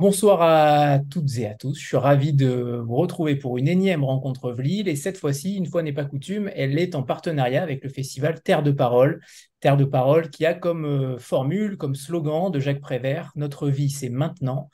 bonsoir 0.00 0.40
à 0.40 0.98
toutes 1.10 1.36
et 1.36 1.46
à 1.46 1.54
tous. 1.54 1.78
Je 1.78 1.86
suis 1.86 1.96
ravi 1.98 2.32
de 2.32 2.82
vous 2.86 2.96
retrouver 2.96 3.36
pour 3.36 3.58
une 3.58 3.68
énième 3.68 4.02
rencontre 4.02 4.50
Vlil. 4.50 4.88
Et 4.88 4.96
cette 4.96 5.18
fois-ci, 5.18 5.56
une 5.56 5.66
fois 5.66 5.82
n'est 5.82 5.92
pas 5.92 6.06
coutume, 6.06 6.50
elle 6.54 6.78
est 6.78 6.94
en 6.94 7.02
partenariat 7.02 7.62
avec 7.62 7.84
le 7.84 7.90
festival 7.90 8.40
Terre 8.42 8.62
de 8.62 8.70
Parole. 8.70 9.20
Terre 9.60 9.76
de 9.76 9.84
Parole 9.84 10.30
qui 10.30 10.46
a 10.46 10.54
comme 10.54 10.86
euh, 10.86 11.18
formule, 11.18 11.76
comme 11.76 11.94
slogan 11.94 12.50
de 12.50 12.58
Jacques 12.60 12.80
Prévert, 12.80 13.30
Notre 13.36 13.68
vie, 13.68 13.90
c'est 13.90 14.08
maintenant. 14.08 14.70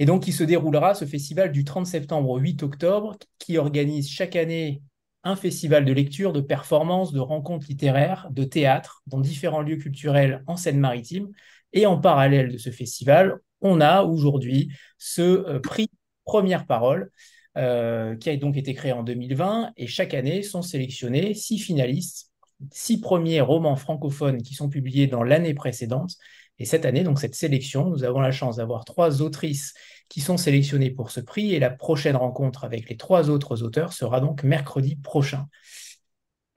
Et 0.00 0.06
donc, 0.06 0.26
il 0.26 0.32
se 0.32 0.42
déroulera 0.42 0.94
ce 0.94 1.04
festival 1.04 1.52
du 1.52 1.64
30 1.64 1.86
septembre 1.86 2.30
au 2.30 2.38
8 2.38 2.64
octobre, 2.64 3.16
qui 3.38 3.58
organise 3.58 4.10
chaque 4.10 4.34
année 4.34 4.82
un 5.22 5.36
festival 5.36 5.84
de 5.84 5.92
lecture, 5.92 6.32
de 6.32 6.40
performances, 6.40 7.12
de 7.12 7.20
rencontres 7.20 7.66
littéraires, 7.68 8.26
de 8.32 8.42
théâtre 8.42 9.04
dans 9.06 9.20
différents 9.20 9.62
lieux 9.62 9.76
culturels 9.76 10.42
en 10.48 10.56
Seine-Maritime. 10.56 11.28
Et 11.72 11.86
en 11.86 11.96
parallèle 11.96 12.50
de 12.50 12.58
ce 12.58 12.70
festival, 12.70 13.38
on 13.62 13.80
a 13.80 14.02
aujourd'hui 14.02 14.70
ce 14.98 15.22
euh, 15.22 15.60
prix 15.60 15.88
Première 16.24 16.66
Parole 16.66 17.10
euh, 17.56 18.16
qui 18.16 18.30
a 18.30 18.36
donc 18.36 18.56
été 18.56 18.74
créé 18.74 18.92
en 18.92 19.02
2020 19.02 19.72
et 19.76 19.86
chaque 19.86 20.14
année 20.14 20.42
sont 20.42 20.62
sélectionnés 20.62 21.34
six 21.34 21.58
finalistes, 21.58 22.30
six 22.70 23.00
premiers 23.00 23.40
romans 23.40 23.76
francophones 23.76 24.42
qui 24.42 24.54
sont 24.54 24.68
publiés 24.68 25.06
dans 25.06 25.22
l'année 25.22 25.54
précédente. 25.54 26.12
Et 26.58 26.64
cette 26.64 26.84
année, 26.84 27.02
donc 27.02 27.18
cette 27.18 27.34
sélection, 27.34 27.90
nous 27.90 28.04
avons 28.04 28.20
la 28.20 28.30
chance 28.30 28.56
d'avoir 28.56 28.84
trois 28.84 29.20
autrices 29.20 29.74
qui 30.08 30.20
sont 30.20 30.36
sélectionnées 30.36 30.90
pour 30.90 31.10
ce 31.10 31.20
prix 31.20 31.54
et 31.54 31.58
la 31.58 31.70
prochaine 31.70 32.16
rencontre 32.16 32.64
avec 32.64 32.88
les 32.88 32.96
trois 32.96 33.30
autres 33.30 33.62
auteurs 33.62 33.92
sera 33.92 34.20
donc 34.20 34.44
mercredi 34.44 34.96
prochain. 34.96 35.48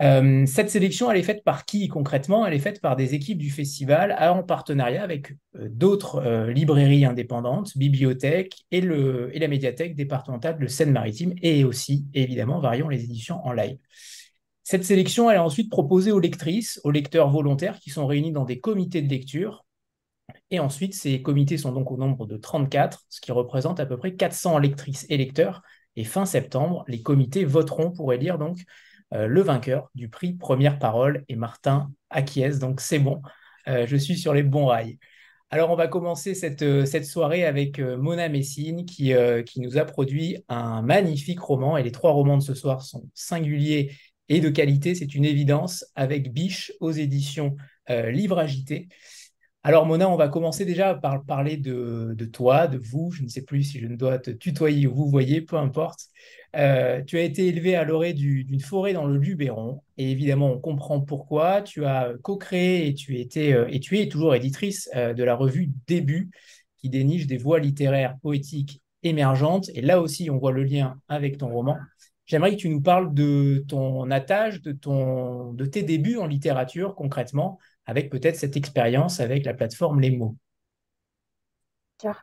Euh, 0.02 0.46
cette 0.46 0.70
sélection, 0.70 1.10
elle 1.10 1.18
est 1.18 1.24
faite 1.24 1.44
par 1.44 1.66
qui 1.66 1.88
concrètement? 1.88 2.46
Elle 2.46 2.54
est 2.54 2.60
faite 2.60 2.82
par 2.82 2.98
des 2.98 3.14
équipes 3.14 3.38
du 3.38 3.50
festival 3.50 4.16
en 4.20 4.44
partenariat 4.44 5.02
avec 5.02 5.32
euh, 5.56 5.70
d'autres 5.70 6.18
euh, 6.18 6.52
librairies 6.52 7.06
indépendantes, 7.06 7.78
bibliothèques 7.78 8.66
et, 8.72 8.82
le, 8.82 9.34
et 9.34 9.40
la 9.40 9.48
médiathèque 9.48 9.96
départementale 9.96 10.60
de 10.60 10.68
Seine-Maritime 10.68 11.34
et 11.42 11.64
aussi, 11.64 12.08
évidemment, 12.14 12.60
Varions 12.60 12.90
les 12.90 13.06
éditions 13.06 13.46
en 13.46 13.54
live. 13.54 13.78
Cette 14.64 14.84
sélection, 14.84 15.30
elle 15.30 15.38
est 15.38 15.40
ensuite 15.40 15.70
proposée 15.70 16.12
aux 16.12 16.20
lectrices, 16.20 16.82
aux 16.84 16.92
lecteurs 16.92 17.30
volontaires 17.30 17.80
qui 17.80 17.90
sont 17.90 18.06
réunis 18.06 18.32
dans 18.32 18.46
des 18.46 18.60
comités 18.60 19.02
de 19.02 19.10
lecture. 19.10 19.66
Et 20.52 20.60
ensuite, 20.60 20.94
ces 20.94 21.22
comités 21.22 21.58
sont 21.58 21.72
donc 21.72 21.92
au 21.92 21.98
nombre 21.98 22.26
de 22.26 22.36
34, 22.36 23.06
ce 23.10 23.22
qui 23.22 23.32
représente 23.32 23.80
à 23.80 23.86
peu 23.86 23.96
près 23.96 24.16
400 24.16 24.58
lectrices 24.58 25.06
et 25.10 25.18
lecteurs. 25.18 25.62
Et 25.96 26.04
fin 26.04 26.26
septembre, 26.26 26.84
les 26.88 27.02
comités 27.02 27.46
voteront 27.46 27.92
pour 27.92 28.12
élire 28.12 28.38
donc 28.38 28.58
euh, 29.16 29.28
le 29.28 29.42
vainqueur 29.42 29.90
du 29.96 30.10
prix 30.10 30.34
Première 30.34 30.78
Parole 30.78 31.24
est 31.30 31.36
Martin 31.36 31.92
acquiesce. 32.10 32.60
Donc 32.60 32.82
c'est 32.82 33.00
bon, 33.00 33.22
euh, 33.68 33.88
je 33.88 33.96
suis 33.96 34.18
sur 34.18 34.34
les 34.34 34.44
bons 34.44 34.66
rails. 34.66 35.00
Alors 35.52 35.72
on 35.72 35.76
va 35.76 35.88
commencer 35.88 36.34
cette, 36.34 36.64
euh, 36.64 36.86
soirée 37.04 37.46
avec 37.46 37.80
Mona 37.80 38.28
Messine 38.30 38.86
qui, 38.86 39.14
qui 39.46 39.62
nous 39.62 39.78
a 39.78 39.86
produit 39.86 40.44
un 40.50 40.82
magnifique 40.82 41.40
roman. 41.40 41.78
Et 41.78 41.84
les 41.84 41.92
trois 41.92 42.12
romans 42.12 42.38
de 42.38 42.44
ce 42.44 42.54
soir 42.54 42.82
sont 42.82 43.10
singuliers 43.14 43.92
et 44.28 44.40
de 44.40 44.50
qualité, 44.50 44.96
c'est 44.96 45.14
une 45.14 45.26
évidence, 45.26 45.86
avec 45.94 46.34
Biche 46.34 46.74
aux 46.80 46.92
éditions 46.92 47.56
Livre 47.88 48.40
Agité. 48.40 48.88
Alors 49.68 49.88
Mona, 49.88 50.08
on 50.08 50.16
va 50.16 50.28
commencer 50.28 50.64
déjà 50.64 50.94
par 50.94 51.24
parler 51.24 51.58
de, 51.58 52.14
toi, 52.32 52.68
de 52.68 52.78
vous. 52.78 53.10
Je 53.10 53.24
ne 53.24 53.28
sais 53.28 53.42
plus 53.42 53.64
si 53.64 53.80
je 53.80 53.88
ne 53.88 53.96
dois 53.96 54.20
te 54.20 54.30
tutoyer 54.30 54.86
ou 54.86 54.94
vous 54.94 55.10
voyez, 55.10 55.42
peu 55.42 55.56
importe. 55.56 56.02
Euh, 56.56 57.02
tu 57.02 57.18
as 57.18 57.24
été 57.24 57.48
élevée 57.48 57.76
à 57.76 57.84
l'orée 57.84 58.14
d'une 58.14 58.60
forêt 58.60 58.94
dans 58.94 59.08
le 59.08 59.18
Luberon. 59.18 59.82
Et 59.98 60.12
évidemment, 60.12 60.52
on 60.52 60.60
comprend 60.60 61.02
pourquoi. 61.02 61.64
Tu 61.64 61.84
as 61.84 62.14
co-créé 62.22 62.88
et, 62.88 62.94
tu 62.94 63.16
euh, 63.38 63.66
et 63.68 63.80
tu 63.80 63.98
es 63.98 64.08
toujours 64.08 64.36
éditrice 64.36 64.88
euh, 64.96 65.16
de 65.16 65.24
la 65.24 65.34
revue 65.34 65.72
Début, 65.88 66.30
qui 66.78 66.90
déniche 66.90 67.26
des 67.26 67.38
voies 67.38 67.60
littéraires 67.60 68.18
poétiques 68.22 68.84
émergentes. 69.02 69.72
Et 69.74 69.82
là 69.82 70.00
aussi, 70.00 70.30
on 70.30 70.38
voit 70.38 70.52
le 70.52 70.64
lien 70.64 71.00
avec 71.08 71.40
ton 71.40 71.50
roman. 71.50 71.76
J'aimerais 72.28 72.52
que 72.52 72.62
tu 72.62 72.70
nous 72.70 72.82
parles 72.82 73.16
de 73.16 73.66
ton 73.68 74.12
attache, 74.12 74.62
de, 74.62 74.74
de 74.74 75.66
tes 75.66 75.82
débuts 75.82 76.18
en 76.18 76.28
littérature 76.28 76.94
concrètement, 76.94 77.58
avec 77.86 78.10
peut-être 78.10 78.36
cette 78.36 78.58
expérience 78.58 79.20
avec 79.20 79.46
la 79.46 79.54
plateforme 79.54 80.00
Les 80.00 80.12
Mots. 80.12 80.36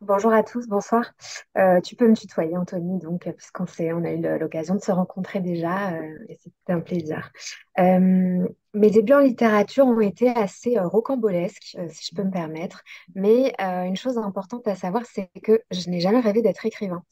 Bonjour 0.02 0.32
à 0.32 0.42
tous, 0.42 0.68
bonsoir. 0.68 1.12
Euh, 1.56 1.80
tu 1.80 1.96
peux 1.96 2.06
me 2.06 2.14
tutoyer, 2.14 2.56
Anthony, 2.56 2.98
donc, 2.98 3.28
puisqu'on 3.32 3.64
on 3.64 4.04
a 4.04 4.12
eu 4.12 4.38
l'occasion 4.38 4.74
de 4.74 4.80
se 4.80 4.92
rencontrer 4.92 5.40
déjà, 5.40 5.94
euh, 5.94 6.18
et 6.28 6.36
c'était 6.36 6.72
un 6.72 6.80
plaisir. 6.80 7.32
Euh, 7.78 8.46
mes 8.74 8.90
débuts 8.90 9.14
en 9.14 9.20
littérature 9.20 9.86
ont 9.86 10.00
été 10.00 10.28
assez 10.28 10.78
rocambolesques, 10.78 11.76
si 11.88 12.08
je 12.10 12.14
peux 12.14 12.22
me 12.22 12.30
permettre, 12.30 12.82
mais 13.14 13.54
une 13.58 13.96
chose 13.96 14.18
importante 14.18 14.68
à 14.68 14.74
savoir, 14.74 15.04
c'est 15.06 15.30
que 15.42 15.62
je 15.70 15.88
n'ai 15.88 16.00
jamais 16.00 16.20
rêvé 16.20 16.42
d'être 16.42 16.66
écrivain. 16.66 17.02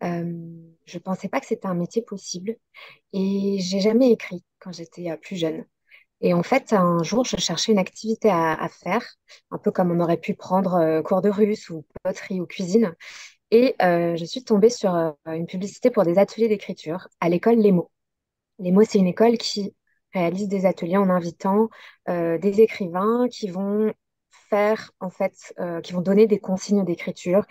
je 0.00 0.16
ne 0.16 0.98
pensais 1.02 1.28
pas 1.28 1.40
que 1.40 1.46
c'était 1.46 1.66
un 1.66 1.74
métier 1.74 2.02
possible, 2.02 2.56
et 3.12 3.58
j'ai 3.58 3.80
jamais 3.80 4.12
écrit 4.12 4.44
quand 4.60 4.72
j'étais 4.72 5.16
plus 5.18 5.36
jeune. 5.36 5.64
Et 6.20 6.32
en 6.34 6.42
fait, 6.42 6.72
un 6.72 7.02
jour, 7.02 7.24
je 7.24 7.36
cherchais 7.36 7.72
une 7.72 7.78
activité 7.78 8.30
à, 8.30 8.68
faire, 8.68 9.04
un 9.50 9.58
peu 9.58 9.70
comme 9.70 9.90
on 9.90 10.00
aurait 10.00 10.16
pu 10.16 10.34
prendre 10.34 10.74
euh, 10.74 11.02
cours 11.02 11.22
de 11.22 11.28
russe 11.30 11.70
ou 11.70 11.84
poterie 12.02 12.40
ou 12.40 12.46
cuisine. 12.46 12.94
Et 13.50 13.76
euh, 13.82 14.16
je 14.16 14.24
suis 14.24 14.42
tombée 14.44 14.70
sur 14.70 14.94
euh, 14.94 15.12
une 15.26 15.46
publicité 15.46 15.90
pour 15.90 16.04
des 16.04 16.18
ateliers 16.18 16.48
d'écriture 16.48 17.08
à 17.20 17.28
l'école 17.28 17.56
Les 17.56 17.72
Mots. 17.72 17.90
Les 18.58 18.72
Mots, 18.72 18.84
c'est 18.84 18.98
une 18.98 19.06
école 19.06 19.38
qui 19.38 19.74
réalise 20.14 20.48
des 20.48 20.66
ateliers 20.66 20.96
en 20.96 21.10
invitant 21.10 21.68
des 22.06 22.60
écrivains 22.60 23.26
qui 23.28 23.48
vont 23.48 23.92
faire, 24.48 24.92
en 25.00 25.10
fait, 25.10 25.34
qui 25.82 25.92
vont 25.92 26.02
donner 26.02 26.28
des 26.28 26.38
consignes 26.38 26.84
d'écriture 26.84 27.44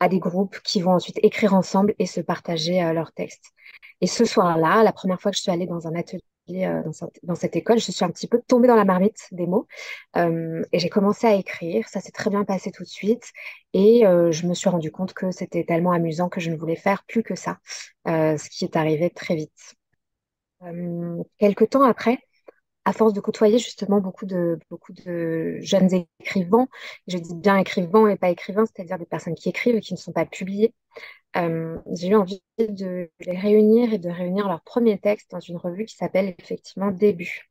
à 0.00 0.08
des 0.08 0.18
groupes 0.18 0.58
qui 0.64 0.80
vont 0.80 0.92
ensuite 0.92 1.20
écrire 1.22 1.54
ensemble 1.54 1.94
et 2.00 2.06
se 2.06 2.20
partager 2.20 2.92
leurs 2.92 3.12
textes. 3.12 3.52
Et 4.00 4.08
ce 4.08 4.24
soir-là, 4.24 4.82
la 4.82 4.92
première 4.92 5.20
fois 5.20 5.30
que 5.30 5.36
je 5.36 5.42
suis 5.42 5.52
allée 5.52 5.66
dans 5.66 5.86
un 5.86 5.94
atelier 5.94 6.22
euh, 6.50 6.82
dans, 7.22 7.34
cette, 7.34 7.56
école, 7.56 7.78
je 7.78 7.90
suis 7.90 8.04
un 8.04 8.10
petit 8.10 8.26
peu 8.26 8.40
tombée 8.46 8.68
dans 8.68 8.74
la 8.74 8.84
marmite 8.84 9.28
des 9.32 9.46
mots 9.46 9.66
euh, 10.16 10.62
et 10.72 10.78
j'ai 10.78 10.88
commencé 10.88 11.26
à 11.26 11.34
écrire. 11.34 11.88
Ça 11.88 12.00
s'est 12.00 12.12
très 12.12 12.30
bien 12.30 12.44
passé 12.44 12.70
tout 12.70 12.82
de 12.82 12.88
suite 12.88 13.32
et 13.72 14.06
euh, 14.06 14.32
je 14.32 14.46
me 14.46 14.54
suis 14.54 14.68
rendu 14.68 14.90
compte 14.90 15.12
que 15.14 15.30
c'était 15.30 15.64
tellement 15.64 15.92
amusant 15.92 16.28
que 16.28 16.40
je 16.40 16.50
ne 16.50 16.56
voulais 16.56 16.76
faire 16.76 17.04
plus 17.04 17.22
que 17.22 17.34
ça, 17.34 17.58
ce 18.06 18.48
qui 18.50 18.64
est 18.64 18.76
arrivé 18.76 19.10
très 19.10 19.36
vite. 19.36 19.74
quelques 21.38 21.70
temps 21.70 21.84
après, 21.84 22.18
à 22.84 22.92
force 22.92 23.12
de 23.12 23.20
côtoyer 23.20 23.58
justement 23.58 24.00
beaucoup 24.00 24.24
de, 24.24 24.58
beaucoup 24.70 24.94
de 24.94 25.58
jeunes 25.60 25.90
écrivains, 26.20 26.68
je 27.06 27.18
dis 27.18 27.34
bien 27.34 27.58
écrivains 27.58 28.08
et 28.08 28.16
pas 28.16 28.30
écrivains, 28.30 28.64
c'est-à-dire 28.64 28.98
des 28.98 29.04
personnes 29.04 29.34
qui 29.34 29.50
écrivent 29.50 29.76
et 29.76 29.80
qui 29.80 29.92
ne 29.92 29.98
sont 29.98 30.12
pas 30.12 30.24
publiées, 30.24 30.72
j'ai 31.34 32.08
eu 32.08 32.14
envie 32.14 32.42
de 32.58 33.10
les 33.20 33.36
réunir 33.36 33.92
et 33.92 33.98
de 33.98 34.08
réunir 34.08 34.48
leurs 34.48 34.62
premiers 34.62 34.98
textes 34.98 35.30
dans 35.30 35.40
une 35.40 35.56
revue 35.56 35.84
qui 35.84 35.96
s'appelle 35.96 36.34
effectivement 36.38 36.90
Début. 36.90 37.50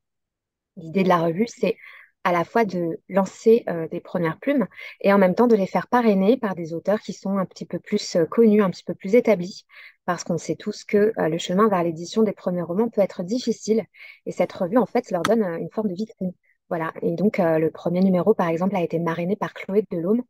L'idée 0.75 1.03
de 1.03 1.09
la 1.09 1.19
revue, 1.19 1.47
c'est 1.47 1.77
à 2.23 2.31
la 2.33 2.43
fois 2.43 2.65
de 2.65 2.99
lancer 3.07 3.65
des 3.89 4.01
premières 4.01 4.37
plumes 4.39 4.67
et 4.99 5.13
en 5.13 5.17
même 5.17 5.33
temps 5.33 5.47
de 5.47 5.55
les 5.55 5.67
faire 5.67 5.87
parrainer 5.87 6.35
par 6.35 6.55
des 6.55 6.73
auteurs 6.73 6.99
qui 6.99 7.13
sont 7.13 7.37
un 7.37 7.45
petit 7.45 7.65
peu 7.65 7.79
plus 7.79 8.17
connus, 8.29 8.61
un 8.61 8.69
petit 8.69 8.83
peu 8.83 8.93
plus 8.93 9.15
établis, 9.15 9.65
parce 10.05 10.25
qu'on 10.25 10.37
sait 10.37 10.55
tous 10.55 10.83
que 10.83 11.13
le 11.15 11.37
chemin 11.37 11.69
vers 11.69 11.83
l'édition 11.83 12.23
des 12.23 12.33
premiers 12.33 12.63
romans 12.63 12.89
peut 12.89 13.01
être 13.01 13.23
difficile 13.23 13.85
et 14.25 14.33
cette 14.33 14.51
revue, 14.51 14.77
en 14.77 14.85
fait, 14.85 15.09
leur 15.11 15.21
donne 15.21 15.43
une 15.43 15.69
forme 15.71 15.87
de 15.87 15.95
vitrine. 15.95 16.33
Voilà. 16.69 16.91
Et 17.01 17.11
donc, 17.11 17.37
le 17.37 17.69
premier 17.69 18.01
numéro, 18.01 18.33
par 18.33 18.49
exemple, 18.49 18.75
a 18.75 18.81
été 18.81 18.99
marrainé 18.99 19.37
par 19.37 19.53
Chloé 19.53 19.85
Delhomme. 19.89 20.23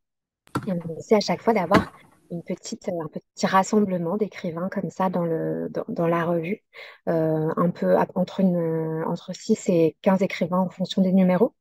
Et 0.68 0.72
on 0.72 0.98
essaie 0.98 1.16
à 1.16 1.20
chaque 1.20 1.42
fois 1.42 1.54
d'avoir 1.54 1.92
une 2.32 2.44
petite, 2.44 2.90
un 2.90 3.08
petit 3.08 3.46
rassemblement 3.46 4.18
d'écrivains 4.18 4.70
comme 4.70 4.90
ça 4.90 5.10
dans, 5.10 5.24
le, 5.24 5.70
dans, 5.88 6.08
la 6.08 6.26
revue, 6.26 6.64
euh, 7.10 7.50
un 7.56 7.70
peu 7.70 7.98
entre, 8.16 8.40
une, 8.40 9.04
entre 9.06 9.34
6 9.34 9.70
et 9.70 9.98
15 10.02 10.22
écrivains 10.22 10.60
en 10.60 10.70
fonction 10.70 11.02
des 11.02 11.14
numéros. 11.14 11.56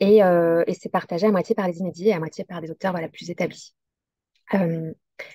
Et, 0.00 0.22
euh, 0.24 0.64
et 0.66 0.74
c'est 0.74 0.88
partagé 0.88 1.26
à 1.26 1.30
moitié 1.30 1.54
par 1.54 1.68
les 1.68 1.78
inédits 1.78 2.08
et 2.08 2.12
à 2.12 2.18
moitié 2.18 2.44
par 2.44 2.60
des 2.60 2.70
auteurs 2.70 2.92
voilà, 2.92 3.08
plus 3.08 3.30
établis. 3.30 3.74
Euh, 4.54 4.92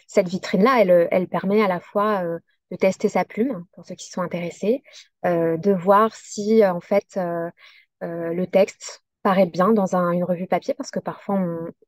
cette 0.08 0.28
vitrine-là, 0.28 0.82
elle, 0.82 1.08
elle 1.12 1.28
permet 1.28 1.62
à 1.62 1.68
la 1.68 1.80
fois 1.80 2.24
de 2.72 2.76
tester 2.76 3.08
sa 3.08 3.24
plume 3.24 3.66
pour 3.74 3.86
ceux 3.86 3.96
qui 3.96 4.10
sont 4.10 4.22
intéressés, 4.22 4.84
de 5.24 5.72
voir 5.72 6.14
si 6.14 6.66
en 6.66 6.82
fait 6.82 7.18
le 8.02 8.46
texte 8.46 9.06
paraît 9.24 9.46
bien 9.46 9.74
dans 9.74 9.96
une 9.96 10.24
revue 10.24 10.48
papier 10.48 10.74
parce 10.74 10.92
que 10.92 11.00
parfois 11.00 11.36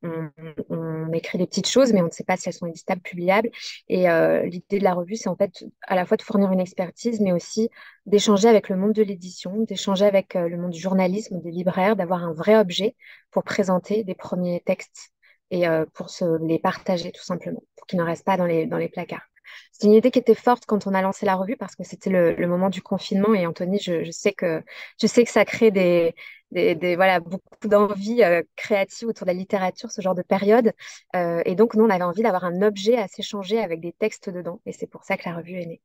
on, 0.02 1.12
écrit 1.12 1.38
des 1.38 1.46
petites 1.46 1.68
choses 1.68 1.92
mais 1.92 2.00
on 2.02 2.06
ne 2.06 2.10
sait 2.10 2.24
pas 2.24 2.36
si 2.36 2.48
elles 2.48 2.54
sont 2.54 2.66
éditables, 2.66 3.00
publiables. 3.00 3.50
Et 3.88 4.08
euh, 4.08 4.42
l'idée 4.44 4.78
de 4.78 4.84
la 4.84 4.94
revue, 4.94 5.16
c'est 5.16 5.28
en 5.28 5.36
fait 5.36 5.64
à 5.82 5.94
la 5.96 6.06
fois 6.06 6.16
de 6.16 6.22
fournir 6.22 6.52
une 6.52 6.60
expertise 6.60 7.20
mais 7.20 7.32
aussi 7.32 7.68
d'échanger 8.06 8.48
avec 8.48 8.68
le 8.68 8.76
monde 8.76 8.92
de 8.92 9.02
l'édition, 9.02 9.62
d'échanger 9.62 10.04
avec 10.04 10.36
euh, 10.36 10.48
le 10.48 10.56
monde 10.56 10.70
du 10.70 10.80
journalisme, 10.80 11.40
des 11.40 11.50
libraires, 11.50 11.96
d'avoir 11.96 12.24
un 12.24 12.32
vrai 12.32 12.56
objet 12.56 12.94
pour 13.30 13.42
présenter 13.42 14.04
des 14.04 14.14
premiers 14.14 14.62
textes 14.64 15.12
et 15.50 15.66
euh, 15.68 15.84
pour 15.94 16.10
se 16.10 16.44
les 16.46 16.58
partager 16.58 17.12
tout 17.12 17.24
simplement, 17.24 17.62
pour 17.76 17.86
qu'ils 17.86 17.98
ne 17.98 18.04
restent 18.04 18.24
pas 18.24 18.36
dans 18.36 18.46
les, 18.46 18.88
placards. 18.88 19.26
C'est 19.72 19.88
une 19.88 19.94
idée 19.94 20.10
qui 20.10 20.20
était 20.20 20.34
forte 20.34 20.64
quand 20.66 20.86
on 20.86 20.94
a 20.94 21.02
lancé 21.02 21.26
la 21.26 21.34
revue 21.34 21.56
parce 21.56 21.74
que 21.74 21.82
c'était 21.82 22.10
le, 22.10 22.46
moment 22.46 22.70
du 22.70 22.82
confinement 22.82 23.34
et 23.34 23.46
Anthony, 23.46 23.80
je, 23.80 24.08
sais 24.12 24.32
que 24.32 24.62
je 25.00 25.06
sais 25.08 25.24
que 25.24 25.30
ça 25.30 25.44
crée 25.44 25.72
des, 25.72 26.14
des, 26.52 26.96
voilà, 26.96 27.20
beaucoup 27.20 27.68
d'envie 27.68 28.22
euh, 28.22 28.42
créative 28.56 29.08
autour 29.08 29.26
de 29.26 29.30
la 29.30 29.38
littérature, 29.38 29.90
ce 29.90 30.00
genre 30.00 30.14
de 30.14 30.22
période. 30.22 30.72
Euh, 31.14 31.42
et 31.44 31.54
donc, 31.54 31.74
nous, 31.74 31.84
on 31.84 31.90
avait 31.90 32.04
envie 32.04 32.22
d'avoir 32.22 32.44
un 32.44 32.62
objet 32.62 32.96
à 32.96 33.08
s'échanger 33.08 33.60
avec 33.60 33.80
des 33.80 33.92
textes 33.92 34.30
dedans. 34.30 34.60
Et 34.66 34.72
c'est 34.72 34.88
pour 34.88 35.04
ça 35.04 35.16
que 35.16 35.28
la 35.28 35.36
revue 35.36 35.60
est 35.60 35.66
née. 35.66 35.80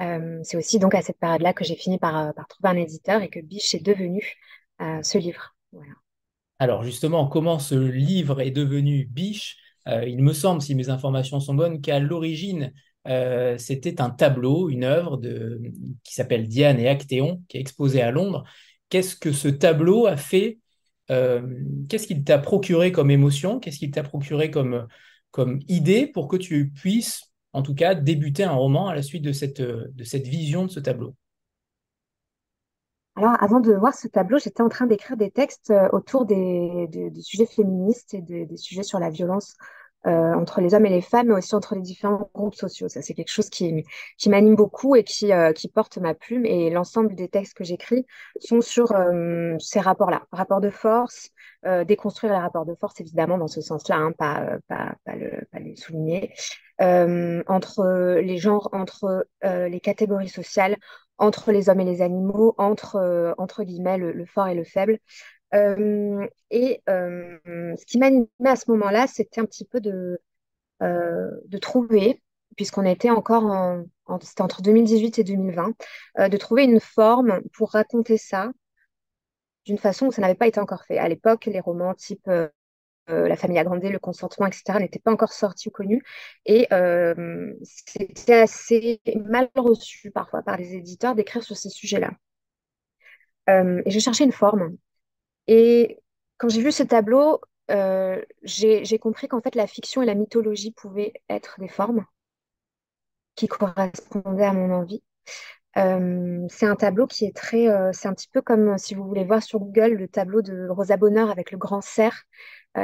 Euh, 0.00 0.40
c'est 0.42 0.56
aussi 0.56 0.80
donc 0.80 0.94
à 0.94 1.02
cette 1.02 1.18
période-là 1.18 1.52
que 1.52 1.64
j'ai 1.64 1.76
fini 1.76 1.98
par, 1.98 2.34
par, 2.34 2.48
trouver 2.48 2.70
un 2.70 2.76
éditeur 2.76 3.22
et 3.22 3.28
que 3.28 3.38
Biche 3.38 3.74
est 3.74 3.84
devenu 3.84 4.36
ce 4.80 5.18
livre. 5.18 5.54
Alors 6.58 6.82
justement, 6.82 7.28
comment 7.28 7.60
ce 7.60 7.76
livre 7.76 8.40
est 8.40 8.50
devenu 8.50 9.06
Biche? 9.06 9.56
Il 9.86 10.20
me 10.24 10.32
semble, 10.32 10.60
si 10.60 10.74
mes 10.74 10.90
informations 10.90 11.38
sont 11.38 11.54
bonnes, 11.54 11.80
qu'à 11.80 12.00
l'origine, 12.00 12.72
c'était 13.56 14.00
un 14.00 14.10
tableau, 14.10 14.68
une 14.68 14.82
œuvre 14.82 15.16
de, 15.16 15.62
qui 16.02 16.14
s'appelle 16.14 16.48
Diane 16.48 16.80
et 16.80 16.88
Actéon, 16.88 17.40
qui 17.46 17.58
est 17.58 17.60
exposée 17.60 18.02
à 18.02 18.10
Londres 18.10 18.42
Qu'est-ce 18.94 19.16
que 19.16 19.32
ce 19.32 19.48
tableau 19.48 20.06
a 20.06 20.16
fait 20.16 20.60
euh, 21.10 21.42
Qu'est-ce 21.88 22.06
qu'il 22.06 22.22
t'a 22.22 22.38
procuré 22.38 22.92
comme 22.92 23.10
émotion 23.10 23.58
Qu'est-ce 23.58 23.80
qu'il 23.80 23.90
t'a 23.90 24.04
procuré 24.04 24.52
comme, 24.52 24.86
idée 25.66 26.06
pour 26.06 26.28
que 26.28 26.36
tu 26.36 26.70
puisses, 26.70 27.32
en 27.52 27.62
tout 27.62 27.74
cas, 27.74 27.96
débuter 27.96 28.44
un 28.44 28.52
roman 28.52 28.86
à 28.86 28.94
la 28.94 29.02
suite 29.02 29.24
de 29.24 29.32
cette, 29.32 29.60
de 29.60 30.04
cette 30.04 30.28
vision 30.28 30.66
de 30.66 30.70
ce 30.70 30.78
tableau? 30.78 31.16
Alors, 33.16 33.32
avant 33.42 33.58
de 33.58 33.72
voir 33.72 33.94
ce 33.94 34.06
tableau, 34.06 34.38
j'étais 34.38 34.62
en 34.62 34.68
train 34.68 34.86
d'écrire 34.86 35.16
des 35.16 35.32
textes 35.32 35.72
euh, 35.72 35.88
autour 35.92 36.24
des, 36.24 36.88
sujets 37.20 37.46
féministes 37.46 38.14
et 38.14 38.22
des 38.22 38.56
sujets 38.56 38.84
sur 38.84 39.00
la 39.00 39.10
violence 39.10 39.56
euh, 40.06 40.34
entre 40.34 40.60
les 40.60 40.74
hommes 40.74 40.84
et 40.84 40.90
les 40.90 41.00
femmes, 41.00 41.28
mais 41.28 41.34
aussi 41.34 41.54
entre 41.54 41.74
les 41.74 41.80
différents 41.80 42.28
groupes 42.34 42.54
sociaux. 42.54 42.88
Ça, 42.88 43.00
c'est 43.00 43.14
quelque 43.14 43.30
chose 43.30 43.48
qui, 43.48 43.84
qui 44.18 44.28
m'anime 44.28 44.54
beaucoup 44.54 44.96
et 44.96 45.02
qui, 45.02 45.32
euh, 45.32 45.52
qui 45.52 45.68
porte 45.68 45.96
ma 45.96 46.12
plume. 46.12 46.44
Et 46.44 46.68
l'ensemble 46.68 47.14
des 47.14 47.28
textes 47.28 47.54
que 47.54 47.64
j'écris 47.64 48.04
sont 48.38 48.60
sur 48.60 48.92
euh, 48.92 49.56
ces 49.58 49.80
rapports-là, 49.80 50.26
rapports 50.30 50.60
de 50.60 50.70
force, 50.70 51.30
déconstruire 51.86 52.34
les 52.34 52.38
rapports 52.38 52.66
de 52.66 52.74
force, 52.74 53.00
évidemment, 53.00 53.38
dans 53.38 53.48
ce 53.48 53.62
sens-là, 53.62 53.96
hein, 53.96 54.12
pas, 54.12 54.58
pas, 54.68 54.94
pas, 55.06 55.14
le, 55.14 55.76
souligner, 55.76 56.34
entre 56.78 58.18
les 58.20 58.36
genres, 58.36 58.68
entre 58.72 59.26
les 59.42 59.80
catégories 59.80 60.28
sociales, 60.28 60.76
entre 61.16 61.52
les 61.52 61.70
hommes 61.70 61.80
et 61.80 61.86
les 61.86 62.02
animaux, 62.02 62.54
entre, 62.58 63.34
entre 63.38 63.62
guillemets, 63.62 63.96
le, 63.96 64.26
fort 64.26 64.48
et 64.48 64.54
le 64.54 64.64
faible. 64.64 64.98
Euh, 65.54 66.26
et 66.50 66.82
euh, 66.88 67.38
ce 67.76 67.86
qui 67.86 67.98
m'animait 67.98 68.28
à 68.44 68.56
ce 68.56 68.70
moment-là, 68.70 69.06
c'était 69.06 69.40
un 69.40 69.44
petit 69.44 69.64
peu 69.64 69.80
de, 69.80 70.20
euh, 70.82 71.30
de 71.46 71.58
trouver, 71.58 72.22
puisqu'on 72.56 72.84
était 72.84 73.10
encore 73.10 73.44
en, 73.44 73.84
entre 74.06 74.62
2018 74.62 75.18
et 75.18 75.24
2020, 75.24 75.74
de 76.28 76.36
trouver 76.36 76.64
une 76.64 76.80
forme 76.80 77.40
pour 77.52 77.72
raconter 77.72 78.18
ça 78.18 78.50
d'une 79.64 79.78
façon 79.78 80.06
où 80.06 80.12
ça 80.12 80.20
n'avait 80.20 80.34
pas 80.34 80.46
été 80.46 80.60
encore 80.60 80.84
fait. 80.84 80.98
À 80.98 81.08
l'époque, 81.08 81.46
les 81.46 81.60
romans 81.60 81.94
type 81.94 82.30
La 83.06 83.36
famille 83.36 83.58
agrandée, 83.58 83.88
Le 83.88 83.98
consentement, 83.98 84.46
etc., 84.46 84.78
n'étaient 84.78 84.98
pas 84.98 85.12
encore 85.12 85.32
sortis 85.32 85.68
ou 85.68 85.70
connus. 85.70 86.02
Et 86.44 86.68
c'était 87.62 88.34
assez 88.34 89.00
mal 89.24 89.48
reçu 89.56 90.10
parfois 90.10 90.42
par 90.42 90.58
les 90.58 90.74
éditeurs 90.74 91.14
d'écrire 91.14 91.42
sur 91.42 91.56
ces 91.56 91.70
sujets-là. 91.70 92.10
et 93.48 93.90
je 93.90 93.98
cherchais 93.98 94.24
une 94.24 94.32
forme. 94.32 94.76
Et 95.46 96.00
quand 96.38 96.48
j'ai 96.48 96.62
vu 96.62 96.72
ce 96.72 96.82
tableau, 96.82 97.40
euh, 97.70 98.22
j'ai 98.42 98.98
compris 98.98 99.28
qu'en 99.28 99.40
fait, 99.40 99.54
la 99.54 99.66
fiction 99.66 100.02
et 100.02 100.06
la 100.06 100.14
mythologie 100.14 100.72
pouvaient 100.72 101.12
être 101.28 101.56
des 101.60 101.68
formes 101.68 102.04
qui 103.34 103.48
correspondaient 103.48 104.44
à 104.44 104.52
mon 104.52 104.72
envie. 104.72 105.02
Euh, 105.76 106.46
c'est 106.48 106.66
un 106.66 106.76
tableau 106.76 107.06
qui 107.06 107.24
est 107.24 107.34
très, 107.34 107.68
euh, 107.68 107.90
c'est 107.92 108.06
un 108.06 108.14
petit 108.14 108.28
peu 108.28 108.40
comme 108.42 108.78
si 108.78 108.94
vous 108.94 109.04
voulez 109.04 109.24
voir 109.24 109.42
sur 109.42 109.58
Google 109.58 109.94
le 109.94 110.06
tableau 110.06 110.40
de 110.40 110.68
Rosa 110.68 110.96
Bonheur 110.96 111.30
avec 111.30 111.50
le 111.50 111.58
grand 111.58 111.80
cerf, 111.80 112.24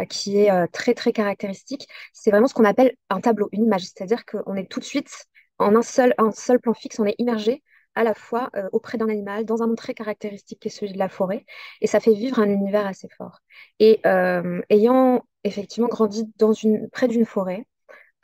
qui 0.08 0.38
est 0.38 0.68
très 0.68 0.94
très 0.94 1.12
caractéristique. 1.12 1.88
C'est 2.12 2.30
vraiment 2.30 2.46
ce 2.46 2.54
qu'on 2.54 2.64
appelle 2.64 2.94
un 3.08 3.20
tableau, 3.20 3.48
une 3.50 3.64
image, 3.64 3.82
c'est-à-dire 3.82 4.24
qu'on 4.24 4.54
est 4.54 4.70
tout 4.70 4.78
de 4.78 4.84
suite 4.84 5.26
en 5.58 5.74
un 5.74 5.82
seul, 5.82 6.14
un 6.16 6.30
seul 6.30 6.60
plan 6.60 6.74
fixe, 6.74 7.00
on 7.00 7.06
est 7.06 7.16
immergé 7.18 7.62
à 7.94 8.04
la 8.04 8.14
fois 8.14 8.50
euh, 8.56 8.69
auprès 8.72 8.98
d'un 8.98 9.08
animal, 9.08 9.44
dans 9.44 9.62
un 9.62 9.66
monde 9.66 9.76
très 9.76 9.94
caractéristique 9.94 10.60
qui 10.60 10.69
est 10.69 10.70
celui 10.70 10.92
de 10.92 10.98
la 10.98 11.08
forêt, 11.08 11.44
et 11.81 11.87
ça 11.87 12.00
fait 12.00 12.14
vivre 12.14 12.38
un 12.38 12.48
univers 12.48 12.87
assez 12.87 13.08
fort. 13.16 13.40
Et 13.78 14.00
euh, 14.06 14.60
ayant 14.70 15.25
effectivement 15.44 15.88
grandi 15.88 16.31
dans 16.37 16.52
une, 16.52 16.88
près 16.90 17.08
d'une 17.08 17.26
forêt, 17.26 17.66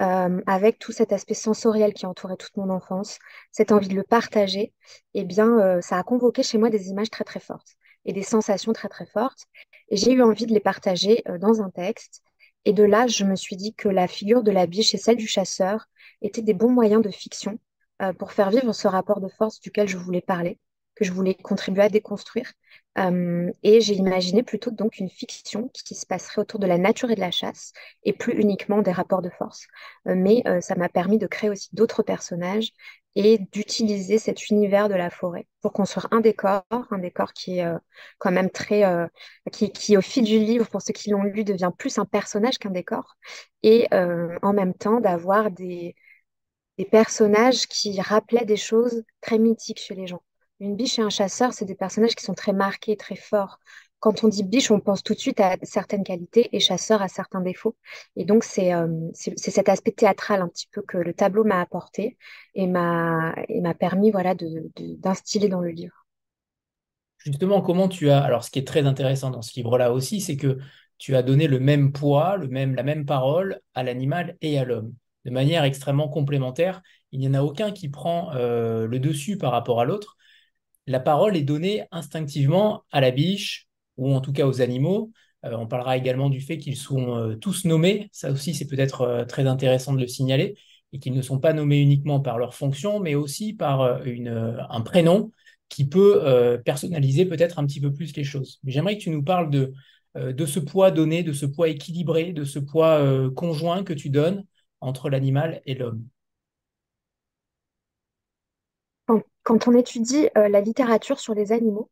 euh, 0.02 0.42
avec 0.46 0.78
tout 0.78 0.92
cet 0.92 1.12
aspect 1.12 1.34
sensoriel 1.34 1.94
qui 1.94 2.06
entourait 2.06 2.36
toute 2.36 2.56
mon 2.56 2.68
enfance, 2.70 3.18
cette 3.50 3.72
envie 3.72 3.88
de 3.88 3.94
le 3.94 4.02
partager, 4.02 4.74
eh 5.14 5.24
bien, 5.24 5.80
ça 5.80 5.98
a 5.98 6.02
convoqué 6.02 6.42
chez 6.42 6.58
moi 6.58 6.68
des 6.68 6.88
images 6.88 7.10
très 7.10 7.24
très 7.24 7.40
fortes 7.40 7.76
et 8.04 8.12
des 8.12 8.22
sensations 8.22 8.72
très 8.74 8.88
très 8.88 9.06
fortes. 9.06 9.46
Et 9.88 9.96
j'ai 9.96 10.12
eu 10.12 10.22
envie 10.22 10.46
de 10.46 10.52
les 10.52 10.60
partager 10.60 11.22
dans 11.40 11.62
un 11.62 11.70
texte. 11.70 12.22
Et 12.66 12.74
de 12.74 12.82
là, 12.82 13.06
je 13.06 13.24
me 13.24 13.36
suis 13.36 13.56
dit 13.56 13.74
que 13.74 13.88
la 13.88 14.06
figure 14.06 14.42
de 14.42 14.50
la 14.50 14.66
biche 14.66 14.94
et 14.94 14.98
celle 14.98 15.16
du 15.16 15.26
chasseur 15.26 15.86
étaient 16.20 16.42
des 16.42 16.54
bons 16.54 16.70
moyens 16.70 17.02
de 17.02 17.10
fiction 17.10 17.58
euh, 18.02 18.12
pour 18.12 18.32
faire 18.32 18.50
vivre 18.50 18.72
ce 18.74 18.88
rapport 18.88 19.20
de 19.20 19.28
force 19.28 19.58
duquel 19.60 19.88
je 19.88 19.96
voulais 19.96 20.20
parler, 20.20 20.58
que 20.96 21.04
je 21.04 21.12
voulais 21.12 21.34
contribuer 21.34 21.84
à 21.84 21.88
déconstruire. 21.88 22.52
Euh, 22.98 23.50
et 23.62 23.80
j'ai 23.80 23.94
imaginé 23.94 24.42
plutôt 24.42 24.70
donc 24.70 24.98
une 24.98 25.08
fiction 25.08 25.68
qui 25.72 25.94
se 25.94 26.04
passerait 26.04 26.42
autour 26.42 26.60
de 26.60 26.66
la 26.66 26.76
nature 26.76 27.10
et 27.10 27.14
de 27.14 27.20
la 27.20 27.30
chasse, 27.30 27.72
et 28.04 28.12
plus 28.12 28.34
uniquement 28.34 28.82
des 28.82 28.92
rapports 28.92 29.22
de 29.22 29.30
force. 29.30 29.66
Euh, 30.08 30.14
mais 30.14 30.42
ça 30.60 30.74
m'a 30.74 30.88
permis 30.90 31.18
de 31.18 31.26
créer 31.26 31.48
aussi 31.48 31.68
d'autres 31.72 32.02
personnages 32.02 32.72
et 33.14 33.38
d'utiliser 33.52 34.18
cet 34.18 34.50
univers 34.50 34.90
de 34.90 34.94
la 34.94 35.08
forêt 35.08 35.46
pour 35.62 35.72
construire 35.72 36.08
un 36.10 36.20
décor, 36.20 36.64
un 36.70 36.98
décor 36.98 37.32
qui 37.32 37.60
est 37.60 37.66
quand 38.18 38.30
même 38.30 38.50
très, 38.50 38.82
qui, 39.52 39.72
qui, 39.72 39.96
au 39.96 40.02
fil 40.02 40.24
du 40.24 40.38
livre, 40.38 40.68
pour 40.68 40.82
ceux 40.82 40.92
qui 40.92 41.08
l'ont 41.08 41.22
lu, 41.22 41.44
devient 41.44 41.70
plus 41.78 41.98
un 41.98 42.04
personnage 42.04 42.58
qu'un 42.58 42.70
décor, 42.70 43.16
et 43.62 43.88
en 43.90 44.52
même 44.52 44.74
temps 44.74 45.00
d'avoir 45.00 45.50
des, 45.50 45.94
des 46.78 46.84
personnages 46.84 47.66
qui 47.66 48.00
rappelaient 48.00 48.44
des 48.44 48.56
choses 48.56 49.04
très 49.20 49.38
mythiques 49.38 49.80
chez 49.80 49.94
les 49.94 50.06
gens. 50.06 50.22
Une 50.60 50.76
biche 50.76 50.98
et 50.98 51.02
un 51.02 51.10
chasseur, 51.10 51.52
c'est 51.52 51.64
des 51.64 51.74
personnages 51.74 52.14
qui 52.14 52.24
sont 52.24 52.34
très 52.34 52.52
marqués, 52.52 52.96
très 52.96 53.16
forts. 53.16 53.58
Quand 53.98 54.24
on 54.24 54.28
dit 54.28 54.42
biche, 54.42 54.70
on 54.70 54.80
pense 54.80 55.02
tout 55.02 55.14
de 55.14 55.18
suite 55.18 55.40
à 55.40 55.56
certaines 55.62 56.04
qualités 56.04 56.48
et 56.52 56.60
chasseur 56.60 57.02
à 57.02 57.08
certains 57.08 57.40
défauts. 57.40 57.76
Et 58.14 58.24
donc, 58.24 58.44
c'est 58.44 58.72
euh, 58.72 58.88
cet 59.14 59.68
aspect 59.68 59.92
théâtral 59.92 60.42
un 60.42 60.48
petit 60.48 60.68
peu 60.70 60.82
que 60.82 60.98
le 60.98 61.12
tableau 61.14 61.44
m'a 61.44 61.60
apporté 61.60 62.16
et 62.54 62.66
m'a 62.66 63.34
permis 63.78 64.10
voilà, 64.10 64.34
d'instiller 64.34 65.48
dans 65.48 65.60
le 65.60 65.70
livre. 65.70 66.06
Justement, 67.18 67.62
comment 67.62 67.88
tu 67.88 68.10
as... 68.10 68.22
Alors, 68.22 68.44
ce 68.44 68.50
qui 68.50 68.58
est 68.58 68.66
très 68.66 68.86
intéressant 68.86 69.30
dans 69.30 69.42
ce 69.42 69.54
livre-là 69.56 69.92
aussi, 69.92 70.20
c'est 70.20 70.36
que 70.36 70.58
tu 70.98 71.16
as 71.16 71.22
donné 71.22 71.48
le 71.48 71.58
même 71.58 71.92
poids, 71.92 72.36
le 72.36 72.48
même, 72.48 72.74
la 72.74 72.82
même 72.82 73.06
parole 73.06 73.60
à 73.74 73.82
l'animal 73.82 74.36
et 74.40 74.58
à 74.58 74.64
l'homme 74.64 74.94
de 75.26 75.30
manière 75.32 75.64
extrêmement 75.64 76.08
complémentaire. 76.08 76.82
Il 77.10 77.18
n'y 77.18 77.28
en 77.28 77.34
a 77.34 77.42
aucun 77.42 77.72
qui 77.72 77.88
prend 77.88 78.32
euh, 78.36 78.86
le 78.86 79.00
dessus 79.00 79.36
par 79.36 79.50
rapport 79.50 79.80
à 79.80 79.84
l'autre. 79.84 80.16
La 80.86 81.00
parole 81.00 81.36
est 81.36 81.42
donnée 81.42 81.84
instinctivement 81.90 82.84
à 82.92 83.00
la 83.00 83.10
biche 83.10 83.66
ou 83.96 84.14
en 84.14 84.20
tout 84.20 84.32
cas 84.32 84.46
aux 84.46 84.60
animaux. 84.62 85.10
Euh, 85.44 85.56
on 85.56 85.66
parlera 85.66 85.96
également 85.96 86.30
du 86.30 86.40
fait 86.40 86.58
qu'ils 86.58 86.76
sont 86.76 87.16
euh, 87.16 87.34
tous 87.34 87.64
nommés. 87.64 88.08
Ça 88.12 88.30
aussi, 88.30 88.54
c'est 88.54 88.68
peut-être 88.68 89.26
très 89.28 89.48
intéressant 89.48 89.94
de 89.94 90.00
le 90.00 90.06
signaler 90.06 90.54
et 90.92 91.00
qu'ils 91.00 91.14
ne 91.14 91.22
sont 91.22 91.40
pas 91.40 91.52
nommés 91.52 91.80
uniquement 91.80 92.20
par 92.20 92.38
leur 92.38 92.54
fonction, 92.54 93.00
mais 93.00 93.16
aussi 93.16 93.52
par 93.52 93.82
un 93.82 94.80
prénom 94.82 95.32
qui 95.68 95.88
peut 95.88 96.62
personnaliser 96.64 97.26
peut-être 97.26 97.58
un 97.58 97.66
petit 97.66 97.80
peu 97.80 97.92
plus 97.92 98.14
les 98.16 98.22
choses. 98.22 98.60
J'aimerais 98.64 98.96
que 98.96 99.02
tu 99.02 99.10
nous 99.10 99.24
parles 99.24 99.50
de 99.50 100.46
ce 100.46 100.60
poids 100.60 100.92
donné, 100.92 101.24
de 101.24 101.32
ce 101.32 101.44
poids 101.44 101.68
équilibré, 101.68 102.32
de 102.32 102.44
ce 102.44 102.60
poids 102.60 103.02
conjoint 103.34 103.82
que 103.82 103.92
tu 103.92 104.10
donnes 104.10 104.44
entre 104.86 105.10
l'animal 105.10 105.60
et 105.66 105.74
l'homme. 105.74 106.06
Quand, 109.42 109.68
on 109.68 109.76
étudie 109.76 110.28
euh, 110.36 110.48
la 110.48 110.60
littérature 110.60 111.20
sur 111.20 111.32
les 111.32 111.52
animaux, 111.52 111.88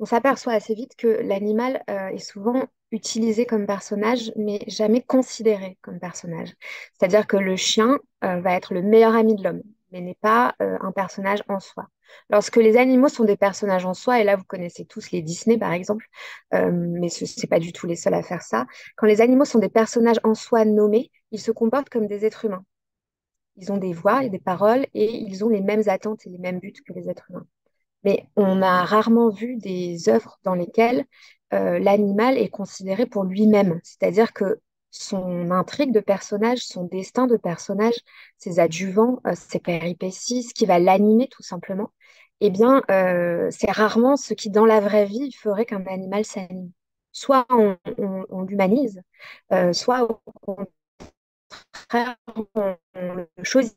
on 0.00 0.04
s'aperçoit 0.04 0.52
assez 0.52 0.74
vite 0.74 0.96
que 0.96 1.06
l'animal 1.06 1.82
euh, 1.88 2.08
est 2.08 2.18
souvent 2.18 2.66
utilisé 2.92 3.46
comme 3.46 3.66
personnage, 3.66 4.32
mais 4.36 4.60
jamais 4.66 5.00
considéré 5.00 5.78
comme 5.80 5.98
personnage. 5.98 6.50
C'est-à-dire 6.92 7.26
que 7.26 7.36
le 7.38 7.56
chien 7.56 7.98
euh, 8.24 8.40
va 8.40 8.54
être 8.54 8.74
le 8.74 8.82
meilleur 8.82 9.14
ami 9.14 9.34
de 9.34 9.44
l'homme, 9.44 9.62
mais 9.92 10.00
n'est 10.00 10.18
pas 10.20 10.54
un 10.58 10.92
personnage 10.92 11.42
en 11.48 11.60
soi. 11.60 11.88
Lorsque 12.28 12.56
les 12.56 12.76
animaux 12.76 13.08
sont 13.08 13.24
des 13.24 13.36
personnages 13.36 13.86
en 13.86 13.94
soi, 13.94 14.20
et 14.20 14.24
là 14.24 14.36
vous 14.36 14.44
connaissez 14.44 14.84
tous 14.84 15.10
les 15.10 15.22
Disney 15.22 15.58
par 15.58 15.72
exemple, 15.72 16.06
mais 16.52 17.08
ce 17.08 17.24
n'est 17.24 17.48
pas 17.48 17.58
du 17.58 17.72
tout 17.72 17.86
les 17.86 17.96
seuls 17.96 18.14
à 18.14 18.22
faire 18.22 18.42
ça, 18.42 18.66
quand 18.96 19.06
les 19.06 19.20
animaux 19.20 19.44
sont 19.44 19.58
des 19.58 19.68
personnages 19.68 20.20
en 20.24 20.34
soi 20.34 20.64
nommés, 20.64 21.10
ils 21.30 21.40
se 21.40 21.52
comportent 21.52 21.88
comme 21.88 22.06
des 22.06 22.24
êtres 22.24 22.44
humains. 22.44 22.64
Ils 23.56 23.72
ont 23.72 23.76
des 23.76 23.92
voix 23.92 24.24
et 24.24 24.30
des 24.30 24.38
paroles 24.38 24.86
et 24.94 25.12
ils 25.12 25.44
ont 25.44 25.48
les 25.48 25.60
mêmes 25.60 25.82
attentes 25.86 26.26
et 26.26 26.30
les 26.30 26.38
mêmes 26.38 26.60
buts 26.60 26.72
que 26.86 26.92
les 26.92 27.08
êtres 27.10 27.30
humains. 27.30 27.46
Mais 28.04 28.26
on 28.36 28.62
a 28.62 28.84
rarement 28.84 29.28
vu 29.28 29.56
des 29.56 30.08
œuvres 30.08 30.38
dans 30.44 30.54
lesquelles 30.54 31.04
euh, 31.52 31.78
l'animal 31.78 32.38
est 32.38 32.48
considéré 32.48 33.06
pour 33.06 33.24
lui-même. 33.24 33.80
C'est-à-dire 33.82 34.32
que 34.32 34.60
son 34.90 35.50
intrigue 35.50 35.92
de 35.92 36.00
personnage, 36.00 36.58
son 36.58 36.84
destin 36.84 37.26
de 37.26 37.36
personnage, 37.36 37.94
ses 38.38 38.58
adjuvants, 38.60 39.20
euh, 39.26 39.34
ses 39.34 39.60
péripéties, 39.60 40.42
ce 40.42 40.54
qui 40.54 40.66
va 40.66 40.78
l'animer 40.78 41.28
tout 41.28 41.42
simplement, 41.42 41.92
eh 42.40 42.50
bien, 42.50 42.82
euh, 42.90 43.48
c'est 43.50 43.70
rarement 43.70 44.16
ce 44.16 44.34
qui, 44.34 44.50
dans 44.50 44.66
la 44.66 44.80
vraie 44.80 45.06
vie, 45.06 45.32
ferait 45.32 45.66
qu'un 45.66 45.84
animal 45.86 46.24
s'anime. 46.24 46.72
Soit 47.12 47.46
on, 47.50 47.76
on, 47.98 48.42
l'humanise, 48.42 49.02
euh, 49.52 49.72
soit 49.72 50.04
au 50.04 50.20
contraire, 51.90 52.16
on, 52.54 52.76
le 52.94 53.28
choisit. 53.42 53.76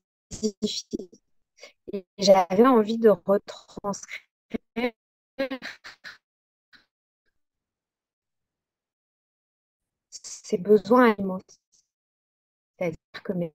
Et 1.93 2.05
j'avais 2.17 2.65
envie 2.65 2.98
de 2.98 3.10
retranscrire 3.10 4.22
ces 10.44 10.58
besoins 10.60 11.14
animaux. 11.14 11.40
C'est-à-dire 12.78 13.24
que 13.24 13.34
mes, 13.34 13.54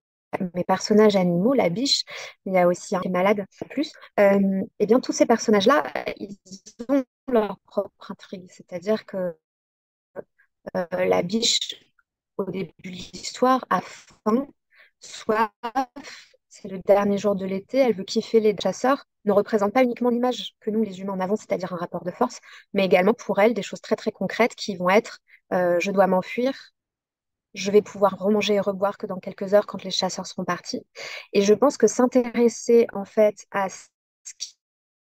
personnages 0.66 1.16
animaux, 1.16 1.54
la 1.54 1.68
biche, 1.71 2.04
il 2.45 2.54
y 2.54 2.59
a 2.59 2.66
aussi 2.66 2.97
un 2.97 3.02
malade, 3.09 3.47
plus, 3.71 3.92
euh, 4.21 4.62
et 4.78 4.87
bien 4.87 5.00
tous 5.00 5.12
ces 5.12 5.26
personnages-là, 5.26 5.85
ils 6.18 6.37
ont 6.88 7.04
leur 7.28 7.59
propre 7.61 8.11
intrigue. 8.11 8.47
C'est-à-dire 8.50 9.07
que 9.07 9.37
euh, 10.76 10.87
la 10.92 11.23
biche, 11.23 11.75
au 12.37 12.45
début 12.45 12.73
de 12.85 12.90
l'histoire, 12.90 13.64
a 13.71 13.80
faim, 13.80 14.47
soif, 15.00 15.50
c'est 16.49 16.68
le 16.68 16.78
dernier 16.80 17.18
jour 17.18 17.35
de 17.35 17.47
l'été, 17.47 17.78
elle 17.78 17.95
veut 17.95 18.04
kiffer 18.04 18.40
les 18.40 18.54
chasseurs, 18.61 19.04
ne 19.25 19.33
représente 19.33 19.73
pas 19.73 19.83
uniquement 19.83 20.11
l'image 20.11 20.54
que 20.61 20.71
nous, 20.71 20.83
les 20.83 21.00
humains, 21.00 21.14
en 21.14 21.21
avons, 21.21 21.37
c'est-à-dire 21.37 21.73
un 21.73 21.76
rapport 21.76 22.04
de 22.04 22.11
force, 22.11 22.38
mais 22.75 22.85
également 22.85 23.14
pour 23.14 23.38
elle 23.40 23.54
des 23.54 23.62
choses 23.62 23.80
très 23.80 23.97
très 23.97 24.12
concrètes 24.12 24.54
qui 24.54 24.76
vont 24.76 24.90
être 24.90 25.21
euh, 25.52 25.78
je 25.80 25.90
dois 25.90 26.07
m'enfuir, 26.07 26.52
je 27.58 27.70
vais 27.70 27.82
pouvoir 27.82 28.16
remanger 28.18 28.54
et 28.54 28.60
reboire 28.60 28.96
que 28.98 29.06
dans 29.06 29.18
quelques 29.18 29.52
heures 29.54 29.66
quand 29.66 29.82
les 29.84 29.90
chasseurs 29.90 30.26
seront 30.26 30.44
partis. 30.44 30.86
Et 31.32 31.42
je 31.42 31.54
pense 31.54 31.76
que 31.76 31.86
s'intéresser 31.86 32.86
en 32.92 33.04
fait 33.04 33.46
à 33.50 33.68
ce 33.68 33.88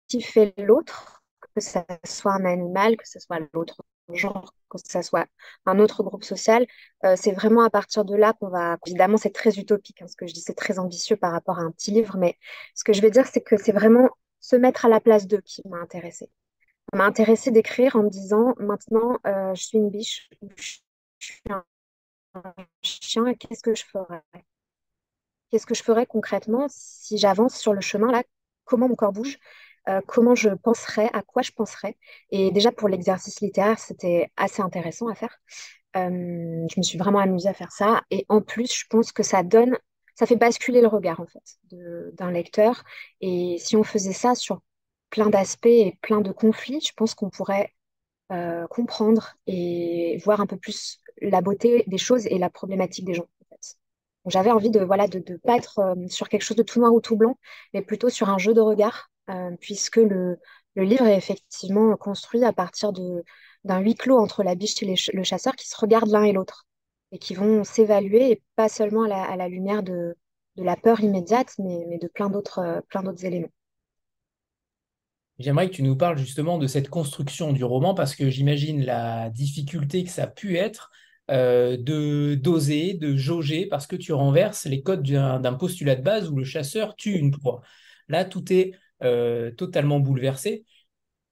qui 0.09 0.21
fait 0.21 0.55
l'autre, 0.59 1.23
que 1.55 1.61
ce 1.61 1.79
soit 2.05 2.33
un 2.33 2.45
animal, 2.45 2.97
que 2.97 3.09
ce 3.09 3.19
soit 3.21 3.39
l'autre 3.53 3.83
genre, 4.13 4.55
que 4.69 4.79
ce 4.85 5.03
soit 5.03 5.27
un 5.67 5.79
autre 5.79 6.03
groupe 6.03 6.25
social, 6.25 6.67
euh, 7.05 7.15
c'est 7.17 7.33
vraiment 7.33 7.63
à 7.63 7.71
partir 7.71 8.05
de 8.05 8.17
là 8.17 8.33
qu'on 8.35 8.49
va... 8.49 8.77
Évidemment, 8.87 9.17
c'est 9.17 9.33
très 9.33 9.59
utopique, 9.59 10.03
hein, 10.03 10.09
ce 10.09 10.17
que 10.17 10.27
je 10.27 10.35
dis, 10.35 10.41
c'est 10.41 10.55
très 10.55 10.79
ambitieux 10.79 11.17
par 11.17 11.33
rapport 11.33 11.59
à 11.59 11.63
un 11.63 11.71
petit 11.71 11.93
livre, 11.93 12.17
mais 12.19 12.37
ce 12.75 12.85
que 12.85 12.93
je 12.93 13.01
veux 13.03 13.11
dire, 13.11 13.27
c'est 13.27 13.41
que 13.41 13.57
c'est 13.57 13.73
vraiment 13.73 14.11
se 14.41 14.57
mettre 14.57 14.85
à 14.85 14.89
la 14.89 15.01
place 15.01 15.27
d'eux 15.27 15.41
qui 15.41 15.63
m'a 15.69 15.79
intéressée. 15.79 16.31
Ça 16.93 16.99
m'a 16.99 17.05
intéressée 17.05 17.53
d'écrire 17.53 17.97
en 17.97 18.03
me 18.03 18.11
disant, 18.11 18.55
maintenant, 18.59 19.19
euh, 19.27 19.55
je 19.55 19.63
suis 19.63 19.79
une 19.79 19.91
biche, 19.91 20.29
je 21.19 21.27
suis 21.27 21.43
un 21.49 21.65
chien, 22.83 23.35
qu'est-ce 23.35 23.63
que 23.63 23.75
je 23.75 23.85
ferais? 23.85 24.23
Qu'est-ce 25.51 25.67
que 25.67 25.75
je 25.75 25.83
ferais 25.83 26.07
concrètement 26.07 26.67
si 26.71 27.19
j'avance 27.19 27.57
sur 27.57 27.73
le 27.75 27.81
chemin 27.81 28.11
là 28.11 28.23
Comment 28.65 28.89
mon 28.89 28.95
corps 28.95 29.13
bouge? 29.13 29.39
Euh, 29.89 30.01
Comment 30.07 30.35
je 30.35 30.51
penserais? 30.51 31.11
À 31.13 31.23
quoi 31.23 31.43
je 31.43 31.51
penserais? 31.53 31.97
Et 32.31 32.51
déjà 32.53 32.73
pour 32.73 32.89
l'exercice 32.89 33.41
littéraire, 33.41 33.79
c'était 33.79 34.31
assez 34.37 34.63
intéressant 34.63 35.09
à 35.09 35.15
faire. 35.15 35.37
Euh, 35.97 36.09
je 36.11 36.75
me 36.79 36.83
suis 36.83 36.99
vraiment 36.99 37.19
amusée 37.21 37.49
à 37.49 37.55
faire 37.55 37.73
ça. 37.73 38.03
Et 38.11 38.25
en 38.29 38.41
plus, 38.41 38.73
je 38.75 38.87
pense 38.89 39.13
que 39.13 39.23
ça 39.23 39.43
donne, 39.43 39.77
ça 40.15 40.27
fait 40.27 40.37
basculer 40.37 40.81
le 40.81 40.89
regard 40.89 41.21
en 41.21 41.27
fait 41.27 41.59
d'un 41.71 42.31
lecteur. 42.31 42.85
Et 43.21 43.57
si 43.59 43.77
on 43.77 43.85
faisait 43.85 44.13
ça 44.15 44.35
sur 44.35 44.63
plein 45.11 45.29
d'aspects 45.31 45.67
et 45.67 45.99
plein 46.03 46.21
de 46.23 46.33
conflits, 46.33 46.81
je 46.81 46.93
pense 46.97 47.15
qu'on 47.15 47.31
pourrait 47.31 47.73
euh, 48.33 48.67
comprendre 48.69 49.37
et 49.47 50.19
voir 50.25 50.41
un 50.41 50.47
peu 50.47 50.59
plus 50.59 51.02
la 51.21 51.41
beauté 51.41 51.85
des 51.87 51.99
choses 51.99 52.27
et 52.27 52.39
la 52.39 52.51
problématique 52.51 53.05
des 53.05 53.15
gens. 53.15 53.27
J'avais 54.27 54.53
envie 54.53 54.71
de 54.71 54.81
voilà 54.81 55.09
de 55.09 55.19
ne 55.19 55.37
pas 55.37 55.57
être 55.57 55.81
euh, 55.81 55.95
sur 56.09 56.29
quelque 56.29 56.43
chose 56.43 56.57
de 56.57 56.63
tout 56.63 56.79
noir 56.79 56.95
ou 56.95 57.01
tout 57.01 57.17
blanc, 57.17 57.37
mais 57.75 57.83
plutôt 57.83 58.09
sur 58.09 58.29
un 58.29 58.39
jeu 58.39 58.55
de 58.55 58.61
regard, 58.61 59.11
euh, 59.31 59.51
puisque 59.61 59.97
le, 59.97 60.39
le, 60.77 60.85
livre 60.85 61.07
est 61.07 61.17
effectivement 61.17 61.97
construit 61.97 62.45
à 62.45 62.53
partir 62.53 62.93
d'un 62.93 63.81
huis 63.81 63.97
clos 63.97 64.19
entre 64.19 64.45
la 64.45 64.55
biche 64.55 64.81
et 64.83 64.95
le 65.13 65.23
chasseur 65.25 65.57
qui 65.57 65.69
se 65.69 65.77
regardent 65.77 66.11
l'un 66.11 66.23
et 66.23 66.33
l'autre 66.33 66.67
et 67.13 67.19
qui 67.19 67.35
vont 67.35 67.63
s'évaluer, 67.63 68.33
et 68.33 68.43
pas 68.57 68.69
seulement 68.69 69.05
à 69.05 69.37
la, 69.37 69.49
lumière 69.49 69.83
de, 69.83 70.17
de, 70.57 70.65
la 70.65 70.77
peur 70.77 71.01
immédiate, 71.01 71.55
mais, 71.59 71.85
mais 71.89 71.99
de 71.99 72.07
euh, 72.07 72.81
plein 72.89 73.03
d'autres 73.03 73.25
éléments. 73.25 73.53
J'aimerais 75.39 75.69
que 75.69 75.75
tu 75.75 75.83
nous 75.83 75.97
parles 75.97 76.19
justement 76.19 76.59
de 76.59 76.67
cette 76.67 76.89
construction 76.89 77.53
du 77.53 77.65
roman 77.65 77.95
parce 77.95 78.15
que 78.15 78.31
j'imagine 78.31 78.85
la 78.85 79.29
difficulté 79.29 80.05
que 80.05 80.11
ça 80.11 80.25
a 80.25 80.27
pu 80.27 80.57
être 80.57 80.91
euh, 81.31 81.77
de 81.77 82.35
doser, 82.35 82.95
de 82.95 83.17
jauger, 83.17 83.67
parce 83.67 83.87
que 83.87 83.97
tu 83.97 84.13
renverses 84.13 84.67
les 84.67 84.83
codes 84.83 85.03
d'un 85.03 85.55
postulat 85.55 85.95
de 85.95 86.03
base 86.03 86.29
où 86.29 86.37
le 86.37 86.45
chasseur 86.45 86.97
tue 86.97 87.13
une 87.13 87.31
proie. 87.31 87.63
Là, 88.09 88.25
tout 88.25 88.53
est 88.53 88.73
euh, 89.05 89.53
totalement 89.53 90.01
bouleversé. 90.01 90.65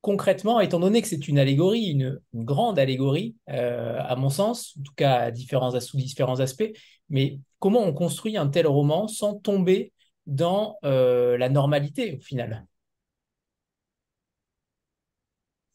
Concrètement, 0.01 0.61
étant 0.61 0.79
donné 0.81 1.03
que 1.03 1.09
c'est 1.09 1.29
une 1.29 1.39
allégorie, 1.39 1.91
une, 1.91 2.21
grande 2.35 2.79
allégorie, 2.79 3.37
euh, 3.51 3.99
à 4.01 4.17
mon 4.17 4.31
sens, 4.31 4.77
en 4.79 4.83
tout 4.83 4.95
cas 4.95 5.31
différents, 5.31 5.79
sous 5.81 5.97
différents 5.97 6.41
aspects, 6.41 6.73
mais 7.09 7.41
comment 7.59 7.83
on 7.83 7.93
construit 7.93 8.37
un 8.37 8.49
tel 8.49 8.67
roman 8.67 9.09
sans 9.09 9.35
tomber 9.35 9.93
dans 10.27 10.79
la 10.83 11.49
normalité 11.49 12.17
au 12.17 12.21
final? 12.21 12.65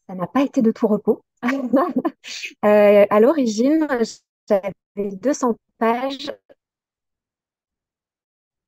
Ça 0.08 0.14
n'a 0.14 0.26
pas 0.26 0.42
été 0.42 0.62
de 0.62 0.70
tout 0.70 0.88
repos. 0.88 1.25
Euh, 2.64 3.06
à 3.08 3.20
l'origine, 3.20 3.86
j'avais 4.48 4.72
200 4.96 5.56
pages 5.78 6.32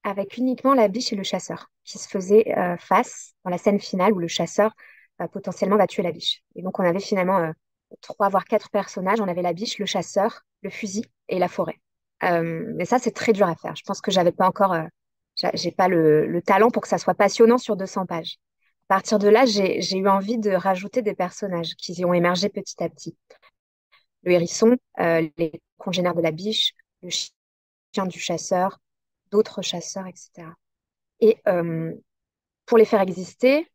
avec 0.04 0.36
uniquement 0.36 0.74
la 0.74 0.88
biche 0.88 1.12
et 1.12 1.16
le 1.16 1.22
chasseur 1.22 1.70
qui 1.84 1.98
se 1.98 2.08
faisaient 2.08 2.56
euh, 2.56 2.76
face 2.76 3.34
dans 3.44 3.50
la 3.50 3.58
scène 3.58 3.80
finale 3.80 4.12
où 4.12 4.18
le 4.18 4.28
chasseur 4.28 4.72
euh, 5.20 5.26
potentiellement 5.26 5.76
va 5.76 5.86
tuer 5.86 6.02
la 6.02 6.12
biche. 6.12 6.42
Et 6.54 6.62
donc 6.62 6.78
on 6.78 6.84
avait 6.84 7.00
finalement 7.00 7.52
trois 8.00 8.28
voire 8.28 8.44
quatre 8.44 8.70
personnages. 8.70 9.20
On 9.20 9.28
avait 9.28 9.42
la 9.42 9.52
biche, 9.52 9.78
le 9.78 9.86
chasseur, 9.86 10.42
le 10.62 10.70
fusil 10.70 11.04
et 11.28 11.38
la 11.38 11.48
forêt. 11.48 11.80
mais 12.22 12.84
ça 12.84 12.98
c'est 12.98 13.12
très 13.12 13.32
dur 13.32 13.48
à 13.48 13.56
faire. 13.56 13.74
Je 13.76 13.82
pense 13.84 14.00
que 14.00 14.10
j'avais 14.10 14.32
pas 14.32 14.46
encore, 14.46 14.76
j'ai 15.54 15.72
pas 15.72 15.88
le, 15.88 16.26
le, 16.26 16.42
talent 16.42 16.70
pour 16.70 16.82
que 16.82 16.88
ça 16.88 16.98
soit 16.98 17.14
passionnant 17.14 17.58
sur 17.58 17.76
200 17.76 18.06
pages. 18.06 18.38
À 18.88 18.94
partir 18.94 19.18
de 19.18 19.28
là, 19.28 19.44
j'ai 19.44 19.96
eu 19.96 20.08
envie 20.08 20.38
de 20.38 20.50
rajouter 20.50 21.02
des 21.02 21.14
personnages 21.14 21.74
qui 21.76 22.04
ont 22.06 22.14
émergé 22.14 22.48
petit 22.48 22.82
à 22.82 22.88
petit. 22.88 23.16
Le 24.22 24.32
hérisson, 24.32 24.76
euh, 25.00 25.28
les 25.36 25.60
congénères 25.76 26.14
de 26.14 26.22
la 26.22 26.30
biche, 26.30 26.72
le 27.02 27.10
chien 27.10 28.06
du 28.06 28.18
chasseur, 28.18 28.78
d'autres 29.30 29.60
chasseurs, 29.60 30.06
etc. 30.06 30.48
Et 31.20 31.36
euh, 31.46 31.92
pour 32.64 32.78
les 32.78 32.86
faire 32.86 33.02
exister, 33.02 33.66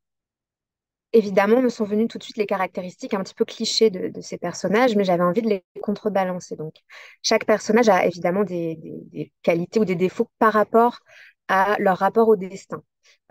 évidemment, 1.13 1.61
me 1.61 1.69
sont 1.69 1.85
venues 1.85 2.07
tout 2.07 2.17
de 2.17 2.23
suite 2.23 2.37
les 2.37 2.45
caractéristiques 2.47 3.13
un 3.13 3.23
petit 3.23 3.35
peu 3.35 3.45
clichés 3.45 3.89
de, 3.89 4.21
ces 4.21 4.37
personnages, 4.37 4.95
mais 4.95 5.03
j'avais 5.03 5.23
envie 5.23 5.41
de 5.41 5.49
les 5.49 5.63
contrebalancer. 5.81 6.55
Donc, 6.55 6.73
chaque 7.21 7.45
personnage 7.45 7.87
a 7.89 8.05
évidemment 8.05 8.43
des, 8.43 9.31
qualités 9.43 9.79
ou 9.79 9.85
des 9.85 9.95
défauts 9.95 10.29
par 10.39 10.53
rapport 10.53 10.99
à 11.47 11.75
leur 11.79 11.97
rapport 11.97 12.29
au 12.29 12.35
destin. 12.35 12.83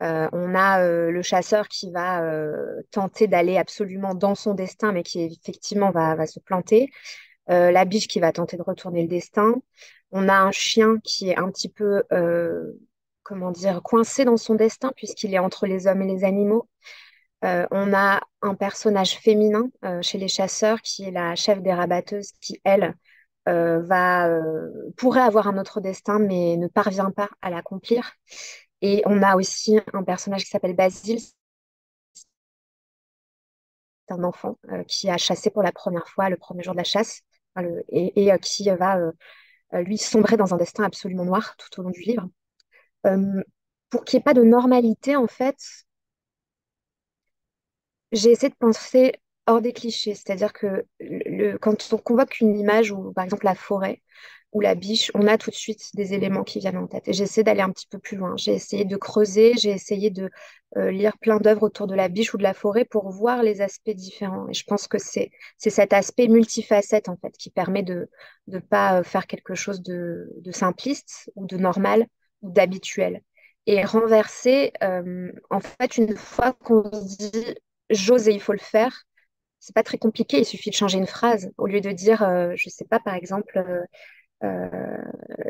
Euh, 0.03 0.29
on 0.33 0.55
a 0.55 0.83
euh, 0.83 1.11
le 1.11 1.23
chasseur 1.23 1.69
qui 1.69 1.91
va 1.91 2.23
euh, 2.25 2.83
tenter 2.91 3.29
d'aller 3.29 3.57
absolument 3.57 4.15
dans 4.15 4.35
son 4.35 4.55
destin, 4.55 4.93
mais 4.93 5.03
qui 5.03 5.23
effectivement 5.23 5.91
va, 5.91 6.27
se 6.27 6.41
planter. 6.41 6.91
la 7.49 7.85
biche 7.85 8.09
qui 8.09 8.21
va 8.21 8.33
tenter 8.33 8.57
de 8.57 8.63
retourner 8.63 9.03
le 9.03 9.09
destin. 9.09 9.55
On 10.13 10.29
a 10.29 10.35
un 10.35 10.53
chien 10.53 10.99
qui 11.05 11.31
est 11.31 11.37
un 11.37 11.51
petit 11.51 11.69
peu, 11.69 12.03
comment 13.23 13.51
dire, 13.51 13.83
coincé 13.83 14.25
dans 14.25 14.37
son 14.37 14.55
destin 14.55 14.93
puisqu'il 14.97 15.35
est 15.35 15.39
entre 15.39 15.67
les 15.67 15.87
hommes 15.87 16.03
et 16.03 16.07
les 16.07 16.25
animaux. 16.25 16.69
on 17.43 17.95
a 17.95 18.21
un 18.43 18.55
personnage 18.55 19.19
féminin 19.19 19.71
chez 20.03 20.19
les 20.19 20.29
chasseurs 20.29 20.81
qui 20.83 21.05
est 21.05 21.11
la 21.11 21.35
chef 21.37 21.61
des 21.63 21.73
rabatteuses 21.73 22.33
qui, 22.41 22.61
elle, 22.65 22.95
va, 23.47 24.41
pourrait 24.97 25.21
avoir 25.21 25.49
un 25.49 25.59
autre 25.59 25.81
destin 25.81 26.19
mais 26.19 26.57
ne 26.57 26.69
parvient 26.69 27.11
pas 27.11 27.29
à 27.41 27.51
l'accomplir. 27.51 28.13
Et 28.83 29.03
on 29.07 29.23
a 29.23 29.37
aussi 29.37 29.79
un 29.93 30.03
personnage 30.03 30.43
qui 30.45 30.51
s'appelle 30.51 30.75
Basile. 30.75 31.21
C'est 31.21 31.35
un 34.15 34.25
enfant 34.25 34.59
euh, 34.71 34.83
qui 34.85 35.09
a 35.09 35.17
chassé 35.17 35.51
pour 35.51 35.63
la 35.63 35.73
première 35.73 36.09
fois 36.09 36.29
le 36.29 36.37
premier 36.37 36.63
jour 36.63 36.75
de 36.75 36.79
la 36.79 36.85
chasse 36.85 37.23
et, 37.91 38.33
euh, 38.33 38.39
qui 38.39 38.69
va 38.71 38.99
euh, 38.99 39.13
lui 39.83 39.99
sombrer 39.99 40.37
dans 40.37 40.53
un 40.53 40.57
destin 40.57 40.85
absolument 40.85 41.25
noir 41.25 41.57
tout 41.57 41.81
au 41.81 41.85
long 41.85 41.91
du 41.91 42.01
livre. 42.03 42.29
pour 43.91 44.05
qu'il 44.05 44.17
n'y 44.17 44.21
ait 44.21 44.25
pas 44.25 44.35
de 44.35 44.43
normalité, 44.43 45.17
en 45.17 45.29
fait, 45.29 45.57
j'ai 48.11 48.31
essayé 48.31 48.51
de 48.51 48.55
penser 48.57 49.15
hors 49.47 49.61
des 49.61 49.73
clichés. 49.73 50.15
C'est-à-dire 50.15 50.53
que 50.53 50.87
quand 51.61 51.93
on 51.93 51.99
convoque 51.99 52.41
une 52.41 52.59
image, 52.59 52.93
ou 52.93 53.13
par 53.13 53.25
exemple 53.25 53.45
la 53.45 53.55
forêt, 53.55 54.03
ou 54.53 54.61
la 54.61 54.75
biche, 54.75 55.11
on 55.15 55.27
a 55.27 55.39
tout 55.39 55.51
de 55.51 55.57
suite 55.57 55.91
des 55.95 56.13
éléments 56.13 56.45
qui 56.45 56.59
viennent 56.59 56.77
en 56.77 56.87
tête. 56.87 57.09
Et 57.09 57.15
j'essaie 57.15 57.43
d'aller 57.43 57.63
un 57.63 57.71
petit 57.71 57.87
peu 57.87 57.99
plus 57.99 58.19
loin. 58.19 58.35
J'ai 58.37 58.53
essayé 58.53 58.85
de 58.85 58.97
creuser, 58.97 59.55
j'ai 59.57 59.71
essayé 59.71 60.11
de 60.11 60.31
euh, 60.77 60.91
lire 60.91 61.17
plein 61.19 61.39
d'œuvres 61.39 61.63
autour 61.63 61.87
de 61.87 61.95
la 61.95 62.09
biche 62.09 62.35
ou 62.35 62.39
de 62.39 62.43
la 62.43 62.53
forêt 62.53 62.85
pour 62.85 63.11
voir 63.11 63.43
les 63.43 63.63
aspects 63.63 63.91
différents. 63.91 64.49
Et 64.51 64.55
je 64.55 64.65
pense 64.65 64.89
que 64.89 64.99
c'est 64.99 65.31
cet 65.57 65.95
aspect 65.95 66.29
multifacette, 66.29 67.09
en 67.09 67.17
fait, 67.17 67.33
qui 67.39 67.49
permet 67.49 67.83
de 67.83 68.11
ne 68.47 68.59
pas 68.59 69.01
euh, 69.01 69.03
faire 69.03 69.27
quelque 69.27 69.55
chose 69.55 69.83
de, 69.83 70.29
simpliste 70.51 71.31
ou 71.35 71.47
de 71.47 71.57
normal 71.57 72.07
ou 72.43 72.51
d'habituel. 72.51 73.23
et 73.67 73.85
renverser, 73.85 74.73
euh, 74.83 75.33
en 75.51 75.61
fait, 75.61 75.97
une 75.97 76.17
fois 76.17 76.53
qu'on 76.53 76.91
dit 76.91 77.55
j'ose 77.91 78.29
et 78.29 78.33
il 78.33 78.41
faut 78.41 78.53
le 78.53 78.59
faire, 78.59 79.05
c'est 79.63 79.75
pas 79.75 79.85
très 79.85 79.97
compliqué, 79.99 80.41
il 80.41 80.45
suffit 80.45 80.71
de 80.71 80.75
changer 80.75 80.99
une 80.99 81.07
phrase. 81.07 81.53
Au 81.57 81.67
lieu 81.69 81.81
de 81.81 81.93
dire, 81.93 82.23
euh, 82.25 82.53
je 82.57 82.69
sais 82.69 82.85
pas, 82.85 82.99
par 82.99 83.15
exemple, 83.15 83.59
euh, 83.59 83.85
euh, 84.45 84.99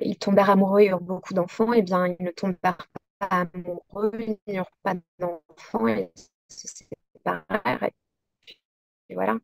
ils 0.03 0.19
tombèrent 0.19 0.51
amoureux 0.51 0.83
et 0.83 0.89
eurent 0.89 1.01
beaucoup 1.01 1.33
d'enfants, 1.33 1.73
et 1.73 1.79
eh 1.79 1.83
bien, 1.83 2.07
ils 2.09 2.23
ne 2.25 2.31
tombèrent 2.31 2.89
pas 3.19 3.27
amoureux, 3.31 4.13
ils 4.47 4.55
n'eurent 4.55 4.71
pas 4.83 4.95
d'enfants, 5.19 5.89
et 5.89 6.13
se 6.49 6.69
séparèrent. 6.69 7.85
Et, 9.09 9.15
voilà. 9.15 9.39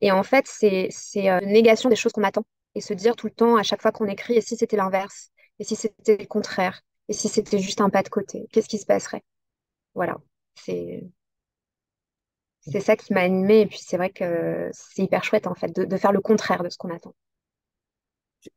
Et 0.00 0.12
en 0.12 0.24
fait, 0.24 0.46
c'est 0.48 0.90
une 1.16 1.52
négation 1.52 1.88
des 1.88 1.96
choses 1.96 2.12
qu'on 2.12 2.24
attend. 2.24 2.44
Et 2.74 2.80
se 2.80 2.94
dire 2.94 3.16
tout 3.16 3.26
le 3.28 3.32
temps, 3.32 3.56
à 3.56 3.62
chaque 3.62 3.82
fois 3.82 3.92
qu'on 3.92 4.06
écrit, 4.06 4.34
et 4.34 4.40
si 4.40 4.56
c'était 4.56 4.76
l'inverse 4.76 5.30
Et 5.58 5.64
si 5.64 5.76
c'était 5.76 6.16
le 6.18 6.26
contraire 6.26 6.82
Et 7.08 7.12
si 7.12 7.28
c'était 7.28 7.58
juste 7.58 7.80
un 7.80 7.90
pas 7.90 8.02
de 8.04 8.08
côté 8.08 8.46
Qu'est-ce 8.52 8.68
qui 8.68 8.78
se 8.78 8.86
passerait? 8.86 9.22
Voilà. 9.94 10.18
C'est 10.54 11.04
c'est 12.60 12.80
ça 12.80 12.96
qui 12.96 13.12
m'a 13.12 13.20
animée. 13.20 13.60
Et 13.60 13.66
puis 13.66 13.78
c'est 13.80 13.96
vrai 13.96 14.10
que 14.10 14.70
c'est 14.72 15.02
hyper 15.02 15.24
chouette 15.24 15.46
en 15.46 15.54
fait 15.54 15.74
de, 15.74 15.96
faire 15.96 16.12
le 16.12 16.20
contraire 16.20 16.62
de 16.62 16.68
ce 16.68 16.76
qu'on 16.76 16.94
attend. 16.94 17.14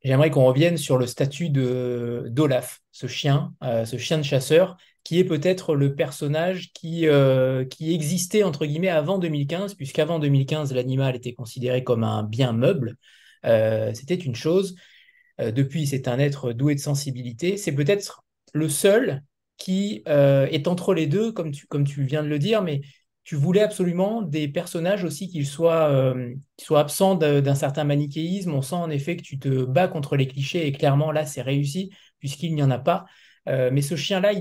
J'aimerais 0.02 0.30
qu'on 0.30 0.46
revienne 0.46 0.78
sur 0.78 0.98
le 0.98 1.06
statut 1.08 1.50
de 1.50 2.28
d'Olaf, 2.30 2.82
ce 2.92 3.08
chien, 3.08 3.54
euh, 3.64 3.84
ce 3.84 3.98
chien 3.98 4.18
de 4.18 4.24
chasseur, 4.24 4.78
qui 5.04 5.20
est 5.20 5.26
peut-être 5.26 5.76
le 5.76 5.94
personnage 5.94 6.72
qui, 6.74 7.08
euh, 7.08 7.66
qui 7.66 7.94
existait 7.94 8.44
entre 8.44 8.66
guillemets 8.66 8.88
avant 8.88 9.18
2015, 9.18 9.74
puisqu'avant 9.74 10.20
2015, 10.20 10.74
l'animal 10.74 11.18
était 11.18 11.34
considéré 11.34 11.84
comme 11.84 12.06
un 12.06 12.24
bien 12.24 12.54
meuble. 12.54 12.96
Euh, 13.46 13.94
c'était 13.94 14.16
une 14.16 14.36
chose. 14.36 14.76
depuis, 15.40 15.88
c'est 15.88 16.08
un 16.08 16.20
être 16.20 16.54
doué 16.54 16.76
de 16.76 16.80
sensibilité. 16.80 17.58
C'est 17.58 17.74
peut-être 17.74 18.24
le 18.54 18.70
seul 18.70 19.24
qui 19.58 20.04
est 20.06 20.68
entre 20.68 20.94
les 20.94 21.08
deux, 21.08 21.32
comme 21.32 21.52
tu, 21.52 21.66
comme 21.68 21.86
tu 21.86 22.04
viens 22.04 22.24
de 22.24 22.28
le 22.30 22.40
dire, 22.40 22.62
mais 22.62 22.82
tu 23.24 23.36
voulais 23.36 23.62
absolument 23.62 24.22
des 24.22 24.48
personnages 24.48 25.04
aussi 25.06 25.30
qui 25.30 25.46
soient, 25.46 25.90
euh, 25.90 26.34
soient 26.60 26.82
absents 26.82 27.16
d'un 27.16 27.56
certain 27.56 27.86
manichéisme. 27.86 28.54
On 28.54 28.62
sent 28.62 28.76
en 28.76 28.90
effet 28.90 29.16
que 29.16 29.22
tu 29.22 29.40
te 29.40 29.64
bats 29.64 29.88
contre 29.88 30.18
les 30.18 30.28
clichés 30.28 30.68
et 30.68 30.72
clairement 30.72 31.12
là, 31.12 31.26
c'est 31.26 31.42
réussi 31.42 31.92
puisqu'il 32.20 32.54
n'y 32.54 32.64
en 32.64 32.72
a 32.72 32.80
pas. 32.80 33.06
Euh, 33.50 33.70
mais 33.72 33.82
ce 33.82 33.96
chien-là, 33.96 34.32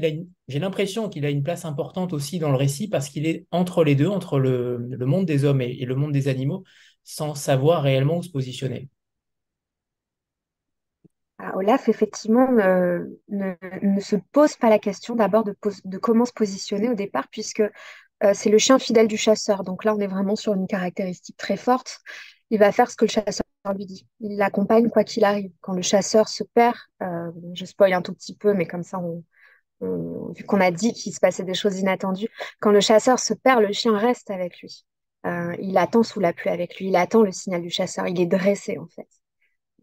j'ai 0.49 0.59
l'impression 0.59 1.09
qu'il 1.09 1.25
a 1.27 1.31
une 1.31 1.43
place 1.43 1.65
importante 1.65 2.13
aussi 2.13 2.39
dans 2.39 2.51
le 2.51 2.57
récit 2.57 2.89
parce 2.89 3.09
qu'il 3.09 3.27
est 3.27 3.47
entre 3.51 3.85
les 3.85 3.95
deux, 3.95 4.09
entre 4.09 4.39
le, 4.39 4.79
monde 5.01 5.27
des 5.27 5.45
hommes 5.45 5.61
et, 5.61 5.85
le 5.85 5.95
monde 5.95 6.13
des 6.13 6.29
animaux, 6.29 6.65
sans 7.05 7.35
savoir 7.35 7.83
réellement 7.83 8.19
où 8.19 8.23
se 8.23 8.31
positionner. 8.31 8.89
Ah, 11.39 11.57
Olaf, 11.57 11.89
effectivement, 11.89 12.49
ne, 12.53 14.01
se 14.01 14.17
pose 14.31 14.55
pas 14.57 14.71
la 14.71 14.79
question 14.79 15.17
d'abord 15.17 15.43
de, 15.43 15.57
comment 15.99 16.25
se 16.25 16.33
positionner 16.33 16.89
au 16.89 16.95
départ, 16.95 17.27
puisque 17.29 17.65
c'est 18.35 18.51
le 18.51 18.59
chien 18.59 18.79
fidèle 18.79 19.09
du 19.09 19.17
chasseur. 19.17 19.65
Donc 19.65 19.85
là, 19.85 19.95
on 19.95 20.01
est 20.01 20.07
vraiment 20.07 20.37
sur 20.37 20.55
une 20.55 20.67
caractéristique 20.67 21.37
très 21.37 21.57
forte. 21.57 22.01
Il 22.51 22.59
va 22.59 22.71
faire 22.71 22.91
ce 22.91 22.97
que 22.97 23.05
le 23.05 23.11
chasseur 23.11 23.45
lui 23.75 23.87
dit. 23.87 24.07
Il 24.21 24.37
l'accompagne 24.37 24.91
quoi 24.91 25.05
qu'il 25.05 25.25
arrive. 25.25 25.53
Quand 25.61 25.73
le 25.73 25.83
chasseur 25.83 26.29
se 26.29 26.45
perd, 26.45 26.77
euh, 27.03 27.31
je 27.55 27.65
spoil 27.65 27.93
un 27.93 28.03
tout 28.03 28.13
petit 28.13 28.37
peu, 28.37 28.53
mais 28.55 28.67
comme 28.67 28.83
ça, 28.83 29.01
vu 29.81 30.45
qu'on 30.45 30.61
a 30.61 30.71
dit 30.71 30.93
qu'il 30.93 31.15
se 31.15 31.21
passait 31.21 31.45
des 31.45 31.55
choses 31.55 31.79
inattendues, 31.79 32.29
quand 32.61 32.71
le 32.71 32.81
chasseur 32.81 33.19
se 33.19 33.35
perd, 33.35 33.63
le 33.63 33.73
chien 33.73 33.97
reste 33.97 34.31
avec 34.31 34.61
lui. 34.61 34.85
Euh, 35.27 35.55
il 35.61 35.79
attend 35.79 36.03
sous 36.03 36.21
la 36.21 36.33
pluie 36.33 36.51
avec 36.51 36.77
lui. 36.77 36.89
Il 36.89 36.97
attend 36.97 37.23
le 37.23 37.33
signal 37.33 37.63
du 37.63 37.71
chasseur. 37.71 38.09
Il 38.09 38.21
est 38.21 38.27
dressé, 38.27 38.79
en 38.79 38.87
fait. 38.89 39.09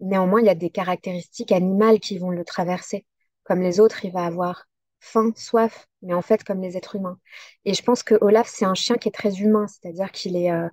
Néanmoins, 0.02 0.42
il 0.42 0.48
y 0.48 0.50
a 0.50 0.56
des 0.56 0.70
caractéristiques 0.70 1.52
animales 1.52 2.00
qui 2.00 2.18
vont 2.18 2.30
le 2.30 2.46
traverser. 2.46 3.06
Comme 3.44 3.62
les 3.62 3.80
autres, 3.80 4.06
il 4.06 4.12
va 4.12 4.26
avoir 4.26 4.66
faim, 5.00 5.32
soif, 5.36 5.88
mais 6.02 6.14
en 6.14 6.22
fait 6.22 6.44
comme 6.44 6.62
les 6.62 6.78
êtres 6.78 6.96
humains. 6.96 7.20
Et 7.66 7.74
je 7.74 7.84
pense 7.84 8.04
que 8.04 8.16
Olaf, 8.22 8.48
c'est 8.48 8.66
un 8.66 8.76
chien 8.76 8.98
qui 8.98 9.10
est 9.10 9.14
très 9.14 9.36
humain, 9.40 9.68
c'est-à-dire 9.68 10.12
qu'il 10.12 10.36
est, 10.36 10.52
euh, 10.52 10.68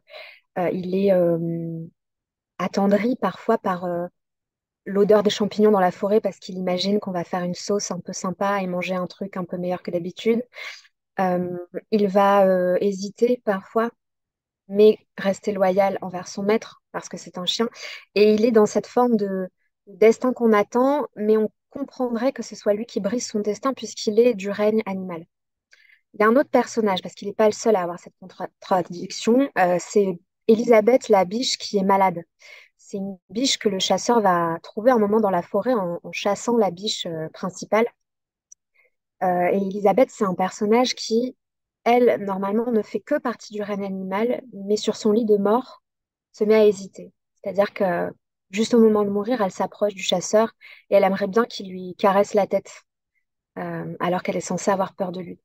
euh, 0.59 0.71
il 0.73 0.95
est 0.95 1.13
euh, 1.13 1.85
attendri 2.59 3.17
parfois 3.17 3.59
par 3.59 3.87
l'odeur 4.87 5.23
des 5.23 5.31
champignons 5.31 5.71
dans 5.73 5.81
la 5.81 5.91
forêt 5.91 6.21
parce 6.21 6.39
qu'il 6.39 6.57
imagine 6.57 7.01
qu'on 7.01 7.13
va 7.13 7.25
faire 7.25 7.43
une 7.43 7.55
sauce 7.55 7.91
un 7.91 8.01
peu 8.01 8.13
sympa 8.13 8.63
et 8.63 8.67
manger 8.67 8.95
un 8.95 9.07
truc 9.07 9.37
un 9.37 9.45
peu 9.45 9.59
meilleur 9.59 9.83
que 9.83 9.91
d'habitude. 9.91 10.43
il 11.19 12.09
va 12.09 12.47
hésiter 12.81 13.43
parfois, 13.45 13.91
mais 14.69 14.99
rester 15.19 15.53
loyal 15.53 15.99
envers 16.03 16.29
son 16.29 16.43
maître 16.43 16.83
parce 16.93 17.09
que 17.09 17.17
c'est 17.19 17.39
un 17.39 17.47
chien. 17.47 17.69
Et 18.15 18.35
il 18.35 18.45
est 18.45 18.53
dans 18.53 18.67
cette 18.67 18.87
forme 18.87 19.17
de 19.17 19.49
destin 19.87 20.33
qu'on 20.33 20.53
attend, 20.53 21.07
mais 21.17 21.37
on 21.37 21.51
comprendrait 21.71 22.33
que 22.33 22.43
ce 22.43 22.55
soit 22.55 22.75
lui 22.75 22.87
qui 22.87 23.01
brise 23.01 23.27
son 23.27 23.41
destin 23.41 23.75
puisqu'il 23.75 24.19
est 24.19 24.35
du 24.35 24.51
règne 24.51 24.83
animal. 24.87 25.27
Il 26.15 26.21
y 26.21 26.25
a 26.25 26.29
un 26.29 26.37
autre 26.37 26.51
personnage, 26.51 27.03
parce 27.03 27.15
qu'il 27.15 27.29
n'est 27.29 27.35
pas 27.35 27.47
le 27.47 27.53
seul 27.53 27.77
à 27.77 27.83
avoir 27.83 27.99
cette 27.99 28.15
contradiction, 28.21 29.51
euh, 29.59 29.77
c'est 29.79 30.19
Elisabeth 30.49 31.09
la 31.09 31.25
biche 31.27 31.59
qui 31.59 31.77
est 31.77 31.83
malade. 31.83 32.23
C'est 32.79 32.97
une 32.97 33.19
biche 33.29 33.59
que 33.59 33.69
le 33.69 33.79
chasseur 33.79 34.21
va 34.21 34.59
trouver 34.63 34.91
un 34.93 34.99
moment 34.99 35.21
dans 35.21 35.31
la 35.31 35.43
forêt 35.43 35.75
en, 35.75 36.01
chassant 36.13 36.57
la 36.57 36.71
biche 36.71 37.05
euh, 37.07 37.29
principale. 37.35 37.87
Euh, 39.23 39.49
et 39.53 39.57
Elisabeth, 39.57 40.11
c'est 40.11 40.25
un 40.25 40.35
personnage 40.35 40.95
qui, 40.95 41.37
elle, 41.85 42.25
normalement, 42.25 42.71
ne 42.71 42.83
fait 42.83 43.01
que 43.01 43.19
partie 43.19 43.53
du 43.53 43.63
règne 43.63 43.85
animal, 43.85 44.43
mais 44.53 44.77
sur 44.77 44.97
son 44.97 45.13
lit 45.13 45.27
de 45.27 45.37
mort, 45.37 45.83
se 46.33 46.45
met 46.45 46.55
à 46.55 46.67
hésiter. 46.67 47.13
C'est-à-dire 47.35 47.75
que 47.75 48.11
juste 48.51 48.75
au 48.75 48.81
moment 48.81 49.05
de 49.05 49.11
mourir, 49.11 49.43
elle 49.43 49.51
s'approche 49.51 49.95
du 49.95 50.03
chasseur 50.03 50.53
et 50.91 50.97
elle 50.97 51.05
aimerait 51.05 51.27
bien 51.27 51.45
qu'il 51.45 51.71
lui 51.71 51.95
caresse 51.99 52.35
la 52.35 52.47
tête, 52.47 52.83
euh, 53.59 53.97
alors 54.01 54.23
qu'elle 54.23 54.37
est 54.37 54.41
censée 54.41 54.71
avoir 54.71 54.95
peur 54.95 55.13
de 55.13 55.21
lui. 55.21 55.41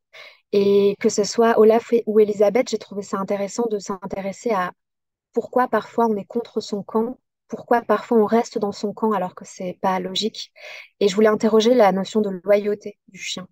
Et 0.53 0.95
que 0.99 1.09
ce 1.09 1.23
soit 1.23 1.59
Olaf 1.59 1.93
ou 2.07 2.19
Elisabeth, 2.19 2.69
j'ai 2.69 2.79
trouvé 2.79 3.03
ça 3.03 3.17
intéressant 3.17 3.65
de 3.71 3.79
s'intéresser 3.79 4.51
à 4.51 4.73
pourquoi 5.33 5.67
parfois 5.67 6.07
on 6.07 6.15
est 6.17 6.25
contre 6.25 6.61
son 6.61 6.83
camp, 6.83 7.19
pourquoi 7.47 7.81
parfois 7.81 8.17
on 8.19 8.25
reste 8.25 8.57
dans 8.59 8.71
son 8.71 8.93
camp 8.93 9.13
alors 9.13 9.35
que 9.35 9.45
c'est 9.45 9.77
pas 9.81 9.99
logique. 9.99 10.51
Et 10.99 11.07
je 11.07 11.15
voulais 11.15 11.27
interroger 11.29 11.73
la 11.75 11.91
notion 11.91 12.21
de 12.21 12.41
loyauté 12.43 12.99
du 13.09 13.19
chien. 13.19 13.47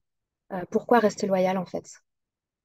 Euh, 0.54 0.64
pourquoi 0.72 1.00
rester 1.00 1.28
loyal 1.28 1.58
en 1.58 1.66
fait? 1.66 1.86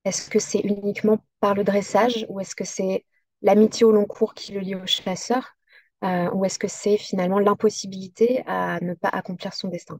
Est-ce 0.04 0.30
que 0.30 0.38
c'est 0.38 0.60
uniquement 0.60 1.18
par 1.40 1.54
le 1.54 1.64
dressage 1.64 2.26
ou 2.28 2.40
est-ce 2.40 2.54
que 2.54 2.64
c'est 2.64 3.04
l'amitié 3.42 3.84
au 3.84 3.92
long 3.92 4.06
cours 4.06 4.34
qui 4.34 4.52
le 4.52 4.60
lie 4.60 4.74
au 4.74 4.86
chasseur? 4.86 5.56
Euh, 6.04 6.30
ou 6.32 6.44
est-ce 6.44 6.58
que 6.58 6.68
c'est 6.68 6.98
finalement 6.98 7.38
l'impossibilité 7.38 8.42
à 8.46 8.78
ne 8.80 8.94
pas 8.94 9.08
accomplir 9.08 9.54
son 9.54 9.68
destin? 9.68 9.98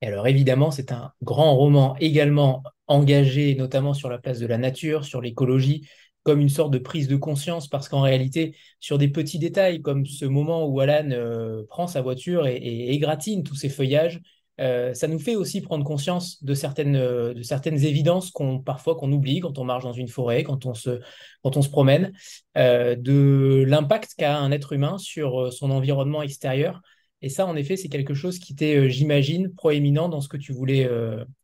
Et 0.00 0.08
alors 0.08 0.26
évidemment, 0.26 0.72
c'est 0.72 0.90
un 0.90 1.12
grand 1.22 1.54
roman 1.54 1.96
également 2.00 2.64
engagé 2.88 3.54
notamment 3.54 3.94
sur 3.94 4.08
la 4.08 4.18
place 4.18 4.40
de 4.40 4.46
la 4.46 4.58
nature, 4.58 5.04
sur 5.04 5.20
l'écologie, 5.20 5.88
comme 6.24 6.40
une 6.40 6.48
sorte 6.48 6.72
de 6.72 6.78
prise 6.78 7.06
de 7.06 7.16
conscience, 7.16 7.68
parce 7.68 7.88
qu'en 7.88 8.00
réalité, 8.00 8.56
sur 8.80 8.98
des 8.98 9.08
petits 9.08 9.38
détails 9.38 9.80
comme 9.80 10.04
ce 10.06 10.24
moment 10.24 10.66
où 10.66 10.80
Alan 10.80 11.10
euh, 11.10 11.62
prend 11.68 11.86
sa 11.86 12.02
voiture 12.02 12.46
et, 12.46 12.56
et, 12.56 12.92
égratine 12.92 13.44
tous 13.44 13.54
ces 13.54 13.68
feuillages, 13.68 14.20
euh, 14.60 14.92
ça 14.94 15.08
nous 15.08 15.18
fait 15.18 15.34
aussi 15.34 15.60
prendre 15.60 15.84
conscience 15.84 16.42
de 16.44 16.54
certaines, 16.54 16.96
euh, 16.96 17.34
de 17.34 17.42
certaines 17.42 17.84
évidences 17.84 18.30
qu'on 18.30 18.60
parfois 18.60 18.96
qu'on 18.96 19.10
oublie 19.10 19.40
quand 19.40 19.58
on 19.58 19.64
marche 19.64 19.84
dans 19.84 19.92
une 19.92 20.08
forêt, 20.08 20.44
quand 20.44 20.66
on 20.66 20.74
se, 20.74 21.00
quand 21.42 21.56
on 21.56 21.62
se 21.62 21.70
promène, 21.70 22.12
euh, 22.58 22.94
de 22.94 23.64
l'impact 23.66 24.14
qu'a 24.16 24.38
un 24.38 24.52
être 24.52 24.72
humain 24.72 24.98
sur 24.98 25.52
son 25.52 25.70
environnement 25.70 26.22
extérieur. 26.22 26.82
Et 27.22 27.28
ça, 27.28 27.46
en 27.46 27.56
effet, 27.56 27.76
c'est 27.76 27.88
quelque 27.88 28.14
chose 28.14 28.38
qui 28.38 28.52
était, 28.52 28.90
j'imagine, 28.90 29.54
proéminent 29.54 30.08
dans 30.08 30.20
ce 30.20 30.28
que 30.28 30.36
tu 30.36 30.52
voulais 30.52 30.90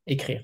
écrire. 0.07 0.43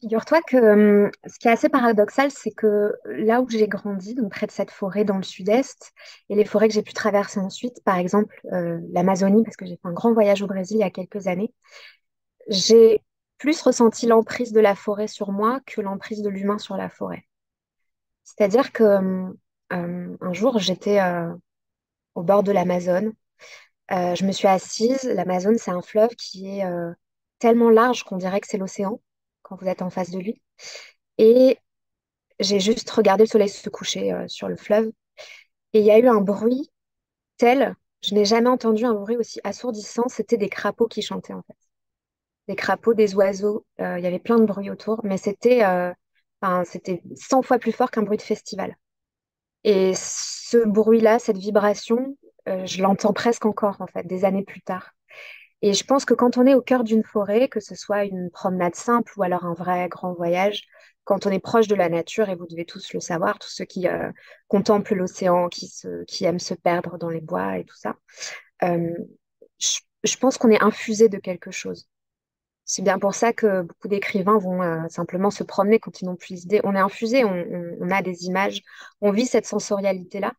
Figure-toi 0.00 0.40
que 0.42 1.10
ce 1.26 1.38
qui 1.38 1.48
est 1.48 1.50
assez 1.50 1.68
paradoxal, 1.68 2.30
c'est 2.30 2.52
que 2.52 2.94
là 3.04 3.42
où 3.42 3.48
j'ai 3.50 3.68
grandi, 3.68 4.14
donc 4.14 4.32
près 4.32 4.46
de 4.46 4.50
cette 4.50 4.70
forêt 4.70 5.04
dans 5.04 5.18
le 5.18 5.22
sud-est, 5.22 5.92
et 6.30 6.34
les 6.34 6.46
forêts 6.46 6.68
que 6.68 6.74
j'ai 6.74 6.82
pu 6.82 6.94
traverser 6.94 7.38
ensuite, 7.38 7.84
par 7.84 7.98
exemple 7.98 8.40
l'Amazonie, 8.44 9.44
parce 9.44 9.56
que 9.56 9.66
j'ai 9.66 9.76
fait 9.76 9.88
un 9.88 9.92
grand 9.92 10.14
voyage 10.14 10.40
au 10.40 10.46
Brésil 10.46 10.78
il 10.78 10.80
y 10.80 10.84
a 10.84 10.90
quelques 10.90 11.26
années, 11.26 11.52
j'ai 12.48 13.02
plus 13.36 13.60
ressenti 13.60 14.06
l'emprise 14.06 14.52
de 14.52 14.60
la 14.60 14.74
forêt 14.74 15.06
sur 15.06 15.32
moi 15.32 15.60
que 15.66 15.82
l'emprise 15.82 16.22
de 16.22 16.30
l'humain 16.30 16.58
sur 16.58 16.78
la 16.78 16.88
forêt. 16.88 17.26
C'est-à-dire 18.24 18.72
que 18.72 19.26
un 19.70 20.32
jour, 20.32 20.58
j'étais 20.58 20.98
au 22.14 22.22
bord 22.22 22.42
de 22.42 22.52
l'Amazone, 22.52 23.12
je 23.90 24.24
me 24.24 24.32
suis 24.32 24.48
assise, 24.48 25.04
l'Amazone, 25.04 25.58
c'est 25.58 25.72
un 25.72 25.82
fleuve 25.82 26.14
qui 26.16 26.58
est 26.58 26.64
tellement 27.38 27.68
large 27.68 28.02
qu'on 28.04 28.16
dirait 28.16 28.40
que 28.40 28.48
c'est 28.48 28.56
l'océan 28.56 28.98
quand 29.50 29.56
vous 29.60 29.68
êtes 29.68 29.82
en 29.82 29.90
face 29.90 30.10
de 30.10 30.18
lui. 30.18 30.40
Et 31.18 31.58
j'ai 32.38 32.60
juste 32.60 32.88
regardé 32.90 33.24
le 33.24 33.28
soleil 33.28 33.48
se 33.48 33.68
coucher 33.68 34.12
euh, 34.12 34.28
sur 34.28 34.48
le 34.48 34.56
fleuve. 34.56 34.90
Et 35.72 35.80
il 35.80 35.84
y 35.84 35.90
a 35.90 35.98
eu 35.98 36.08
un 36.08 36.20
bruit 36.20 36.70
tel, 37.38 37.74
je 38.02 38.14
n'ai 38.14 38.24
jamais 38.24 38.48
entendu 38.48 38.84
un 38.84 38.94
bruit 38.94 39.16
aussi 39.16 39.40
assourdissant, 39.44 40.08
c'était 40.08 40.38
des 40.38 40.48
crapauds 40.48 40.88
qui 40.88 41.02
chantaient 41.02 41.34
en 41.34 41.42
fait. 41.42 41.56
Des 42.48 42.56
crapauds, 42.56 42.94
des 42.94 43.14
oiseaux, 43.14 43.66
euh, 43.80 43.98
il 43.98 44.04
y 44.04 44.06
avait 44.06 44.18
plein 44.18 44.38
de 44.38 44.44
bruit 44.44 44.70
autour, 44.70 45.00
mais 45.04 45.18
c'était 45.18 45.64
euh, 45.64 45.92
c'était 46.64 47.02
100 47.16 47.42
fois 47.42 47.58
plus 47.58 47.72
fort 47.72 47.90
qu'un 47.90 48.02
bruit 48.02 48.16
de 48.18 48.22
festival. 48.22 48.76
Et 49.64 49.92
ce 49.94 50.58
bruit-là, 50.66 51.18
cette 51.18 51.38
vibration, 51.38 52.16
je 52.46 52.82
l'entends 52.82 53.12
presque 53.12 53.44
encore, 53.44 53.76
en 53.80 53.86
fait, 53.86 54.06
des 54.06 54.24
années 54.24 54.42
plus 54.44 54.62
tard. 54.62 54.92
Et 55.62 55.74
je 55.74 55.84
pense 55.84 56.04
que 56.04 56.14
quand 56.14 56.38
on 56.38 56.46
est 56.46 56.54
au 56.54 56.62
cœur 56.62 56.84
d'une 56.84 57.04
forêt, 57.04 57.48
que 57.48 57.60
ce 57.60 57.74
soit 57.74 58.04
une 58.04 58.30
promenade 58.30 58.74
simple 58.74 59.12
ou 59.16 59.22
alors 59.22 59.44
un 59.44 59.52
vrai 59.52 59.88
grand 59.88 60.14
voyage, 60.14 60.62
quand 61.04 61.26
on 61.26 61.30
est 61.30 61.40
proche 61.40 61.68
de 61.68 61.74
la 61.74 61.88
nature, 61.88 62.28
et 62.28 62.34
vous 62.34 62.46
devez 62.46 62.64
tous 62.64 62.92
le 62.94 63.00
savoir, 63.00 63.38
tous 63.38 63.50
ceux 63.50 63.64
qui 63.64 63.88
euh, 63.88 64.10
contemplent 64.48 64.94
l'océan, 64.94 65.48
qui, 65.48 66.24
aiment 66.24 66.38
se 66.38 66.54
perdre 66.54 66.98
dans 66.98 67.10
les 67.10 67.20
bois 67.20 67.58
et 67.58 67.64
tout 67.64 67.76
ça, 67.76 67.96
euh, 68.62 68.94
je, 69.58 70.16
pense 70.16 70.38
qu'on 70.38 70.50
est 70.50 70.62
infusé 70.62 71.08
de 71.08 71.18
quelque 71.18 71.50
chose. 71.50 71.88
C'est 72.64 72.82
bien 72.82 72.98
pour 72.98 73.14
ça 73.14 73.32
que 73.32 73.62
beaucoup 73.62 73.88
d'écrivains 73.88 74.38
vont 74.38 74.62
euh, 74.62 74.86
simplement 74.88 75.30
se 75.30 75.42
promener 75.42 75.78
quand 75.78 76.00
ils 76.00 76.04
n'ont 76.06 76.16
plus 76.16 76.34
d'idées. 76.34 76.60
On 76.64 76.74
est 76.74 76.80
infusé, 76.80 77.24
on, 77.24 77.44
on- 77.80 77.90
a 77.90 78.02
des 78.02 78.26
images, 78.26 78.62
on 79.00 79.10
vit 79.10 79.26
cette 79.26 79.46
sensorialité-là. 79.46 80.32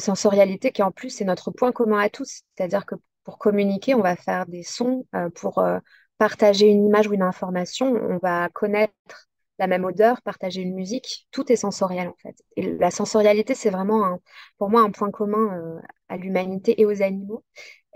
Sensorialité 0.00 0.72
qui 0.72 0.82
en 0.82 0.90
plus 0.90 1.20
est 1.20 1.26
notre 1.26 1.50
point 1.50 1.70
commun 1.70 1.98
à 1.98 2.08
tous. 2.08 2.40
C'est-à-dire 2.56 2.86
que 2.86 2.94
pour 3.24 3.38
communiquer, 3.38 3.94
on 3.94 4.00
va 4.00 4.16
faire 4.16 4.46
des 4.46 4.62
sons, 4.62 5.06
euh, 5.14 5.30
pour 5.30 5.58
euh, 5.58 5.78
partager 6.18 6.66
une 6.66 6.86
image 6.86 7.08
ou 7.08 7.14
une 7.14 7.22
information, 7.22 7.86
on 7.86 8.18
va 8.18 8.48
connaître 8.50 9.28
la 9.58 9.66
même 9.66 9.84
odeur, 9.84 10.20
partager 10.22 10.62
une 10.62 10.74
musique. 10.74 11.28
Tout 11.30 11.50
est 11.52 11.56
sensoriel 11.56 12.08
en 12.08 12.16
fait. 12.22 12.36
Et 12.56 12.72
la 12.72 12.90
sensorialité, 12.90 13.54
c'est 13.54 13.70
vraiment 13.70 14.18
pour 14.58 14.68
moi 14.70 14.82
un 14.82 14.90
point 14.90 15.10
commun 15.10 15.56
euh, 15.58 15.80
à 16.08 16.16
l'humanité 16.16 16.80
et 16.80 16.86
aux 16.86 17.02
animaux, 17.02 17.44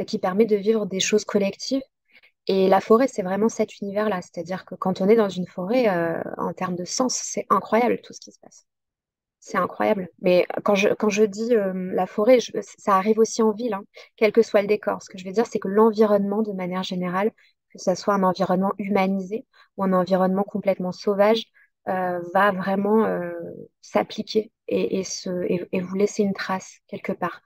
qui 0.06 0.18
permet 0.18 0.46
de 0.46 0.56
vivre 0.56 0.86
des 0.86 1.00
choses 1.00 1.24
collectives 1.24 1.82
et 2.46 2.68
la 2.68 2.80
forêt, 2.80 3.08
c'est 3.08 3.22
vraiment 3.22 3.48
cet 3.48 3.80
univers-là. 3.80 4.22
C'est-à-dire 4.22 4.64
que 4.64 4.74
quand 4.74 5.00
on 5.00 5.08
est 5.08 5.16
dans 5.16 5.28
une 5.28 5.46
forêt, 5.46 5.88
en 6.38 6.52
termes 6.54 6.76
de 6.76 6.84
sens, 6.84 7.14
c'est 7.14 7.46
incroyable 7.50 8.00
tout 8.02 8.14
ce 8.14 8.20
qui 8.20 8.32
se 8.32 8.38
passe. 8.40 8.66
C'est 9.40 9.58
incroyable. 9.58 10.08
Mais 10.20 10.46
quand 10.64 10.74
je, 10.74 10.88
quand 10.88 11.08
je 11.08 11.22
dis 11.22 11.54
euh, 11.54 11.72
la 11.94 12.06
forêt, 12.06 12.38
ça 12.62 12.96
arrive 12.96 13.18
aussi 13.18 13.42
en 13.42 13.52
ville, 13.52 13.74
hein, 13.74 13.84
quel 14.16 14.32
que 14.32 14.42
soit 14.42 14.62
le 14.62 14.68
décor. 14.68 15.02
Ce 15.02 15.08
que 15.08 15.18
je 15.18 15.24
veux 15.24 15.32
dire, 15.32 15.46
c'est 15.46 15.60
que 15.60 15.68
l'environnement, 15.68 16.42
de 16.42 16.52
manière 16.52 16.82
générale, 16.82 17.30
que 17.72 17.78
ce 17.78 17.94
soit 17.94 18.14
un 18.14 18.24
environnement 18.24 18.72
humanisé 18.78 19.46
ou 19.76 19.84
un 19.84 19.92
environnement 19.92 20.42
complètement 20.42 20.92
sauvage, 20.92 21.44
euh, 21.88 22.20
va 22.34 22.50
vraiment 22.52 23.06
euh, 23.06 23.30
s'appliquer 23.80 24.52
et, 24.66 25.00
et, 25.00 25.80
vous 25.80 25.94
laisser 25.94 26.22
une 26.22 26.34
trace 26.34 26.80
quelque 26.86 27.12
part. 27.12 27.40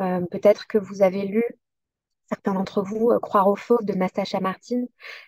Euh, 0.00 0.20
peut-être 0.30 0.66
que 0.66 0.76
vous 0.76 1.02
avez 1.02 1.22
lu 1.22 1.42
certains 2.28 2.54
d'entre 2.54 2.82
vous, 2.82 3.10
euh, 3.10 3.18
Croire 3.20 3.48
aux 3.48 3.56
fauves 3.56 3.84
de 3.84 3.94
Nastacha 3.94 4.40
Martin. 4.40 4.84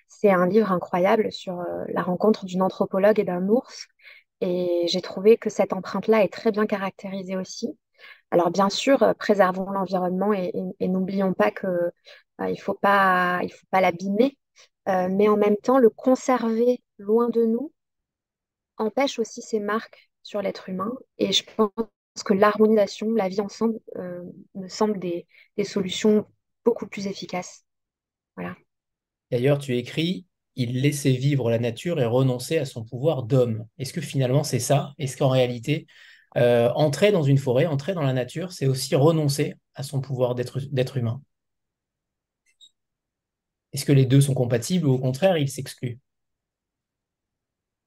C'est 0.09 0.31
un 0.31 0.47
livre 0.47 0.73
incroyable 0.73 1.33
sur 1.33 1.61
euh, 1.61 1.85
la 1.89 2.03
rencontre 2.03 2.45
d'une 2.45 2.63
anthropologue 2.63 3.19
et 3.21 3.25
d'un 3.25 3.49
ours. 3.49 3.87
Et 4.41 4.85
j'ai 4.89 5.03
trouvé 5.03 5.37
que 5.37 5.51
cette 5.51 5.73
empreinte-là 5.73 6.23
est 6.25 6.33
très 6.33 6.53
bien 6.53 6.67
caractérisée 6.67 7.37
aussi. 7.37 7.69
Alors 8.31 8.51
bien 8.51 8.71
sûr, 8.71 9.03
euh, 9.03 9.15
préservons 9.15 9.71
l'environnement 9.71 10.33
et, 10.33 10.53
n'oublions 10.81 11.35
pas 11.35 11.51
que 11.51 11.67
euh, 11.67 12.51
il 12.51 12.61
faut 12.61 12.75
pas, 12.75 13.41
il 13.43 13.51
faut 13.51 13.67
pas 13.71 13.81
l'abîmer, 13.81 14.39
Euh, 14.89 15.09
mais 15.11 15.29
en 15.29 15.37
même 15.37 15.57
temps, 15.59 15.79
le 15.79 15.91
conserver 15.91 16.83
loin 16.99 17.29
de 17.29 17.45
nous 17.45 17.73
empêche 18.79 19.19
aussi 19.19 19.43
ses 19.43 19.61
marques 19.61 20.11
sur 20.23 20.41
l'être 20.43 20.69
humain. 20.69 20.93
Et 21.19 21.33
je 21.33 21.45
pense 21.57 21.73
que 22.25 22.35
l'harmonisation, 22.35 23.11
la 23.13 23.29
vie 23.29 23.41
ensemble, 23.41 23.79
euh, 23.97 24.23
me 24.55 24.69
semble 24.69 24.99
des, 24.99 25.27
des 25.57 25.65
solutions 25.65 26.27
beaucoup 26.65 26.87
plus 26.87 27.07
efficaces. 27.07 27.65
Voilà. 28.37 28.57
D'ailleurs, 29.31 29.59
tu 29.59 29.77
écris, 29.77 30.27
il 30.59 30.83
laissait 30.83 31.13
vivre 31.13 31.51
la 31.51 31.59
nature 31.59 32.01
et 32.01 32.05
renonçait 32.05 32.59
à 32.59 32.67
son 32.67 32.85
pouvoir 32.85 33.23
d'homme. 33.23 33.67
Est-ce 33.79 33.95
que 33.95 34.03
finalement 34.03 34.45
c'est 34.45 34.59
ça? 34.59 34.93
Est-ce 34.99 35.17
qu'en 35.17 35.31
réalité, 35.31 35.87
euh, 36.37 36.71
entrer 36.75 37.13
dans 37.13 37.23
une 37.23 37.39
forêt, 37.39 37.65
entrer 37.65 37.95
dans 37.95 38.03
la 38.03 38.13
nature, 38.13 38.53
c'est 38.53 38.67
aussi 38.67 38.95
renoncer 38.95 39.55
à 39.75 39.83
son 39.83 40.01
pouvoir 40.03 40.35
d'être 40.35 40.97
humain? 40.99 41.23
Est-ce 43.73 43.85
que 43.85 43.93
les 43.93 44.07
deux 44.07 44.21
sont 44.21 44.35
compatibles 44.35 44.87
ou 44.87 44.93
au 44.93 44.99
contraire, 44.99 45.39
ils 45.39 45.49
s'excluent? 45.49 46.01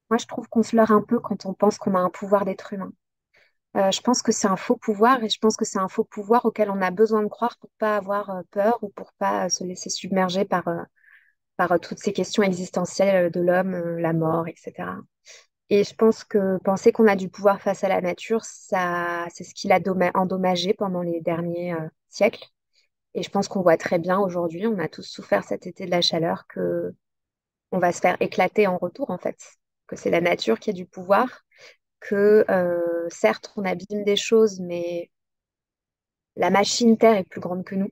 Moi, 0.09 0.17
je 0.17 0.25
trouve 0.25 0.47
qu'on 0.47 0.63
se 0.63 0.75
leurre 0.75 0.91
un 0.91 1.01
peu 1.01 1.19
quand 1.19 1.45
on 1.45 1.53
pense 1.53 1.77
qu'on 1.77 1.95
a 1.95 1.99
un 1.99 2.09
pouvoir 2.09 2.45
d'être 2.45 2.73
humain. 2.73 2.91
Euh, 3.77 3.91
je 3.91 4.01
pense 4.01 4.21
que 4.21 4.31
c'est 4.31 4.47
un 4.47 4.57
faux 4.57 4.75
pouvoir 4.75 5.23
et 5.23 5.29
je 5.29 5.39
pense 5.39 5.55
que 5.55 5.65
c'est 5.65 5.79
un 5.79 5.87
faux 5.87 6.03
pouvoir 6.03 6.45
auquel 6.45 6.69
on 6.69 6.81
a 6.81 6.91
besoin 6.91 7.23
de 7.23 7.27
croire 7.29 7.57
pour 7.59 7.69
pas 7.77 7.95
avoir 7.95 8.29
euh, 8.29 8.41
peur 8.51 8.79
ou 8.81 8.89
pour 8.89 9.13
pas 9.13 9.45
euh, 9.45 9.49
se 9.49 9.63
laisser 9.63 9.89
submerger 9.89 10.43
par, 10.45 10.65
par 11.61 11.73
euh, 11.73 11.77
toutes 11.77 11.99
ces 11.99 12.11
questions 12.11 12.41
existentielles 12.41 13.31
de 13.31 13.39
l'homme, 13.39 13.75
euh, 13.75 13.99
la 14.01 14.13
mort, 14.13 14.47
etc. 14.47 14.73
Et 15.69 15.83
je 15.83 15.93
pense 15.93 16.23
que 16.23 16.57
penser 16.63 16.91
qu'on 16.91 17.07
a 17.07 17.15
du 17.15 17.29
pouvoir 17.29 17.61
face 17.61 17.83
à 17.83 17.87
la 17.87 18.01
nature, 18.01 18.43
ça, 18.43 19.27
c'est 19.31 19.43
ce 19.43 19.53
qui 19.53 19.67
l'a 19.67 19.79
endommagé 20.15 20.73
pendant 20.73 21.03
les 21.03 21.21
derniers 21.21 21.73
euh, 21.73 21.87
siècles. 22.09 22.43
Et 23.13 23.21
je 23.21 23.29
pense 23.29 23.47
qu'on 23.47 23.61
voit 23.61 23.77
très 23.77 23.99
bien 23.99 24.19
aujourd'hui, 24.19 24.65
on 24.65 24.79
a 24.79 24.87
tous 24.87 25.03
souffert 25.03 25.43
cet 25.43 25.67
été 25.67 25.85
de 25.85 25.91
la 25.91 26.01
chaleur, 26.01 26.47
que 26.47 26.95
on 27.71 27.77
va 27.77 27.91
se 27.91 28.01
faire 28.01 28.17
éclater 28.21 28.65
en 28.65 28.77
retour, 28.77 29.11
en 29.11 29.19
fait. 29.19 29.37
Que 29.87 29.95
c'est 29.95 30.09
la 30.09 30.21
nature 30.21 30.59
qui 30.59 30.71
a 30.71 30.73
du 30.73 30.87
pouvoir, 30.87 31.43
que 31.99 32.43
euh, 32.49 33.07
certes, 33.09 33.53
on 33.55 33.65
abîme 33.65 34.03
des 34.03 34.15
choses, 34.15 34.59
mais 34.59 35.11
la 36.35 36.49
machine 36.49 36.97
Terre 36.97 37.17
est 37.17 37.23
plus 37.23 37.41
grande 37.41 37.63
que 37.63 37.75
nous. 37.75 37.91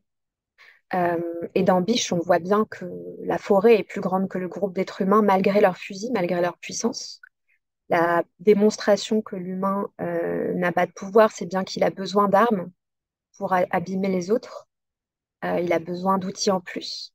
Euh, 0.94 1.18
et 1.56 1.64
dans 1.64 1.82
Biche, 1.82 2.12
on 2.12 2.20
voit 2.20 2.40
bien 2.40 2.66
que 2.66 2.86
la 3.24 3.38
forêt 3.38 3.78
est 3.78 3.84
plus 3.84 4.02
grande 4.02 4.28
que 4.28 4.38
le 4.38 4.48
groupe 4.48 4.74
d'êtres 4.74 5.02
humains, 5.02 5.22
malgré 5.22 5.62
leurs 5.62 5.78
fusils, 5.78 6.12
malgré 6.14 6.42
leur 6.42 6.58
puissance. 6.58 7.22
La 7.90 8.24
démonstration 8.40 9.22
que 9.22 9.36
l'humain 9.36 9.90
euh, 10.02 10.54
n'a 10.54 10.72
pas 10.72 10.86
de 10.86 10.92
pouvoir, 10.92 11.32
c'est 11.32 11.46
bien 11.46 11.64
qu'il 11.64 11.84
a 11.84 11.90
besoin 11.90 12.28
d'armes 12.28 12.72
pour 13.38 13.54
abîmer 13.54 14.10
les 14.10 14.32
autres. 14.32 14.68
Euh, 15.46 15.60
il 15.60 15.72
a 15.74 15.80
besoin 15.80 16.18
d'outils 16.18 16.52
en 16.52 16.60
plus. 16.60 17.14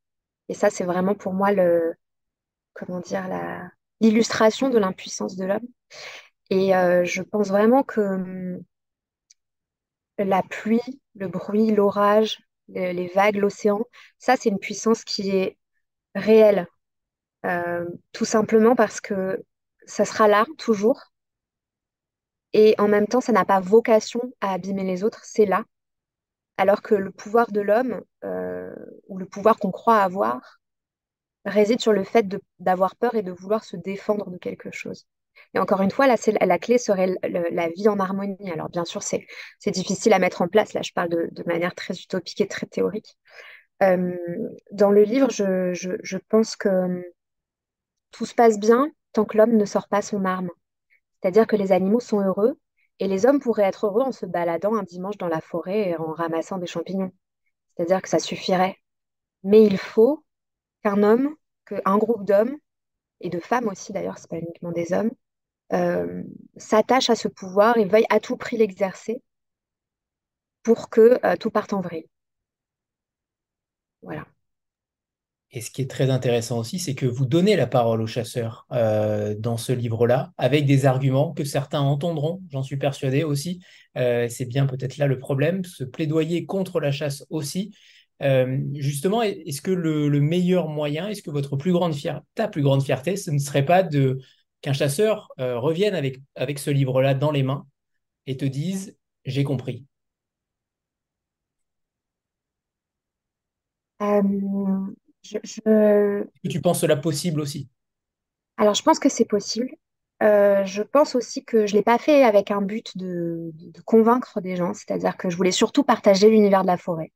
Et 0.49 0.55
ça, 0.55 0.71
c'est 0.71 0.85
vraiment 0.85 1.15
pour 1.15 1.33
moi 1.33 1.53
le, 1.53 1.95
comment 2.73 3.01
dire, 3.01 3.29
l'illustration 4.01 4.71
de 4.71 4.79
l'impuissance 4.79 5.37
de 5.37 5.45
l'homme. 5.45 5.69
Et 6.51 6.71
je 6.71 7.23
pense 7.23 7.49
vraiment 7.49 7.83
que 7.83 8.01
hum, 8.01 8.63
la 10.19 10.43
pluie, 10.43 11.01
le 11.15 11.29
bruit, 11.29 11.71
l'orage, 11.71 12.39
le- 12.69 12.93
les 12.93 13.09
vagues, 13.09 13.37
l'océan, 13.37 13.85
ça, 14.19 14.37
c'est 14.37 14.49
une 14.51 14.59
puissance 14.59 15.05
qui 15.05 15.31
est 15.31 15.59
réelle. 16.15 16.69
Euh, 17.47 17.87
tout 18.13 18.25
simplement 18.27 18.77
parce 18.77 19.01
que 19.01 19.43
ça 19.87 20.05
sera 20.05 20.29
là 20.29 20.47
toujours. 20.59 21.01
Et 22.55 22.75
en 22.79 22.89
même 22.89 23.07
temps, 23.07 23.21
ça 23.21 23.33
n'a 23.33 23.45
pas 23.45 23.61
vocation 23.61 24.33
à 24.41 24.53
abîmer 24.55 24.85
les 24.85 25.05
autres, 25.05 25.21
c'est 25.25 25.45
là. 25.47 25.65
Alors 26.59 26.83
que 26.83 26.95
le 26.97 27.11
pouvoir 27.13 27.53
de 27.53 27.61
l'homme, 27.61 28.03
euh, 28.25 28.75
ou 29.09 29.19
le 29.19 29.27
pouvoir 29.27 29.59
qu'on 29.59 29.71
croit 29.73 29.99
avoir, 30.03 30.61
réside 31.47 31.81
sur 31.81 31.93
le 31.95 32.05
fait 32.05 32.27
d'avoir 32.61 32.97
peur 32.97 33.15
et 33.17 33.23
de 33.23 33.33
vouloir 33.33 33.65
se 33.65 33.77
défendre 33.77 34.31
de 34.31 34.39
quelque 34.39 34.71
chose. 34.73 35.07
Et 35.55 35.59
encore 35.59 35.83
une 35.83 35.91
fois, 35.91 36.07
là, 36.07 36.17
la 36.41 36.59
clé 36.59 36.79
serait 36.79 37.15
la 37.23 37.69
vie 37.69 37.89
en 37.89 37.99
harmonie. 38.01 38.51
Alors, 38.51 38.69
bien 38.69 38.85
sûr, 38.85 39.03
c'est, 39.03 39.27
difficile 39.67 40.13
à 40.13 40.19
mettre 40.19 40.43
en 40.43 40.49
place. 40.49 40.73
Là, 40.73 40.83
je 40.83 40.93
parle 40.93 41.09
de, 41.09 41.43
manière 41.47 41.75
très 41.75 41.95
utopique 41.95 42.41
et 42.41 42.49
très 42.49 42.67
théorique. 42.67 43.17
Euh, 43.83 44.17
dans 44.73 44.91
le 44.91 45.03
livre, 45.03 45.31
je, 45.31 46.17
pense 46.29 46.57
que 46.57 46.69
hum, 46.69 47.05
tout 48.11 48.27
se 48.27 48.35
passe 48.35 48.59
bien 48.59 48.91
tant 49.13 49.25
que 49.25 49.37
l'homme 49.37 49.57
ne 49.57 49.65
sort 49.65 49.89
pas 49.89 50.03
son 50.03 50.25
arme. 50.25 50.51
C'est-à-dire 51.23 51.47
que 51.47 51.57
les 51.57 51.73
animaux 51.73 52.01
sont 52.01 52.21
heureux 52.21 52.59
et 52.99 53.09
les 53.09 53.27
hommes 53.27 53.41
pourraient 53.41 53.65
être 53.65 53.87
heureux 53.87 54.03
en 54.03 54.13
se 54.13 54.27
baladant 54.27 54.75
un 54.75 54.83
dimanche 54.83 55.19
dans 55.19 55.29
la 55.29 55.41
forêt 55.41 55.91
et 55.91 55.97
en 55.97 56.13
ramassant 56.13 56.59
des 56.59 56.67
champignons. 56.67 57.13
C'est-à-dire 57.77 58.03
que 58.03 58.09
ça 58.09 58.19
suffirait. 58.19 58.77
Mais 59.43 59.65
il 59.65 59.79
faut 59.79 60.25
qu'un 60.83 61.03
homme, 61.03 61.35
qu'un 61.67 61.99
groupe 61.99 62.25
d'hommes, 62.25 62.57
et 63.21 63.31
de 63.31 63.41
femmes 63.41 63.69
aussi 63.69 63.93
d'ailleurs, 63.93 64.19
c'est 64.19 64.31
pas 64.31 64.39
uniquement 64.39 64.73
des 64.73 64.93
hommes, 64.93 65.11
s'attache 66.57 67.11
à 67.11 67.15
ce 67.15 67.29
pouvoir 67.29 67.77
et 67.77 67.85
veuille 67.85 68.07
à 68.11 68.21
tout 68.21 68.37
prix 68.37 68.57
l'exercer 68.57 69.21
pour 70.65 70.91
que 70.91 71.21
euh, 71.25 71.37
tout 71.37 71.51
parte 71.51 71.73
en 71.73 71.81
vrille. 71.81 72.09
Voilà. 74.03 74.27
Et 75.53 75.61
ce 75.61 75.71
qui 75.71 75.83
est 75.83 75.91
très 75.91 76.11
intéressant 76.11 76.59
aussi, 76.59 76.81
c'est 76.81 76.97
que 76.97 77.07
vous 77.07 77.27
donnez 77.27 77.55
la 77.55 77.69
parole 77.69 78.01
aux 78.03 78.09
chasseurs 78.09 78.67
euh, 78.73 79.37
dans 79.39 79.57
ce 79.57 79.73
livre-là, 79.73 80.33
avec 80.37 80.67
des 80.67 80.85
arguments 80.85 81.33
que 81.33 81.45
certains 81.45 81.81
entendront, 81.81 82.43
j'en 82.51 82.65
suis 82.65 82.77
persuadé 82.77 83.23
aussi. 83.23 83.61
Euh, 83.97 84.27
c'est 84.29 84.47
bien 84.47 84.67
peut-être 84.67 84.97
là 84.97 85.07
le 85.07 85.19
problème, 85.19 85.63
ce 85.65 85.85
plaidoyer 85.85 86.45
contre 86.45 86.81
la 86.81 86.91
chasse 86.91 87.25
aussi. 87.31 87.73
Euh, 88.23 88.59
justement, 88.75 89.23
est-ce 89.23 89.63
que 89.63 89.71
le, 89.71 90.09
le 90.09 90.21
meilleur 90.21 90.69
moyen, 90.69 91.09
est-ce 91.09 91.23
que 91.23 91.31
votre 91.31 91.57
plus 91.57 91.73
grande 91.73 91.95
fierté, 91.95 92.27
ta 92.35 92.49
plus 92.49 92.63
grande 92.63 92.83
fierté, 92.83 93.17
ce 93.17 93.31
ne 93.31 93.39
serait 93.39 93.65
pas 93.65 93.85
de 93.85 94.19
qu'un 94.65 94.75
chasseur 94.75 95.29
euh, 95.41 95.61
revienne 95.61 95.95
avec, 95.97 96.19
avec 96.37 96.59
ce 96.61 96.71
livre-là 96.73 97.15
dans 97.15 97.33
les 97.33 97.45
mains 97.45 97.69
et 98.27 98.37
te 98.37 98.45
dise, 98.47 98.99
j'ai 99.27 99.45
compris. 99.45 99.87
Euh, 104.03 104.23
je, 105.23 105.39
je- 105.45 106.25
Est-ce 106.45 106.49
que 106.49 106.53
tu 106.53 106.61
penses 106.63 106.81
cela 106.81 106.97
possible 106.97 107.41
aussi? 107.41 107.69
Alors, 108.57 108.75
je 108.75 108.83
pense 108.83 108.99
que 108.99 109.09
c'est 109.09 109.25
possible. 109.25 109.71
Euh, 110.23 110.65
je 110.65 110.83
pense 110.83 111.15
aussi 111.17 111.45
que 111.45 111.67
je 111.67 111.73
ne 111.75 111.79
l'ai 111.79 111.83
pas 111.83 111.99
fait 111.99 112.23
avec 112.25 112.51
un 112.51 112.63
but 112.63 112.97
de, 112.97 113.51
de 113.55 113.81
convaincre 113.83 114.41
des 114.41 114.57
gens, 114.57 114.73
c'est-à-dire 114.73 115.17
que 115.17 115.29
je 115.29 115.37
voulais 115.37 115.51
surtout 115.53 115.83
partager 115.85 116.31
l'univers 116.31 116.63
de 116.63 116.69
la 116.69 116.77
forêt. 116.77 117.13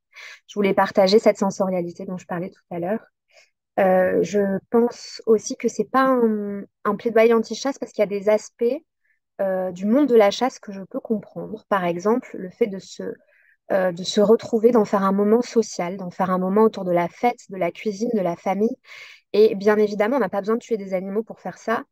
Je 0.48 0.54
voulais 0.54 0.74
partager 0.74 1.18
cette 1.20 1.38
sensorialité 1.38 2.04
dont 2.06 2.18
je 2.18 2.26
parlais 2.26 2.50
tout 2.50 2.62
à 2.70 2.80
l'heure. 2.80 3.00
Euh, 3.78 4.22
je 4.22 4.58
pense 4.70 5.22
aussi 5.26 5.56
que 5.56 5.68
c'est 5.68 5.84
pas 5.90 6.04
un, 6.04 6.96
plaidoyer 6.96 7.32
anti-chasse 7.32 7.78
parce 7.78 7.92
qu'il 7.92 8.02
y 8.02 8.04
a 8.04 8.06
des 8.06 8.28
aspects 8.28 8.64
euh, 9.40 9.70
du 9.72 9.86
monde 9.86 10.08
de 10.08 10.16
la 10.16 10.30
chasse 10.30 10.58
que 10.58 10.72
je 10.72 10.82
peux 10.82 11.00
comprendre. 11.00 11.64
Par 11.68 11.84
exemple, 11.84 12.36
le 12.36 12.50
fait 12.50 12.66
de 12.66 12.78
se, 12.80 13.04
euh, 13.72 13.92
de 13.92 14.04
se 14.04 14.20
retrouver, 14.20 14.72
d'en 14.72 14.84
faire 14.84 15.04
un 15.04 15.12
moment 15.12 15.42
social, 15.42 15.96
d'en 15.96 16.10
faire 16.10 16.30
un 16.30 16.38
moment 16.38 16.62
autour 16.62 16.84
de 16.84 16.92
la 16.92 17.08
fête, 17.08 17.40
de 17.50 17.56
la 17.56 17.70
cuisine, 17.72 18.10
de 18.14 18.20
la 18.20 18.36
famille. 18.36 18.76
Et 19.32 19.54
bien 19.56 19.78
évidemment, 19.78 20.16
on 20.16 20.20
n'a 20.20 20.30
pas 20.30 20.40
besoin 20.40 20.56
de 20.56 20.62
tuer 20.62 20.78
des 20.78 20.94
animaux 20.94 21.22
pour 21.24 21.40
faire 21.40 21.58
ça, 21.58 21.84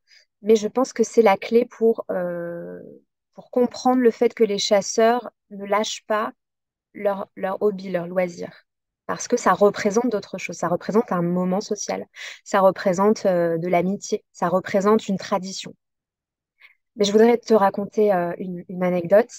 mais 0.42 0.57
je 0.57 0.68
pense 0.68 0.92
que 0.92 1.05
c'est 1.05 1.22
la 1.22 1.37
clé 1.37 1.66
pour, 1.66 2.07
pour 3.35 3.51
comprendre 3.51 4.03
le 4.03 4.11
fait 4.11 4.35
que 4.35 4.44
les 4.44 4.59
chasseurs 4.59 5.31
ne 5.51 5.64
lâchent 5.66 6.05
pas 6.07 6.33
leur, 6.94 7.29
leur 7.37 7.62
hobby, 7.62 7.90
leur 7.90 8.09
loisir. 8.09 8.65
Parce 9.07 9.29
que 9.29 9.37
ça 9.37 9.53
représente 9.53 10.11
d'autres 10.11 10.38
choses. 10.38 10.57
Ça 10.57 10.69
représente 10.69 11.12
un 11.12 11.23
moment 11.23 11.61
social. 11.61 12.07
Ça 12.45 12.61
représente 12.61 13.25
euh, 13.27 13.57
de 13.59 13.69
l'amitié. 13.69 14.25
Ça 14.33 14.49
représente 14.49 15.09
une 15.09 15.16
tradition. 15.16 15.75
Mais 16.97 17.05
je 17.05 17.12
voudrais 17.12 17.38
te 17.38 17.55
raconter 17.55 18.12
euh, 18.12 18.33
une, 18.38 18.83
anecdote. 18.83 19.31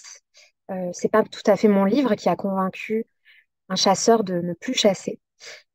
Euh, 0.71 0.89
c'est 0.93 1.09
pas 1.09 1.23
tout 1.23 1.41
à 1.45 1.55
fait 1.57 1.67
mon 1.67 1.85
livre 1.85 2.15
qui 2.15 2.29
a 2.29 2.35
convaincu 2.35 3.05
un 3.69 3.75
chasseur 3.75 4.23
de 4.23 4.35
ne 4.41 4.53
plus 4.53 4.73
chasser. 4.73 5.19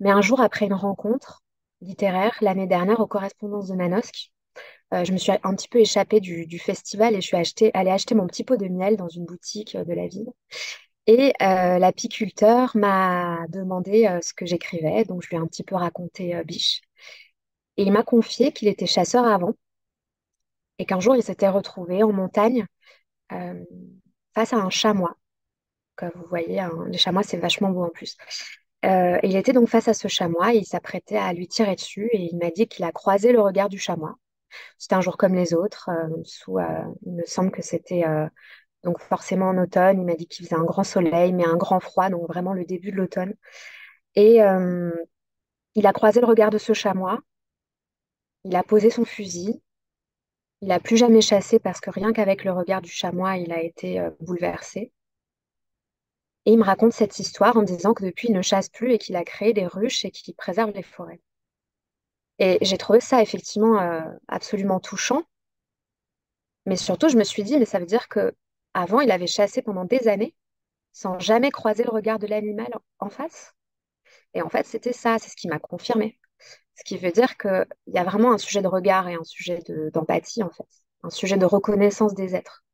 Mais 0.00 0.10
un 0.10 0.22
jour, 0.22 0.40
après 0.40 0.66
une 0.66 0.74
rencontre 0.74 1.42
littéraire, 1.80 2.36
l'année 2.40 2.66
dernière, 2.66 3.00
aux 3.00 3.06
correspondances 3.06 3.68
de 3.68 3.74
Manosque, 3.74 4.30
je 4.92 5.10
me 5.10 5.16
suis 5.16 5.32
un 5.32 5.54
petit 5.54 5.68
peu 5.68 5.78
échappée 5.78 6.20
du, 6.20 6.58
festival 6.58 7.14
et 7.14 7.22
je 7.22 7.26
suis 7.26 7.70
allée 7.72 7.90
acheter 7.90 8.14
mon 8.14 8.26
petit 8.26 8.44
pot 8.44 8.56
de 8.56 8.66
miel 8.68 8.96
dans 8.98 9.08
une 9.08 9.24
boutique 9.24 9.74
de 9.74 9.92
la 9.94 10.06
ville. 10.06 10.30
Et 11.06 11.32
euh, 11.42 11.78
l'apiculteur 11.78 12.76
m'a 12.76 13.46
demandé 13.48 14.06
euh, 14.06 14.20
ce 14.22 14.32
que 14.34 14.46
j'écrivais, 14.46 15.04
donc 15.04 15.22
je 15.22 15.28
lui 15.28 15.36
ai 15.36 15.40
un 15.40 15.46
petit 15.46 15.64
peu 15.64 15.74
raconté 15.74 16.34
euh, 16.36 16.44
Biche. 16.44 16.80
Et 17.76 17.82
il 17.82 17.92
m'a 17.92 18.04
confié 18.04 18.52
qu'il 18.52 18.68
était 18.68 18.86
chasseur 18.86 19.24
avant 19.24 19.54
et 20.78 20.84
qu'un 20.84 21.00
jour 21.00 21.16
il 21.16 21.22
s'était 21.22 21.48
retrouvé 21.48 22.02
en 22.02 22.12
montagne 22.12 22.66
face 24.34 24.52
à 24.52 24.56
un 24.56 24.68
chamois. 24.68 25.16
Comme 25.96 26.10
vous 26.14 26.26
voyez, 26.28 26.60
hein, 26.60 26.70
les 26.88 26.98
chamois 26.98 27.22
c'est 27.22 27.38
vachement 27.38 27.70
beau 27.70 27.84
en 27.84 27.88
plus. 27.88 28.16
Et 28.82 29.20
il 29.22 29.36
était 29.36 29.54
donc 29.54 29.68
face 29.68 29.88
à 29.88 29.94
ce 29.94 30.06
chamois 30.08 30.54
et 30.54 30.58
il 30.58 30.66
s'apprêtait 30.66 31.16
à 31.16 31.32
lui 31.32 31.48
tirer 31.48 31.74
dessus 31.76 32.10
et 32.12 32.20
il 32.30 32.36
m'a 32.36 32.50
dit 32.50 32.68
qu'il 32.68 32.84
a 32.84 32.92
croisé 32.92 33.32
le 33.32 33.40
regard 33.40 33.70
du 33.70 33.78
chamois. 33.78 34.16
C'était 34.76 34.96
un 34.96 35.00
jour 35.00 35.16
comme 35.16 35.34
les 35.34 35.54
autres, 35.54 35.88
il 37.06 37.12
me 37.12 37.24
semble 37.24 37.50
que 37.50 37.62
c'était 37.62 38.04
donc 38.84 39.00
forcément 39.00 39.48
en 39.48 39.58
automne. 39.58 40.00
Il 40.00 40.04
m'a 40.04 40.14
dit 40.14 40.26
qu'il 40.26 40.44
faisait 40.44 40.56
un 40.56 40.64
grand 40.64 40.84
soleil, 40.84 41.32
mais 41.32 41.44
un 41.44 41.56
grand 41.56 41.80
froid, 41.80 42.10
donc 42.10 42.26
vraiment 42.28 42.52
le 42.52 42.64
début 42.64 42.92
de 42.92 42.96
l'automne. 42.96 43.34
Et 44.14 44.40
il 45.74 45.86
a 45.86 45.92
croisé 45.92 46.20
le 46.20 46.26
regard 46.26 46.50
de 46.50 46.58
ce 46.58 46.72
chamois, 46.74 47.20
il 48.44 48.56
a 48.56 48.62
posé 48.62 48.90
son 48.90 49.04
fusil, 49.04 49.62
il 50.60 50.68
n'a 50.68 50.80
plus 50.80 50.96
jamais 50.96 51.20
chassé 51.22 51.58
parce 51.58 51.80
que 51.80 51.90
rien 51.90 52.12
qu'avec 52.12 52.44
le 52.44 52.52
regard 52.52 52.82
du 52.82 52.90
chamois, 52.90 53.36
il 53.36 53.52
a 53.52 53.62
été 53.62 54.06
bouleversé. 54.20 54.92
Et 56.44 56.52
il 56.52 56.58
me 56.58 56.64
raconte 56.64 56.92
cette 56.92 57.18
histoire 57.18 57.56
en 57.56 57.62
disant 57.62 57.94
que 57.94 58.04
depuis, 58.04 58.28
il 58.28 58.34
ne 58.34 58.42
chasse 58.42 58.68
plus 58.68 58.92
et 58.92 58.98
qu'il 58.98 59.16
a 59.16 59.24
créé 59.24 59.52
des 59.52 59.66
ruches 59.66 60.04
et 60.04 60.10
qu'il 60.10 60.34
préserve 60.34 60.72
les 60.72 60.82
forêts. 60.82 61.20
Et 62.38 62.58
j'ai 62.62 62.78
trouvé 62.78 63.00
ça 63.00 63.22
effectivement 63.22 63.78
absolument 64.28 64.80
touchant. 64.80 65.22
Mais 66.66 66.76
surtout, 66.76 67.08
je 67.08 67.16
me 67.16 67.24
suis 67.24 67.44
dit, 67.44 67.58
mais 67.58 67.64
ça 67.64 67.78
veut 67.78 67.86
dire 67.86 68.08
que 68.08 68.34
avant, 68.74 69.00
il 69.00 69.10
avait 69.10 69.26
chassé 69.26 69.62
pendant 69.62 69.84
des 69.84 70.08
années 70.08 70.34
sans 70.92 71.18
jamais 71.18 71.50
croiser 71.50 71.84
le 71.84 71.90
regard 71.90 72.18
de 72.18 72.26
l'animal 72.26 72.68
en 72.98 73.10
face. 73.10 73.54
Et 74.34 74.42
en 74.42 74.48
fait, 74.48 74.66
c'était 74.66 74.92
ça, 74.92 75.18
c'est 75.18 75.30
ce 75.30 75.36
qui 75.36 75.48
m'a 75.48 75.58
confirmé. 75.58 76.18
Ce 76.76 76.84
qui 76.84 76.96
veut 76.96 77.12
dire 77.12 77.36
qu'il 77.36 77.66
y 77.88 77.98
a 77.98 78.04
vraiment 78.04 78.32
un 78.32 78.38
sujet 78.38 78.62
de 78.62 78.68
regard 78.68 79.08
et 79.08 79.14
un 79.14 79.24
sujet 79.24 79.60
de- 79.66 79.90
d'empathie, 79.90 80.42
en 80.42 80.50
fait, 80.50 80.68
un 81.02 81.10
sujet 81.10 81.36
de 81.36 81.44
reconnaissance 81.46 82.14
des 82.14 82.34
êtres. 82.34 82.64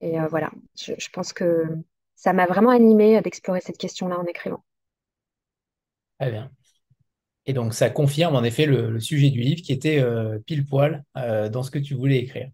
Et 0.00 0.20
euh, 0.20 0.26
voilà, 0.28 0.50
je, 0.76 1.08
pense 1.10 1.32
que 1.32 1.64
ça 2.14 2.32
m'a 2.32 2.46
vraiment 2.46 2.70
animée 2.70 3.20
d'explorer 3.22 3.60
cette 3.60 3.78
question-là 3.78 4.18
en 4.18 4.24
écrivant. 4.24 4.64
Très 6.18 6.30
bien. 6.30 6.50
Et 7.46 7.52
donc, 7.52 7.74
ça 7.74 7.90
confirme 7.90 8.34
en 8.34 8.42
effet 8.42 8.66
le, 8.66 8.98
sujet 8.98 9.30
du 9.30 9.40
livre 9.40 9.62
qui 9.62 9.72
était 9.72 10.00
euh, 10.00 10.38
pile 10.44 10.66
poil 10.66 11.04
euh, 11.16 11.48
dans 11.48 11.62
ce 11.62 11.70
que 11.70 11.78
tu 11.78 11.94
voulais 11.94 12.18
écrire. 12.18 12.50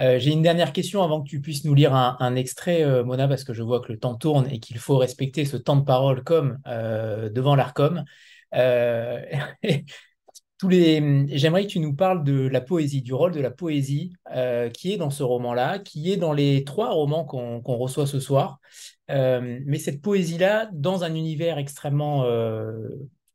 Euh, 0.00 0.18
j'ai 0.18 0.30
une 0.32 0.40
dernière 0.40 0.72
question 0.72 1.02
avant 1.02 1.20
que 1.22 1.28
tu 1.28 1.42
puisses 1.42 1.64
nous 1.64 1.74
lire 1.74 1.94
un, 1.94 2.34
extrait, 2.36 3.04
Mona, 3.04 3.28
parce 3.28 3.44
que 3.44 3.52
je 3.52 3.62
vois 3.62 3.80
que 3.80 3.92
le 3.92 3.98
temps 3.98 4.14
tourne 4.14 4.48
et 4.50 4.58
qu'il 4.58 4.78
faut 4.78 4.96
respecter 4.96 5.44
ce 5.44 5.58
temps 5.58 5.76
de 5.76 5.84
parole 5.84 6.24
comme 6.24 6.58
devant 6.64 7.54
l'ARCOM. 7.54 8.04
Tous 10.58 10.68
les... 10.68 11.26
J'aimerais 11.36 11.64
que 11.64 11.70
tu 11.70 11.80
nous 11.80 11.94
parles 11.94 12.22
de 12.22 12.46
la 12.46 12.60
poésie, 12.60 13.00
du 13.02 13.14
rôle 13.14 13.32
de 13.32 13.40
la 13.40 13.50
poésie 13.50 14.14
qui 14.72 14.92
est 14.92 14.96
dans 14.96 15.10
ce 15.10 15.22
roman-là, 15.22 15.80
qui 15.80 16.10
est 16.10 16.16
dans 16.16 16.32
les 16.32 16.64
trois 16.64 16.92
romans 16.92 17.24
qu'on 17.24 17.76
reçoit 17.76 18.06
ce 18.06 18.20
soir. 18.20 18.58
Mais 19.08 19.78
cette 19.78 20.00
poésie-là, 20.00 20.70
dans 20.72 21.04
un 21.04 21.14
univers 21.14 21.58
extrêmement, 21.58 22.24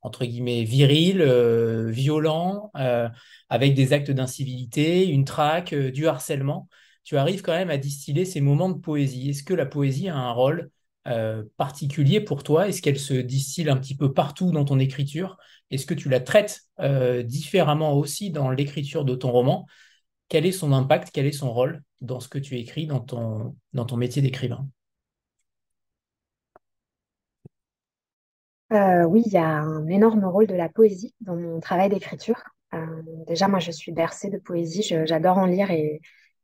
entre 0.05 0.23
guillemets, 0.25 0.63
viril, 0.63 1.19
euh, 1.21 1.89
violent, 1.89 2.71
euh, 2.77 3.09
avec 3.49 3.73
des 3.73 3.91
actes 3.91 4.11
d'incivilité, 4.11 5.07
une 5.07 5.25
traque, 5.25 5.73
euh, 5.73 5.91
du 5.91 6.07
harcèlement, 6.07 6.69
tu 7.03 7.17
arrives 7.17 7.41
quand 7.41 7.53
même 7.53 7.71
à 7.71 7.77
distiller 7.77 8.23
ces 8.23 8.39
moments 8.39 8.69
de 8.69 8.79
poésie. 8.79 9.31
Est-ce 9.31 9.43
que 9.43 9.55
la 9.55 9.65
poésie 9.65 10.09
a 10.09 10.15
un 10.15 10.31
rôle 10.31 10.69
particulier 11.57 12.19
pour 12.19 12.41
toi? 12.41 12.67
Est-ce 12.67 12.81
qu'elle 12.81 12.97
se 12.97 13.13
distille 13.13 13.69
un 13.69 13.77
petit 13.77 13.95
peu 13.95 14.11
partout 14.11 14.51
dans 14.51 14.65
ton 14.65 14.79
écriture? 14.79 15.37
Est-ce 15.69 15.85
que 15.85 15.93
tu 15.93 16.09
la 16.09 16.19
traites 16.19 16.61
différemment 17.25 17.93
aussi 17.93 18.31
dans 18.31 18.49
l'écriture 18.49 19.05
de 19.05 19.13
ton 19.13 19.31
roman? 19.31 19.67
Quel 20.29 20.47
est 20.47 20.51
son 20.51 20.73
impact? 20.73 21.09
Quel 21.13 21.27
est 21.27 21.31
son 21.31 21.53
rôle 21.53 21.83
dans 22.01 22.19
ce 22.19 22.27
que 22.27 22.39
tu 22.39 22.57
écris, 22.57 22.87
dans 22.87 23.01
ton 23.01 23.97
métier 23.97 24.23
d'écrivain? 24.23 24.67
Euh, 28.73 29.03
oui, 29.03 29.23
il 29.25 29.31
y 29.31 29.37
a 29.37 29.47
un 29.47 29.87
énorme 29.87 30.25
rôle 30.25 30.47
de 30.47 30.55
la 30.55 30.69
poésie 30.69 31.13
dans 31.21 31.35
mon 31.35 31.59
travail 31.59 31.89
d'écriture. 31.89 32.43
Euh, 32.73 32.85
déjà, 33.27 33.47
moi, 33.47 33.59
je 33.59 33.71
suis 33.71 33.91
bercée 33.91 34.29
de 34.29 34.37
poésie. 34.39 34.81
J'adore 35.05 35.37
en 35.37 35.45
lire 35.45 35.71
et, 35.71 36.01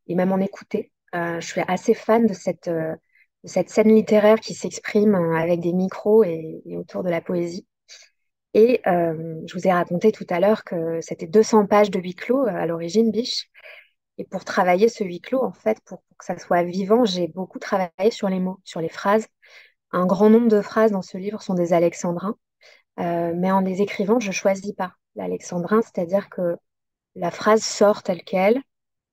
même 0.08 0.32
en 0.32 0.40
écouter. 0.40 0.92
Euh, 1.16 1.40
je 1.40 1.48
suis 1.48 1.62
assez 1.68 1.94
fan 1.94 2.28
de 2.28 2.34
cette, 2.34 2.70
scène 3.46 3.96
littéraire 3.96 4.40
qui 4.40 4.54
s'exprime 4.54 5.16
avec 5.16 5.62
des 5.62 5.74
micros 5.74 6.24
et, 6.24 6.62
autour 6.78 7.04
de 7.04 7.10
la 7.10 7.22
poésie. 7.22 7.68
Et 8.54 8.82
je 8.86 9.54
vous 9.54 9.68
ai 9.68 9.72
raconté 9.72 10.12
tout 10.12 10.28
à 10.30 10.40
l'heure 10.40 10.64
que 10.64 11.00
c'était 11.02 11.28
200 11.28 11.66
pages 11.68 11.90
de 11.90 12.00
huis 12.00 12.16
clos 12.16 12.46
à 12.48 12.66
l'origine, 12.66 13.12
Biche. 13.12 13.50
Et 14.18 14.26
pour 14.26 14.46
travailler 14.46 14.90
ce 14.90 15.04
huis 15.04 15.22
clos, 15.22 15.44
en 15.44 15.54
fait, 15.54 15.80
pour 15.86 16.04
que 16.20 16.26
ça 16.26 16.38
soit 16.38 16.64
vivant, 16.64 17.06
j'ai 17.06 17.28
beaucoup 17.28 17.60
travaillé 17.60 18.12
sur 18.12 18.30
les 18.30 18.40
mots, 18.40 18.60
sur 18.64 18.82
les 18.82 18.90
phrases. 18.90 19.28
Un 19.92 20.06
grand 20.06 20.30
nombre 20.30 20.48
de 20.48 20.62
phrases 20.62 20.92
dans 20.92 21.02
ce 21.02 21.18
livre 21.18 21.42
sont 21.42 21.54
des 21.54 21.74
alexandrins. 21.74 22.38
Euh, 23.00 23.34
mais 23.36 23.52
en 23.52 23.62
les 23.62 23.82
écrivant, 23.82 24.20
je 24.20 24.32
choisis 24.32 24.74
pas 24.74 24.94
l'alexandrin, 25.16 25.82
c'est-à-dire 25.82 26.30
que 26.30 26.58
la 27.16 27.32
phrase 27.32 27.64
sort 27.64 28.04
telle 28.04 28.24
qu'elle. 28.24 28.62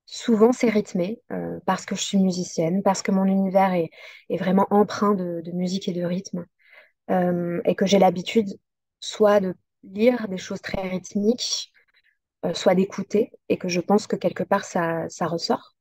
Souvent, 0.07 0.53
c'est 0.53 0.71
rythmé 0.71 1.21
euh, 1.33 1.59
parce 1.67 1.85
que 1.85 1.95
je 1.95 2.03
suis 2.03 2.19
musicienne, 2.19 2.83
parce 2.83 3.03
que 3.03 3.13
mon 3.13 3.25
univers 3.25 3.73
est, 3.75 3.91
vraiment 4.39 4.67
empreint 4.71 5.15
de, 5.15 5.43
musique 5.53 5.89
et 5.89 5.93
de 5.93 6.05
rythme, 6.05 6.47
euh, 7.11 7.61
et 7.65 7.75
que 7.75 7.87
j'ai 7.87 7.99
l'habitude 7.99 8.49
soit 9.01 9.41
de 9.41 9.55
lire 9.85 10.29
des 10.29 10.39
choses 10.39 10.61
très 10.63 10.83
rythmiques, 10.89 11.73
soit 12.55 12.75
d'écouter, 12.75 13.33
et 13.49 13.59
que 13.59 13.69
je 13.69 13.81
pense 13.81 14.07
que 14.07 14.17
quelque 14.17 14.45
part 14.45 14.65
ça, 14.65 15.09
ça 15.09 15.27
ressort. 15.27 15.75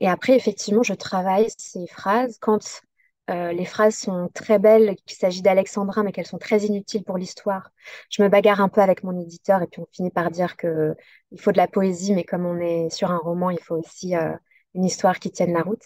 Et 0.00 0.08
après, 0.08 0.34
effectivement, 0.34 0.82
je 0.82 0.94
travaille 0.94 1.46
ces 1.56 1.86
phrases 1.86 2.36
quand 2.40 2.82
euh, 3.30 3.52
les 3.52 3.64
phrases 3.64 3.96
sont 3.96 4.28
très 4.34 4.58
belles, 4.58 4.96
qu'il 5.04 5.16
s'agit 5.16 5.42
d'alexandrin, 5.42 6.04
mais 6.04 6.12
qu'elles 6.12 6.26
sont 6.26 6.38
très 6.38 6.60
inutiles 6.60 7.04
pour 7.04 7.18
l'histoire. 7.18 7.70
Je 8.10 8.22
me 8.22 8.28
bagarre 8.28 8.60
un 8.60 8.68
peu 8.68 8.80
avec 8.80 9.02
mon 9.02 9.18
éditeur 9.18 9.62
et 9.62 9.66
puis 9.66 9.80
on 9.80 9.86
finit 9.92 10.10
par 10.10 10.30
dire 10.30 10.56
que 10.56 10.94
il 11.32 11.40
faut 11.40 11.52
de 11.52 11.56
la 11.56 11.68
poésie, 11.68 12.14
mais 12.14 12.24
comme 12.24 12.46
on 12.46 12.58
est 12.60 12.90
sur 12.90 13.10
un 13.10 13.18
roman, 13.18 13.50
il 13.50 13.58
faut 13.60 13.76
aussi 13.76 14.16
euh, 14.16 14.32
une 14.74 14.84
histoire 14.84 15.18
qui 15.18 15.30
tienne 15.32 15.52
la 15.52 15.62
route. 15.62 15.84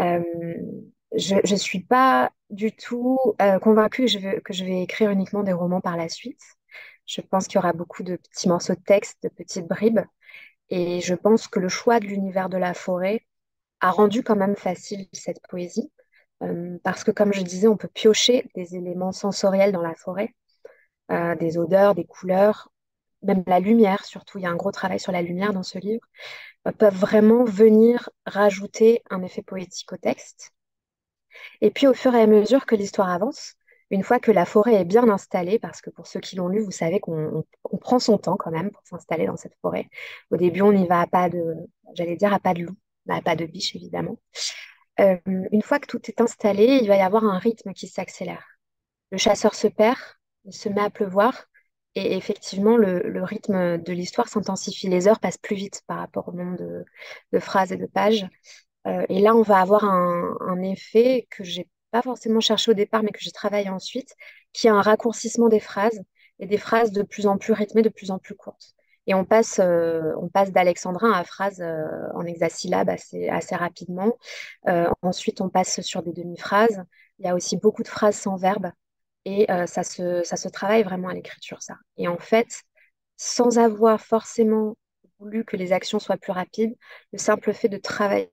Euh, 0.00 0.22
je 1.16 1.36
ne 1.36 1.58
suis 1.58 1.80
pas 1.80 2.30
du 2.50 2.72
tout 2.72 3.18
euh, 3.40 3.58
convaincue 3.58 4.02
que 4.02 4.08
je, 4.08 4.18
veux, 4.18 4.40
que 4.40 4.52
je 4.52 4.64
vais 4.64 4.82
écrire 4.82 5.10
uniquement 5.10 5.42
des 5.42 5.52
romans 5.52 5.80
par 5.80 5.96
la 5.96 6.08
suite. 6.08 6.40
Je 7.06 7.20
pense 7.20 7.46
qu'il 7.46 7.56
y 7.56 7.58
aura 7.58 7.72
beaucoup 7.72 8.02
de 8.02 8.16
petits 8.16 8.48
morceaux 8.48 8.74
de 8.74 8.80
texte, 8.80 9.22
de 9.22 9.28
petites 9.28 9.66
bribes. 9.68 10.00
Et 10.70 11.00
je 11.00 11.14
pense 11.14 11.48
que 11.48 11.60
le 11.60 11.68
choix 11.68 12.00
de 12.00 12.06
l'univers 12.06 12.48
de 12.48 12.56
la 12.56 12.74
forêt 12.74 13.26
a 13.80 13.90
rendu 13.90 14.22
quand 14.22 14.36
même 14.36 14.56
facile 14.56 15.06
cette 15.12 15.40
poésie. 15.48 15.92
Euh, 16.44 16.78
parce 16.84 17.04
que, 17.04 17.10
comme 17.10 17.32
je 17.32 17.42
disais, 17.42 17.68
on 17.68 17.76
peut 17.76 17.88
piocher 17.88 18.50
des 18.54 18.76
éléments 18.76 19.12
sensoriels 19.12 19.72
dans 19.72 19.82
la 19.82 19.94
forêt, 19.94 20.34
euh, 21.10 21.34
des 21.36 21.58
odeurs, 21.58 21.94
des 21.94 22.04
couleurs, 22.04 22.70
même 23.22 23.44
la 23.46 23.60
lumière 23.60 24.04
surtout, 24.04 24.38
il 24.38 24.42
y 24.44 24.46
a 24.46 24.50
un 24.50 24.56
gros 24.56 24.72
travail 24.72 25.00
sur 25.00 25.12
la 25.12 25.22
lumière 25.22 25.52
dans 25.52 25.62
ce 25.62 25.78
livre, 25.78 26.06
euh, 26.68 26.72
peuvent 26.72 26.96
vraiment 26.96 27.44
venir 27.44 28.10
rajouter 28.26 29.02
un 29.10 29.22
effet 29.22 29.42
poétique 29.42 29.92
au 29.92 29.96
texte. 29.96 30.52
Et 31.60 31.70
puis 31.70 31.86
au 31.86 31.94
fur 31.94 32.14
et 32.14 32.22
à 32.22 32.26
mesure 32.26 32.66
que 32.66 32.74
l'histoire 32.74 33.10
avance, 33.10 33.54
une 33.90 34.02
fois 34.02 34.18
que 34.18 34.30
la 34.32 34.44
forêt 34.44 34.74
est 34.74 34.84
bien 34.84 35.08
installée, 35.08 35.58
parce 35.58 35.80
que 35.80 35.90
pour 35.90 36.06
ceux 36.06 36.20
qui 36.20 36.36
l'ont 36.36 36.48
lu, 36.48 36.60
vous 36.60 36.70
savez 36.70 37.00
qu'on 37.00 37.44
prend 37.80 37.98
son 37.98 38.18
temps 38.18 38.36
quand 38.36 38.50
même 38.50 38.70
pour 38.70 38.86
s'installer 38.86 39.26
dans 39.26 39.36
cette 39.36 39.54
forêt. 39.60 39.88
Au 40.30 40.36
début, 40.36 40.62
on 40.62 40.72
y 40.72 40.86
va 40.86 41.00
à 41.02 41.06
pas 41.06 41.28
de, 41.28 41.54
j'allais 41.94 42.16
dire 42.16 42.32
à 42.32 42.40
pas 42.40 42.54
de 42.54 42.62
loup, 42.62 42.76
pas 43.24 43.36
de 43.36 43.46
biche 43.46 43.76
évidemment. 43.76 44.18
Euh, 45.00 45.16
une 45.26 45.62
fois 45.62 45.78
que 45.80 45.86
tout 45.86 46.00
est 46.08 46.20
installé, 46.20 46.78
il 46.82 46.88
va 46.88 46.96
y 46.96 47.00
avoir 47.00 47.24
un 47.24 47.38
rythme 47.38 47.72
qui 47.72 47.88
s'accélère. 47.88 48.44
Le 49.10 49.18
chasseur 49.18 49.54
se 49.54 49.68
perd, 49.68 49.98
il 50.44 50.52
se 50.54 50.68
met 50.68 50.80
à 50.80 50.90
pleuvoir, 50.90 51.46
et 51.94 52.16
effectivement, 52.16 52.76
le, 52.76 53.22
rythme 53.24 53.78
de 53.78 53.92
l'histoire 53.92 54.28
s'intensifie. 54.28 54.88
Les 54.88 55.08
heures 55.08 55.20
passent 55.20 55.38
plus 55.38 55.56
vite 55.56 55.82
par 55.86 55.98
rapport 55.98 56.28
au 56.28 56.32
nombre 56.32 56.58
de, 57.32 57.38
phrases 57.40 57.72
et 57.72 57.76
de 57.76 57.86
pages. 57.86 58.26
Euh, 58.86 59.06
et 59.08 59.20
là, 59.20 59.34
on 59.34 59.42
va 59.42 59.60
avoir 59.60 59.84
un, 59.84 60.36
un 60.40 60.62
effet 60.62 61.26
que 61.30 61.44
j'ai 61.44 61.68
pas 61.90 62.02
forcément 62.02 62.40
cherché 62.40 62.70
au 62.72 62.74
départ, 62.74 63.02
mais 63.02 63.10
que 63.12 63.20
j'ai 63.20 63.30
travaillé 63.30 63.68
ensuite, 63.70 64.14
qui 64.52 64.66
est 64.66 64.70
un 64.70 64.82
raccourcissement 64.82 65.48
des 65.48 65.60
phrases 65.60 66.02
et 66.40 66.46
des 66.46 66.58
phrases 66.58 66.92
de 66.92 67.02
plus 67.02 67.26
en 67.26 67.38
plus 67.38 67.52
rythmées, 67.52 67.82
de 67.82 67.88
plus 67.88 68.10
en 68.10 68.18
plus 68.18 68.34
courtes. 68.34 68.73
Et 69.06 69.14
on 69.14 69.24
passe, 69.24 69.60
euh, 69.60 70.12
passe 70.32 70.50
d'alexandrin 70.52 71.12
à 71.12 71.24
phrases 71.24 71.60
euh, 71.60 72.08
en 72.14 72.24
hexasyllabes 72.24 72.88
assez, 72.88 73.56
rapidement. 73.56 74.16
Euh, 74.68 74.88
ensuite, 75.02 75.40
on 75.40 75.48
passe 75.48 75.80
sur 75.82 76.02
des 76.02 76.12
demi-phrases. 76.12 76.82
Il 77.18 77.26
y 77.26 77.28
a 77.28 77.34
aussi 77.34 77.56
beaucoup 77.56 77.82
de 77.82 77.88
phrases 77.88 78.16
sans 78.16 78.36
verbe. 78.36 78.70
Et 79.26 79.46
ça, 79.66 79.82
se, 79.84 80.22
ça 80.22 80.36
se 80.36 80.48
travaille 80.48 80.82
vraiment 80.82 81.08
à 81.08 81.14
l'écriture, 81.14 81.62
ça. 81.62 81.78
Et 81.96 82.08
en 82.08 82.18
fait, 82.18 82.62
sans 83.16 83.58
avoir 83.58 83.98
forcément 83.98 84.76
voulu 85.18 85.46
que 85.46 85.56
les 85.56 85.72
actions 85.72 85.98
soient 85.98 86.18
plus 86.18 86.32
rapides, 86.32 86.74
le 87.12 87.18
simple 87.18 87.54
fait 87.54 87.70
de 87.70 87.78
travailler 87.78 88.30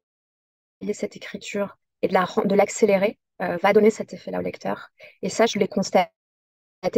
cette 0.94 1.16
écriture 1.16 1.78
et 2.02 2.08
de 2.10 2.56
l'accélérer, 2.56 3.20
euh, 3.42 3.58
va 3.58 3.74
donner 3.74 3.90
cet 3.90 4.14
effet-là 4.14 4.40
au 4.40 4.42
lecteur. 4.42 4.90
Et 5.22 5.30
ça, 5.30 5.46
je 5.46 5.58
l'ai 5.58 5.68
constaté 5.68 6.10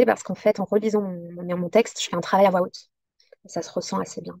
parce 0.06 0.22
qu'en 0.22 0.34
fait, 0.34 0.60
en 0.60 0.64
relisant 0.64 1.02
mon, 1.02 1.56
mon, 1.56 1.68
texte, 1.68 2.02
je 2.02 2.08
fais 2.08 2.16
un 2.16 2.20
travail 2.20 2.46
à 2.46 2.50
voix 2.50 2.62
haute. 2.62 2.90
Et 3.44 3.48
ça 3.48 3.62
se 3.62 3.70
ressent 3.70 3.98
assez 3.98 4.20
bien. 4.20 4.38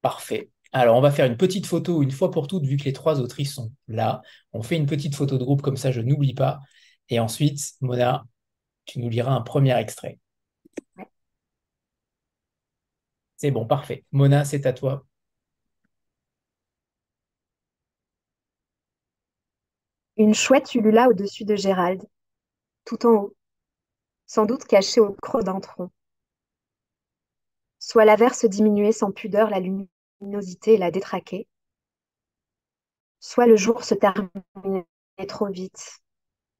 Parfait. 0.00 0.50
Alors, 0.72 0.96
on 0.96 1.00
va 1.00 1.10
faire 1.10 1.26
une 1.26 1.36
petite 1.36 1.66
photo 1.66 2.02
une 2.02 2.10
fois 2.10 2.30
pour 2.30 2.46
toutes, 2.46 2.64
vu 2.64 2.76
que 2.76 2.84
les 2.84 2.92
trois 2.92 3.20
autrices 3.20 3.54
sont 3.54 3.72
là. 3.88 4.22
On 4.52 4.62
fait 4.62 4.76
une 4.76 4.86
petite 4.86 5.14
photo 5.14 5.38
de 5.38 5.44
groupe, 5.44 5.62
comme 5.62 5.76
ça, 5.76 5.90
je 5.92 6.00
n'oublie 6.00 6.34
pas. 6.34 6.60
Et 7.08 7.20
ensuite, 7.20 7.72
Mona, 7.80 8.24
tu 8.84 9.00
nous 9.00 9.08
liras 9.08 9.32
un 9.32 9.40
premier 9.42 9.76
extrait. 9.78 10.18
C'est 13.36 13.50
bon, 13.50 13.66
parfait. 13.66 14.04
Mona, 14.12 14.44
c'est 14.44 14.66
à 14.66 14.72
toi. 14.72 15.06
Une 20.18 20.34
chouette 20.34 20.74
ulula 20.74 21.08
au-dessus 21.08 21.44
de 21.46 21.56
Gérald, 21.56 22.02
tout 22.84 23.06
en 23.06 23.10
haut, 23.10 23.36
sans 24.26 24.46
doute 24.46 24.64
caché 24.64 25.00
au 25.00 25.12
creux 25.14 25.42
d'un 25.42 25.60
tronc. 25.60 25.90
Soit 27.88 28.04
l'averse 28.04 28.44
diminuait 28.44 28.92
sans 28.92 29.12
pudeur 29.12 29.48
la 29.48 29.60
luminosité 29.60 30.74
et 30.74 30.76
la 30.76 30.90
détraquait, 30.90 31.46
soit 33.18 33.46
le 33.46 33.56
jour 33.56 33.82
se 33.82 33.94
terminait 33.94 34.84
trop 35.26 35.46
vite 35.46 36.02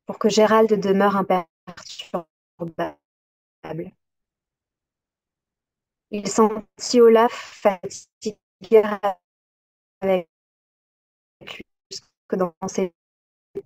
pour 0.07 0.19
que 0.19 0.31
Gérald 0.31 0.73
demeure 0.81 1.17
imperturbable. 1.17 2.97
Il 6.11 6.27
sentit 6.27 7.03
Olaf 7.03 7.31
fatigué 7.61 8.83
avec 10.01 10.29
lui 11.43 11.67
que 12.29 12.37
dans 12.37 12.55
ses 12.69 12.95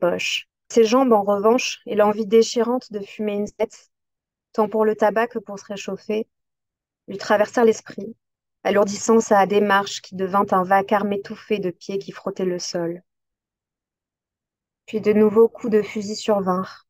poches. 0.00 0.48
Ses 0.68 0.84
jambes, 0.84 1.12
en 1.12 1.22
revanche, 1.22 1.80
et 1.86 1.94
l'envie 1.94 2.26
déchirante 2.26 2.92
de 2.92 2.98
fumer 2.98 3.34
une 3.34 3.52
tête, 3.52 3.92
tant 4.52 4.68
pour 4.68 4.84
le 4.84 4.96
tabac 4.96 5.28
que 5.28 5.38
pour 5.38 5.60
se 5.60 5.66
réchauffer, 5.66 6.26
lui 7.08 7.18
traversèrent 7.18 7.64
l'esprit, 7.64 8.16
alourdissant 8.64 9.20
sa 9.20 9.46
démarche 9.46 10.02
qui 10.02 10.14
devint 10.14 10.46
un 10.50 10.62
vacarme 10.62 11.12
étouffé 11.12 11.58
de 11.58 11.70
pieds 11.70 11.98
qui 11.98 12.12
frottaient 12.12 12.44
le 12.44 12.58
sol. 12.58 13.02
Puis 14.86 15.00
de 15.00 15.12
nouveaux 15.12 15.48
coups 15.48 15.72
de 15.72 15.82
fusil 15.82 16.16
survinrent. 16.16 16.86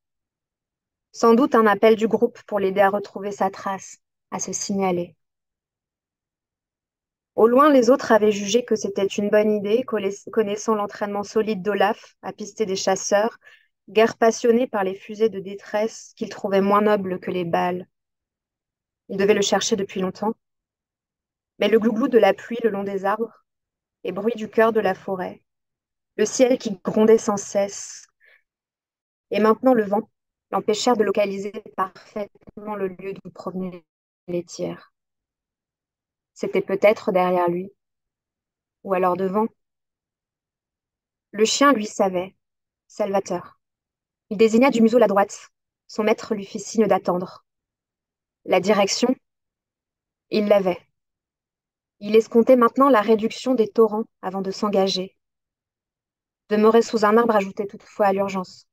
Sans 1.12 1.34
doute 1.34 1.54
un 1.54 1.66
appel 1.66 1.96
du 1.96 2.08
groupe 2.08 2.42
pour 2.46 2.58
l'aider 2.58 2.80
à 2.80 2.90
retrouver 2.90 3.32
sa 3.32 3.50
trace, 3.50 3.98
à 4.30 4.38
se 4.38 4.52
signaler. 4.52 5.14
Au 7.34 7.46
loin, 7.46 7.70
les 7.70 7.88
autres 7.90 8.12
avaient 8.12 8.32
jugé 8.32 8.64
que 8.64 8.76
c'était 8.76 9.06
une 9.06 9.30
bonne 9.30 9.52
idée, 9.52 9.84
connaissant 9.84 10.74
l'entraînement 10.74 11.22
solide 11.22 11.62
d'Olaf 11.62 12.16
à 12.22 12.32
pister 12.32 12.66
des 12.66 12.76
chasseurs, 12.76 13.38
guère 13.88 14.16
passionnés 14.16 14.66
par 14.66 14.84
les 14.84 14.94
fusées 14.94 15.30
de 15.30 15.40
détresse 15.40 16.12
qu'ils 16.16 16.28
trouvaient 16.28 16.60
moins 16.60 16.82
nobles 16.82 17.20
que 17.20 17.30
les 17.30 17.44
balles. 17.44 17.88
Ils 19.12 19.18
devaient 19.18 19.34
le 19.34 19.42
chercher 19.42 19.76
depuis 19.76 20.00
longtemps. 20.00 20.32
Mais 21.58 21.68
le 21.68 21.78
glouglou 21.78 22.08
de 22.08 22.16
la 22.16 22.32
pluie 22.32 22.56
le 22.64 22.70
long 22.70 22.82
des 22.82 23.04
arbres, 23.04 23.44
les 24.04 24.10
bruits 24.10 24.34
du 24.34 24.48
cœur 24.48 24.72
de 24.72 24.80
la 24.80 24.94
forêt, 24.94 25.42
le 26.16 26.24
ciel 26.24 26.56
qui 26.56 26.80
grondait 26.82 27.18
sans 27.18 27.36
cesse, 27.36 28.06
et 29.30 29.38
maintenant 29.38 29.74
le 29.74 29.84
vent 29.84 30.08
l'empêchèrent 30.50 30.96
de 30.96 31.04
localiser 31.04 31.52
parfaitement 31.76 32.74
le 32.74 32.88
lieu 32.88 33.12
d'où 33.12 33.30
provenaient 33.30 33.84
les 34.28 34.44
tiers. 34.44 34.94
C'était 36.32 36.62
peut-être 36.62 37.12
derrière 37.12 37.50
lui, 37.50 37.70
ou 38.82 38.94
alors 38.94 39.18
devant. 39.18 39.46
Le 41.32 41.44
chien, 41.44 41.74
lui, 41.74 41.84
savait. 41.84 42.34
Salvateur. 42.88 43.60
Il 44.30 44.38
désigna 44.38 44.70
du 44.70 44.80
museau 44.80 44.96
la 44.96 45.06
droite. 45.06 45.50
Son 45.86 46.02
maître 46.02 46.34
lui 46.34 46.46
fit 46.46 46.60
signe 46.60 46.86
d'attendre. 46.86 47.44
La 48.44 48.60
direction, 48.60 49.14
il 50.30 50.46
l'avait. 50.46 50.80
Il 52.00 52.16
escomptait 52.16 52.56
maintenant 52.56 52.88
la 52.88 53.00
réduction 53.00 53.54
des 53.54 53.68
torrents 53.68 54.04
avant 54.20 54.42
de 54.42 54.50
s'engager. 54.50 55.16
Demeurer 56.48 56.82
sous 56.82 57.04
un 57.04 57.16
arbre 57.16 57.36
ajoutait 57.36 57.66
toutefois 57.66 58.06
à 58.06 58.12
l'urgence. 58.12 58.66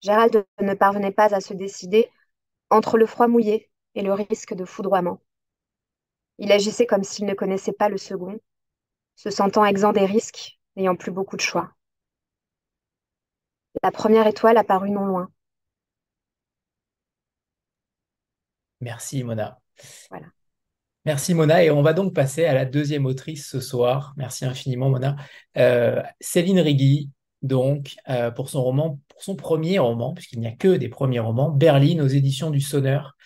Gérald 0.00 0.46
ne 0.60 0.74
parvenait 0.74 1.12
pas 1.12 1.34
à 1.34 1.40
se 1.40 1.54
décider 1.54 2.08
entre 2.70 2.98
le 2.98 3.06
froid 3.06 3.26
mouillé 3.26 3.68
et 3.94 4.02
le 4.02 4.12
risque 4.12 4.54
de 4.54 4.64
foudroiement. 4.64 5.20
Il 6.38 6.52
agissait 6.52 6.86
comme 6.86 7.04
s'il 7.04 7.26
ne 7.26 7.34
connaissait 7.34 7.72
pas 7.72 7.88
le 7.88 7.98
second, 7.98 8.38
se 9.16 9.30
sentant 9.30 9.64
exempt 9.64 9.92
des 9.92 10.06
risques, 10.06 10.58
n'ayant 10.76 10.96
plus 10.96 11.10
beaucoup 11.10 11.36
de 11.36 11.42
choix. 11.42 11.72
La 13.82 13.90
première 13.90 14.26
étoile 14.26 14.56
apparut 14.56 14.90
non 14.90 15.04
loin. 15.04 15.30
Merci 18.82 19.22
Mona. 19.24 19.58
Voilà. 20.10 20.26
Merci 21.04 21.34
Mona. 21.34 21.64
Et 21.64 21.70
on 21.70 21.82
va 21.82 21.94
donc 21.94 22.14
passer 22.14 22.44
à 22.44 22.52
la 22.52 22.64
deuxième 22.64 23.06
autrice 23.06 23.48
ce 23.48 23.60
soir. 23.60 24.12
Merci 24.16 24.44
infiniment 24.44 24.90
Mona. 24.90 25.16
Euh, 25.56 26.02
Céline 26.20 26.60
Rigui, 26.60 27.10
donc, 27.42 27.94
euh, 28.08 28.30
pour 28.30 28.50
son 28.50 28.62
roman, 28.62 29.00
pour 29.08 29.22
son 29.22 29.36
premier 29.36 29.78
roman, 29.78 30.12
puisqu'il 30.14 30.40
n'y 30.40 30.46
a 30.46 30.52
que 30.52 30.76
des 30.76 30.88
premiers 30.88 31.20
romans, 31.20 31.50
Berlin 31.50 32.00
aux 32.00 32.08
éditions 32.08 32.50
du 32.50 32.60
Sonneur. 32.60 33.16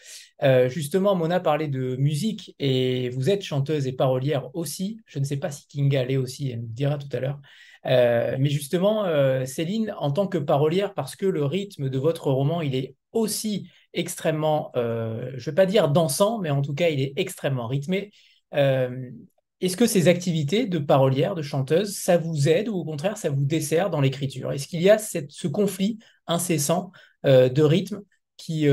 Euh, 0.42 0.68
justement, 0.68 1.14
Mona 1.14 1.40
parlait 1.40 1.68
de 1.68 1.96
musique 1.96 2.54
et 2.58 3.08
vous 3.10 3.30
êtes 3.30 3.42
chanteuse 3.42 3.86
et 3.86 3.92
parolière 3.92 4.54
aussi. 4.54 5.00
Je 5.06 5.18
ne 5.18 5.24
sais 5.24 5.38
pas 5.38 5.50
si 5.50 5.66
Kinga 5.66 6.04
l'est 6.04 6.18
aussi, 6.18 6.50
elle 6.50 6.60
nous 6.60 6.68
dira 6.68 6.98
tout 6.98 7.08
à 7.12 7.20
l'heure. 7.20 7.40
Euh, 7.86 8.36
mais 8.38 8.50
justement, 8.50 9.04
euh, 9.04 9.44
Céline, 9.44 9.94
en 9.98 10.10
tant 10.10 10.26
que 10.26 10.38
parolière, 10.38 10.92
parce 10.94 11.16
que 11.16 11.26
le 11.26 11.44
rythme 11.44 11.88
de 11.88 11.98
votre 11.98 12.30
roman, 12.30 12.60
il 12.60 12.74
est 12.74 12.96
aussi 13.12 13.70
extrêmement, 13.98 14.70
je 14.74 14.80
ne 14.80 15.40
vais 15.40 15.54
pas 15.54 15.66
dire 15.66 15.88
dansant, 15.88 16.38
mais 16.38 16.50
en 16.50 16.62
tout 16.62 16.74
cas, 16.74 16.88
il 16.88 17.00
est 17.00 17.12
extrêmement 17.16 17.66
rythmé. 17.66 18.12
Est-ce 18.52 19.76
que 19.76 19.86
ces 19.86 20.08
activités 20.08 20.66
de 20.66 20.78
parolière, 20.78 21.34
de 21.34 21.42
chanteuse, 21.42 21.96
ça 21.96 22.18
vous 22.18 22.48
aide 22.48 22.68
ou 22.68 22.76
au 22.76 22.84
contraire, 22.84 23.16
ça 23.16 23.30
vous 23.30 23.44
dessert 23.44 23.90
dans 23.90 24.00
l'écriture? 24.00 24.52
Est-ce 24.52 24.68
qu'il 24.68 24.82
y 24.82 24.90
a 24.90 24.98
ce 24.98 25.48
conflit 25.48 25.98
incessant 26.26 26.92
de 27.24 27.62
rythme 27.62 28.02
qui, 28.36 28.68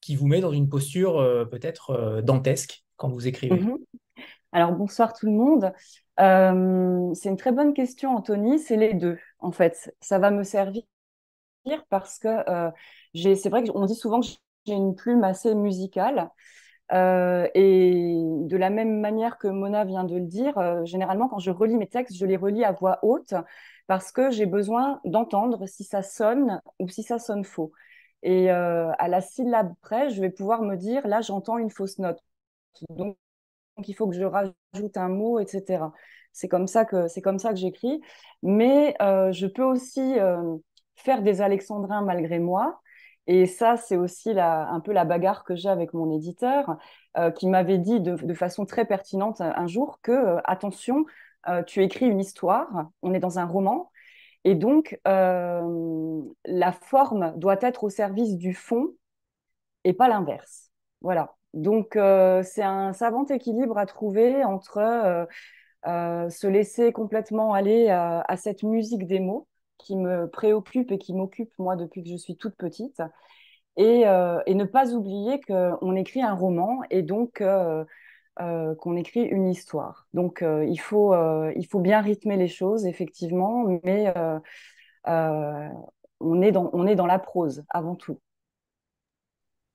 qui 0.00 0.16
vous 0.16 0.26
met 0.26 0.40
dans 0.40 0.52
une 0.52 0.68
posture 0.68 1.18
euh, 1.18 1.44
peut-être 1.44 1.90
euh, 1.90 2.22
dantesque 2.22 2.84
quand 2.96 3.08
vous 3.08 3.26
écrivez? 3.28 3.60
Mhm. 3.60 3.76
Alors 4.52 4.72
bonsoir 4.72 5.12
tout 5.12 5.26
le 5.26 5.32
monde. 5.32 5.72
Euh, 6.18 7.14
c'est 7.14 7.28
une 7.28 7.36
très 7.36 7.52
bonne 7.52 7.72
question, 7.72 8.16
Anthony. 8.16 8.58
C'est 8.58 8.76
les 8.76 8.94
deux, 8.94 9.18
en 9.38 9.52
fait. 9.52 9.94
Ça 10.00 10.18
va 10.18 10.30
me 10.30 10.42
servir 10.42 10.82
parce 11.88 12.18
que 12.18 12.28
j'ai. 13.14 13.36
c'est 13.36 13.48
vrai 13.48 13.64
qu'on 13.64 13.84
dit 13.86 13.94
souvent 13.94 14.20
que 14.20 14.26
j'ai 14.66 14.74
une 14.74 14.94
plume 14.94 15.24
assez 15.24 15.54
musicale. 15.54 16.30
et 16.92 18.14
de 18.16 18.56
la 18.56 18.70
même 18.70 19.00
manière 19.00 19.38
que 19.38 19.48
Mona 19.48 19.84
vient 19.84 20.04
de 20.04 20.16
le 20.16 20.26
dire, 20.26 20.54
généralement, 20.84 21.28
quand 21.28 21.38
je 21.38 21.50
relis 21.50 21.76
mes 21.76 21.88
textes, 21.88 22.16
je 22.16 22.26
les 22.26 22.36
relis 22.36 22.64
à 22.64 22.72
voix 22.72 22.98
haute 23.02 23.34
parce 23.86 24.12
que 24.12 24.30
j'ai 24.30 24.46
besoin 24.46 25.00
d'entendre 25.04 25.66
si 25.66 25.84
ça 25.84 26.02
sonne 26.02 26.60
ou 26.78 26.88
si 26.88 27.02
ça 27.02 27.18
sonne 27.18 27.44
faux. 27.44 27.72
Et 28.22 28.50
à 28.50 29.08
la 29.08 29.20
syllabe 29.20 29.72
près, 29.82 30.10
je 30.10 30.20
vais 30.20 30.30
pouvoir 30.30 30.62
me 30.62 30.76
dire, 30.76 31.06
là, 31.06 31.20
j'entends 31.20 31.58
une 31.58 31.70
fausse 31.70 31.98
note. 31.98 32.20
Donc, 32.90 33.16
il 33.86 33.94
faut 33.94 34.08
que 34.08 34.14
je 34.14 34.24
rajoute 34.24 34.96
un 34.96 35.08
mot, 35.08 35.38
etc. 35.38 35.92
C'est 36.32 36.48
comme 36.48 36.66
ça 36.66 36.84
que 36.84 37.08
c'est 37.08 37.22
comme 37.22 37.38
ça 37.38 37.50
que 37.50 37.56
j'écris. 37.56 38.00
Mais 38.42 38.94
je 39.00 39.46
peux 39.46 39.64
aussi 39.64 40.14
faire 41.00 41.22
des 41.22 41.40
alexandrins 41.40 42.02
malgré 42.02 42.38
moi. 42.38 42.80
Et 43.26 43.46
ça, 43.46 43.76
c'est 43.76 43.96
aussi 43.96 44.30
un 44.38 44.80
peu 44.80 44.92
la 44.92 45.04
bagarre 45.04 45.44
que 45.44 45.54
j'ai 45.54 45.68
avec 45.68 45.94
mon 45.94 46.10
éditeur, 46.10 46.76
euh, 47.16 47.30
qui 47.30 47.48
m'avait 47.48 47.78
dit 47.78 48.00
de, 48.00 48.34
façon 48.34 48.66
très 48.66 48.84
pertinente 48.84 49.40
un 49.40 49.66
jour 49.66 50.00
que, 50.02 50.12
euh, 50.12 50.40
attention, 50.44 51.04
euh, 51.48 51.62
tu 51.62 51.82
écris 51.82 52.06
une 52.06 52.20
histoire, 52.20 52.88
on 53.02 53.14
est 53.14 53.20
dans 53.20 53.38
un 53.38 53.46
roman, 53.46 53.90
et 54.44 54.54
donc 54.54 54.98
la 55.04 56.72
forme 56.72 57.34
doit 57.36 57.58
être 57.60 57.84
au 57.84 57.90
service 57.90 58.36
du 58.36 58.54
fond 58.54 58.94
et 59.84 59.92
pas 59.92 60.08
l'inverse. 60.08 60.70
Voilà. 61.00 61.36
Donc 61.54 61.90
c'est 61.94 62.62
un 62.62 62.92
savant 62.92 63.26
équilibre 63.26 63.78
à 63.78 63.86
trouver 63.86 64.44
entre 64.44 65.28
se 65.84 66.46
laisser 66.46 66.92
complètement 66.92 67.52
aller 67.54 67.90
à 67.90 68.36
cette 68.36 68.62
musique 68.62 69.06
des 69.06 69.20
mots 69.20 69.46
qui 69.80 69.96
me 69.96 70.28
préoccupe 70.28 70.92
et 70.92 70.98
qui 70.98 71.14
m'occupe, 71.14 71.52
moi, 71.58 71.76
depuis 71.76 72.02
que 72.02 72.10
je 72.10 72.16
suis 72.16 72.36
toute 72.36 72.56
petite. 72.56 73.02
Et, 73.76 74.06
euh, 74.06 74.40
ne 74.46 74.64
pas 74.64 74.94
oublier 74.94 75.40
qu'on 75.40 75.96
écrit 75.96 76.22
un 76.22 76.34
roman 76.34 76.80
et 76.90 77.02
donc 77.02 77.40
euh, 77.40 77.84
euh, 78.40 78.74
qu'on 78.74 78.96
écrit 78.96 79.22
une 79.22 79.48
histoire. 79.48 80.06
Donc, 80.14 80.44
il, 80.44 80.80
faut, 80.80 81.14
il 81.56 81.66
faut 81.66 81.80
bien 81.80 82.00
rythmer 82.00 82.36
les 82.36 82.48
choses, 82.48 82.86
effectivement, 82.86 83.66
mais 83.84 84.12
on, 85.06 86.42
est 86.42 86.52
dans, 86.52 86.70
on 86.72 86.86
est 86.86 86.96
dans 86.96 87.06
la 87.06 87.18
prose 87.18 87.64
avant 87.70 87.96
tout. 87.96 88.20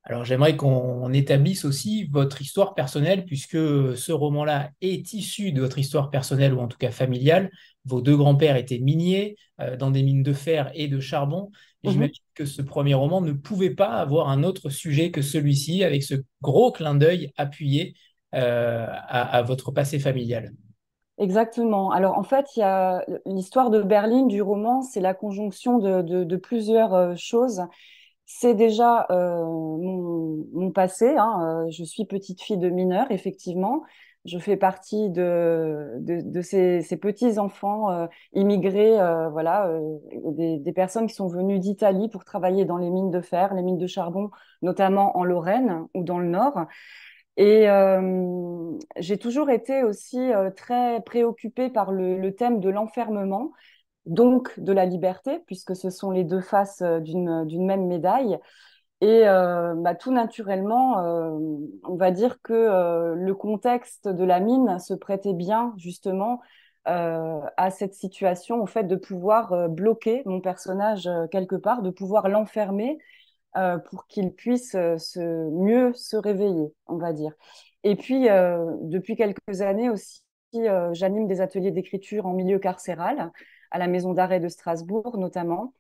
Alors 0.08 0.24
j'aimerais 0.24 0.56
qu'on 0.56 1.12
établisse 1.14 1.66
aussi 1.66 2.04
votre 2.06 2.40
histoire 2.40 2.76
personnelle, 2.76 3.26
puisque 3.26 3.58
ce 3.58 4.12
roman-là 4.12 4.70
est 4.82 5.14
issu 5.14 5.52
de 5.52 5.62
votre 5.62 5.80
histoire 5.80 6.12
personnelle, 6.12 6.54
ou 6.54 6.60
en 6.60 6.68
tout 6.68 6.78
cas 6.78 6.92
familiale. 6.92 7.50
Vos 7.86 8.02
deux 8.02 8.16
grands-pères 8.16 8.56
étaient 8.56 8.78
miniers 8.78 9.36
euh, 9.60 9.76
dans 9.78 9.90
des 9.90 10.04
mines 10.04 10.22
de 10.22 10.34
fer 10.34 10.70
et 10.76 10.88
de 10.88 11.00
charbon. 11.00 11.50
Et 11.82 11.88
mhm. 11.88 11.94
j'imagine 11.94 12.24
que 12.36 12.46
ce 12.46 12.62
premier 12.62 12.94
roman 12.94 13.20
ne 13.20 13.32
pouvait 13.32 13.74
pas 13.74 13.96
avoir 13.96 14.30
un 14.30 14.44
autre 14.44 14.70
sujet 14.70 15.10
que 15.10 15.24
celui-ci, 15.24 15.84
avec 15.84 16.04
ce 16.04 16.16
gros 16.40 16.72
clin 16.72 16.94
d'œil 16.94 17.32
appuyé 17.36 17.96
euh, 18.36 18.86
à, 18.88 19.42
votre 19.42 19.72
passé 19.72 19.98
familial. 19.98 20.52
Exactement. 21.18 21.92
Alors 21.92 22.20
en 22.20 22.24
fait, 22.24 22.46
il 22.56 22.60
y 22.60 22.64
a 22.64 23.04
l'histoire 23.26 23.72
de 23.72 23.82
Berlin 23.82 24.28
du 24.28 24.42
roman, 24.44 24.84
c'est 24.84 25.00
la 25.00 25.16
conjonction 25.16 25.80
de 25.80 26.36
plusieurs 26.36 26.94
euh, 26.94 27.16
choses 27.16 27.64
c'est 28.26 28.56
déjà 28.56 29.06
euh, 29.12 29.44
mon, 29.44 30.72
passé. 30.72 31.16
Hein, 31.18 31.66
euh, 31.68 31.72
je 31.72 31.84
suis 31.84 32.06
petite 32.06 32.42
fille 32.42 32.58
de 32.58 32.70
mineur, 32.70 33.12
effectivement. 33.12 33.84
Je 34.26 34.40
fais 34.40 34.58
partie 34.58 35.12
de, 35.12 36.02
ces, 36.42 36.82
petits 37.00 37.38
enfants 37.38 37.92
euh, 37.92 38.08
immigrés, 38.34 38.98
voilà, 39.32 39.70
des, 40.32 40.74
personnes 40.74 41.06
qui 41.06 41.14
sont 41.14 41.28
venues 41.28 41.60
d'Italie 41.60 42.10
pour 42.10 42.26
travailler 42.26 42.66
dans 42.66 42.78
les 42.78 42.90
mines 42.90 43.12
de 43.12 43.22
fer, 43.22 43.54
les 43.54 43.62
mines 43.62 43.78
de 43.78 43.86
charbon, 43.86 44.32
notamment 44.64 45.16
en 45.16 45.24
Lorraine 45.24 45.86
ou 45.94 46.04
dans 46.04 46.18
le 46.18 46.28
Nord. 46.28 46.66
Et 47.38 47.68
j'ai 48.98 49.18
toujours 49.20 49.52
été 49.52 49.84
aussi 49.84 50.32
très 50.56 51.02
préoccupée 51.02 51.70
par 51.70 51.92
le 51.92 52.32
thème 52.32 52.60
de 52.60 52.70
l'enfermement 52.70 53.52
donc 54.06 54.60
de 54.60 54.72
la 54.72 54.86
liberté, 54.86 55.40
puisque 55.48 55.76
ce 55.76 55.90
sont 55.90 56.12
les 56.12 56.24
deux 56.24 56.42
faces 56.42 56.82
euh, 56.82 57.00
d'une 57.00 57.66
même 57.66 57.88
médaille. 57.88 58.38
Et 59.02 59.28
euh, 59.28 59.74
bah, 59.76 59.96
tout 59.96 60.12
naturellement, 60.12 61.00
euh, 61.00 61.38
on 61.84 61.96
va 61.96 62.12
dire 62.12 62.42
que 62.42 63.14
le 63.16 63.36
contexte 63.36 64.08
de 64.08 64.24
la 64.24 64.40
mine 64.40 64.80
se 64.80 64.94
prêtait 64.94 65.34
bien 65.34 65.74
justement 65.78 66.42
à 66.88 67.72
cette 67.72 67.96
situation, 67.96 68.62
au 68.62 68.68
fait 68.68 68.84
de 68.84 68.96
pouvoir 68.96 69.70
bloquer 69.70 70.22
mon 70.28 70.40
personnage 70.40 71.10
quelque 71.32 71.56
part, 71.56 71.82
de 71.82 71.90
pouvoir 71.90 72.30
l'enfermer 72.30 73.00
pour 73.90 74.06
qu'il 74.06 74.32
puisse 74.34 74.74
se, 74.74 75.50
mieux 75.50 75.94
se 75.96 76.16
réveiller, 76.16 76.72
on 76.86 76.98
va 76.98 77.12
dire. 77.12 77.32
Et 77.84 77.96
puis, 77.96 78.28
depuis 78.84 79.16
quelques 79.16 79.62
années 79.62 79.90
aussi, 79.90 80.22
j'anime 80.54 81.26
des 81.26 81.42
ateliers 81.42 81.72
d'écriture 81.72 82.28
en 82.28 82.34
milieu 82.34 82.60
carcéral 82.60 83.32
à 83.72 83.80
la 83.80 83.88
maison 83.88 84.14
d'arrêt 84.14 84.40
de 84.40 84.48
Strasbourg 84.48 85.18
notamment. 85.18 85.74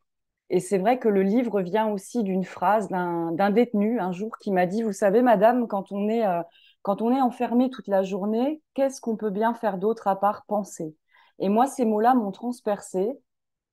Et 0.49 0.59
c'est 0.59 0.77
vrai 0.77 0.99
que 0.99 1.09
le 1.09 1.23
livre 1.23 1.61
vient 1.61 1.87
aussi 1.89 2.23
d'une 2.23 2.43
phrase 2.43 2.87
d'un 2.89 3.49
détenu 3.49 3.99
un 3.99 4.11
jour 4.11 4.37
qui 4.37 4.51
m'a 4.51 4.67
dit, 4.67 4.83
vous 4.83 4.93
savez, 4.93 5.21
madame, 5.21 5.67
quand 5.67 5.91
on 5.91 6.07
est, 6.07 6.25
euh, 6.25 6.41
quand 6.83 7.01
on 7.01 7.11
est 7.11 7.21
enfermé 7.21 7.69
toute 7.71 7.87
la 7.87 8.03
journée, 8.03 8.61
qu'est-ce 8.75 9.01
qu'on 9.01 9.17
peut 9.17 9.31
bien 9.31 9.53
faire 9.55 9.77
d'autre 9.79 10.07
à 10.07 10.19
part 10.19 10.45
penser? 10.45 10.95
Et 11.39 11.49
moi, 11.49 11.65
ces 11.67 11.85
mots-là 11.85 12.13
m'ont 12.13 12.31
transpercé. 12.31 13.11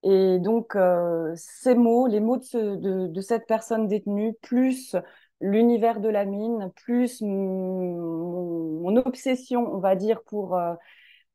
Et 0.02 0.38
donc, 0.40 0.74
euh, 0.76 1.32
ces 1.36 1.74
mots, 1.74 2.06
les 2.06 2.20
mots 2.20 2.38
de, 2.38 3.06
de, 3.06 3.20
cette 3.20 3.46
personne 3.46 3.86
détenue, 3.86 4.34
plus 4.42 4.96
l'univers 5.40 6.00
de 6.00 6.08
la 6.08 6.24
mine, 6.24 6.70
plus 6.74 7.20
mon, 7.22 8.96
obsession, 8.96 9.72
on 9.72 9.78
va 9.78 9.94
dire, 9.96 10.22
pour, 10.24 10.56
euh, 10.56 10.74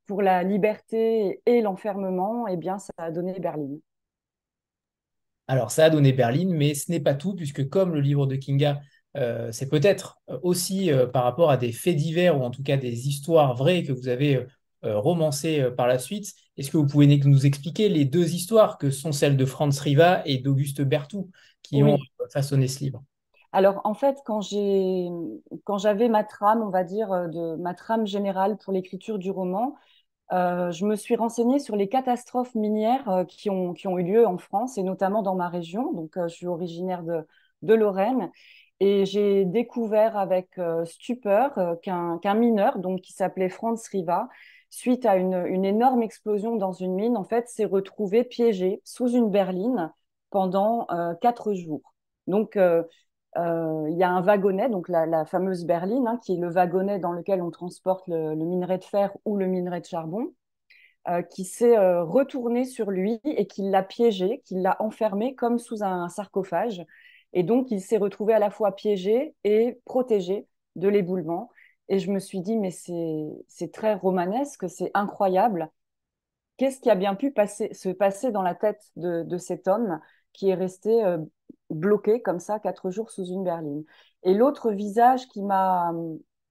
pour 0.08 0.22
la 0.22 0.44
liberté 0.44 1.42
et 1.46 1.62
l'enfermement, 1.62 2.48
eh 2.48 2.58
bien, 2.58 2.80
ça 2.80 2.94
a 2.98 3.12
donné 3.12 3.40
Berlin. 3.40 3.78
Alors, 5.48 5.72
ça 5.72 5.86
a 5.86 5.90
donné 5.90 6.14
Berlin, 6.14 6.50
mais 6.50 6.74
ce 6.74 6.92
n'est 6.92 7.00
pas 7.00 7.14
tout, 7.14 7.36
puisque 7.36 7.70
comme 7.70 7.94
le 7.94 8.02
livre 8.02 8.26
de 8.26 8.36
Kinga, 8.36 8.82
euh, 9.16 9.52
c'est 9.52 9.70
peut-être 9.70 10.20
aussi 10.44 10.92
euh, 10.92 11.08
par 11.08 11.24
rapport 11.24 11.50
à 11.50 11.58
des 11.58 11.72
faits 11.72 11.96
divers 11.96 12.40
ou 12.40 12.44
en 12.44 12.52
tout 12.52 12.64
cas 12.64 12.78
des 12.78 13.08
histoires 13.08 13.56
vraies 13.56 13.84
que 13.84 13.92
vous 13.92 14.10
avez 14.10 14.46
euh, 14.86 15.00
romancées 15.00 15.72
par 15.76 15.88
la 15.88 15.98
suite. 15.98 16.34
Est-ce 16.58 16.70
que 16.70 16.78
vous 16.78 16.86
pouvez 16.86 17.08
nous 17.08 17.46
expliquer 17.46 17.90
les 17.90 18.06
deux 18.06 18.34
histoires 18.34 18.78
que 18.78 18.92
sont 18.92 19.12
celles 19.12 19.38
de 19.38 19.46
Franz 19.46 19.80
Riva 19.82 20.22
et 20.26 20.38
d'Auguste 20.38 20.82
Berthoud 20.82 21.28
qui 21.64 21.84
ont 21.84 21.98
façonné 22.32 22.68
ce 22.68 22.84
livre? 22.84 23.04
Alors 23.54 23.82
en 23.86 23.94
fait, 23.94 24.18
quand 24.26 24.42
j'ai, 24.42 25.08
quand 25.64 25.78
j'avais 25.78 26.10
ma 26.10 26.24
trame, 26.24 26.62
on 26.62 26.70
va 26.70 26.84
dire, 26.84 27.10
de 27.30 27.56
ma 27.56 27.74
trame 27.74 28.06
générale 28.06 28.58
pour 28.58 28.74
l'écriture 28.74 29.18
du 29.18 29.32
roman, 29.32 29.76
euh, 30.34 30.72
je 30.72 30.86
me 30.86 30.96
suis 30.96 31.16
renseignée 31.16 31.60
sur 31.60 31.76
les 31.76 31.88
catastrophes 31.88 32.54
minières 32.54 33.10
euh, 33.10 33.24
qui, 33.24 33.50
ont, 33.50 33.74
eu 33.76 34.04
lieu 34.04 34.28
en 34.28 34.38
France 34.38 34.78
et 34.78 34.84
notamment 34.84 35.22
dans 35.22 35.36
ma 35.36 35.48
région. 35.48 35.94
Donc, 35.94 36.18
euh, 36.18 36.28
je 36.28 36.36
suis 36.36 36.48
originaire 36.48 37.04
de, 37.04 37.26
de 37.62 37.74
Lorraine 37.74 38.32
et 38.80 39.06
j'ai 39.06 39.46
découvert 39.46 40.18
avec 40.18 40.60
stupeur 40.86 41.80
qu'un 41.82 42.34
mineur, 42.36 42.78
donc 42.78 43.02
qui 43.02 43.12
s'appelait 43.12 43.50
Franz 43.50 43.90
Riva, 43.92 44.30
suite 44.70 45.08
à 45.08 45.16
une, 45.16 45.48
une, 45.48 45.66
énorme 45.66 46.04
explosion 46.04 46.58
dans 46.58 46.74
une 46.74 46.94
mine, 46.94 47.18
en 47.18 47.24
fait, 47.24 47.50
s'est 47.50 47.66
retrouvé 47.66 48.24
piégé 48.24 48.80
sous 48.84 49.10
une 49.10 49.32
berline 49.32 49.92
pendant 50.30 50.86
quatre 51.22 51.56
jours. 51.56 51.96
Il 53.38 53.98
y 53.98 54.04
a 54.04 54.10
un 54.10 54.24
wagonnet, 54.24 54.70
donc 54.70 54.90
la, 54.90 55.26
fameuse 55.26 55.66
berline, 55.66 56.08
hein, 56.08 56.20
qui 56.24 56.34
est 56.34 56.38
le 56.38 56.50
wagonnet 56.50 57.00
dans 57.00 57.12
lequel 57.12 57.42
on 57.42 57.52
transporte 57.52 58.08
le, 58.08 58.36
minerai 58.36 58.78
de 58.80 58.84
fer 58.84 59.16
ou 59.26 59.38
le 59.38 59.46
minerai 59.46 59.82
de 59.82 59.86
charbon, 59.86 60.34
euh, 61.08 61.22
qui 61.22 61.46
s'est 61.46 61.78
euh, 61.78 62.04
retourné 62.04 62.66
sur 62.66 62.92
lui 62.92 63.22
et 63.24 63.48
qui 63.48 63.62
l'a 63.62 63.84
piégé, 63.84 64.42
qui 64.44 64.56
l'a 64.56 64.76
enfermé 64.82 65.36
comme 65.36 65.60
sous 65.60 65.84
un 65.84 66.10
sarcophage. 66.10 66.86
Et 67.32 67.44
donc, 67.44 67.72
il 67.72 67.80
s'est 67.80 67.98
retrouvé 67.98 68.34
à 68.34 68.40
la 68.40 68.50
fois 68.50 68.76
piégé 68.76 69.36
et 69.44 69.80
protégé 69.86 70.48
de 70.76 70.90
l'éboulement. 70.90 71.50
Et 71.90 72.00
je 72.00 72.12
me 72.12 72.20
suis 72.20 72.42
dit, 72.42 72.58
mais 72.58 72.72
c'est 72.72 73.72
très 73.72 73.94
romanesque, 73.94 74.70
c'est 74.70 74.92
incroyable. 74.94 75.70
Qu'est-ce 76.58 76.82
qui 76.82 76.90
a 76.90 76.96
bien 76.96 77.16
pu 77.16 77.34
se 77.38 77.90
passer 77.90 78.32
dans 78.32 78.42
la 78.42 78.56
tête 78.56 78.84
de 78.96 79.38
cet 79.38 79.68
homme 79.68 80.02
qui 80.34 80.50
est 80.50 80.56
resté 80.56 81.04
bloqué 81.70 82.22
comme 82.22 82.40
ça 82.40 82.60
quatre 82.60 82.92
jours 82.92 83.12
sous 83.12 83.26
une 83.26 83.44
berline. 83.44 83.84
Et 84.24 84.34
l'autre 84.34 84.72
visage 84.72 85.28
qui 85.28 85.42
m'a 85.42 85.92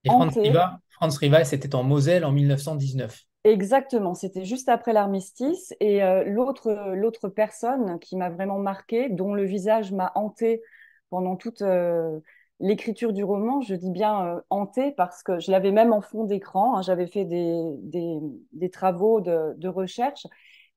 hanté... 0.08 0.52
Franz 0.90 1.18
Riva, 1.18 1.44
c'était 1.44 1.74
en 1.74 1.82
Moselle 1.82 2.24
en 2.24 2.32
1919. 2.32 3.26
Exactement, 3.44 4.14
c'était 4.14 4.44
juste 4.44 4.68
après 4.68 4.92
l'armistice. 4.92 5.72
Et 5.78 6.02
euh, 6.02 6.24
l'autre, 6.24 6.92
l'autre 6.94 7.28
personne 7.28 8.00
qui 8.00 8.16
m'a 8.16 8.28
vraiment 8.28 8.58
marqué, 8.58 9.08
dont 9.08 9.34
le 9.34 9.44
visage 9.44 9.92
m'a 9.92 10.10
hanté 10.16 10.62
pendant 11.10 11.36
toute 11.36 11.62
euh, 11.62 12.18
l'écriture 12.58 13.12
du 13.12 13.22
roman, 13.22 13.60
je 13.60 13.76
dis 13.76 13.90
bien 13.90 14.26
euh, 14.26 14.40
hanté 14.50 14.90
parce 14.90 15.22
que 15.22 15.38
je 15.38 15.52
l'avais 15.52 15.70
même 15.70 15.92
en 15.92 16.00
fond 16.00 16.24
d'écran, 16.24 16.76
hein, 16.76 16.82
j'avais 16.82 17.06
fait 17.06 17.24
des, 17.24 17.62
des, 17.82 18.18
des 18.52 18.70
travaux 18.70 19.20
de, 19.20 19.54
de, 19.56 19.68
recherche, 19.68 20.26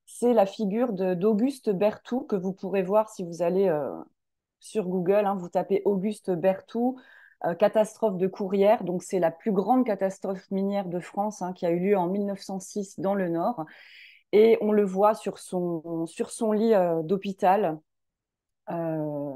c'est 0.06 0.34
la 0.34 0.46
figure 0.46 0.94
d'Auguste 0.94 1.72
Berthoud 1.72 2.28
que 2.28 2.36
vous 2.36 2.54
pourrez 2.54 2.84
voir 2.84 3.10
si 3.10 3.24
vous 3.24 3.42
allez 3.42 3.68
sur 4.60 4.86
Google. 4.88 5.26
Hein, 5.26 5.36
vous 5.36 5.49
tapez 5.49 5.82
Auguste 5.86 6.32
Berthoud, 6.32 6.95
euh, 7.45 7.55
catastrophe 7.55 8.18
de 8.18 8.28
Courrières. 8.28 8.84
Donc, 8.84 9.03
c'est 9.03 9.20
la 9.20 9.32
plus 9.32 9.51
grande 9.51 9.86
catastrophe 9.86 10.49
minière 10.51 10.88
de 10.88 10.99
France 10.99 11.41
hein, 11.41 11.53
qui 11.53 11.66
a 11.66 11.72
eu 11.72 11.80
lieu 11.80 11.97
en 11.97 12.07
1906 12.07 12.99
dans 12.99 13.16
le 13.16 13.30
Nord. 13.30 13.66
Et 14.32 14.57
on 14.62 14.72
le 14.72 14.84
voit 14.86 15.16
sur 15.16 15.39
son, 15.39 16.05
sur 16.07 16.32
son 16.32 16.51
lit 16.51 16.74
euh, 16.74 17.01
d'hôpital. 17.03 17.80
Euh, 18.70 19.34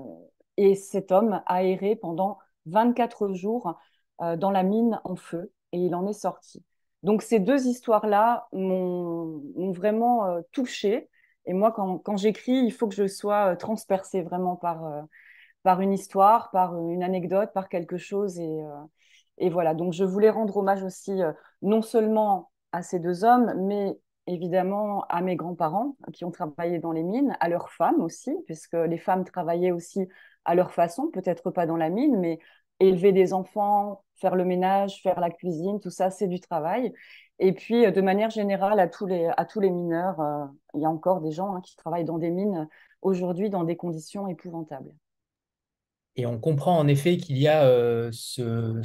Et 0.58 0.76
cet 0.76 1.12
homme 1.12 1.42
a 1.48 1.64
erré 1.64 1.96
pendant 1.96 2.38
24 2.66 3.34
jours 3.34 3.78
dans 4.20 4.52
la 4.52 4.64
mine 4.64 5.02
en 5.04 5.16
feu 5.16 5.52
et 5.74 5.80
il 5.80 5.96
en 5.96 6.08
est 6.08 6.14
sorti. 6.14 6.64
Donc 7.02 7.24
ces 7.24 7.40
deux 7.40 7.66
histoires-là 7.68 8.48
m'ont 8.54 9.42
vraiment 9.72 10.42
touchée. 10.52 11.10
Et 11.46 11.54
moi, 11.54 11.72
quand, 11.72 12.18
j'écris, 12.18 12.54
il 12.54 12.72
faut 12.72 12.88
que 12.88 12.96
je 12.96 13.08
sois 13.08 13.54
euh, 13.54 13.56
transpercée 13.56 14.22
vraiment 14.22 14.56
par, 14.56 14.86
euh, 14.86 15.02
par 15.64 15.82
une 15.82 15.94
histoire, 15.94 16.52
par 16.52 16.78
une 16.90 17.04
anecdote, 17.04 17.52
par 17.54 17.70
quelque 17.70 17.98
chose. 17.98 18.40
Et, 18.40 18.62
et 19.38 19.50
voilà, 19.50 19.74
donc 19.74 19.94
je 19.94 20.04
voulais 20.04 20.30
rendre 20.30 20.58
hommage 20.58 20.84
aussi 20.84 21.20
non 21.62 21.82
seulement 21.82 22.52
à 22.72 22.82
ces 22.82 23.00
deux 23.00 23.24
hommes, 23.24 23.54
mais 23.68 23.98
évidemment 24.28 25.06
à 25.10 25.22
mes 25.22 25.36
grands-parents 25.36 25.96
qui 26.14 26.26
ont 26.26 26.32
travaillé 26.32 26.80
dans 26.80 26.92
les 26.92 27.04
mines, 27.04 27.36
à 27.40 27.50
leurs 27.50 27.72
femmes 27.72 28.02
aussi, 28.02 28.36
puisque 28.46 28.74
les 28.74 28.98
femmes 28.98 29.26
travaillaient 29.26 29.72
aussi 29.72 30.08
à 30.46 30.56
leur 30.56 30.74
façon, 30.74 31.10
peut-être 31.10 31.52
pas 31.52 31.66
dans 31.66 31.78
la 31.78 31.90
mine, 31.90 32.20
mais 32.20 32.40
élever 32.80 33.12
des 33.12 33.34
enfants, 33.34 34.04
faire 34.16 34.36
le 34.36 34.46
ménage, 34.46 35.02
faire 35.02 35.20
la 35.20 35.30
cuisine, 35.30 35.80
tout 35.80 35.90
ça, 35.90 36.10
c'est 36.10 36.28
du 36.28 36.40
travail. 36.40 36.94
Et 37.40 37.54
puis, 37.54 37.86
euh, 37.86 37.92
de 37.92 38.02
manière 38.02 38.30
générale, 38.30 38.80
à 38.80 38.88
tous 38.88 39.06
les, 39.06 39.30
à 39.38 39.46
tous 39.46 39.60
les 39.60 39.70
mineurs, 39.70 40.20
euh, 40.20 40.46
il 40.74 40.82
y 40.82 40.86
a 40.86 40.90
encore 40.90 41.22
des 41.22 41.32
gens 41.32 41.56
hein, 41.56 41.62
qui 41.62 41.76
travaillent 41.76 42.06
dans 42.06 42.18
des 42.18 42.30
mines 42.30 42.68
aujourd'hui 43.02 43.50
dans 43.50 43.64
des 43.64 43.76
conditions 43.76 44.28
épouvantables. 44.28 44.94
Et 46.16 46.28
on 46.28 46.40
comprend 46.40 46.78
en 46.78 46.88
effet 46.88 47.18
qu'il 47.18 47.40
y 47.40 47.48
a 47.48 47.64
euh, 47.66 48.10
ce, 48.12 48.82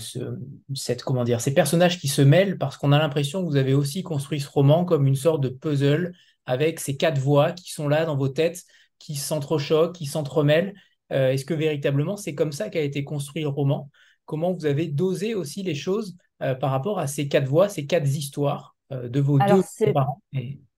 cette, 0.74 1.02
comment 1.02 1.24
dire, 1.24 1.42
ces 1.42 1.52
personnages 1.52 2.00
qui 2.00 2.08
se 2.08 2.22
mêlent 2.22 2.56
parce 2.56 2.78
qu'on 2.78 2.90
a 2.90 2.98
l'impression 2.98 3.42
que 3.42 3.48
vous 3.48 3.56
avez 3.56 3.74
aussi 3.74 4.02
construit 4.02 4.40
ce 4.40 4.48
roman 4.48 4.86
comme 4.86 5.06
une 5.06 5.14
sorte 5.14 5.42
de 5.42 5.50
puzzle 5.50 6.14
avec 6.46 6.80
ces 6.80 6.96
quatre 6.96 7.20
voix 7.20 7.52
qui 7.52 7.70
sont 7.70 7.86
là 7.86 8.06
dans 8.06 8.16
vos 8.16 8.28
têtes, 8.28 8.64
qui 8.98 9.14
s'entrechoquent, 9.14 9.94
qui 9.94 10.06
s'entremêlent 10.06 10.74
euh, 11.12 11.30
est-ce 11.30 11.44
que 11.44 11.54
véritablement 11.54 12.16
c'est 12.16 12.34
comme 12.34 12.52
ça 12.52 12.68
qu'a 12.68 12.80
été 12.80 13.04
construit 13.04 13.42
le 13.42 13.48
roman? 13.48 13.90
Comment 14.26 14.52
vous 14.52 14.66
avez 14.66 14.88
dosé 14.88 15.34
aussi 15.34 15.62
les 15.62 15.74
choses 15.74 16.16
euh, 16.42 16.54
par 16.54 16.70
rapport 16.70 16.98
à 16.98 17.06
ces 17.06 17.28
quatre 17.28 17.46
voix, 17.46 17.68
ces 17.68 17.86
quatre 17.86 18.06
histoires 18.06 18.76
euh, 18.92 19.08
de 19.08 19.20
vos 19.20 19.38
deux 19.38 19.92
parents 19.92 20.22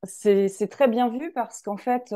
C'est 0.05 0.69
très 0.71 0.89
bien 0.89 1.09
vu 1.09 1.33
parce 1.33 1.63
qu'en 1.63 1.77
fait, 1.77 2.15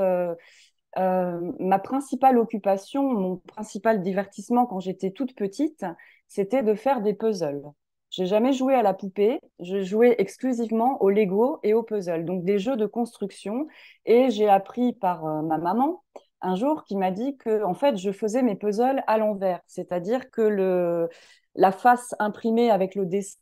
ma 0.96 1.78
principale 1.78 2.38
occupation, 2.38 3.02
mon 3.12 3.36
principal 3.36 4.02
divertissement 4.02 4.66
quand 4.66 4.80
j'étais 4.80 5.10
toute 5.10 5.34
petite, 5.34 5.84
c'était 6.28 6.62
de 6.62 6.74
faire 6.74 7.02
des 7.02 7.14
puzzles. 7.14 7.62
J'ai 8.10 8.26
jamais 8.26 8.52
joué 8.52 8.74
à 8.74 8.82
la 8.82 8.94
poupée, 8.94 9.40
je 9.58 9.82
jouais 9.82 10.14
exclusivement 10.18 11.02
au 11.02 11.10
Lego 11.10 11.58
et 11.64 11.74
au 11.74 11.82
puzzle, 11.82 12.24
donc 12.24 12.44
des 12.44 12.60
jeux 12.60 12.76
de 12.76 12.86
construction. 12.86 13.66
Et 14.06 14.30
j'ai 14.30 14.48
appris 14.48 14.92
par 14.92 15.24
ma 15.42 15.58
maman 15.58 16.02
un 16.44 16.56
jour 16.56 16.84
qui 16.84 16.96
m'a 16.96 17.10
dit 17.10 17.36
que 17.36 17.64
en 17.64 17.74
fait 17.74 17.96
je 17.96 18.10
faisais 18.12 18.42
mes 18.42 18.56
puzzles 18.56 19.02
à 19.06 19.18
l'envers, 19.18 19.60
c'est-à-dire 19.66 20.30
que 20.30 20.42
le 20.42 21.08
la 21.54 21.72
face 21.72 22.14
imprimée 22.18 22.70
avec 22.70 22.94
le 22.94 23.06
dessin 23.06 23.38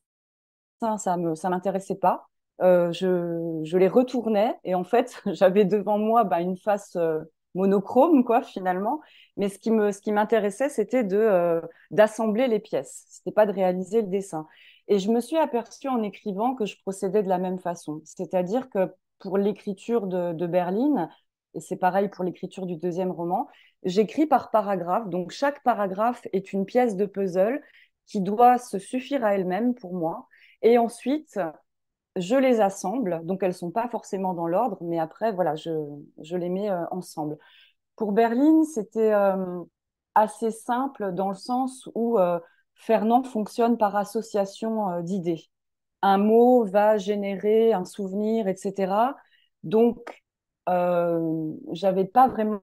ça 0.98 1.16
me 1.16 1.34
ça 1.34 1.48
m'intéressait 1.50 1.96
pas. 1.96 2.28
Euh, 2.60 2.92
je, 2.92 3.60
je, 3.64 3.78
les 3.78 3.88
retournais 3.88 4.54
et 4.62 4.74
en 4.74 4.84
fait 4.84 5.20
j'avais 5.32 5.64
devant 5.64 5.98
moi 5.98 6.22
bah, 6.24 6.40
une 6.40 6.56
face 6.56 6.96
euh, 6.96 7.20
monochrome 7.54 8.24
quoi 8.24 8.42
finalement. 8.42 9.00
Mais 9.36 9.48
ce 9.48 9.58
qui 9.58 9.70
me 9.70 9.92
ce 9.92 10.00
qui 10.00 10.12
m'intéressait 10.12 10.68
c'était 10.68 11.04
de 11.04 11.16
euh, 11.16 11.60
d'assembler 11.90 12.48
les 12.48 12.60
pièces. 12.60 13.04
C'était 13.08 13.32
pas 13.32 13.46
de 13.46 13.52
réaliser 13.52 14.02
le 14.02 14.08
dessin. 14.08 14.46
Et 14.88 14.98
je 14.98 15.10
me 15.10 15.20
suis 15.20 15.36
aperçue 15.38 15.88
en 15.88 16.02
écrivant 16.02 16.54
que 16.54 16.66
je 16.66 16.76
procédais 16.82 17.22
de 17.22 17.28
la 17.28 17.38
même 17.38 17.58
façon, 17.58 18.00
c'est-à-dire 18.04 18.68
que 18.70 18.92
pour 19.20 19.38
l'écriture 19.38 20.06
de, 20.08 20.32
de 20.32 20.46
Berlin, 20.46 21.08
et 21.54 21.60
c'est 21.60 21.76
pareil 21.76 22.08
pour 22.08 22.24
l'écriture 22.24 22.66
du 22.66 22.76
deuxième 22.76 23.10
roman, 23.10 23.48
j'écris 23.84 24.26
par 24.26 24.50
paragraphe. 24.50 25.08
Donc 25.08 25.30
chaque 25.30 25.62
paragraphe 25.62 26.26
est 26.32 26.52
une 26.52 26.64
pièce 26.64 26.96
de 26.96 27.06
puzzle 27.06 27.60
qui 28.06 28.20
doit 28.20 28.58
se 28.58 28.78
suffire 28.78 29.24
à 29.24 29.34
elle-même 29.34 29.74
pour 29.74 29.94
moi. 29.94 30.28
Et 30.62 30.78
ensuite, 30.78 31.38
je 32.16 32.36
les 32.36 32.60
assemble. 32.60 33.24
Donc 33.24 33.42
elles 33.42 33.54
sont 33.54 33.70
pas 33.70 33.88
forcément 33.88 34.34
dans 34.34 34.46
l'ordre, 34.46 34.78
mais 34.82 34.98
après, 34.98 35.32
voilà, 35.32 35.54
je, 35.56 35.70
je 36.20 36.36
les 36.36 36.48
mets 36.48 36.70
euh, 36.70 36.84
ensemble. 36.90 37.38
Pour 37.96 38.12
Berlin, 38.12 38.64
c'était 38.64 39.12
euh, 39.12 39.62
assez 40.14 40.50
simple 40.50 41.12
dans 41.12 41.28
le 41.28 41.34
sens 41.34 41.88
où 41.94 42.18
euh, 42.18 42.38
Fernand 42.74 43.22
fonctionne 43.22 43.78
par 43.78 43.96
association 43.96 45.00
d'idées. 45.02 45.44
Un 46.02 46.18
mot 46.18 46.64
va 46.64 46.98
générer 46.98 47.72
un 47.72 47.84
souvenir, 47.84 48.48
etc. 48.48 49.14
Donc, 49.62 50.21
j'avais 50.66 52.04
pas 52.04 52.28
vraiment 52.28 52.62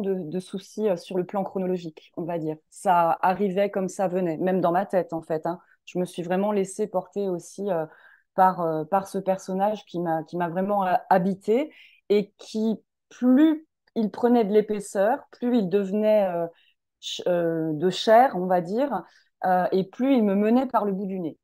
de, 0.00 0.40
soucis 0.40 0.86
sur 0.96 1.18
le 1.18 1.24
plan 1.24 1.44
chronologique, 1.44 2.12
on 2.16 2.22
va 2.22 2.38
dire. 2.38 2.56
Ça 2.70 3.18
arrivait 3.22 3.70
comme 3.70 3.88
ça 3.88 4.08
venait, 4.08 4.36
même 4.38 4.60
dans 4.60 4.72
ma 4.72 4.86
tête 4.86 5.12
en 5.12 5.22
fait. 5.22 5.46
Hein. 5.46 5.60
Je 5.86 5.98
me 5.98 6.04
suis 6.04 6.22
vraiment 6.22 6.52
laissée 6.52 6.86
porter 6.86 7.28
aussi 7.28 7.68
par, 8.34 8.86
par 8.88 9.08
ce 9.08 9.18
personnage 9.18 9.84
qui 9.86 10.00
m'a 10.00 10.22
qui 10.24 10.36
m'a 10.36 10.48
vraiment 10.48 10.84
habité 11.10 11.72
et 12.08 12.32
qui 12.38 12.76
plus 13.08 13.66
il 13.94 14.10
prenait 14.10 14.44
de 14.44 14.52
l'épaisseur, 14.52 15.18
plus 15.32 15.58
il 15.58 15.68
devenait 15.68 16.28
de 17.26 17.90
chair, 17.90 18.36
on 18.36 18.46
va 18.46 18.60
dire, 18.60 19.02
et 19.72 19.84
plus 19.84 20.14
il 20.16 20.24
me 20.24 20.34
menait 20.34 20.66
par 20.66 20.84
le 20.84 20.92
bout 20.92 21.06
du 21.06 21.20
nez. 21.20 21.38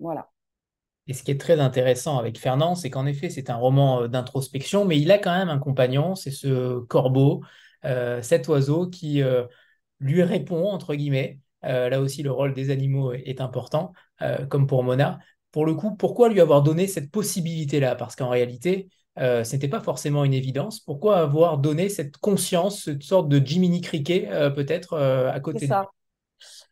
Voilà. 0.00 0.31
Et 1.08 1.14
ce 1.14 1.22
qui 1.22 1.32
est 1.32 1.40
très 1.40 1.58
intéressant 1.60 2.18
avec 2.18 2.38
Fernand, 2.38 2.74
c'est 2.74 2.90
qu'en 2.90 3.06
effet, 3.06 3.28
c'est 3.28 3.50
un 3.50 3.56
roman 3.56 4.02
euh, 4.02 4.08
d'introspection, 4.08 4.84
mais 4.84 5.00
il 5.00 5.10
a 5.10 5.18
quand 5.18 5.36
même 5.36 5.48
un 5.48 5.58
compagnon, 5.58 6.14
c'est 6.14 6.30
ce 6.30 6.78
corbeau, 6.80 7.42
euh, 7.84 8.22
cet 8.22 8.46
oiseau 8.48 8.88
qui 8.88 9.22
euh, 9.22 9.44
lui 9.98 10.22
répond, 10.22 10.66
entre 10.70 10.94
guillemets. 10.94 11.38
là 11.62 12.00
aussi, 12.00 12.22
le 12.22 12.30
rôle 12.30 12.54
des 12.54 12.70
animaux 12.70 13.12
est 13.12 13.40
important, 13.40 13.92
comme 14.48 14.66
pour 14.66 14.82
Mona. 14.82 15.20
Pour 15.52 15.64
le 15.64 15.74
coup, 15.74 15.94
pourquoi 15.94 16.28
lui 16.28 16.40
avoir 16.40 16.62
donné 16.62 16.88
cette 16.88 17.12
possibilité-là? 17.12 17.94
Parce 17.94 18.16
qu'en 18.16 18.28
réalité, 18.28 18.88
ce 19.16 19.52
n'était 19.52 19.68
pas 19.68 19.78
forcément 19.78 20.24
une 20.24 20.34
évidence. 20.34 20.80
Pourquoi 20.80 21.18
avoir 21.18 21.58
donné 21.58 21.88
cette 21.88 22.16
conscience, 22.16 22.86
cette 22.86 23.04
sorte 23.04 23.28
de 23.28 23.38
Jiminy 23.44 23.80
Cricket, 23.80 24.28
peut-être, 24.56 24.98
à 24.98 25.38
côté 25.38 25.66
de 25.66 25.70
ça. 25.70 25.88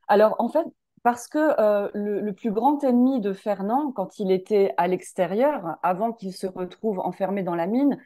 Alors, 0.09 0.35
en 0.41 0.49
fait, 0.49 0.67
parce 1.03 1.29
que 1.29 1.39
euh, 1.61 1.89
le, 1.95 2.33
plus 2.33 2.53
grand 2.53 2.83
ennemi 2.85 3.21
de 3.21 3.33
Fernand, 3.33 3.93
quand 3.93 4.19
il 4.19 4.31
était 4.31 4.75
à 4.77 4.87
l'extérieur, 4.87 5.79
avant 5.83 6.13
qu'il 6.13 6.33
se 6.35 6.47
retrouve 6.47 6.99
enfermé 7.01 7.43
dans 7.43 7.55
la 7.55 7.67
mine, 7.67 7.99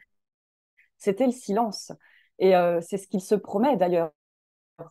c'était 0.97 1.25
le 1.25 1.31
silence. 1.31 1.91
Et 2.39 2.55
euh, 2.55 2.79
c'est 2.81 2.97
ce 2.97 3.07
qu'il 3.07 3.21
se 3.21 3.35
promet 3.35 3.75
d'ailleurs. 3.77 4.11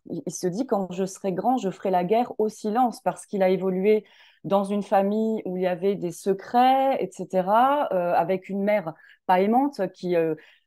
Il, 0.06 0.32
se 0.32 0.46
dit 0.46 0.66
quand 0.66 0.90
je 0.92 1.04
serai 1.04 1.32
grand, 1.32 1.58
je 1.58 1.70
ferai 1.70 1.90
la 1.90 2.04
guerre 2.04 2.32
au 2.38 2.48
silence, 2.48 3.00
parce 3.02 3.26
qu'il 3.26 3.42
a 3.42 3.50
évolué 3.50 4.04
dans 4.44 4.64
une 4.64 4.82
famille 4.82 5.42
où 5.44 5.56
il 5.56 5.62
y 5.62 5.66
avait 5.66 5.94
des 5.94 6.12
secrets, 6.12 7.02
etc., 7.02 7.88
euh, 7.92 8.12
avec 8.14 8.48
une 8.48 8.62
mère 8.62 8.94
pas 9.26 9.40
aimante 9.40 9.90
qui 9.92 10.14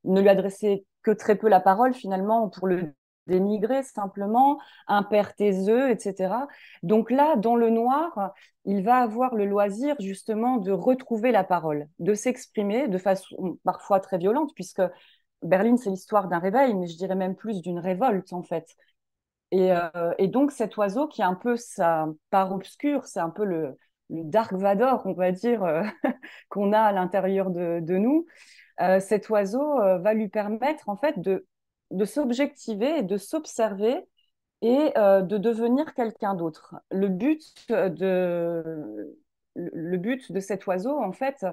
ne 0.03 0.21
lui 0.21 0.29
adressait 0.29 0.85
que 1.03 1.11
très 1.11 1.35
peu 1.35 1.47
la 1.49 1.59
parole 1.59 1.93
finalement 1.93 2.49
pour 2.49 2.67
le 2.67 2.93
dénigrer 3.27 3.83
simplement, 3.83 4.59
un 4.87 5.03
père 5.03 5.35
taiseux, 5.35 5.91
etc. 5.91 6.47
Donc 6.83 7.11
là, 7.11 7.35
dans 7.35 7.55
le 7.55 7.69
noir, 7.69 8.33
il 8.65 8.83
va 8.83 8.97
avoir 8.97 9.35
le 9.35 9.45
loisir 9.45 9.95
justement 9.99 10.57
de 10.57 10.71
retrouver 10.71 11.31
la 11.31 11.43
parole, 11.43 11.87
de 11.99 12.13
s'exprimer 12.13 12.87
de 12.87 12.97
façon 12.97 13.59
parfois 13.63 13.99
très 13.99 14.17
violente, 14.17 14.51
puisque 14.55 14.81
Berlin, 15.43 15.77
c'est 15.77 15.89
l'histoire 15.89 16.27
d'un 16.27 16.39
réveil, 16.39 16.73
mais 16.73 16.87
je 16.87 16.97
dirais 16.97 17.15
même 17.15 17.35
plus 17.35 17.61
d'une 17.61 17.79
révolte 17.79 18.33
en 18.33 18.43
fait. 18.43 18.75
Et, 19.51 19.71
euh, 19.71 20.13
donc 20.27 20.51
cet 20.51 20.77
oiseau 20.77 21.07
qui 21.07 21.21
est 21.21 21.25
un 21.25 21.35
peu 21.35 21.55
sa 21.55 22.07
part 22.29 22.51
obscure, 22.51 23.05
c'est 23.05 23.19
un 23.19 23.29
peu 23.29 23.45
le, 23.45 23.77
Dark 24.09 24.53
Vador, 24.53 25.05
on 25.05 25.13
va 25.13 25.31
dire, 25.31 25.63
euh, 25.63 25.83
qu'on 26.49 26.73
a 26.73 26.79
à 26.79 26.91
l'intérieur 26.93 27.49
de, 27.49 27.97
nous. 27.97 28.25
Euh, 28.81 28.99
cet 28.99 29.29
oiseau 29.29 29.77
va 29.77 30.13
lui 30.13 30.29
permettre 30.29 30.87
en 30.89 30.95
fait 30.97 31.19
de 31.19 31.45
de 31.91 32.05
s'objectiver 32.05 32.99
et 32.99 33.03
de 33.03 33.17
s'observer 33.17 34.05
et 34.61 34.91
euh, 34.97 35.21
de 35.21 35.37
devenir 35.37 35.93
quelqu'un 35.93 36.33
d'autre. 36.33 36.75
Le 36.91 37.09
but 37.09 37.43
de 37.69 39.15
le 39.55 39.97
but 39.97 40.31
de 40.31 40.39
cet 40.39 40.67
oiseau, 40.67 40.99
en 41.01 41.11
fait, 41.11 41.45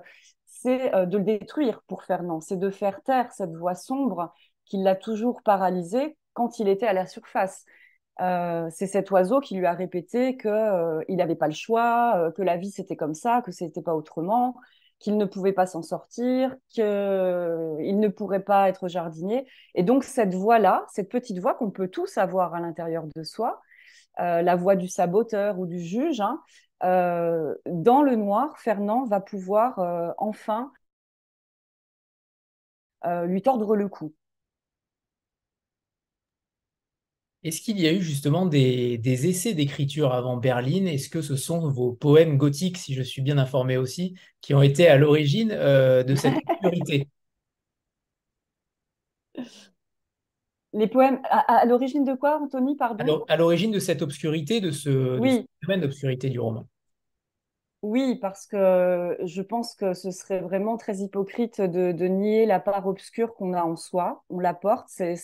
c'est 0.45 0.95
euh, 0.95 1.07
de 1.07 1.17
le 1.17 1.25
détruire 1.25 1.83
pour 1.87 2.05
Fernand, 2.05 2.41
c'est 2.41 2.59
de 2.59 2.69
faire 2.69 3.03
taire 3.03 3.33
cette 3.33 3.55
voix 3.55 3.75
sombre 3.75 4.33
qui 4.67 4.77
l'a 4.77 4.95
toujours 4.95 5.43
paralysé 5.43 6.17
quand 6.35 6.59
il 6.59 6.69
était 6.69 6.87
à 6.87 6.93
la 6.93 7.07
surface. 7.07 7.65
Euh, 8.21 8.69
c'est 8.71 8.87
cet 8.87 9.11
oiseau 9.11 9.41
qui 9.41 9.57
lui 9.57 9.67
a 9.67 9.73
répété 9.73 10.37
qu'il 10.37 11.17
n'avait 11.17 11.35
pas 11.35 11.49
le 11.49 11.55
choix, 11.55 12.31
que 12.37 12.43
la 12.43 12.57
vie 12.57 12.71
c'était 12.71 12.97
comme 12.97 13.15
ça, 13.15 13.43
que 13.43 13.53
c'était 13.53 13.83
pas 13.83 13.95
autrement, 13.95 14.55
qu'il 15.05 15.19
ne 15.19 15.27
pouvait 15.27 15.53
pas 15.53 15.67
s'en 15.67 15.83
sortir, 15.83 16.57
qu'il 16.71 16.83
ne 16.87 18.09
pourrait 18.09 18.43
pas 18.43 18.71
être 18.71 18.89
jardinier. 18.89 19.47
Et 19.75 19.83
donc 19.83 20.03
cette 20.03 20.33
voix-là, 20.33 20.87
cette 20.91 21.11
petite 21.11 21.39
voix 21.41 21.53
qu'on 21.53 21.71
peut 21.71 21.89
tous 21.89 22.17
avoir 22.17 22.55
à 22.55 22.61
l'intérieur 22.61 23.05
de 23.15 23.23
soi, 23.23 23.61
euh, 24.19 24.41
la 24.41 24.57
voix 24.57 24.77
du 24.77 24.89
saboteur 24.89 25.59
ou 25.59 25.67
du 25.67 25.79
juge, 25.79 26.23
hein, 26.23 26.41
euh, 26.85 27.55
dans 27.67 28.03
le 28.03 28.17
noir, 28.17 28.59
Fernand 28.59 29.05
va 29.05 29.21
pouvoir 29.21 29.79
euh, 29.79 30.11
enfin 30.17 30.73
lui 33.27 33.43
tordre 33.43 33.77
le 33.77 33.87
cou. 33.87 34.15
Est-ce 37.45 37.61
qu'il 37.61 37.79
y 37.79 37.87
a 37.87 37.93
eu 37.93 38.01
justement 38.01 38.47
des, 38.47 38.99
essais 39.05 39.53
d'écriture 39.53 40.15
avant 40.15 40.39
Berlin? 40.39 40.87
Est-ce 40.87 41.11
que 41.11 41.21
ce 41.21 41.37
sont 41.37 41.69
vos 41.69 41.93
poèmes 41.93 42.39
gothiques, 42.39 42.79
si 42.79 42.95
je 42.95 43.03
suis 43.03 43.21
bien 43.21 43.37
informé 43.37 43.77
aussi, 43.77 44.15
qui 44.41 44.55
ont 44.55 44.63
été 44.63 44.89
à 44.89 44.97
l'origine 44.97 45.53
euh, 45.53 46.03
de 46.03 46.15
cette 46.15 46.37
obscurité 46.49 47.07
Les 50.73 50.89
poèmes, 50.89 51.21
à, 51.31 51.65
l'origine 51.67 52.03
de 52.05 52.15
quoi, 52.15 52.41
Anthony, 52.43 52.75
pardon? 52.77 53.25
À 53.29 53.37
l'origine 53.37 53.71
de 53.71 53.79
cette 53.79 54.03
obscurité, 54.03 54.61
de 54.61 54.73
ce, 54.73 55.21
oui. 55.21 55.47
phénomène 55.61 55.83
d'obscurité 55.83 56.31
du 56.31 56.41
roman. 56.41 56.67
Oui, 57.83 58.19
parce 58.21 58.47
que 58.47 59.17
je 59.23 59.43
pense 59.43 59.77
que 59.77 59.95
ce 59.95 60.11
serait 60.11 60.41
vraiment 60.41 60.77
très 60.77 60.97
hypocrite 60.97 61.61
de, 61.61 61.93
nier 62.09 62.45
la 62.45 62.59
part 62.59 62.89
obscure 62.89 63.35
qu'on 63.35 63.53
a 63.53 63.63
en 63.63 63.77
soi. 63.77 64.25
On 64.31 64.41
la 64.41 64.55
porte, 64.55 64.87
c'est 64.89 65.15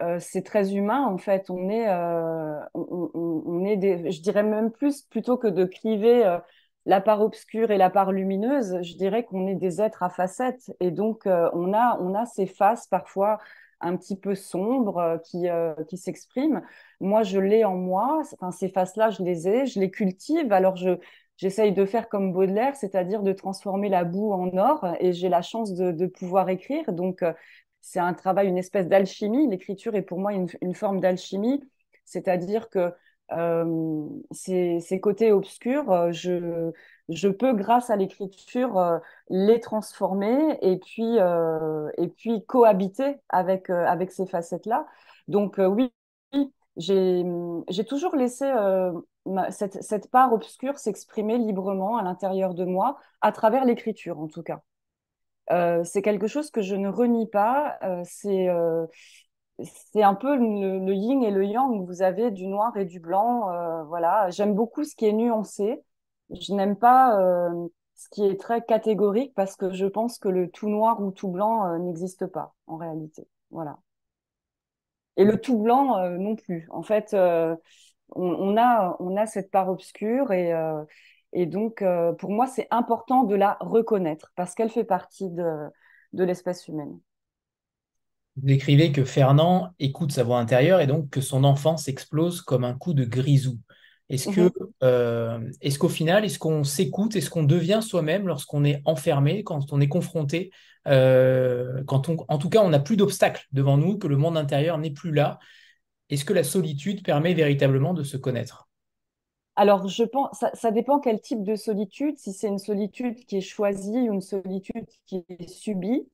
euh, 0.00 0.18
c'est 0.20 0.42
très 0.42 0.74
humain 0.74 1.06
en 1.06 1.18
fait. 1.18 1.50
On 1.50 1.68
est, 1.68 1.88
euh, 1.88 2.58
on, 2.74 3.64
est 3.64 3.76
des, 3.76 4.10
je 4.10 4.22
dirais 4.22 4.42
même 4.42 4.70
plus 4.70 5.02
plutôt 5.02 5.36
que 5.36 5.48
de 5.48 5.64
cliver 5.64 6.24
euh, 6.24 6.38
la 6.86 7.00
part 7.00 7.20
obscure 7.20 7.70
et 7.70 7.78
la 7.78 7.90
part 7.90 8.10
lumineuse, 8.10 8.78
je 8.82 8.96
dirais 8.96 9.24
qu'on 9.24 9.46
est 9.46 9.54
des 9.54 9.80
êtres 9.80 10.02
à 10.02 10.08
facettes 10.10 10.72
et 10.80 10.90
donc 10.90 11.26
on 11.26 11.72
a, 11.72 11.98
on 12.00 12.14
a 12.14 12.26
ces 12.26 12.46
faces 12.46 12.88
parfois 12.88 13.38
un 13.80 13.96
petit 13.96 14.16
peu 14.16 14.34
sombres 14.34 15.20
qui, 15.24 15.46
qui 15.88 15.96
s'expriment. 15.96 16.62
Moi, 17.00 17.22
je 17.22 17.38
l'ai 17.38 17.64
en 17.64 17.76
moi. 17.76 18.22
Enfin, 18.32 18.50
ces 18.50 18.68
faces-là, 18.68 19.10
je 19.10 19.22
les 19.22 19.48
ai, 19.48 19.66
je 19.66 19.78
les 19.78 19.90
cultive. 19.90 20.52
Alors 20.52 20.76
je 20.76 20.98
J'essaye 21.38 21.72
de 21.72 21.84
faire 21.86 22.08
comme 22.08 22.32
Baudelaire, 22.32 22.76
c'est-à-dire 22.76 23.22
de 23.22 23.32
transformer 23.32 23.88
la 23.88 24.04
boue 24.04 24.32
en 24.32 24.56
or, 24.56 24.86
et 25.00 25.12
j'ai 25.12 25.28
la 25.28 25.42
chance 25.42 25.74
de, 25.74 25.90
de 25.90 26.06
pouvoir 26.06 26.48
écrire. 26.50 26.92
Donc, 26.92 27.24
c'est 27.82 28.00
un 28.00 28.14
travail, 28.14 28.48
une 28.48 28.58
espèce 28.58 28.88
d'alchimie. 28.88 29.48
L'écriture 29.48 29.94
est 29.96 30.02
pour 30.02 30.18
moi 30.18 30.32
une, 30.32 30.74
forme 30.74 31.00
d'alchimie, 31.00 31.60
c'est-à-dire 32.04 32.70
que 32.70 32.92
euh, 33.32 34.08
ces, 34.30 35.00
côtés 35.00 35.32
obscurs, 35.32 35.90
euh, 35.90 36.12
je, 36.12 37.28
peux, 37.28 37.52
grâce 37.54 37.90
à 37.90 37.96
l'écriture, 37.96 38.78
euh, 38.78 38.98
les 39.28 39.60
transformer 39.60 40.58
et 40.62 40.78
puis, 40.78 41.16
et 41.98 42.08
puis 42.08 42.44
cohabiter 42.46 43.16
avec, 43.28 43.68
avec 43.68 44.12
ces 44.12 44.26
facettes-là. 44.26 44.86
Donc 45.28 45.58
oui, 45.58 45.92
j'ai 46.76 47.84
toujours 47.88 48.14
laissé 48.16 48.50
cette, 49.50 49.82
cette, 49.82 50.10
part 50.10 50.32
obscure 50.32 50.78
s'exprimer 50.78 51.36
librement 51.38 51.96
à 51.96 52.02
l'intérieur 52.04 52.54
de 52.54 52.64
moi, 52.64 52.98
à 53.22 53.32
travers 53.32 53.64
l'écriture 53.64 54.20
en 54.20 54.28
tout 54.28 54.42
cas. 54.42 54.62
Euh, 55.52 55.84
c'est 55.84 56.02
quelque 56.02 56.26
chose 56.26 56.50
que 56.50 56.62
je 56.62 56.74
ne 56.74 56.88
renie 56.88 57.28
pas. 57.28 57.78
Euh, 57.82 58.02
c'est 58.04 58.48
euh, 58.48 58.86
c'est 59.62 60.02
un 60.02 60.14
peu 60.14 60.36
le, 60.36 60.94
yin 60.94 61.22
et 61.22 61.30
le 61.30 61.44
yang. 61.44 61.86
Vous 61.86 62.02
avez 62.02 62.30
du 62.30 62.46
noir 62.46 62.76
et 62.76 62.84
du 62.84 63.00
blanc. 63.00 63.46
voilà. 63.86 64.30
J'aime 64.30 64.54
beaucoup 64.54 64.84
ce 64.84 64.96
qui 64.96 65.06
est 65.06 65.12
nuancé. 65.12 65.82
Je 66.30 66.54
n'aime 66.54 66.76
pas 66.76 67.16
ce 67.94 68.08
qui 68.10 68.24
est 68.26 68.40
très 68.40 68.62
catégorique 68.62 69.34
parce 69.34 69.56
que 69.56 69.72
je 69.72 69.86
pense 69.86 70.18
que 70.18 70.28
le 70.28 70.50
tout 70.50 70.68
noir 70.68 71.00
ou 71.00 71.12
tout 71.12 71.28
blanc 71.28 71.78
n'existe 71.78 72.26
pas 72.26 72.54
en 72.66 72.76
réalité. 72.76 73.28
Voilà. 73.50 73.78
Et 75.16 75.24
le 75.24 75.40
tout 75.40 75.58
blanc 75.58 76.08
non 76.18 76.34
plus. 76.34 76.66
En 76.70 76.82
fait, 76.82 77.14
on, 77.14 77.56
on, 78.16 78.56
a, 78.56 78.96
on 78.98 79.16
a 79.16 79.26
cette 79.26 79.50
part 79.50 79.68
obscure 79.68 80.32
et, 80.32 80.52
et 81.32 81.46
donc, 81.46 81.82
euh, 81.82 82.12
pour 82.12 82.30
moi, 82.30 82.46
c'est 82.46 82.68
important 82.70 83.24
de 83.24 83.34
la 83.34 83.56
reconnaître 83.60 84.32
parce 84.36 84.54
qu'elle 84.54 84.70
fait 84.70 84.84
partie 84.84 85.30
de, 85.30 85.68
de 86.12 86.24
l'espèce 86.24 86.68
humaine. 86.68 86.98
Vous 88.36 88.46
décrivez 88.46 88.92
que 88.92 89.04
Fernand 89.04 89.70
écoute 89.78 90.12
sa 90.12 90.24
voix 90.24 90.38
intérieure 90.38 90.80
et 90.80 90.86
donc 90.86 91.10
que 91.10 91.20
son 91.20 91.44
enfance 91.44 91.88
explose 91.88 92.40
comme 92.40 92.64
un 92.64 92.74
coup 92.74 92.94
de 92.94 93.04
grisou. 93.04 93.58
Est-ce 94.08 94.28
que, 94.28 94.40
mhm. 94.42 94.50
euh, 94.82 95.50
est-ce 95.62 95.78
qu'au 95.78 95.88
final, 95.88 96.24
est-ce 96.24 96.38
qu'on 96.38 96.64
s'écoute, 96.64 97.16
est-ce 97.16 97.30
qu'on 97.30 97.44
devient 97.44 97.80
soi-même 97.82 98.26
lorsqu'on 98.26 98.64
est 98.64 98.82
enfermé, 98.84 99.42
quand 99.42 99.72
on 99.72 99.80
est 99.80 99.88
confronté, 99.88 100.50
euh, 100.86 101.82
quand 101.84 102.08
on, 102.08 102.16
en 102.28 102.38
tout 102.38 102.50
cas, 102.50 102.60
on 102.62 102.70
n'a 102.70 102.80
plus 102.80 102.96
d'obstacles 102.96 103.46
devant 103.52 103.78
nous, 103.78 103.96
que 103.96 104.08
le 104.08 104.16
monde 104.16 104.36
intérieur 104.36 104.76
n'est 104.78 104.90
plus 104.90 105.12
là? 105.12 105.38
Est-ce 106.10 106.26
que 106.26 106.34
la 106.34 106.44
solitude 106.44 107.02
permet 107.02 107.32
véritablement 107.32 107.94
de 107.94 108.02
se 108.02 108.18
connaître? 108.18 108.68
Alors, 109.56 109.86
je 109.88 110.04
pense, 110.04 110.38
ça, 110.38 110.50
ça, 110.54 110.70
dépend 110.70 110.98
quel 110.98 111.20
type 111.20 111.42
de 111.42 111.56
solitude, 111.56 112.18
si 112.18 112.32
c'est 112.32 112.48
une 112.48 112.58
solitude 112.58 113.16
qui 113.26 113.36
est 113.36 113.40
choisie 113.42 114.08
ou 114.08 114.14
une 114.14 114.22
solitude 114.22 114.86
qui 115.06 115.24
est 115.28 115.48
subie. 115.48 116.08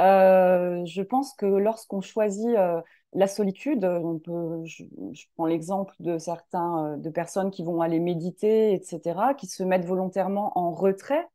Euh, 0.00 0.84
je 0.86 1.02
pense 1.02 1.34
que 1.34 1.46
lorsqu'on 1.46 2.00
choisit 2.00 2.56
euh, 2.56 2.80
la 3.12 3.26
solitude, 3.26 3.84
on 3.84 4.18
peut, 4.18 4.64
je, 4.64 4.84
prends 5.36 5.46
l'exemple 5.46 5.94
de 6.00 6.18
certains, 6.18 6.94
euh, 6.94 6.96
de 6.96 7.10
personnes 7.10 7.50
qui 7.50 7.62
vont 7.62 7.80
aller 7.80 8.00
méditer, 8.00 8.74
etc., 8.74 9.34
qui 9.34 9.46
se 9.46 9.62
mettent 9.62 9.84
volontairement 9.84 10.56
en 10.58 10.72
retrait 10.72 11.28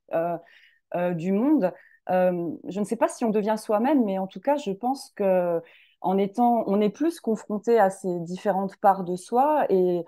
du 1.16 1.32
monde. 1.32 1.74
je 2.10 2.80
ne 2.80 2.84
sais 2.86 2.96
pas 2.96 3.10
si 3.10 3.26
on 3.26 3.30
devient 3.30 3.56
soi-même, 3.58 4.04
mais 4.06 4.18
en 4.18 4.28
tout 4.28 4.40
cas, 4.40 4.58
je 4.58 4.72
pense 4.72 5.12
que 5.16 5.62
en 6.02 6.18
étant, 6.18 6.64
on 6.68 6.80
est 6.80 6.90
plus 6.90 7.20
confronté 7.20 7.80
à 7.80 7.90
ces 7.90 8.20
différentes 8.22 8.78
parts 8.78 9.04
de 9.04 9.16
soi 9.16 9.66
et 9.70 10.06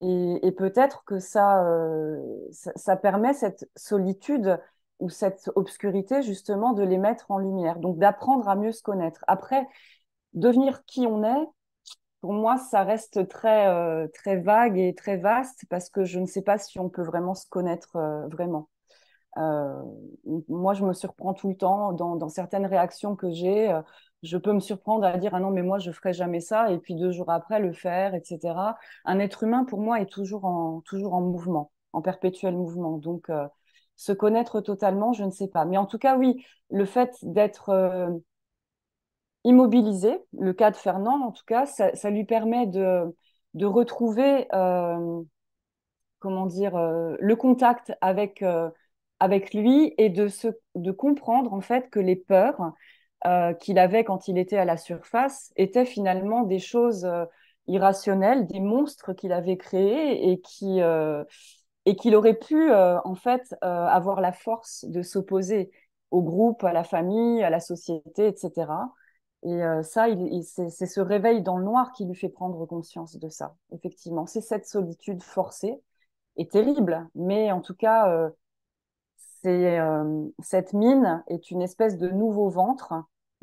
et, 0.00 0.52
peut-être 0.52 1.04
que 1.04 1.14
euh, 1.14 2.48
ça, 2.50 2.72
ça, 2.76 2.96
permet 2.96 3.32
cette 3.32 3.68
solitude 3.76 4.60
ou 5.00 5.08
cette 5.08 5.50
obscurité 5.54 6.22
justement 6.22 6.72
de 6.72 6.82
les 6.82 6.98
mettre 6.98 7.30
en 7.30 7.38
lumière, 7.38 7.78
donc 7.78 7.98
d'apprendre 7.98 8.48
à 8.48 8.56
mieux 8.56 8.72
se 8.72 8.82
connaître. 8.82 9.24
Après, 9.28 9.66
devenir 10.34 10.84
qui 10.84 11.06
on 11.06 11.24
est, 11.24 11.46
pour 12.20 12.32
moi, 12.32 12.58
ça 12.58 12.84
reste 12.84 13.28
très, 13.28 13.68
euh, 13.68 14.06
très 14.12 14.36
vague 14.36 14.78
et 14.78 14.94
très 14.94 15.16
vaste 15.16 15.64
parce 15.70 15.88
que 15.90 16.04
je 16.04 16.18
ne 16.18 16.26
sais 16.26 16.42
pas 16.42 16.58
si 16.58 16.78
on 16.78 16.88
peut 16.88 17.02
vraiment 17.02 17.34
se 17.34 17.48
connaître 17.48 17.96
euh, 17.96 18.26
vraiment. 18.28 18.68
moi, 20.48 20.74
je 20.74 20.84
me 20.84 20.92
surprends 20.92 21.34
tout 21.34 21.48
le 21.48 21.56
temps 21.56 21.92
dans, 21.92 22.16
dans 22.16 22.28
certaines 22.28 22.66
réactions 22.66 23.16
que 23.16 23.30
j'ai 23.30 23.72
je 24.24 24.38
peux 24.38 24.52
me 24.52 24.60
surprendre 24.60 25.04
à 25.04 25.18
dire 25.18 25.34
ah 25.34 25.40
non 25.40 25.50
mais 25.50 25.62
moi 25.62 25.78
je 25.78 25.90
ferai 25.92 26.12
jamais 26.12 26.40
ça. 26.40 26.70
Et 26.70 26.78
puis 26.78 26.94
deux 26.94 27.12
jours 27.12 27.30
après 27.30 27.60
le 27.60 27.72
faire 27.72 28.14
etc 28.14 28.54
un 29.04 29.18
être 29.18 29.42
humain 29.44 29.64
pour 29.64 29.80
moi 29.80 30.00
est 30.00 30.10
toujours 30.10 30.44
en 30.46 30.80
toujours 30.80 31.14
en 31.14 31.20
mouvement 31.20 31.70
en 31.92 32.02
perpétuel 32.02 32.54
mouvement. 32.54 32.98
Donc 32.98 33.30
euh, 33.30 33.46
se 33.96 34.12
connaître 34.12 34.60
totalement 34.60 35.12
je 35.12 35.24
ne 35.24 35.30
sais 35.30 35.48
pas. 35.48 35.64
Mais 35.64 35.76
en 35.76 35.86
tout 35.86 35.98
cas 35.98 36.16
oui 36.16 36.44
le 36.70 36.86
fait 36.86 37.16
d'être 37.22 37.68
euh, 37.68 38.10
immobilisé 39.44 40.18
le 40.32 40.52
cas 40.52 40.70
de 40.70 40.76
Fernand 40.76 41.22
en 41.22 41.32
tout 41.32 41.44
cas 41.46 41.66
ça, 41.66 42.10
lui 42.10 42.24
permet 42.24 42.66
de 42.66 43.04
de 43.54 43.66
retrouver 43.66 44.48
euh, 44.54 45.22
comment 46.18 46.46
dire 46.46 46.76
le 46.76 47.36
contact 47.36 47.92
avec 48.00 48.42
avec 49.20 49.54
lui 49.54 49.94
et 49.98 50.08
de 50.08 50.28
se 50.28 50.48
de 50.74 50.90
comprendre 50.92 51.52
en 51.52 51.60
fait 51.60 51.90
que 51.90 52.00
les 52.00 52.16
peurs 52.16 52.72
euh, 53.26 53.54
qu'il 53.54 53.78
avait 53.78 54.04
quand 54.04 54.28
il 54.28 54.36
était 54.36 54.58
à 54.58 54.66
la 54.66 54.76
surface 54.76 55.50
étaient 55.56 55.86
finalement 55.86 56.42
des 56.42 56.58
choses 56.58 57.06
euh, 57.06 57.24
irrationnelles, 57.66 58.46
des 58.46 58.60
monstres 58.60 59.14
qu'il 59.14 59.32
avait 59.32 59.56
créés 59.56 60.30
et 60.30 60.40
qui 60.42 60.82
euh, 60.82 61.24
et 61.86 61.96
qu'il 61.96 62.14
aurait 62.16 62.38
pu 62.38 62.72
en 62.72 63.14
fait 63.14 63.54
avoir 63.60 64.22
la 64.22 64.32
force 64.32 64.86
de 64.86 65.02
s'opposer 65.02 65.70
au 66.10 66.22
groupe, 66.22 66.64
à 66.64 66.72
la 66.72 66.82
famille, 66.82 67.42
à 67.42 67.50
la 67.50 67.60
société, 67.60 68.26
etc. 68.26 68.72
Et 69.42 69.60
ça, 69.82 70.06
c'est 70.70 70.86
ce 70.86 71.00
réveil 71.02 71.42
dans 71.42 71.58
le 71.58 71.64
noir 71.64 71.92
qui 71.92 72.06
lui 72.06 72.14
fait 72.14 72.30
prendre 72.30 72.64
conscience 72.64 73.18
de 73.18 73.28
ça. 73.28 73.54
Effectivement, 73.70 74.24
c'est 74.24 74.40
cette 74.40 74.66
solitude 74.66 75.22
forcée 75.22 75.78
et 76.38 76.48
terrible, 76.48 77.06
mais 77.14 77.52
en 77.52 77.60
tout 77.60 77.74
cas, 77.74 78.30
cette 79.42 80.72
mine 80.72 81.22
est 81.28 81.50
une 81.50 81.60
espèce 81.60 81.98
de 81.98 82.08
nouveau 82.08 82.48
ventre 82.48 82.94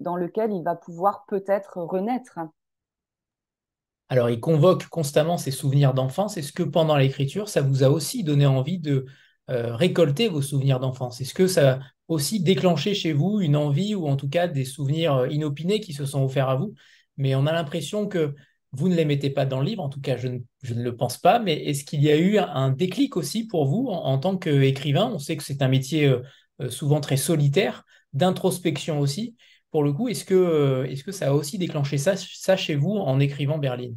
dans 0.01 0.15
lequel 0.15 0.51
il 0.51 0.63
va 0.63 0.75
pouvoir 0.75 1.25
peut-être 1.27 1.77
renaître. 1.77 2.39
Alors, 4.09 4.29
il 4.29 4.41
convoque 4.41 4.87
constamment 4.87 5.37
ses 5.37 5.51
souvenirs 5.51 5.93
d'enfance. 5.93 6.35
Est-ce 6.35 6.51
que 6.51 6.63
pendant 6.63 6.97
l'écriture, 6.97 7.47
ça 7.47 7.61
vous 7.61 7.83
a 7.83 7.89
aussi 7.89 8.25
donné 8.25 8.45
envie 8.45 8.77
de 8.77 9.05
euh, 9.49 9.73
récolter 9.73 10.27
vos 10.27 10.41
souvenirs 10.41 10.81
d'enfance? 10.81 11.21
Est-ce 11.21 11.33
que 11.33 11.47
ça 11.47 11.73
a 11.75 11.79
aussi 12.09 12.41
déclenché 12.41 12.93
chez 12.93 13.13
vous 13.13 13.39
une 13.39 13.55
envie 13.55 13.95
ou 13.95 14.07
en 14.07 14.17
tout 14.17 14.27
cas 14.27 14.47
des 14.47 14.65
souvenirs 14.65 15.15
euh, 15.15 15.27
inopinés 15.29 15.79
qui 15.79 15.93
se 15.93 16.05
sont 16.05 16.23
offerts 16.23 16.49
à 16.49 16.55
vous? 16.55 16.73
Mais 17.15 17.35
on 17.35 17.45
a 17.45 17.53
l'impression 17.53 18.07
que 18.07 18.35
vous 18.73 18.89
ne 18.89 18.95
les 18.95 19.05
mettez 19.05 19.29
pas 19.29 19.45
dans 19.45 19.59
le 19.59 19.65
livre, 19.65 19.83
en 19.83 19.89
tout 19.89 20.01
cas 20.01 20.17
je 20.17 20.27
ne, 20.27 20.39
le 20.83 20.95
pense 20.95 21.17
pas, 21.17 21.39
mais 21.39 21.63
est-ce 21.65 21.83
qu'il 21.83 22.01
y 22.01 22.09
a 22.09 22.17
eu 22.17 22.37
un 22.37 22.69
déclic 22.69 23.17
aussi 23.17 23.45
pour 23.45 23.65
vous 23.65 23.87
en, 23.87 24.17
tant 24.17 24.37
qu'écrivain? 24.37 25.09
On 25.13 25.19
sait 25.19 25.35
que 25.35 25.43
c'est 25.43 25.61
un 25.61 25.67
métier 25.67 26.05
euh, 26.05 26.69
souvent 26.69 27.01
très 27.01 27.17
solitaire, 27.17 27.85
d'introspection 28.13 28.99
aussi 28.99 29.35
pour 29.72 29.84
le 29.84 29.93
coup, 29.93 30.09
est-ce 30.09 30.26
que, 30.26 30.34
euh, 30.34 30.84
est 30.86 31.01
que 31.03 31.11
ça 31.11 31.30
a 31.30 31.34
aussi 31.34 31.57
déclenché 31.57 31.97
ça, 31.97 32.15
chez 32.55 32.76
vous 32.76 32.91
en 32.91 33.19
écrivant 33.19 33.57
Berlin? 33.57 33.93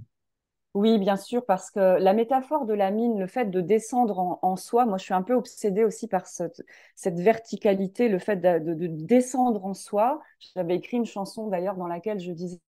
Oui, 0.74 0.98
bien 0.98 1.16
sûr, 1.16 1.44
parce 1.44 1.70
que 1.70 2.00
la 2.00 2.14
métaphore 2.14 2.66
de 2.66 2.74
la 2.74 2.90
mine, 2.90 3.18
le 3.18 3.28
fait 3.28 3.48
de 3.48 3.60
descendre 3.60 4.38
en, 4.42 4.56
soi, 4.56 4.86
moi 4.86 4.98
je 4.98 5.04
suis 5.04 5.14
un 5.14 5.22
peu 5.22 5.34
obsédée 5.34 5.84
aussi 5.84 6.08
par 6.08 6.26
cette, 6.26 6.64
verticalité, 7.04 8.08
le 8.08 8.18
fait 8.18 8.36
de, 8.36 8.86
descendre 8.88 9.64
en 9.64 9.74
soi. 9.74 10.20
J'avais 10.54 10.74
écrit 10.74 10.96
une 10.96 11.06
chanson 11.06 11.46
d'ailleurs 11.46 11.76
dans 11.76 11.86
laquelle 11.86 12.18
je 12.18 12.32
disais 12.32 12.60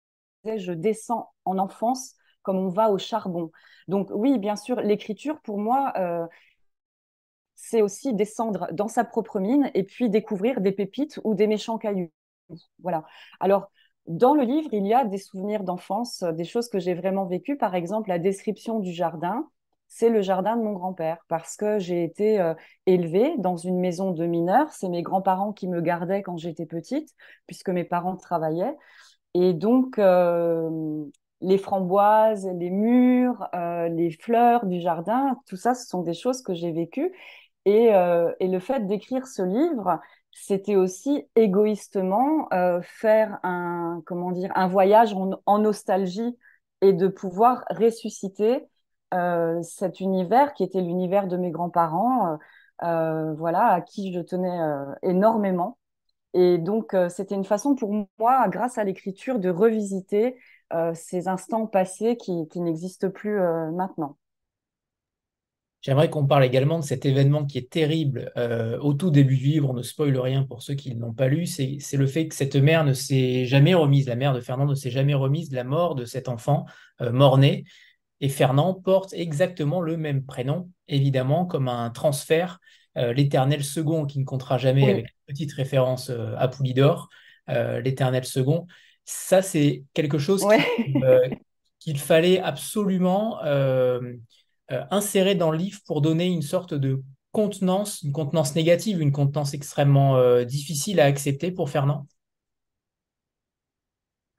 je 0.56 0.72
descends 0.72 1.32
en 1.46 1.58
enfance 1.58 2.14
comme 2.44 2.58
on 2.58 2.70
va 2.70 2.92
au 2.92 3.00
charbon. 3.00 3.52
Donc 3.88 4.10
oui, 4.12 4.38
bien 4.38 4.56
sûr, 4.56 4.80
l'écriture, 4.82 5.42
pour 5.42 5.58
moi, 5.58 5.92
euh, 5.98 6.28
c'est 7.56 7.82
aussi 7.82 8.14
descendre 8.14 8.68
dans 8.72 8.88
sa 8.88 9.04
propre 9.04 9.40
mine 9.40 9.72
et 9.74 9.84
puis 9.84 10.12
découvrir 10.12 10.62
des 10.62 10.72
pépites 10.72 11.20
ou 11.24 11.34
des 11.34 11.48
méchants 11.48 11.80
cailloux. 11.80 12.12
Voilà. 12.82 13.04
Alors, 13.40 13.72
dans 14.08 14.36
le 14.36 14.44
livre, 14.44 14.70
il 14.72 14.86
y 14.86 14.94
a 14.94 15.04
des 15.06 15.18
souvenirs 15.18 15.64
d'enfance, 15.64 16.24
des 16.24 16.46
choses 16.46 16.70
que 16.70 16.80
j'ai 16.80 16.94
vraiment 16.94 17.26
vécues. 17.26 17.58
Par 17.58 17.76
exemple, 17.76 18.10
la 18.10 18.20
description 18.20 18.80
du 18.80 18.94
jardin, 18.94 19.50
c'est 19.88 20.10
le 20.10 20.22
jardin 20.22 20.58
de 20.58 20.62
mon 20.64 20.74
grand-père 20.74 21.20
parce 21.28 21.56
que 21.56 21.80
j'ai 21.80 22.04
été 22.04 22.40
euh, 22.40 22.54
élevée 22.86 23.36
dans 23.38 23.58
une 23.58 23.80
maison 23.80 24.12
de 24.12 24.26
mineurs. 24.26 24.72
C'est 24.74 24.90
mes 24.90 25.02
grands-parents 25.02 25.54
qui 25.54 25.68
me 25.68 25.82
gardaient 25.82 26.22
quand 26.22 26.38
j'étais 26.38 26.66
petite, 26.66 27.16
puisque 27.48 27.70
mes 27.70 27.84
parents 27.84 28.16
travaillaient. 28.16 28.76
Et 29.34 29.54
donc, 29.54 30.00
euh, 30.00 31.06
les 31.42 31.58
framboises, 31.58 32.48
les 32.58 32.70
murs, 32.70 33.48
euh, 33.56 33.90
les 33.90 34.12
fleurs 34.12 34.66
du 34.66 34.82
jardin, 34.82 35.38
tout 35.48 35.58
ça, 35.58 35.74
ce 35.74 35.88
sont 35.88 36.02
des 36.04 36.14
choses 36.14 36.42
que 36.42 36.54
j'ai 36.54 36.72
vécues. 36.72 37.12
Et, 37.66 37.88
et, 38.40 38.48
le 38.48 38.60
fait 38.60 38.86
d'écrire 38.86 39.26
ce 39.26 39.42
livre, 39.42 40.00
c'était 40.38 40.76
aussi 40.76 41.26
égoïstement 41.36 42.50
faire 42.84 43.40
un, 43.44 44.02
comment 44.06 44.32
dire, 44.32 44.52
un 44.56 44.68
voyage 44.68 45.16
en 45.46 45.60
nostalgie 45.60 46.38
et 46.82 46.94
de 46.94 47.08
pouvoir 47.08 47.64
ressusciter 47.70 48.68
euh, 49.14 49.62
cet 49.62 50.00
univers 50.00 50.54
qui 50.54 50.64
était 50.64 50.82
l'univers 50.82 51.28
de 51.28 51.38
mes 51.38 51.52
grands-parents, 51.52 52.34
euh, 52.34 52.38
euh, 52.84 53.34
voilà, 53.36 53.68
à 53.68 53.82
qui 53.82 54.14
je 54.14 54.20
tenais 54.20 54.60
énormément. 55.04 55.78
Et 56.34 56.58
donc, 56.58 56.96
c'était 57.10 57.36
une 57.36 57.46
façon 57.46 57.76
pour 57.76 57.94
moi, 58.20 58.48
grâce 58.50 58.78
à 58.78 58.84
l'écriture, 58.84 59.40
de 59.40 59.50
revisiter 59.50 60.38
ces 60.94 61.30
instants 61.30 61.68
passés 61.68 62.18
qui, 62.18 62.46
n'existent 62.56 63.10
plus 63.10 63.40
maintenant. 63.72 64.18
J'aimerais 65.86 66.10
qu'on 66.10 66.26
parle 66.26 66.44
également 66.44 66.80
de 66.80 66.84
cet 66.84 67.06
événement 67.06 67.46
qui 67.46 67.60
est 67.60 67.70
terrible 67.70 68.32
au 68.82 68.96
tout 68.96 69.12
début 69.12 69.38
du 69.38 69.44
livre. 69.44 69.70
On 69.70 69.74
ne 69.74 69.84
spoile 69.84 70.18
rien 70.18 70.42
pour 70.42 70.64
ceux 70.64 70.74
qui 70.74 70.96
ne 70.96 71.00
l'ont 71.00 71.14
pas 71.14 71.28
lu. 71.28 71.46
C'est 71.46 71.78
le 71.94 72.08
fait 72.08 72.28
que 72.28 72.34
cette 72.34 72.56
mère 72.56 72.84
ne 72.84 72.94
s'est 72.94 73.46
jamais 73.46 73.76
remise, 73.76 74.08
la 74.08 74.16
mère 74.16 74.34
de 74.34 74.42
Fernand 74.42 74.66
ne 74.66 74.74
s'est 74.74 74.90
jamais 74.90 75.14
remise 75.14 75.50
de 75.50 75.56
la 75.56 75.64
mort 75.64 75.94
de 75.94 76.06
cet 76.06 76.28
enfant 76.28 76.66
mort-né. 77.00 77.66
Et 78.20 78.30
Fernand 78.30 78.74
porte 78.74 79.14
exactement 79.14 79.82
le 79.82 79.98
même 79.98 80.24
prénom, 80.24 80.72
évidemment, 80.88 81.46
comme 81.46 81.68
un 81.68 81.90
transfert, 81.92 82.60
euh, 82.98 83.14
l'éternel 83.14 83.64
second 83.64 84.06
qui 84.06 84.20
ne 84.20 84.26
comptera 84.26 84.58
jamais, 84.58 84.90
avec 84.90 85.06
une 85.06 85.34
petite 85.34 85.52
référence 85.54 86.10
euh, 86.10 86.34
à 86.38 86.48
Poulidor, 86.48 87.10
euh, 87.50 87.82
l'éternel 87.82 88.24
second. 88.24 88.68
Ça, 89.04 89.42
c'est 89.42 89.84
quelque 89.94 90.18
chose 90.18 90.46
qu'il 91.80 92.00
fallait 92.00 92.40
absolument 92.40 93.40
insérer 94.70 95.36
dans 95.36 95.52
le 95.52 95.58
livre 95.58 95.80
pour 95.86 96.02
donner 96.02 96.26
une 96.26 96.42
sorte 96.42 96.74
de 96.74 97.04
contenance, 97.32 98.02
une 98.02 98.12
contenance 98.12 98.56
négative, 98.56 99.02
une 99.02 99.12
contenance 99.12 99.54
extrêmement 99.54 100.44
difficile 100.44 101.00
à 101.00 101.06
accepter 101.06 101.52
pour 101.52 101.70
Fernand? 101.70 102.08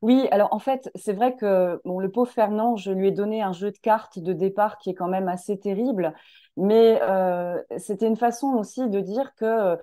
Oui, 0.02 0.28
alors 0.30 0.52
en 0.52 0.58
fait, 0.58 0.90
c'est 0.94 1.14
vrai 1.14 1.34
que 1.36 1.80
bon, 1.84 1.98
le 1.98 2.10
pauvre 2.10 2.30
Fernand, 2.30 2.76
je 2.76 2.92
lui 2.92 3.08
ai 3.08 3.12
donné 3.12 3.42
un 3.42 3.52
jeu 3.52 3.70
de 3.70 3.78
cartes 3.78 4.18
de 4.18 4.32
départ 4.32 4.78
qui 4.78 4.90
est 4.90 4.94
quand 4.94 5.08
même 5.08 5.26
assez 5.28 5.58
terrible, 5.58 6.14
mais 6.56 7.00
euh, 7.02 7.60
c'était 7.78 8.06
une 8.06 8.16
façon 8.16 8.48
aussi 8.54 8.88
de 8.88 9.00
dire 9.00 9.34
que 9.36 9.76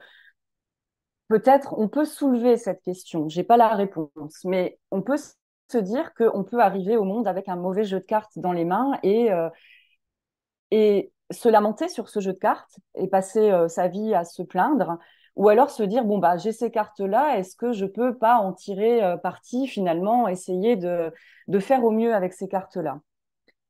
peut-être 1.28 1.74
on 1.78 1.88
peut 1.88 2.06
soulever 2.06 2.58
cette 2.58 2.82
question. 2.82 3.28
J'ai 3.30 3.44
pas 3.44 3.58
la 3.58 3.70
réponse, 3.70 4.44
mais 4.46 4.80
on 4.92 5.02
peut 5.02 5.18
se 5.18 5.78
dire 5.78 6.14
qu'on 6.14 6.44
peut 6.44 6.60
arriver 6.60 6.98
au 6.98 7.04
monde 7.04 7.28
avec 7.28 7.50
un 7.50 7.56
mauvais 7.56 7.84
jeu 7.84 8.00
de 8.00 8.06
cartes 8.06 8.38
dans 8.38 8.54
les 8.54 8.66
mains 8.66 8.92
et, 9.04 9.32
euh, 9.32 9.50
et 10.74 11.12
se 11.30 11.50
lamenter 11.50 11.88
sur 11.88 12.10
ce 12.10 12.20
jeu 12.20 12.34
de 12.34 12.40
cartes 12.40 12.80
et 12.96 13.08
passer 13.08 13.52
euh, 13.52 13.68
sa 13.68 13.88
vie 13.88 14.16
à 14.16 14.24
se 14.24 14.42
plaindre 14.42 14.98
ou 15.36 15.48
alors 15.48 15.70
se 15.70 15.84
dire 15.84 16.04
bon 16.04 16.18
bah 16.18 16.38
j'ai 16.38 16.52
ces 16.52 16.72
cartes 16.72 17.00
là 17.00 17.38
est-ce 17.38 17.56
que 17.56 17.74
je 17.74 17.86
peux 17.86 18.18
pas 18.18 18.38
en 18.38 18.54
tirer 18.54 19.04
euh, 19.04 19.16
parti 19.16 19.68
finalement 19.68 20.28
essayer 20.28 20.76
de, 20.76 21.14
de 21.48 21.60
faire 21.60 21.84
au 21.84 21.92
mieux 21.92 22.16
avec 22.16 22.34
ces 22.34 22.48
cartes 22.48 22.78
là 22.78 23.00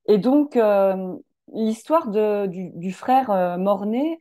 et 0.07 0.17
donc 0.17 0.55
euh, 0.55 1.13
l'histoire 1.53 2.07
du, 2.07 2.69
du, 2.71 2.93
frère 2.93 3.57
Mornay 3.59 4.17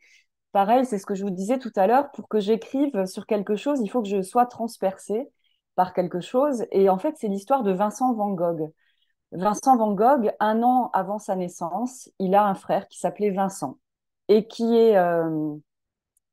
pareil 0.50 0.84
c'est 0.84 0.98
ce 0.98 1.06
que 1.06 1.14
je 1.14 1.22
vous 1.22 1.30
disais 1.30 1.60
tout 1.60 1.72
à 1.76 1.86
l'heure 1.86 2.10
pour 2.10 2.28
que 2.28 2.40
j'écrive 2.40 3.06
sur 3.06 3.26
quelque 3.26 3.54
chose 3.54 3.80
il 3.80 3.88
faut 3.88 4.02
que 4.02 4.08
je 4.08 4.22
sois 4.22 4.46
transpercée 4.46 5.28
par 5.76 5.94
quelque 5.94 6.20
chose 6.20 6.64
et 6.72 6.88
en 6.88 6.98
fait 6.98 7.14
c'est 7.16 7.28
l'histoire 7.28 7.62
de 7.62 7.72
Vincent 7.72 8.12
Van 8.14 8.30
Gogh 8.30 8.72
Vincent 9.32 9.76
Van 9.76 9.92
Gogh 9.92 10.32
un 10.40 10.62
an 10.62 10.90
avant 10.92 11.18
sa 11.18 11.36
naissance 11.36 12.10
il 12.18 12.34
a 12.34 12.46
un 12.46 12.54
frère 12.54 12.88
qui 12.88 12.98
s'appelait 12.98 13.30
Vincent 13.30 13.78
et 14.28 14.46
qui 14.46 14.76
est 14.76 14.96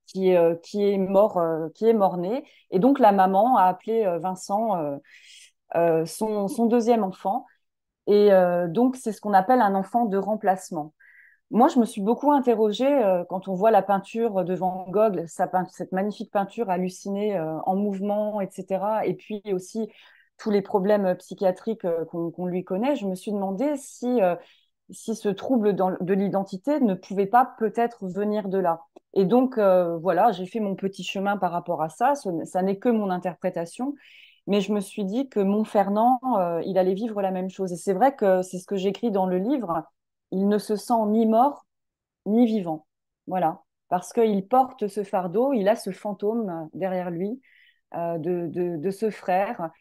qui, 0.09 0.35
euh, 0.35 0.55
qui 0.55 0.83
est 0.83 0.97
mort, 0.97 1.37
euh, 1.37 1.69
qui 1.75 1.87
est 1.87 1.93
mort-né. 1.93 2.43
Et 2.71 2.79
donc 2.79 2.99
la 2.99 3.11
maman 3.11 3.57
a 3.57 3.63
appelé 3.63 4.05
euh, 4.05 4.19
Vincent 4.19 4.99
son, 6.05 6.47
son, 6.47 6.65
deuxième 6.65 7.03
enfant. 7.03 7.45
Et 8.07 8.31
donc 8.69 8.95
c'est 8.95 9.11
ce 9.11 9.21
qu'on 9.21 9.33
appelle 9.33 9.61
un 9.61 9.75
enfant 9.75 10.05
de 10.05 10.17
remplacement. 10.17 10.93
Moi, 11.51 11.67
je 11.67 11.79
me 11.79 11.85
suis 11.85 12.01
beaucoup 12.01 12.31
interrogée 12.31 12.89
quand 13.29 13.47
on 13.47 13.53
voit 13.53 13.69
la 13.69 13.83
peinture 13.83 14.43
de 14.43 14.55
Van 14.55 14.85
Gogh, 14.89 15.25
cette 15.27 15.91
magnifique 15.91 16.31
peinture 16.31 16.71
hallucinée 16.71 17.39
en 17.39 17.75
mouvement, 17.75 18.41
etc. 18.41 19.05
Et 19.05 19.13
puis 19.13 19.43
aussi 19.53 19.91
tous 20.39 20.51
les 20.51 20.61
problèmes 20.61 21.15
psychiatriques 21.15 21.85
qu'on 22.11 22.45
lui 22.45 22.63
connaît. 22.63 22.95
Je 22.95 23.05
me 23.05 23.15
suis 23.15 23.31
demandé 23.31 23.75
si 23.77 24.19
si 24.91 25.15
ce 25.15 25.29
trouble 25.29 25.75
de 25.75 26.13
l'identité 26.13 26.79
ne 26.79 26.93
pouvait 26.93 27.27
pas 27.27 27.53
peut-être 27.57 28.07
venir 28.07 28.49
de 28.49 28.57
là. 28.57 28.81
Et 29.13 29.25
donc, 29.25 29.57
euh, 29.57 29.97
voilà, 29.97 30.31
j'ai 30.31 30.45
fait 30.45 30.59
mon 30.59 30.75
petit 30.75 31.03
chemin 31.03 31.37
par 31.37 31.51
rapport 31.51 31.81
à 31.81 31.89
ça. 31.89 32.13
ça 32.15 32.61
n'est 32.61 32.79
que 32.79 32.89
mon 32.89 33.09
interprétation. 33.09 33.95
Mais 34.47 34.61
je 34.61 34.73
me 34.73 34.79
suis 34.79 35.05
dit 35.05 35.29
que 35.29 35.39
mon 35.39 35.63
Fernand, 35.63 36.19
euh, 36.39 36.61
il 36.65 36.77
allait 36.77 36.95
vivre 36.95 37.21
la 37.21 37.31
même 37.31 37.49
chose. 37.49 37.71
Et 37.71 37.75
c'est 37.75 37.93
vrai 37.93 38.15
que 38.15 38.41
c'est 38.41 38.57
ce 38.57 38.65
que 38.65 38.77
j'écris 38.77 39.11
dans 39.11 39.25
le 39.25 39.37
livre. 39.37 39.83
Il 40.31 40.47
ne 40.47 40.57
se 40.57 40.75
sent 40.75 41.05
ni 41.07 41.27
mort, 41.27 41.65
ni 42.25 42.45
vivant. 42.45 42.87
Voilà. 43.27 43.61
Parce 43.89 44.13
qu'il 44.13 44.47
porte 44.47 44.87
ce 44.87 45.03
fardeau, 45.03 45.53
il 45.53 45.67
a 45.67 45.75
ce 45.75 45.91
fantôme 45.91 46.69
derrière 46.73 47.11
lui 47.11 47.41
euh, 47.95 48.17
de, 48.17 48.77
de, 48.77 48.91
ce 48.91 49.09
frère 49.09 49.71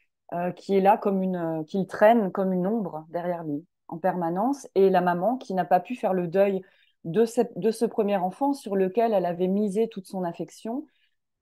qui 0.56 0.76
est 0.76 0.80
là 0.80 0.98
comme 0.98 1.22
une, 1.22 1.64
qu'il 1.66 1.86
traîne 1.86 2.30
comme 2.30 2.52
une 2.52 2.66
ombre 2.66 3.06
derrière 3.08 3.44
lui 3.44 3.64
en 3.88 3.98
permanence, 3.98 4.68
et 4.74 4.90
la 4.90 5.00
maman 5.00 5.36
qui 5.36 5.54
n'a 5.54 5.64
pas 5.64 5.80
pu 5.80 5.96
faire 5.96 6.12
le 6.12 6.28
deuil 6.28 6.60
de, 7.04 7.24
de 7.56 7.70
ce 7.70 7.84
premier 7.84 8.16
enfant 8.16 8.52
sur 8.52 8.76
lequel 8.76 9.12
elle 9.12 9.26
avait 9.26 9.48
misé 9.48 9.88
toute 9.88 10.06
son 10.06 10.24
affection, 10.24 10.84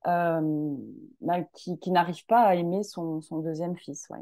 euh, 0.07 0.77
bah, 1.21 1.41
qui, 1.53 1.91
n'arrive 1.91 2.25
pas 2.27 2.43
à 2.43 2.55
aimer 2.55 2.83
son, 2.85 3.21
deuxième 3.43 3.77
fils. 3.77 4.07
Ouais. 4.11 4.21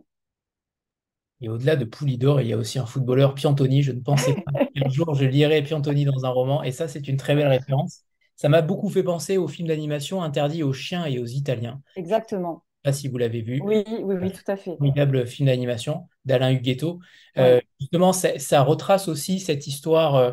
Et 1.43 1.49
au-delà 1.49 1.77
de 1.77 1.85
Poulidor, 1.85 2.41
il 2.41 2.49
y 2.49 2.53
a 2.55 2.57
aussi 2.57 2.79
un 2.79 2.87
footballeur, 2.87 3.35
Piantoni. 3.35 3.83
Je 3.83 3.93
ne 3.93 4.01
pensais 4.01 4.35
pas 4.35 4.65
qu'un 4.75 4.89
jour 4.89 5.15
je 5.15 5.27
lirais 5.27 5.63
Piantoni 5.63 6.07
dans 6.07 6.25
un 6.25 6.31
roman, 6.31 6.63
et 6.63 6.73
ça, 6.73 6.89
c'est 6.89 7.07
une 7.07 7.19
très 7.19 7.35
belle 7.35 7.49
référence. 7.49 8.05
Ça 8.37 8.49
m'a 8.49 8.63
beaucoup 8.63 8.89
fait 8.89 9.05
penser 9.05 9.37
au 9.37 9.47
film 9.47 9.69
d'animation 9.69 10.23
interdit 10.23 10.63
aux 10.63 10.73
chiens 10.73 11.05
et 11.05 11.19
aux 11.21 11.27
Italiens. 11.27 11.81
Exactement 11.97 12.65
pas 12.85 12.93
si 12.93 13.09
vous 13.09 13.17
l'avez 13.17 13.41
vu. 13.41 13.61
Oui, 13.65 13.83
oui, 14.03 14.17
oui, 14.21 14.31
tout 14.31 14.45
à 14.47 14.57
fait. 14.57 14.77
Formidable 14.77 15.27
film 15.27 15.47
d'animation 15.47 16.07
d'Alain 16.27 16.53
Huguetto. 16.53 17.01
Euh, 17.39 17.61
justement, 17.81 18.13
ça, 18.13 18.63
retrace 18.63 19.09
aussi 19.09 19.41
cette 19.41 19.67
histoire, 19.67 20.15
euh, 20.17 20.33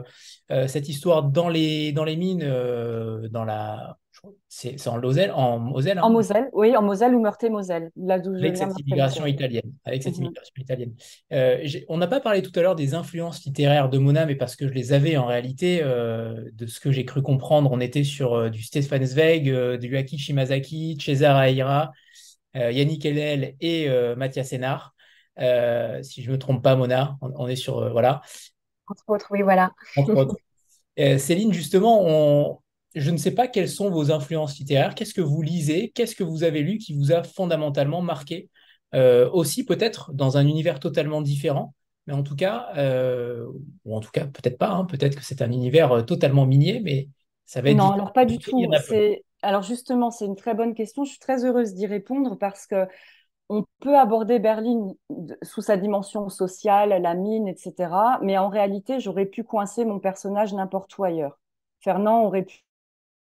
euh, 0.52 0.68
cette 0.68 0.90
histoire 0.90 1.24
dans 1.24 1.48
les, 1.48 1.94
dans 1.94 2.04
les 2.04 2.18
mines, 2.18 2.46
dans 3.32 3.46
la. 3.46 3.98
C'est 4.50 4.88
en 4.88 5.00
Moselle, 5.00 5.32
en 5.32 5.58
Moselle. 5.58 5.98
Hein. 5.98 6.04
En 6.04 6.12
Moselle, 6.12 6.50
oui, 6.54 6.76
en 6.76 6.84
Moselle 6.84 7.16
ou 7.16 7.22
Meurthe-et-Moselle, 7.22 7.90
avec 8.08 8.56
cette 8.56 8.78
immigration 8.80 9.26
italienne. 9.26 9.74
Avec 9.84 10.04
cette 10.04 10.18
mhm. 10.18 10.26
immigration 10.26 10.54
italienne. 10.60 10.94
on 11.90 11.98
n'a 11.98 12.08
pas 12.08 12.20
parlé 12.20 12.44
tout 12.44 12.52
à 12.60 12.62
l'heure 12.62 12.76
des 12.76 12.94
influences 12.94 13.44
littéraires 13.46 13.90
de 13.90 13.98
Mona, 13.98 14.28
mais 14.28 14.36
parce 14.36 14.56
que 14.56 14.68
je 14.68 14.74
les 14.74 14.94
avais 14.94 15.18
en 15.18 15.26
réalité, 15.26 15.82
de 15.82 16.66
ce 16.68 16.80
que 16.82 16.92
j'ai 16.92 17.06
cru 17.06 17.24
comprendre, 17.24 17.72
on 17.72 17.80
était 17.80 18.04
sur 18.04 18.52
du 18.52 18.62
Stefan 18.62 19.04
Zweig, 19.06 19.46
du 19.80 19.88
Yuaki 19.88 20.20
Shimazaki, 20.20 20.98
Cesare 21.00 21.44
Aira, 21.46 21.92
Yannick 22.56 23.06
Enel 23.06 23.56
et 23.60 23.90
euh, 23.90 24.16
Mathias 24.16 24.50
Sénard. 24.50 24.94
Euh, 25.40 26.04
si 26.04 26.22
je 26.22 26.28
ne 26.28 26.34
me 26.34 26.40
trompe 26.40 26.64
pas, 26.64 26.76
Mona, 26.76 27.18
on, 27.22 27.48
est 27.48 27.56
sur. 27.56 27.92
voilà. 27.92 28.22
Entre 28.88 29.04
autres, 29.08 29.28
oui, 29.32 29.42
voilà. 29.42 29.72
Céline, 31.18 31.54
justement, 31.54 32.62
je 32.94 33.12
ne 33.12 33.18
sais 33.18 33.32
pas 33.32 33.48
quelles 33.48 33.70
sont 33.70 33.90
vos 33.90 34.12
influences 34.12 34.58
littéraires. 34.60 34.94
Qu'est-ce 34.94 35.14
que 35.14 35.22
vous 35.22 35.42
lisez? 35.42 35.92
Qu'est-ce 35.96 36.16
que 36.16 36.24
vous 36.24 36.44
avez 36.44 36.62
lu 36.62 36.78
qui 36.78 36.94
vous 36.94 37.12
a 37.12 37.24
fondamentalement 37.24 38.02
marqué? 38.02 38.50
Aussi, 38.94 39.66
peut-être 39.66 40.12
dans 40.14 40.38
un 40.38 40.46
univers 40.46 40.80
totalement 40.80 41.22
différent, 41.22 41.74
mais 42.06 42.14
en 42.14 42.24
tout 42.24 42.36
cas, 42.36 42.68
ou 43.86 43.96
en 43.96 44.02
tout 44.02 44.12
cas, 44.12 44.26
peut-être 44.26 44.58
pas. 44.58 44.70
Hein, 44.70 44.86
peut-être 44.86 45.16
que 45.16 45.24
c'est 45.24 45.42
un 45.42 45.52
univers 45.52 46.06
totalement 46.06 46.46
minier, 46.46 46.82
mais 46.82 47.08
ça 47.46 47.62
va 47.62 47.70
être. 47.70 47.78
Non, 47.78 47.92
alors 47.92 48.12
pas 48.12 48.26
du 48.26 48.38
tout. 48.38 48.62
C'est 48.86 49.24
alors 49.42 49.64
justement, 49.64 50.12
c'est 50.12 50.26
une 50.26 50.36
très 50.36 50.54
bonne 50.54 50.74
question. 50.74 51.04
Je 51.04 51.12
suis 51.12 51.20
très 51.20 51.46
heureuse 51.46 51.74
d'y 51.74 51.88
répondre 51.88 52.38
parce 52.38 52.68
que 52.68 52.88
on 53.50 53.66
peut 53.80 53.98
aborder 53.98 54.40
Berlin 54.40 54.94
sous 55.44 55.62
sa 55.62 55.76
dimension 55.76 56.30
sociale, 56.30 57.02
la 57.02 57.14
mine, 57.16 57.50
etc. 57.50 58.20
Mais 58.22 58.38
en 58.38 58.48
réalité, 58.48 59.00
j'aurais 59.02 59.26
pu 59.26 59.44
coincer 59.44 59.84
mon 59.84 60.00
personnage 60.00 60.54
n'importe 60.54 60.98
où 60.98 61.04
ailleurs. 61.04 61.38
Fernand 61.82 62.24
aurait 62.24 62.46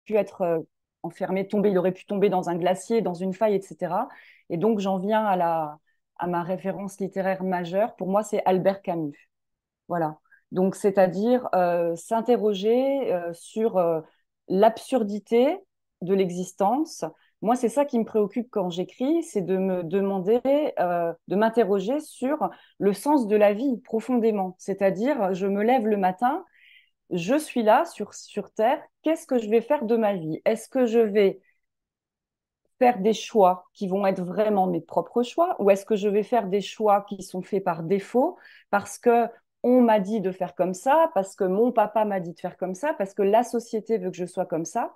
pu, 0.04 0.14
être 0.14 0.42
euh, 0.42 0.60
enfermé, 1.02 1.48
tomber, 1.48 1.70
il 1.70 1.78
aurait 1.78 1.92
pu 1.92 2.06
tomber 2.06 2.28
dans 2.28 2.48
un 2.48 2.56
glacier, 2.56 3.02
dans 3.02 3.14
une 3.14 3.34
faille, 3.34 3.56
etc. 3.56 4.08
Et 4.50 4.56
donc, 4.56 4.78
j'en 4.78 4.98
viens 4.98 5.24
à, 5.24 5.34
la, 5.36 5.78
à 6.18 6.28
ma 6.28 6.44
référence 6.44 7.00
littéraire 7.00 7.42
majeure. 7.42 7.96
Pour 7.96 8.08
moi, 8.08 8.22
c'est 8.22 8.42
Albert 8.44 8.82
Camus. 8.82 9.28
Voilà. 9.88 10.18
Donc, 10.52 10.76
c'est-à-dire 10.76 11.48
euh, 11.56 11.96
s'interroger 11.96 13.12
euh, 13.12 13.32
sur 13.32 13.80
l'absurdité 14.48 15.58
de 16.02 16.14
l'existence, 16.14 17.04
moi, 17.42 17.56
c'est 17.56 17.68
ça 17.68 17.84
qui 17.84 17.98
me 17.98 18.04
préoccupe 18.04 18.48
quand 18.50 18.70
j'écris, 18.70 19.22
c'est 19.22 19.42
de 19.42 19.56
me 19.58 19.82
demander, 19.84 20.40
euh, 20.78 21.12
de 21.28 21.36
m'interroger 21.36 22.00
sur 22.00 22.48
le 22.78 22.92
sens 22.94 23.26
de 23.26 23.36
la 23.36 23.52
vie 23.52 23.78
profondément. 23.84 24.56
C'est-à-dire, 24.58 25.34
je 25.34 25.46
me 25.46 25.62
lève 25.62 25.86
le 25.86 25.96
matin, 25.98 26.44
je 27.10 27.36
suis 27.38 27.62
là 27.62 27.84
sur, 27.84 28.14
sur 28.14 28.50
Terre, 28.52 28.82
qu'est-ce 29.02 29.26
que 29.26 29.38
je 29.38 29.48
vais 29.50 29.60
faire 29.60 29.84
de 29.84 29.96
ma 29.96 30.14
vie? 30.14 30.40
Est-ce 30.44 30.68
que 30.68 30.86
je 30.86 31.00
vais 31.00 31.40
faire 32.78 32.98
des 32.98 33.12
choix 33.12 33.66
qui 33.72 33.86
vont 33.88 34.06
être 34.06 34.22
vraiment 34.22 34.66
mes 34.66 34.80
propres 34.80 35.22
choix 35.22 35.56
ou 35.60 35.70
est-ce 35.70 35.84
que 35.86 35.96
je 35.96 36.08
vais 36.08 36.22
faire 36.22 36.48
des 36.48 36.60
choix 36.60 37.02
qui 37.08 37.22
sont 37.22 37.42
faits 37.42 37.64
par 37.64 37.82
défaut 37.82 38.36
parce 38.70 38.98
que 38.98 39.26
on 39.62 39.80
m'a 39.80 39.98
dit 39.98 40.20
de 40.20 40.30
faire 40.30 40.54
comme 40.54 40.74
ça, 40.74 41.10
parce 41.14 41.34
que 41.36 41.44
mon 41.44 41.72
papa 41.72 42.04
m'a 42.04 42.20
dit 42.20 42.34
de 42.34 42.40
faire 42.40 42.58
comme 42.58 42.74
ça, 42.74 42.92
parce 42.94 43.14
que 43.14 43.22
la 43.22 43.42
société 43.42 43.96
veut 43.96 44.10
que 44.10 44.16
je 44.16 44.26
sois 44.26 44.44
comme 44.44 44.66
ça? 44.66 44.92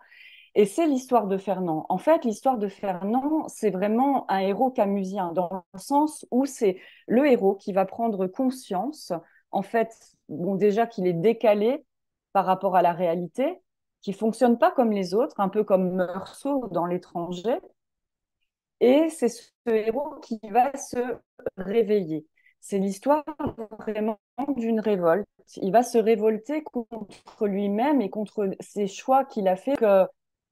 Et 0.54 0.66
c'est 0.66 0.86
l'histoire 0.86 1.26
de 1.26 1.36
Fernand. 1.36 1.86
En 1.88 1.98
fait, 1.98 2.24
l'histoire 2.24 2.58
de 2.58 2.68
Fernand, 2.68 3.46
c'est 3.48 3.70
vraiment 3.70 4.30
un 4.30 4.38
héros 4.38 4.70
camusien, 4.70 5.32
dans 5.32 5.64
le 5.72 5.78
sens 5.78 6.26
où 6.30 6.46
c'est 6.46 6.78
le 7.06 7.26
héros 7.26 7.54
qui 7.54 7.72
va 7.72 7.84
prendre 7.84 8.26
conscience, 8.26 9.12
en 9.50 9.62
fait, 9.62 9.94
bon, 10.28 10.54
déjà 10.54 10.86
qu'il 10.86 11.06
est 11.06 11.12
décalé 11.12 11.84
par 12.32 12.46
rapport 12.46 12.76
à 12.76 12.82
la 12.82 12.92
réalité, 12.92 13.60
qui 14.00 14.12
fonctionne 14.12 14.58
pas 14.58 14.70
comme 14.70 14.92
les 14.92 15.14
autres, 15.14 15.40
un 15.40 15.48
peu 15.48 15.64
comme 15.64 15.92
Meursault 15.92 16.68
dans 16.70 16.86
l'étranger. 16.86 17.58
Et 18.80 19.08
c'est 19.10 19.28
ce 19.28 19.50
héros 19.66 20.16
qui 20.20 20.38
va 20.50 20.76
se 20.76 21.18
réveiller. 21.56 22.26
C'est 22.60 22.78
l'histoire 22.78 23.24
vraiment 23.78 24.18
d'une 24.56 24.80
révolte. 24.80 25.26
Il 25.56 25.72
va 25.72 25.82
se 25.82 25.98
révolter 25.98 26.62
contre 26.62 27.46
lui-même 27.46 28.00
et 28.00 28.10
contre 28.10 28.50
ses 28.60 28.86
choix 28.86 29.24
qu'il 29.24 29.48
a 29.48 29.56
fait 29.56 29.76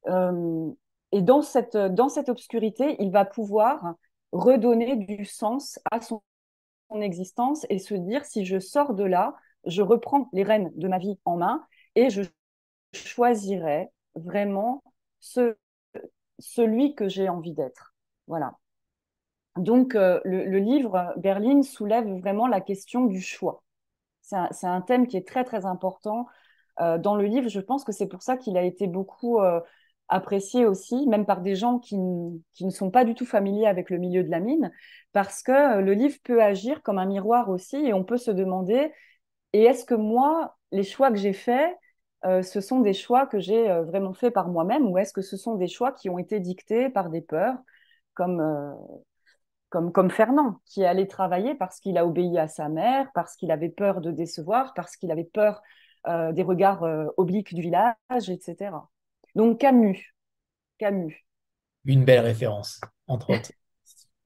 et 0.06 1.22
dans 1.22 1.42
cette, 1.42 1.76
dans 1.76 2.08
cette 2.08 2.28
obscurité, 2.28 2.96
il 2.98 3.10
va 3.10 3.24
pouvoir 3.24 3.94
redonner 4.32 4.96
du 4.96 5.24
sens 5.24 5.78
à 5.90 6.00
son, 6.00 6.22
existence 7.00 7.66
et 7.68 7.80
se 7.80 7.94
dire 7.94 8.24
si 8.24 8.44
je 8.44 8.60
sors 8.60 8.94
de 8.94 9.02
là, 9.02 9.34
je 9.64 9.82
reprends 9.82 10.28
les 10.32 10.44
rênes 10.44 10.70
de 10.76 10.86
ma 10.86 10.98
vie 10.98 11.18
en 11.24 11.36
main 11.36 11.66
et 11.96 12.10
je 12.10 12.22
choisirai 12.92 13.88
vraiment 14.14 14.84
ce, 15.18 15.56
celui 16.38 16.94
que 16.94 17.08
j'ai 17.08 17.28
envie 17.28 17.54
d'être. 17.54 17.96
Voilà. 18.28 18.56
Donc, 19.56 19.96
euh, 19.96 20.20
le, 20.24 20.58
livre 20.58 21.12
Berlin 21.16 21.62
soulève 21.62 22.06
vraiment 22.20 22.46
la 22.46 22.60
question 22.60 23.06
du 23.06 23.20
choix. 23.20 23.64
C'est 24.20 24.36
un, 24.36 24.48
un, 24.62 24.80
thème 24.80 25.08
qui 25.08 25.16
est 25.16 25.26
très, 25.26 25.42
très 25.42 25.66
important 25.66 26.26
euh, 26.80 26.98
dans 26.98 27.16
le 27.16 27.24
livre. 27.24 27.48
Je 27.48 27.60
pense 27.60 27.82
que 27.82 27.92
c'est 27.92 28.06
pour 28.06 28.22
ça 28.22 28.36
qu'il 28.36 28.56
a 28.56 28.62
été 28.62 28.86
beaucoup 28.86 29.40
apprécié 30.08 30.66
aussi, 30.66 31.06
même 31.06 31.26
par 31.26 31.40
des 31.40 31.56
gens 31.56 31.78
qui, 31.78 31.96
ne 31.96 32.70
sont 32.70 32.90
pas 32.90 33.04
du 33.04 33.14
tout 33.14 33.26
familiers 33.26 33.66
avec 33.66 33.90
le 33.90 33.98
milieu 33.98 34.22
de 34.22 34.30
la 34.30 34.40
mine, 34.40 34.72
parce 35.12 35.42
que 35.42 35.78
euh, 35.78 35.80
le 35.80 35.94
livre 35.94 36.16
peut 36.24 36.42
agir 36.42 36.82
comme 36.82 36.98
un 36.98 37.06
miroir 37.06 37.48
aussi, 37.50 37.76
et 37.76 37.92
on 37.92 38.04
peut 38.04 38.18
se 38.18 38.30
demander, 38.30 38.92
et 39.52 39.64
est-ce 39.64 39.84
que 39.84 39.94
moi, 39.94 40.56
les 40.72 40.84
choix 40.84 41.10
que 41.10 41.16
j'ai 41.16 41.32
faits, 41.32 41.74
euh, 42.24 42.42
ce 42.42 42.60
sont 42.60 42.80
des 42.80 42.92
choix 42.94 43.26
que 43.26 43.38
j'ai 43.40 43.70
euh, 43.70 43.82
vraiment 43.82 44.14
faits 44.14 44.32
par 44.32 44.48
moi-même, 44.48 44.86
ou 44.88 44.98
est-ce 44.98 45.12
que 45.12 45.22
ce 45.22 45.36
sont 45.36 45.56
des 45.56 45.68
choix 45.68 45.92
qui 45.92 46.10
ont 46.10 46.18
été 46.18 46.40
dictés 46.40 46.88
par 46.88 47.10
des 47.10 47.20
peurs, 47.20 47.56
comme, 48.14 48.42
comme, 49.68 49.92
comme 49.92 50.10
Fernand, 50.10 50.60
qui 50.64 50.82
est 50.82 50.86
allé 50.86 51.06
travailler 51.06 51.54
parce 51.54 51.80
qu'il 51.80 51.98
a 51.98 52.06
obéi 52.06 52.38
à 52.38 52.48
sa 52.48 52.68
mère, 52.70 53.10
parce 53.14 53.36
qu'il 53.36 53.50
avait 53.50 53.68
peur 53.68 54.00
de 54.00 54.10
décevoir, 54.10 54.72
parce 54.74 54.96
qu'il 54.96 55.10
avait 55.10 55.24
peur 55.24 55.60
des 56.06 56.42
regards 56.42 56.82
obliques 57.18 57.52
du 57.54 57.60
village, 57.60 58.30
etc. 58.30 58.70
Donc 59.36 59.60
Camus. 59.60 60.16
Camus. 60.78 61.26
Une 61.84 62.04
belle 62.04 62.24
référence, 62.24 62.80
entre 63.06 63.34
autres. 63.34 63.52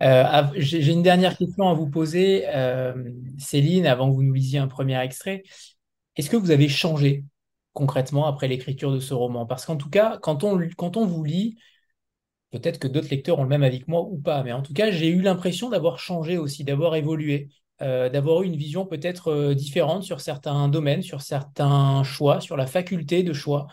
Euh, 0.03 0.47
j'ai 0.55 0.93
une 0.93 1.03
dernière 1.03 1.37
question 1.37 1.69
à 1.69 1.75
vous 1.75 1.91
poser, 1.91 2.45
euh, 2.47 2.95
Céline, 3.37 3.87
avant 3.87 4.09
que 4.09 4.15
vous 4.15 4.23
nous 4.23 4.33
lisiez 4.33 4.61
un 4.61 4.69
premier 4.69 4.99
extrait. 5.03 5.43
Est-ce 6.15 6.31
que 6.31 6.37
vous 6.37 6.53
avez 6.53 6.69
changé 6.69 7.25
concrètement 7.73 8.27
après 8.27 8.47
l'écriture 8.47 8.93
de 8.93 9.01
ce 9.01 9.13
roman? 9.13 9.47
Parce 9.47 9.67
qu'en 9.67 9.77
tout 9.77 9.91
cas, 9.91 10.17
quand 10.23 10.45
on, 10.45 10.57
vous 11.07 11.25
lit, 11.25 11.59
peut-être 12.53 12.79
que 12.79 12.89
d'autres 12.89 13.11
lecteurs 13.11 13.41
ont 13.41 13.43
le 13.43 13.49
même 13.49 13.69
que 13.69 13.91
moi 13.91 14.03
ou 14.03 14.17
pas, 14.17 14.45
mais 14.45 14.53
en 14.53 14.63
tout 14.63 14.73
cas, 14.73 14.93
j'ai 14.93 15.09
eu 15.09 15.21
l'impression 15.23 15.71
d'avoir 15.71 15.99
changé 15.99 16.39
aussi, 16.39 16.63
d'avoir 16.63 16.95
évolué, 16.95 17.49
euh, 17.83 18.09
d'avoir 18.09 18.43
eu 18.43 18.47
une 18.47 18.57
vision 18.57 18.87
peut-être 18.87 19.55
différente 19.55 20.05
sur 20.05 20.21
certains 20.21 20.69
domaines, 20.69 21.03
sur 21.03 21.21
certains 21.21 22.05
choix, 22.05 22.41
sur 22.41 22.57
la 22.57 22.69
faculté 22.69 23.25
de 23.25 23.33
choix. 23.33 23.67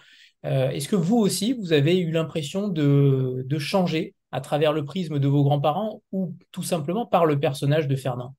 Euh, 0.45 0.69
est-ce 0.69 0.87
que 0.87 0.95
vous 0.95 1.17
aussi, 1.17 1.53
vous 1.53 1.73
avez 1.73 1.97
eu 1.99 2.11
l'impression 2.11 2.67
de, 2.67 3.45
changer 3.57 4.13
à 4.31 4.41
travers 4.41 4.73
le 4.73 4.85
prisme 4.85 5.19
de 5.19 5.27
vos 5.27 5.43
grands-parents 5.43 6.01
ou 6.11 6.33
tout 6.51 6.63
simplement 6.63 7.05
par 7.05 7.25
le 7.25 7.39
personnage 7.39 7.87
de 7.87 7.95
Fernand? 7.95 8.35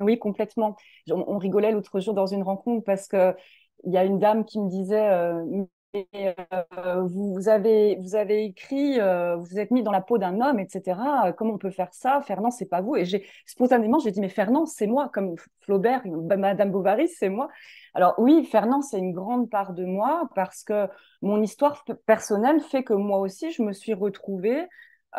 Oui, 0.00 0.18
complètement. 0.18 0.76
On, 1.10 1.38
rigolait 1.38 1.72
l'autre 1.72 1.98
jour 2.00 2.14
dans 2.14 2.26
une 2.26 2.42
rencontre 2.42 2.84
parce 2.84 3.08
qu'il 3.08 3.34
y 3.86 3.96
a 3.96 4.04
une 4.04 4.18
dame 4.18 4.44
qui 4.44 4.60
me 4.60 4.68
disait 4.68 5.08
euh, 5.08 5.64
euh, 5.94 7.02
vous, 7.02 7.48
avez, 7.48 8.44
écrit, 8.44 8.98
vous 8.98 9.44
vous 9.44 9.58
êtes 9.58 9.70
mis 9.70 9.82
dans 9.82 9.90
la 9.90 10.00
peau 10.00 10.18
d'un 10.18 10.40
homme, 10.40 10.58
etc. 10.58 10.98
Comment 11.36 11.54
on 11.54 11.58
peut 11.58 11.70
faire 11.70 11.92
ça? 11.92 12.20
Fernand, 12.22 12.50
c'est 12.50 12.66
pas 12.66 12.80
vous. 12.80 12.96
Et 12.96 13.04
j'ai 13.04 13.26
spontanément, 13.46 13.98
j'ai 13.98 14.10
dit, 14.10 14.20
mais 14.20 14.28
Fernand, 14.28 14.66
c'est 14.66 14.86
moi, 14.86 15.10
comme 15.12 15.36
Flaubert, 15.60 16.02
Madame 16.06 16.70
Bovary, 16.70 17.08
c'est 17.08 17.28
moi. 17.28 17.48
Alors 17.94 18.14
oui, 18.18 18.44
Fernand, 18.44 18.82
c'est 18.82 18.98
une 18.98 19.12
grande 19.12 19.50
part 19.50 19.72
de 19.72 19.84
moi 19.84 20.28
parce 20.34 20.62
que 20.62 20.88
mon 21.22 21.42
histoire 21.42 21.84
personnelle 22.06 22.60
fait 22.60 22.84
que 22.84 22.94
moi 22.94 23.18
aussi, 23.18 23.50
je 23.50 23.62
me 23.62 23.72
suis 23.72 23.94
retrouvée 23.94 24.66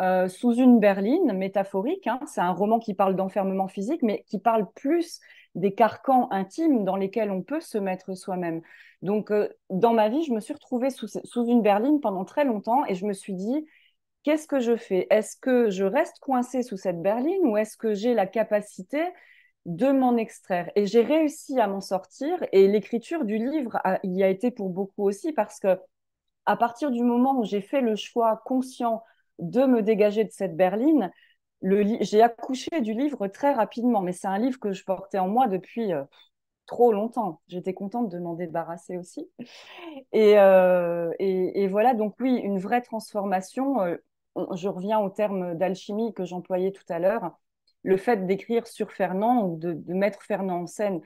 euh, 0.00 0.28
sous 0.28 0.54
une 0.54 0.78
berline 0.78 1.32
métaphorique. 1.32 2.06
Hein. 2.06 2.20
C'est 2.26 2.40
un 2.40 2.52
roman 2.52 2.78
qui 2.78 2.94
parle 2.94 3.16
d'enfermement 3.16 3.68
physique, 3.68 4.02
mais 4.02 4.24
qui 4.28 4.38
parle 4.38 4.66
plus 4.74 5.20
des 5.54 5.74
carcans 5.74 6.28
intimes 6.30 6.84
dans 6.84 6.96
lesquels 6.96 7.30
on 7.30 7.42
peut 7.42 7.60
se 7.60 7.78
mettre 7.78 8.14
soi-même. 8.14 8.62
Donc, 9.02 9.30
euh, 9.30 9.48
dans 9.70 9.92
ma 9.92 10.08
vie, 10.08 10.22
je 10.24 10.32
me 10.32 10.40
suis 10.40 10.54
retrouvée 10.54 10.90
sous, 10.90 11.08
une 11.46 11.62
berline 11.62 12.00
pendant 12.00 12.24
très 12.24 12.44
longtemps 12.44 12.84
et 12.86 12.94
je 12.94 13.06
me 13.06 13.12
suis 13.12 13.34
dit, 13.34 13.66
qu'est-ce 14.22 14.46
que 14.46 14.60
je 14.60 14.76
fais? 14.76 15.06
Est-ce 15.10 15.36
que 15.36 15.70
je 15.70 15.84
reste 15.84 16.18
coincée 16.20 16.62
sous 16.62 16.76
cette 16.76 17.02
berline 17.02 17.44
ou 17.46 17.56
est-ce 17.56 17.76
que 17.76 17.94
j'ai 17.94 18.14
la 18.14 18.26
capacité 18.26 19.02
de 19.66 19.90
m'en 19.90 20.16
extraire? 20.16 20.70
Et 20.76 20.86
j'ai 20.86 21.02
réussi 21.02 21.58
à 21.58 21.66
m'en 21.66 21.80
sortir. 21.80 22.38
Et 22.52 22.68
l'écriture 22.68 23.24
du 23.24 23.38
livre 23.38 23.80
y 24.04 24.22
a 24.22 24.28
été 24.28 24.50
pour 24.50 24.70
beaucoup 24.70 25.04
aussi 25.04 25.32
parce 25.32 25.58
que 25.58 25.78
à 26.46 26.56
partir 26.56 26.90
du 26.90 27.02
moment 27.02 27.38
où 27.38 27.44
j'ai 27.44 27.60
fait 27.60 27.80
le 27.80 27.96
choix 27.96 28.42
conscient 28.44 29.02
de 29.38 29.64
me 29.64 29.82
dégager 29.82 30.24
de 30.24 30.32
cette 30.32 30.56
berline, 30.56 31.10
j'ai 31.62 32.22
accouché 32.22 32.80
du 32.80 32.94
livre 32.94 33.26
très 33.28 33.52
rapidement. 33.52 34.00
Mais 34.00 34.12
c'est 34.12 34.28
un 34.28 34.38
livre 34.38 34.58
que 34.58 34.72
je 34.72 34.84
portais 34.84 35.18
en 35.18 35.28
moi 35.28 35.48
depuis 35.48 35.92
euh, 35.92 36.04
trop 36.66 36.92
longtemps. 36.92 37.40
J'étais 37.48 37.74
contente 37.74 38.08
de 38.08 38.18
m'en 38.18 38.34
débarrasser 38.34 38.96
aussi. 38.96 39.30
Et, 40.12 40.38
euh, 40.38 41.10
voilà, 41.70 41.94
donc 41.94 42.14
oui, 42.20 42.36
une 42.36 42.58
vraie 42.58 42.82
transformation. 42.82 43.82
Euh, 43.82 43.96
je 44.54 44.68
reviens 44.68 45.00
au 45.00 45.10
terme 45.10 45.54
d'alchimie 45.54 46.14
que 46.14 46.24
j'employais 46.24 46.72
tout 46.72 46.84
à 46.88 46.98
l'heure 46.98 47.32
le 47.82 47.96
fait 47.96 48.26
d'écrire 48.26 48.66
sur 48.66 48.92
Fernand 48.92 49.46
ou 49.46 49.56
de, 49.56 49.74
mettre 49.88 50.22
Fernand 50.22 50.62
en 50.62 50.66
scène, 50.66 51.00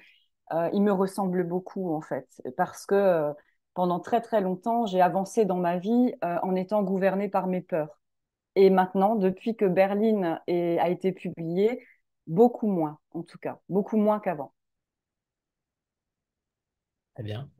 il 0.72 0.82
me 0.82 0.92
ressemble 0.92 1.44
beaucoup 1.46 1.94
en 1.94 2.00
fait, 2.00 2.26
parce 2.57 2.84
que 2.84 3.32
pendant 3.74 4.00
très 4.00 4.20
très 4.20 4.40
longtemps, 4.40 4.84
j'ai 4.84 5.00
avancé 5.00 5.44
dans 5.44 5.57
ma 5.57 5.78
vie 5.78 6.14
en 6.20 6.57
étant 6.57 6.82
gouvernée 6.82 7.28
par 7.28 7.46
mes 7.46 7.61
peurs. 7.61 8.00
Et 8.57 8.70
maintenant, 8.70 9.16
depuis 9.16 9.57
que 9.57 9.64
Berlin 9.64 10.40
a 10.46 10.88
été 10.88 11.12
publié, 11.12 11.84
beaucoup 12.26 12.68
moins, 12.68 12.98
en 13.11 13.22
tout 13.22 13.38
cas, 13.38 13.61
beaucoup 13.68 13.96
moins 13.96 14.20
qu'avant. 14.20 14.52
Très 17.14 17.22
bien. 17.22 17.50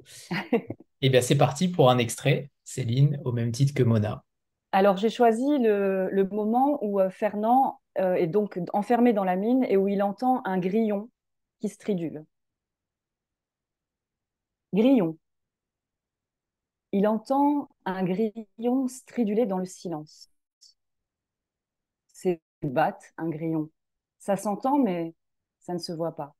Eh 1.01 1.11
bien, 1.11 1.21
c'est 1.21 1.37
parti 1.37 1.69
pour 1.69 1.91
un 1.91 1.99
extrait, 1.99 2.51
Céline, 2.65 3.21
au 3.25 3.33
même 3.33 3.53
titre 3.53 3.75
que 3.75 3.83
Mona. 3.83 4.25
Alors, 4.73 4.97
j'ai 4.97 5.11
choisi 5.11 5.59
le, 5.59 6.09
le, 6.11 6.25
moment 6.25 6.79
où 6.83 6.99
Fernand 7.11 7.79
euh, 7.99 8.15
est 8.15 8.27
donc 8.27 8.59
enfermé 8.73 9.13
dans 9.13 9.23
la 9.25 9.37
mine 9.37 9.65
et 9.69 9.77
où 9.77 9.87
il 9.87 10.03
entend 10.03 10.43
un 10.45 10.59
grillon 10.59 11.11
qui 11.61 11.69
stridule. 11.69 12.25
Grillon. 14.73 15.17
Il 16.93 17.07
entend 17.07 17.69
un 17.85 18.03
grillon 18.03 18.89
striduler 18.89 19.47
dans 19.47 19.59
le 19.59 19.65
silence. 19.65 20.34
Batte, 22.71 23.13
un 23.17 23.29
grillon. 23.29 23.71
Ça 24.19 24.37
s'entend, 24.37 24.79
mais 24.79 25.15
ça 25.61 25.75
ne 25.75 25.79
se 25.79 25.93
voit 25.93 26.15
pas. 26.17 26.35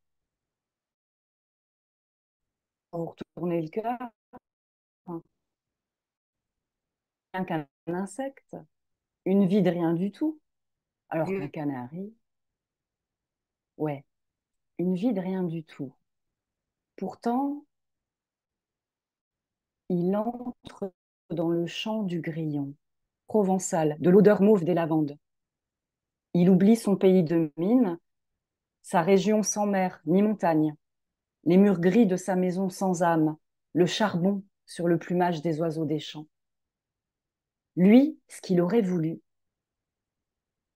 Pour 2.91 3.15
retourner 3.37 3.61
le 3.61 3.69
cœur, 3.69 3.99
rien 7.35 7.45
qu'un 7.45 7.67
insecte, 7.89 8.57
une 9.25 9.47
vie 9.47 9.63
de 9.63 9.71
rien 9.71 9.93
du 9.93 10.11
tout, 10.13 10.41
alors 11.11 11.27
qu'un 11.27 11.49
canari, 11.49 12.15
ouais, 13.77 14.05
une 14.79 14.95
vie 14.95 15.13
de 15.13 15.21
rien 15.21 15.43
du 15.43 15.65
tout. 15.65 15.93
Pourtant, 16.97 17.65
il 19.89 20.15
entre 20.17 20.93
dans 21.31 21.49
le 21.49 21.67
champ 21.67 22.03
du 22.03 22.21
grillon 22.21 22.75
provençal, 23.27 23.97
de 24.01 24.11
l'odeur 24.11 24.43
mauve 24.43 24.65
des 24.65 24.75
lavandes. 24.75 25.19
Il 26.35 26.51
oublie 26.51 26.77
son 26.77 26.97
pays 26.97 27.23
de 27.23 27.53
mine, 27.57 27.99
sa 28.83 29.03
région 29.03 29.43
sans 29.43 29.67
mer 29.67 30.01
ni 30.05 30.21
montagne, 30.21 30.75
les 31.45 31.57
murs 31.57 31.81
gris 31.81 32.07
de 32.07 32.17
sa 32.17 32.35
maison 32.35 32.69
sans 32.69 33.03
âme, 33.03 33.37
le 33.73 33.87
charbon 33.87 34.43
sur 34.67 34.89
le 34.89 34.99
plumage 34.99 35.43
des 35.43 35.61
oiseaux 35.61 35.85
des 35.85 36.01
champs. 36.01 36.27
Lui, 37.77 38.19
ce 38.29 38.41
qu'il 38.41 38.61
aurait 38.61 38.83
voulu, 38.83 39.21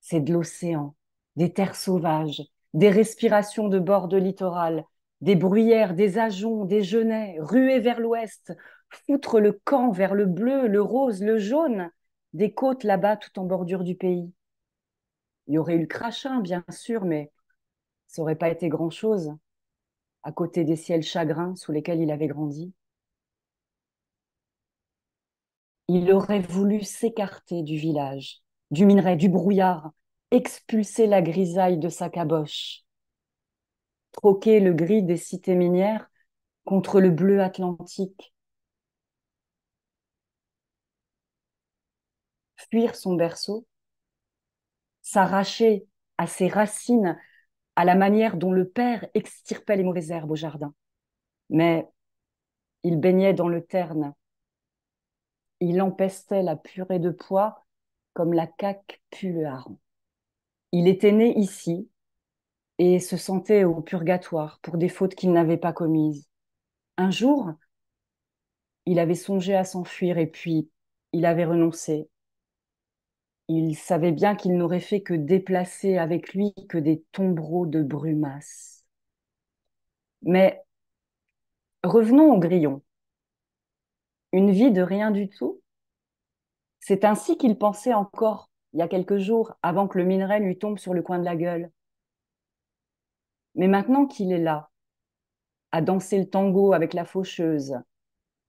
c'est 0.01 0.21
de 0.21 0.33
l'océan, 0.33 0.95
des 1.37 1.53
terres 1.53 1.77
sauvages, 1.77 2.43
des 2.73 2.91
respirations 2.91 3.69
de 3.69 3.79
bord 3.79 4.09
de 4.09 4.17
littoral, 4.17 4.85
des 5.21 5.37
bruyères, 5.37 5.95
des 5.95 6.19
ajoncs, 6.19 6.69
des 6.69 6.83
genêts, 6.83 7.37
ruer 7.41 7.81
vers 7.81 8.01
l'ouest, 8.01 8.53
foutre 9.07 9.41
le 9.41 9.53
camp 9.53 9.91
vers 9.91 10.15
le 10.15 10.27
bleu, 10.27 10.67
le 10.67 10.81
rose, 10.81 11.23
le 11.23 11.39
jaune, 11.39 11.91
des 12.33 12.53
côtes 12.53 12.85
là-bas 12.85 13.17
tout 13.17 13.39
en 13.39 13.45
bordure 13.45 13.85
du 13.85 13.97
pays. 13.97 14.33
Il 15.49 15.55
y 15.55 15.59
aurait 15.59 15.75
eu 15.75 15.81
le 15.81 15.87
crachin, 15.87 16.39
bien 16.41 16.65
sûr, 16.71 17.05
mais 17.05 17.33
ça 18.09 18.23
n'aurait 18.23 18.37
pas 18.37 18.51
été 18.51 18.69
grand-chose 18.69 19.33
à 20.25 20.33
côté 20.33 20.65
des 20.65 20.77
ciels 20.77 21.03
chagrins 21.05 21.57
sous 21.57 21.73
lesquels 21.73 22.01
il 22.01 22.11
avait 22.13 22.29
grandi. 22.29 22.73
Il 25.89 26.11
aurait 26.13 26.41
voulu 26.41 26.83
s'écarter 26.83 27.63
du 27.63 27.77
village, 27.77 28.41
du 28.71 28.87
minerai, 28.87 29.17
du 29.17 29.29
brouillard, 29.29 29.91
expulser 30.31 31.07
la 31.07 31.21
grisaille 31.21 31.79
de 31.79 31.89
sa 31.91 32.09
caboche, 32.09 32.85
troquer 34.13 34.61
le 34.61 34.75
gris 34.75 35.03
des 35.03 35.17
cités 35.17 35.55
minières 35.55 36.11
contre 36.65 37.01
le 37.01 37.11
bleu 37.11 37.43
atlantique, 37.43 38.35
fuir 42.57 42.95
son 42.95 43.15
berceau, 43.17 43.67
s'arracher 45.09 45.87
à 46.19 46.27
ses 46.27 46.49
racines 46.49 47.19
à 47.77 47.85
la 47.87 47.95
manière 47.95 48.37
dont 48.37 48.53
le 48.53 48.69
père 48.69 49.07
extirpait 49.15 49.77
les 49.77 49.83
mauvaises 49.83 50.11
herbes 50.11 50.33
au 50.33 50.37
jardin. 50.37 50.75
Mais 51.49 51.89
il 52.83 53.01
baignait 53.01 53.33
dans 53.33 53.49
le 53.49 53.65
terne. 53.65 54.13
Il 55.61 55.81
empestait 55.81 56.43
la 56.43 56.57
purée 56.57 56.99
de 56.99 57.11
pois 57.11 57.65
comme 58.13 58.35
la 58.35 58.47
caque 58.47 59.01
pue 59.09 59.33
le 59.33 59.47
hareng. 59.47 59.79
Il 60.73 60.87
était 60.87 61.13
né 61.13 61.39
ici 61.39 61.89
et 62.77 63.01
se 63.01 63.17
sentait 63.17 63.65
au 63.65 63.81
purgatoire 63.81 64.61
pour 64.61 64.77
des 64.77 64.91
fautes 64.91 65.15
qu'il 65.15 65.33
n'avait 65.33 65.57
pas 65.57 65.73
commises. 65.73 66.29
Un 66.99 67.11
jour, 67.11 67.53
il 68.85 68.99
avait 68.99 69.15
songé 69.15 69.55
à 69.55 69.65
s'enfuir 69.65 70.19
et 70.19 70.27
puis 70.27 70.71
il 71.15 71.25
avait 71.25 71.47
renoncé 71.47 72.11
il 73.49 73.75
savait 73.77 74.13
bien 74.13 74.37
qu'il 74.37 74.57
n'aurait 74.57 74.81
fait 74.81 75.01
que 75.01 75.15
déplacer 75.15 75.97
avec 75.97 76.35
lui 76.35 76.55
que 76.69 76.79
des 76.79 77.03
tombereaux 77.13 77.67
de 77.67 77.83
brumasse. 77.83 78.85
Mais 80.23 80.63
revenons 81.83 82.33
au 82.33 82.39
grillon. 82.39 82.83
Une 84.33 84.51
vie 84.51 84.73
de 84.73 84.83
rien 84.83 85.11
du 85.11 85.29
tout? 85.29 85.61
C'est 86.81 87.05
ainsi 87.05 87.39
qu'il 87.39 87.57
pensait 87.57 87.95
encore 87.95 88.49
il 88.73 88.81
y 88.81 88.83
a 88.83 88.89
quelques 88.89 89.19
jours, 89.19 89.55
avant 89.63 89.89
que 89.89 89.99
le 89.99 90.05
minerai 90.05 90.41
lui 90.41 90.59
tombe 90.59 90.79
sur 90.79 90.95
le 90.95 91.03
coin 91.03 91.19
de 91.19 91.25
la 91.25 91.37
gueule. 91.37 91.71
Mais 93.55 93.69
maintenant 93.69 94.07
qu'il 94.07 94.31
est 94.31 94.39
là, 94.39 94.71
à 95.73 95.81
danser 95.81 96.19
le 96.19 96.29
tango 96.29 96.73
avec 96.73 96.95
la 96.95 97.05
faucheuse, 97.05 97.75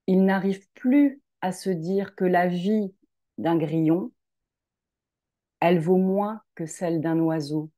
il 0.07 0.25
n'arrive 0.25 0.67
plus 0.73 1.21
à 1.41 1.51
se 1.51 1.69
dire 1.69 2.15
que 2.15 2.25
la 2.25 2.47
vie 2.47 2.93
d'un 3.37 3.57
grillon, 3.57 4.11
elle 5.59 5.79
vaut 5.79 5.97
moins 5.97 6.41
que 6.55 6.65
celle 6.65 7.01
d'un 7.01 7.19
oiseau. 7.19 7.69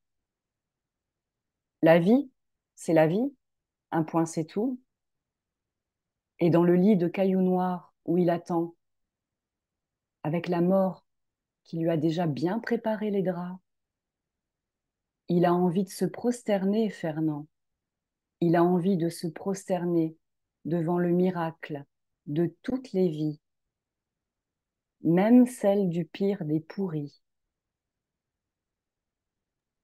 La 1.82 2.00
vie, 2.00 2.30
c'est 2.76 2.94
la 2.94 3.08
vie, 3.08 3.34
un 3.92 4.04
point 4.04 4.26
c'est 4.26 4.46
tout. 4.46 4.80
Et 6.40 6.50
dans 6.50 6.64
le 6.64 6.76
lit 6.76 6.98
de 6.98 7.08
cailloux 7.08 7.42
noirs 7.42 7.94
où 8.06 8.18
il 8.18 8.30
attend, 8.30 8.76
avec 10.24 10.48
la 10.48 10.62
mort 10.62 11.06
qui 11.64 11.78
lui 11.78 11.90
a 11.90 11.98
déjà 11.98 12.28
bien 12.28 12.60
préparé 12.60 13.10
les 13.10 13.24
draps, 13.24 13.60
il 15.28 15.46
a 15.46 15.54
envie 15.54 15.84
de 15.84 15.90
se 15.90 16.06
prosterner, 16.06 16.90
Fernand. 16.90 17.48
Il 18.42 18.56
a 18.56 18.64
envie 18.64 18.98
de 18.98 19.10
se 19.10 19.28
prosterner 19.28 20.18
devant 20.66 20.98
le 20.98 21.10
miracle 21.10 21.86
de 22.26 22.54
toutes 22.64 22.92
les 22.92 23.08
vies, 23.08 23.40
même 25.04 25.46
celle 25.46 25.90
du 25.90 26.06
pire 26.06 26.44
des 26.46 26.60
pourris. 26.60 27.21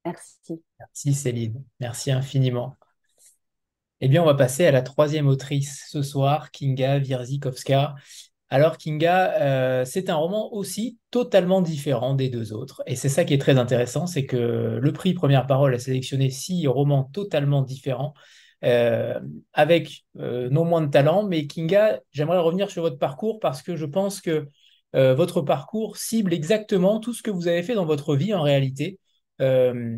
Merci. 0.08 0.64
Merci 0.80 1.14
Céline, 1.14 1.64
merci 1.80 2.12
infiniment. 2.12 2.76
Eh 4.00 4.08
bien, 4.08 4.22
on 4.22 4.26
va 4.26 4.36
passer 4.36 4.66
à 4.66 4.72
la 4.72 4.82
troisième 4.84 5.28
autrice 5.28 5.88
ce 5.90 6.04
soir, 6.04 6.52
Kinga 6.52 7.00
Wirzikowska. 7.00 7.96
Alors, 8.50 8.78
Kinga, 8.78 9.42
euh, 9.42 9.86
c'est 9.86 10.10
un 10.10 10.16
roman 10.16 10.54
aussi 10.54 11.00
totalement 11.12 11.62
différent 11.62 12.14
des 12.14 12.30
deux 12.30 12.54
autres. 12.54 12.84
Et 12.86 12.96
c'est 12.96 13.10
ça 13.10 13.26
qui 13.26 13.34
est 13.34 13.40
très 13.40 13.58
intéressant, 13.58 14.08
c'est 14.08 14.26
que 14.26 14.80
le 14.82 14.94
prix 14.94 15.14
Première 15.14 15.48
Parole 15.48 15.74
a 15.74 15.80
sélectionné 15.80 16.30
six 16.30 16.68
romans 16.68 17.06
totalement 17.06 17.64
différents, 17.64 18.14
euh, 18.64 19.20
avec 19.54 20.06
euh, 20.20 20.50
non 20.50 20.64
moins 20.64 20.82
de 20.82 20.92
talent. 20.92 21.24
Mais 21.24 21.48
Kinga, 21.48 22.00
j'aimerais 22.12 22.40
revenir 22.40 22.70
sur 22.72 22.84
votre 22.84 23.00
parcours 23.00 23.40
parce 23.40 23.62
que 23.62 23.76
je 23.76 23.86
pense 23.86 24.22
que 24.22 24.48
votre 24.94 25.42
parcours 25.42 25.98
cible 25.98 26.34
exactement 26.34 27.00
tout 27.00 27.14
ce 27.14 27.22
que 27.22 27.30
vous 27.30 27.48
avez 27.48 27.62
fait 27.62 27.76
dans 27.76 27.86
votre 27.86 28.16
vie 28.16 28.34
en 28.34 28.42
réalité 28.42 28.98
euh, 29.42 29.98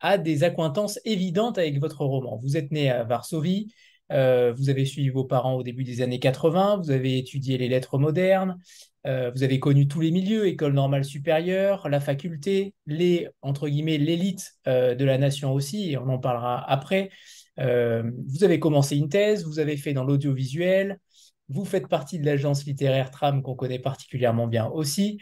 a 0.00 0.18
des 0.18 0.44
accointances 0.44 1.00
évidentes 1.04 1.58
avec 1.58 1.80
votre 1.80 2.04
roman. 2.04 2.36
Vous 2.36 2.56
êtes 2.56 2.70
né 2.70 2.90
à 2.90 3.04
Varsovie, 3.04 3.72
euh, 4.12 4.52
vous 4.56 4.70
avez 4.70 4.84
suivi 4.84 5.08
vos 5.10 5.24
parents 5.24 5.54
au 5.54 5.62
début 5.62 5.84
des 5.84 6.02
années 6.02 6.20
80, 6.20 6.78
vous 6.78 6.90
avez 6.90 7.18
étudié 7.18 7.58
les 7.58 7.68
lettres 7.68 7.98
modernes, 7.98 8.58
euh, 9.06 9.30
vous 9.34 9.42
avez 9.42 9.58
connu 9.58 9.88
tous 9.88 10.00
les 10.00 10.10
milieux, 10.10 10.46
école 10.46 10.72
normale 10.72 11.04
supérieure, 11.04 11.88
la 11.88 12.00
faculté, 12.00 12.74
les 12.86 13.28
entre 13.42 13.68
guillemets 13.68 13.98
l'élite 13.98 14.52
de 14.66 15.04
la 15.04 15.18
nation 15.18 15.52
aussi, 15.52 15.90
et 15.90 15.98
on 15.98 16.08
en 16.08 16.18
parlera 16.18 16.64
après. 16.70 17.10
vous 17.56 18.44
avez 18.44 18.60
commencé 18.60 18.96
une 18.96 19.08
thèse, 19.08 19.44
vous 19.44 19.58
avez 19.58 19.76
fait 19.76 19.92
dans 19.94 20.04
l'audiovisuel, 20.04 21.00
vous 21.48 21.64
faites 21.64 21.88
partie 21.88 22.18
de 22.18 22.26
l'agence 22.26 22.64
littéraire 22.64 23.10
Tram 23.10 23.42
qu'on 23.42 23.54
connaît 23.54 23.78
particulièrement 23.78 24.46
bien 24.46 24.66
aussi. 24.66 25.18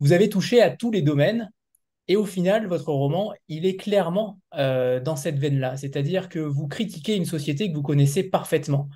Vous 0.00 0.12
avez 0.12 0.28
touché 0.28 0.60
à 0.60 0.70
tous 0.70 0.90
les 0.90 1.02
domaines 1.02 1.50
et 2.08 2.16
au 2.16 2.24
final, 2.24 2.66
votre 2.66 2.90
roman, 2.90 3.34
il 3.48 3.66
est 3.66 3.76
clairement 3.76 4.40
euh, 4.54 4.98
dans 4.98 5.14
cette 5.14 5.38
veine-là, 5.38 5.76
c'est-à-dire 5.76 6.30
que 6.30 6.38
vous 6.38 6.66
critiquez 6.66 7.14
une 7.14 7.26
société 7.26 7.70
que 7.70 7.76
vous 7.76 7.82
connaissez 7.82 8.24
parfaitement. 8.24 8.88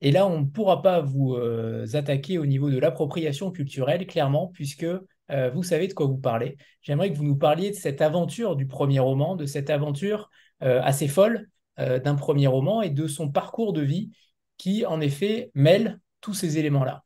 Et 0.00 0.12
là, 0.12 0.26
on 0.28 0.40
ne 0.40 0.46
pourra 0.46 0.80
pas 0.80 1.00
vous 1.00 1.34
euh, 1.34 1.84
attaquer 1.94 2.38
au 2.38 2.46
niveau 2.46 2.70
de 2.70 2.78
l'appropriation 2.78 3.50
culturelle, 3.50 4.06
clairement, 4.06 4.48
puisque 4.54 4.84
euh, 4.84 5.50
vous 5.50 5.64
savez 5.64 5.88
de 5.88 5.94
quoi 5.94 6.06
vous 6.06 6.18
parlez. 6.18 6.56
J'aimerais 6.80 7.10
que 7.10 7.16
vous 7.16 7.24
nous 7.24 7.36
parliez 7.36 7.70
de 7.70 7.76
cette 7.76 8.00
aventure 8.00 8.54
du 8.54 8.68
premier 8.68 9.00
roman, 9.00 9.34
de 9.36 9.46
cette 9.46 9.70
aventure 9.70 10.30
assez 10.60 11.08
folle 11.08 11.48
d'un 11.76 12.14
premier 12.14 12.46
roman 12.46 12.80
et 12.80 12.88
de 12.88 13.06
son 13.06 13.30
parcours 13.30 13.74
de 13.74 13.82
vie 13.82 14.12
qui, 14.56 14.86
en 14.86 14.98
effet, 15.02 15.50
mêle 15.52 16.00
tous 16.22 16.32
ces 16.32 16.56
éléments-là. 16.56 17.04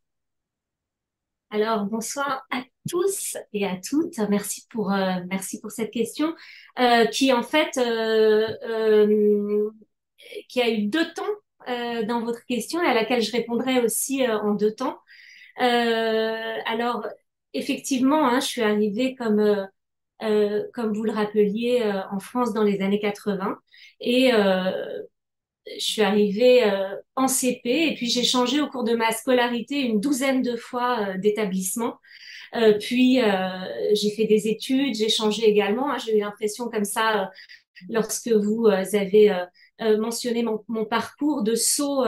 Alors, 1.51 1.87
bonsoir 1.87 2.47
à 2.53 2.63
tous 2.89 3.37
et 3.53 3.67
à 3.67 3.77
toutes. 3.77 4.19
Merci 4.31 4.67
pour, 4.71 4.93
euh, 4.93 5.15
merci 5.29 5.61
pour 5.61 5.71
cette 5.71 5.91
question 5.91 6.35
euh, 6.79 7.07
qui, 7.07 7.33
en 7.33 7.43
fait, 7.43 7.77
euh, 7.79 9.71
qui 10.49 10.61
a 10.61 10.71
eu 10.71 10.87
deux 10.87 11.13
temps 11.13 11.23
dans 12.07 12.23
votre 12.23 12.47
question 12.47 12.83
et 12.83 12.87
à 12.87 12.95
laquelle 12.95 13.21
je 13.21 13.31
répondrai 13.31 13.81
aussi 13.81 14.27
en 14.27 14.55
deux 14.55 14.75
temps. 14.75 14.99
alors, 15.57 17.07
effectivement, 17.53 18.27
hein, 18.27 18.41
je 18.41 18.47
suis 18.47 18.63
arrivée 18.63 19.15
comme, 19.15 19.69
comme 20.19 20.93
vous 20.95 21.05
le 21.05 21.13
rappeliez, 21.13 21.83
en 22.11 22.21
France 22.21 22.55
dans 22.55 22.63
les 22.63 22.81
années 22.81 23.01
80 23.01 23.59
et 24.01 24.31
je 24.31 25.85
suis 25.85 26.03
arrivée 26.03 26.63
en 27.17 27.29
CP 27.29 27.89
et 27.89 27.95
puis 27.97 28.09
j'ai 28.09 28.25
changé 28.25 28.63
au 28.63 28.69
cours 28.69 28.85
de 28.85 28.95
ma 28.95 29.13
scolarité 29.13 29.81
une 29.81 30.01
douzaine 30.01 30.41
de 30.41 30.57
fois 30.57 31.19
d'établissement. 31.19 31.99
Puis 32.81 33.21
j'ai 33.93 34.11
fait 34.11 34.27
des 34.27 34.49
études, 34.49 34.95
j'ai 34.95 35.09
changé 35.09 35.45
également. 35.49 35.91
Hein. 35.91 35.99
j'ai 35.99 36.17
eu 36.17 36.21
l'impression 36.21 36.69
comme 36.69 36.85
ça 36.85 37.31
lorsque 37.89 38.29
vous 38.29 38.67
avez 38.67 39.35
mentionné 39.81 40.43
mon, 40.43 40.65
mon, 40.69 40.85
parcours 40.85 41.43
de 41.43 41.55
saut 41.55 42.05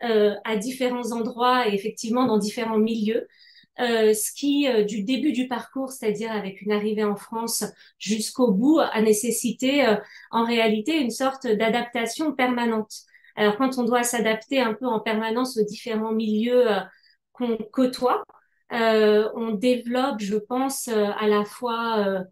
à 0.00 0.56
différents 0.56 1.12
endroits 1.12 1.68
et 1.68 1.74
effectivement 1.74 2.26
dans 2.26 2.38
différents 2.38 2.78
milieux. 2.78 3.26
Euh, 3.80 4.12
ce 4.12 4.32
qui, 4.32 4.68
euh, 4.68 4.84
du 4.84 5.02
début 5.02 5.32
du 5.32 5.48
parcours, 5.48 5.90
c'est-à-dire 5.90 6.30
avec 6.30 6.60
une 6.60 6.72
arrivée 6.72 7.04
en 7.04 7.16
France 7.16 7.64
jusqu'au 7.98 8.52
bout, 8.52 8.80
a 8.80 9.00
nécessité 9.00 9.86
euh, 9.86 9.96
en 10.30 10.44
réalité 10.44 11.00
une 11.00 11.10
sorte 11.10 11.46
d'adaptation 11.46 12.34
permanente. 12.34 12.92
Alors 13.34 13.56
quand 13.56 13.78
on 13.78 13.84
doit 13.84 14.02
s'adapter 14.02 14.60
un 14.60 14.74
peu 14.74 14.86
en 14.86 15.00
permanence 15.00 15.56
aux 15.56 15.64
différents 15.64 16.12
milieux 16.12 16.66
qu'on 17.32 17.56
côtoie, 17.56 18.22
on 18.72 19.52
développe, 19.52 20.20
je 20.20 20.36
pense, 20.36 20.88
à 20.88 21.26
la 21.28 21.44
fois 21.44 22.24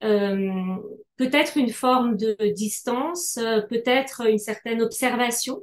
peut-être 0.00 1.56
une 1.56 1.70
forme 1.70 2.16
de 2.16 2.36
distance, 2.52 3.38
peut-être 3.68 4.26
une 4.28 4.38
certaine 4.38 4.82
observation, 4.82 5.62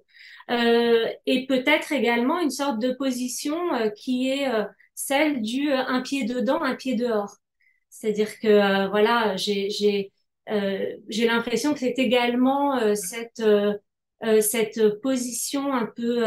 et 0.50 1.46
peut-être 1.48 1.92
également 1.92 2.40
une 2.40 2.52
sorte 2.52 2.80
de 2.80 2.94
position 2.94 3.58
qui 3.96 4.30
est 4.30 4.48
celle 4.96 5.42
du 5.42 5.72
euh, 5.72 5.84
un 5.88 6.02
pied 6.02 6.26
dedans, 6.26 6.62
un 6.62 6.76
pied 6.76 6.96
dehors. 6.96 7.38
C'est-à-dire 7.90 8.40
que 8.40 8.48
euh, 8.48 8.88
voilà, 8.90 9.36
euh, 9.36 10.96
j'ai 11.10 11.28
l'impression 11.28 11.74
que 11.74 11.80
c'est 11.80 11.98
également 11.98 12.96
cette 12.96 13.44
cette 14.42 15.02
position 15.02 15.74
un 15.74 15.86
peu 15.86 16.24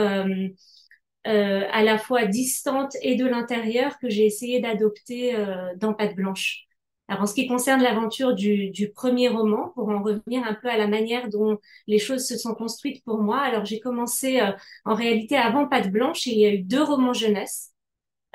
à 1.27 1.83
la 1.83 1.99
fois 1.99 2.25
distante 2.27 2.97
et 3.03 3.17
de 3.17 3.27
l'intérieur 3.27 3.99
que 3.99 4.09
j'ai 4.09 4.27
essayé 4.27 4.61
d'adopter 4.61 5.35
dans 5.77 5.93
Pâte 5.93 6.15
Blanche. 6.15 6.67
Alors 7.09 7.23
en 7.23 7.27
ce 7.27 7.35
qui 7.35 7.47
concerne 7.47 7.83
l'aventure 7.83 8.35
du, 8.35 8.71
du, 8.71 8.91
premier 8.91 9.29
roman, 9.29 9.71
pour 9.75 9.89
en 9.89 10.03
revenir 10.03 10.45
un 10.45 10.55
peu 10.55 10.69
à 10.69 10.77
la 10.77 10.89
manière 10.89 11.29
dont 11.29 11.59
les 11.87 11.99
choses 11.99 12.27
se 12.27 12.37
sont 12.37 12.55
construites 12.55 13.05
pour 13.05 13.19
moi, 13.19 13.41
alors 13.41 13.65
j'ai 13.65 13.81
commencé 13.81 14.41
en 14.85 14.95
réalité 14.95 15.37
avant 15.37 15.67
Pâte 15.69 15.91
Blanche, 15.91 16.27
il 16.27 16.39
y 16.39 16.47
a 16.47 16.53
eu 16.53 16.59
deux 16.59 16.83
romans 16.83 17.13
jeunesse. 17.13 17.73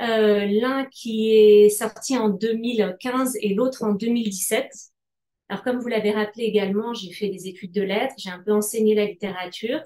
Euh, 0.01 0.47
l'un 0.47 0.85
qui 0.85 1.31
est 1.31 1.69
sorti 1.69 2.17
en 2.17 2.29
2015 2.29 3.37
et 3.39 3.53
l'autre 3.53 3.83
en 3.83 3.91
2017. 3.93 4.71
Alors, 5.47 5.63
comme 5.63 5.79
vous 5.79 5.87
l'avez 5.89 6.11
rappelé 6.11 6.45
également, 6.45 6.93
j'ai 6.93 7.11
fait 7.11 7.29
des 7.29 7.47
études 7.47 7.71
de 7.71 7.83
lettres, 7.83 8.15
j'ai 8.17 8.31
un 8.31 8.39
peu 8.39 8.51
enseigné 8.51 8.95
la 8.95 9.05
littérature, 9.05 9.79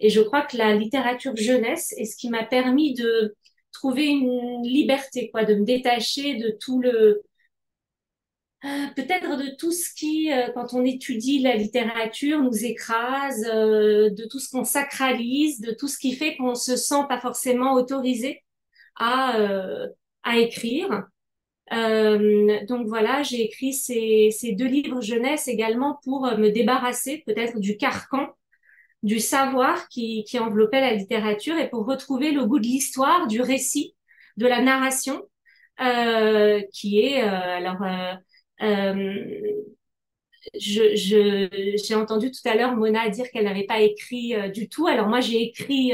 et 0.00 0.10
je 0.10 0.20
crois 0.20 0.42
que 0.42 0.56
la 0.56 0.74
littérature 0.74 1.36
jeunesse 1.36 1.92
est 1.96 2.04
ce 2.04 2.16
qui 2.16 2.30
m'a 2.30 2.44
permis 2.44 2.94
de 2.94 3.36
trouver 3.72 4.06
une 4.06 4.62
liberté, 4.62 5.30
quoi, 5.30 5.44
de 5.44 5.54
me 5.54 5.64
détacher 5.64 6.36
de 6.36 6.56
tout 6.60 6.80
le, 6.80 7.22
euh, 8.64 8.86
peut-être 8.96 9.36
de 9.36 9.54
tout 9.56 9.72
ce 9.72 9.94
qui, 9.94 10.32
euh, 10.32 10.48
quand 10.54 10.74
on 10.74 10.84
étudie 10.84 11.40
la 11.40 11.54
littérature, 11.54 12.42
nous 12.42 12.64
écrase, 12.64 13.42
de 13.42 14.28
tout 14.28 14.38
ce 14.38 14.50
qu'on 14.50 14.64
sacralise, 14.64 15.60
de 15.60 15.72
tout 15.72 15.88
ce 15.88 15.98
qui 15.98 16.12
fait 16.12 16.36
qu'on 16.36 16.54
se 16.54 16.76
sent 16.76 17.04
pas 17.08 17.20
forcément 17.20 17.74
autorisé 17.74 18.42
à, 18.98 19.38
euh, 19.38 19.88
à 20.22 20.38
écrire. 20.38 21.04
Euh, 21.72 22.64
donc 22.66 22.86
voilà, 22.86 23.22
j'ai 23.22 23.42
écrit 23.42 23.74
ces, 23.74 24.30
ces, 24.30 24.52
deux 24.52 24.66
livres 24.66 25.02
jeunesse 25.02 25.48
également 25.48 25.98
pour 26.04 26.26
euh, 26.26 26.36
me 26.36 26.50
débarrasser 26.50 27.22
peut-être 27.26 27.58
du 27.58 27.76
carcan 27.76 28.28
du 29.02 29.20
savoir 29.20 29.88
qui, 29.88 30.24
qui, 30.24 30.38
enveloppait 30.38 30.80
la 30.80 30.94
littérature 30.94 31.56
et 31.56 31.68
pour 31.70 31.86
retrouver 31.86 32.32
le 32.32 32.44
goût 32.46 32.58
de 32.58 32.64
l'histoire, 32.64 33.26
du 33.26 33.40
récit, 33.40 33.94
de 34.36 34.46
la 34.46 34.60
narration, 34.60 35.22
euh, 35.80 36.60
qui 36.72 37.00
est 37.00 37.22
euh, 37.22 37.28
alors 37.28 37.78
je, 40.54 41.76
j'ai 41.76 41.94
entendu 41.94 42.30
tout 42.30 42.48
à 42.48 42.54
l'heure 42.54 42.74
Mona 42.74 43.08
dire 43.08 43.30
qu'elle 43.30 43.44
n'avait 43.44 43.66
pas 43.66 43.80
écrit 43.80 44.34
du 44.52 44.68
tout. 44.68 44.86
Alors 44.86 45.08
moi 45.08 45.20
j'ai 45.20 45.42
écrit 45.42 45.92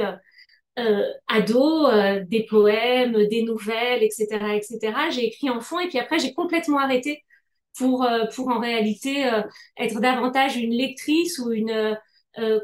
euh, 0.78 1.04
ado, 1.28 1.86
euh, 1.86 2.24
des 2.26 2.44
poèmes, 2.44 3.26
des 3.28 3.42
nouvelles, 3.42 4.02
etc., 4.02 4.56
etc. 4.56 5.10
J'ai 5.10 5.26
écrit 5.26 5.50
enfant 5.50 5.78
et 5.80 5.88
puis 5.88 5.98
après 5.98 6.18
j'ai 6.18 6.34
complètement 6.34 6.78
arrêté 6.78 7.24
pour 7.78 8.04
euh, 8.04 8.26
pour 8.34 8.48
en 8.48 8.60
réalité 8.60 9.26
euh, 9.26 9.42
être 9.78 10.00
davantage 10.00 10.56
une 10.56 10.72
lectrice 10.72 11.38
ou 11.38 11.52
une 11.52 11.96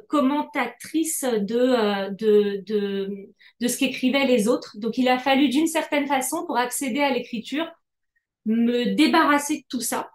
commentatrice 0.08 1.24
de, 1.24 2.10
de 2.14 2.62
de 2.66 3.28
de 3.60 3.68
ce 3.68 3.78
qu'écrivaient 3.78 4.26
les 4.26 4.48
autres. 4.48 4.76
Donc 4.78 4.98
il 4.98 5.08
a 5.08 5.18
fallu 5.18 5.48
d'une 5.48 5.66
certaine 5.66 6.06
façon 6.06 6.44
pour 6.46 6.56
accéder 6.56 7.00
à 7.00 7.10
l'écriture 7.10 7.66
me 8.46 8.94
débarrasser 8.94 9.58
de 9.58 9.64
tout 9.68 9.80
ça. 9.80 10.10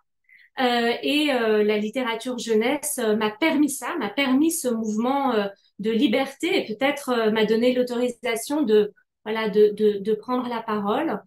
et 0.59 1.27
la 1.27 1.77
littérature 1.77 2.37
jeunesse 2.37 2.97
m'a 2.97 3.31
permis 3.31 3.69
ça, 3.69 3.95
m'a 3.97 4.09
permis 4.09 4.51
ce 4.51 4.67
mouvement 4.67 5.33
de 5.79 5.91
liberté 5.91 6.57
et 6.57 6.65
peut-être 6.65 7.09
euh, 7.09 7.31
m'a 7.31 7.45
donné 7.45 7.73
l'autorisation 7.73 8.61
de 8.63 8.93
voilà 9.23 9.49
de, 9.49 9.73
de, 9.75 9.99
de, 9.99 10.13
prendre 10.13 10.47
la 10.47 10.61
parole. 10.61 11.21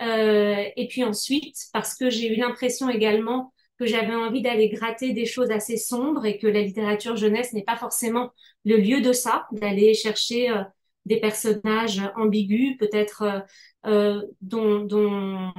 Euh, 0.00 0.64
et 0.76 0.88
puis 0.88 1.04
ensuite, 1.04 1.56
parce 1.72 1.94
que 1.94 2.10
j'ai 2.10 2.32
eu 2.32 2.36
l'impression 2.36 2.88
également 2.88 3.52
que 3.78 3.86
j'avais 3.86 4.14
envie 4.14 4.42
d'aller 4.42 4.68
gratter 4.68 5.12
des 5.12 5.26
choses 5.26 5.50
assez 5.50 5.76
sombres 5.76 6.24
et 6.26 6.38
que 6.38 6.46
la 6.46 6.62
littérature 6.62 7.16
jeunesse 7.16 7.52
n'est 7.52 7.64
pas 7.64 7.76
forcément 7.76 8.32
le 8.64 8.76
lieu 8.76 9.00
de 9.00 9.12
ça, 9.12 9.46
d'aller 9.52 9.94
chercher 9.94 10.50
euh, 10.50 10.62
des 11.06 11.20
personnages 11.20 12.00
ambigus, 12.16 12.76
peut-être 12.78 13.44
euh, 13.86 14.22
dont, 14.40 14.80
dont 14.84 15.52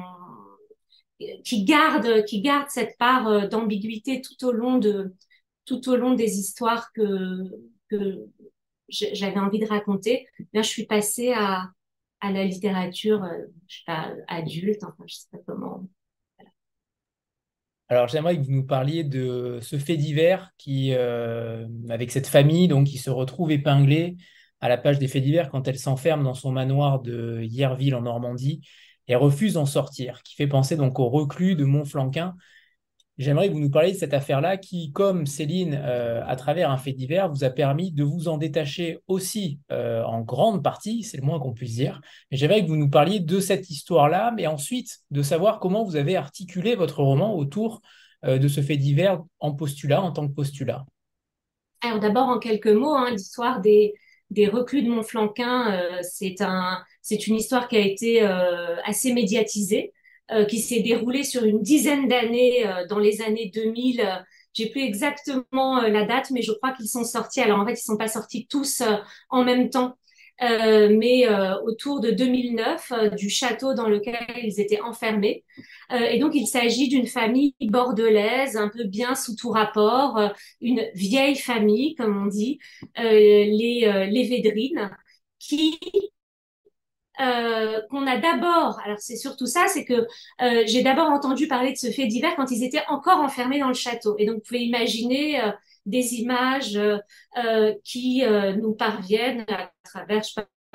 qui 1.44 1.64
gardent 1.66 2.26
qui 2.26 2.42
gardent 2.42 2.70
cette 2.70 2.98
part 2.98 3.48
d'ambiguïté 3.50 4.22
tout 4.22 4.46
au 4.46 4.52
long 4.52 4.78
de 4.78 5.14
tout 5.66 5.88
au 5.90 5.96
long 5.96 6.14
des 6.14 6.40
histoires 6.40 6.92
que 6.94 7.38
que 7.90 8.26
j'avais 8.90 9.40
envie 9.40 9.60
de 9.60 9.66
raconter, 9.68 10.28
là, 10.54 10.62
je 10.62 10.70
suis 10.70 10.86
passée 10.86 11.34
à, 11.34 11.72
à 12.22 12.32
la 12.32 12.46
littérature, 12.46 13.24
euh, 13.24 13.46
je 13.68 13.78
sais 13.78 13.84
pas, 13.88 14.14
adulte, 14.28 14.84
enfin, 14.84 15.04
je 15.08 15.16
sais 15.16 15.28
pas 15.32 15.40
comment. 15.48 15.88
Alors, 17.88 18.08
j'aimerais 18.08 18.38
que 18.38 18.44
vous 18.44 18.52
nous 18.52 18.66
parliez 18.66 19.04
de 19.04 19.60
ce 19.62 19.78
fait 19.78 19.98
divers 19.98 20.52
qui, 20.58 20.94
euh, 20.94 21.68
avec 21.90 22.12
cette 22.12 22.28
famille, 22.28 22.68
donc, 22.68 22.88
qui 22.88 22.98
se 22.98 23.12
retrouve 23.12 23.52
épinglée 23.52 24.18
à 24.60 24.70
la 24.70 24.78
page 24.78 24.98
des 24.98 25.08
faits 25.08 25.24
divers 25.24 25.50
quand 25.50 25.68
elle 25.68 25.78
s'enferme 25.78 26.24
dans 26.24 26.34
son 26.34 26.52
manoir 26.52 27.00
de 27.02 27.42
Yerville 27.44 27.94
en 27.94 28.02
Normandie 28.02 28.62
et 29.08 29.16
refuse 29.16 29.54
d'en 29.54 29.68
sortir, 29.68 30.24
qui 30.24 30.34
fait 30.36 30.48
penser 30.48 30.78
donc 30.78 30.98
au 31.00 31.10
reclus 31.10 31.56
de 31.56 31.64
Montflanquin, 31.64 32.34
J'aimerais 33.18 33.48
que 33.48 33.54
vous 33.54 33.62
nous 33.62 33.70
parliez 33.70 33.94
de 33.94 33.98
cette 33.98 34.14
affaire-là 34.14 34.58
qui, 34.58 34.92
comme 34.92 35.26
Céline, 35.26 35.80
euh, 35.82 36.22
à 36.26 36.36
travers 36.36 36.70
un 36.70 36.78
fait 36.78 36.92
divers, 36.92 37.30
vous 37.30 37.46
a 37.46 37.50
permis 37.50 37.94
de 37.94 38.04
vous 38.04 38.28
en 38.28 38.38
détacher 38.38 39.00
aussi 39.08 39.60
euh, 39.72 40.04
en 40.04 40.20
grande 40.22 40.62
partie, 40.62 41.04
c'est 41.04 41.18
le 41.18 41.24
moins 41.24 41.40
qu'on 41.40 41.54
puisse 41.54 41.76
dire. 41.76 42.02
J'aimerais 42.32 42.62
que 42.62 42.68
vous 42.68 42.76
nous 42.76 42.90
parliez 42.90 43.22
de 43.22 43.40
cette 43.40 43.70
histoire-là, 43.70 44.34
mais 44.36 44.48
ensuite 44.48 45.00
de 45.12 45.22
savoir 45.22 45.62
comment 45.62 45.86
vous 45.86 45.96
avez 45.96 46.18
articulé 46.18 46.76
votre 46.76 47.02
roman 47.02 47.38
autour 47.38 47.82
euh, 48.26 48.38
de 48.38 48.50
ce 48.50 48.60
fait 48.60 48.76
divers 48.76 49.24
en 49.40 49.54
postulat, 49.54 50.02
en 50.02 50.12
tant 50.12 50.28
que 50.28 50.34
postulat. 50.34 50.86
Alors 51.84 52.02
d'abord, 52.02 52.28
en 52.28 52.40
quelques 52.40 52.68
mots, 52.68 52.96
hein, 52.96 53.12
l'histoire 53.12 53.62
des, 53.62 53.94
des 54.30 54.50
reclus 54.50 54.84
de 54.84 54.90
Montflanquin, 54.90 55.80
c'est 56.02 56.42
un, 56.42 56.84
une 57.10 57.36
histoire 57.36 57.70
qui 57.70 57.78
a 57.78 57.82
été 57.82 58.22
assez 58.22 59.14
médiatisée. 59.14 59.94
Euh, 60.32 60.46
qui 60.46 60.60
s'est 60.60 60.80
déroulé 60.82 61.24
sur 61.24 61.44
une 61.44 61.62
dizaine 61.62 62.08
d'années 62.08 62.66
euh, 62.68 62.88
dans 62.88 62.98
les 62.98 63.22
années 63.22 63.52
2000. 63.54 64.02
Euh, 64.02 64.16
j'ai 64.54 64.70
plus 64.70 64.82
exactement 64.82 65.82
la 65.82 66.04
date, 66.06 66.32
mais 66.32 66.42
je 66.42 66.52
crois 66.54 66.72
qu'ils 66.72 66.88
sont 66.88 67.04
sortis. 67.04 67.42
Alors 67.42 67.60
en 67.60 67.66
fait, 67.66 67.74
ils 67.74 67.84
sont 67.84 67.98
pas 67.98 68.08
sortis 68.08 68.48
tous 68.48 68.82
en 69.30 69.44
même 69.44 69.70
temps. 69.70 69.98
Euh, 70.42 70.90
mais 70.98 71.28
euh, 71.28 71.56
autour 71.62 72.02
de 72.02 72.12
2009, 72.12 72.92
euh, 72.92 73.10
du 73.10 73.30
château 73.30 73.74
dans 73.74 73.88
lequel 73.88 74.18
ils 74.44 74.60
étaient 74.60 74.82
enfermés. 74.82 75.46
et 75.92 76.20
donc, 76.20 76.34
il 76.36 76.48
s'agit 76.48 76.88
d'une 76.90 77.08
famille 77.08 77.56
bordelaise, 77.62 78.58
un 78.58 78.70
peu 78.70 78.84
bien 78.84 79.16
sous 79.16 79.36
tout 79.36 79.50
rapport, 79.50 80.20
une 80.62 80.86
vieille 80.96 81.36
famille, 81.36 81.96
comme 81.96 82.24
on 82.24 82.28
dit, 82.28 82.60
les, 82.98 84.10
les 84.12 84.28
Védrines, 84.28 84.90
qui 85.40 85.80
euh, 87.20 87.82
qu'on 87.90 88.08
a 88.08 88.18
d'abord, 88.18 88.80
alors 88.84 89.00
c'est 89.00 89.16
surtout 89.16 89.46
ça, 89.46 89.68
c'est 89.68 89.86
que 89.86 90.08
euh, 90.42 90.64
j'ai 90.66 90.84
d'abord 90.84 91.10
entendu 91.10 91.48
parler 91.48 91.72
de 91.72 91.78
ce 91.78 91.92
fait 91.92 92.08
divers 92.08 92.36
quand 92.36 92.52
ils 92.52 92.64
étaient 92.64 92.84
encore 92.88 93.20
enfermés 93.20 93.60
dans 93.60 93.68
le 93.68 93.74
château. 93.74 94.16
Et 94.20 94.26
donc, 94.26 94.36
vous 94.36 94.42
pouvez 94.42 94.62
imaginer 94.62 95.42
euh, 95.42 95.52
des 95.86 96.16
images 96.16 96.80
qui 97.84 98.24
nous 98.58 98.74
parviennent 98.74 99.46
à 99.48 99.72
travers, 99.84 100.24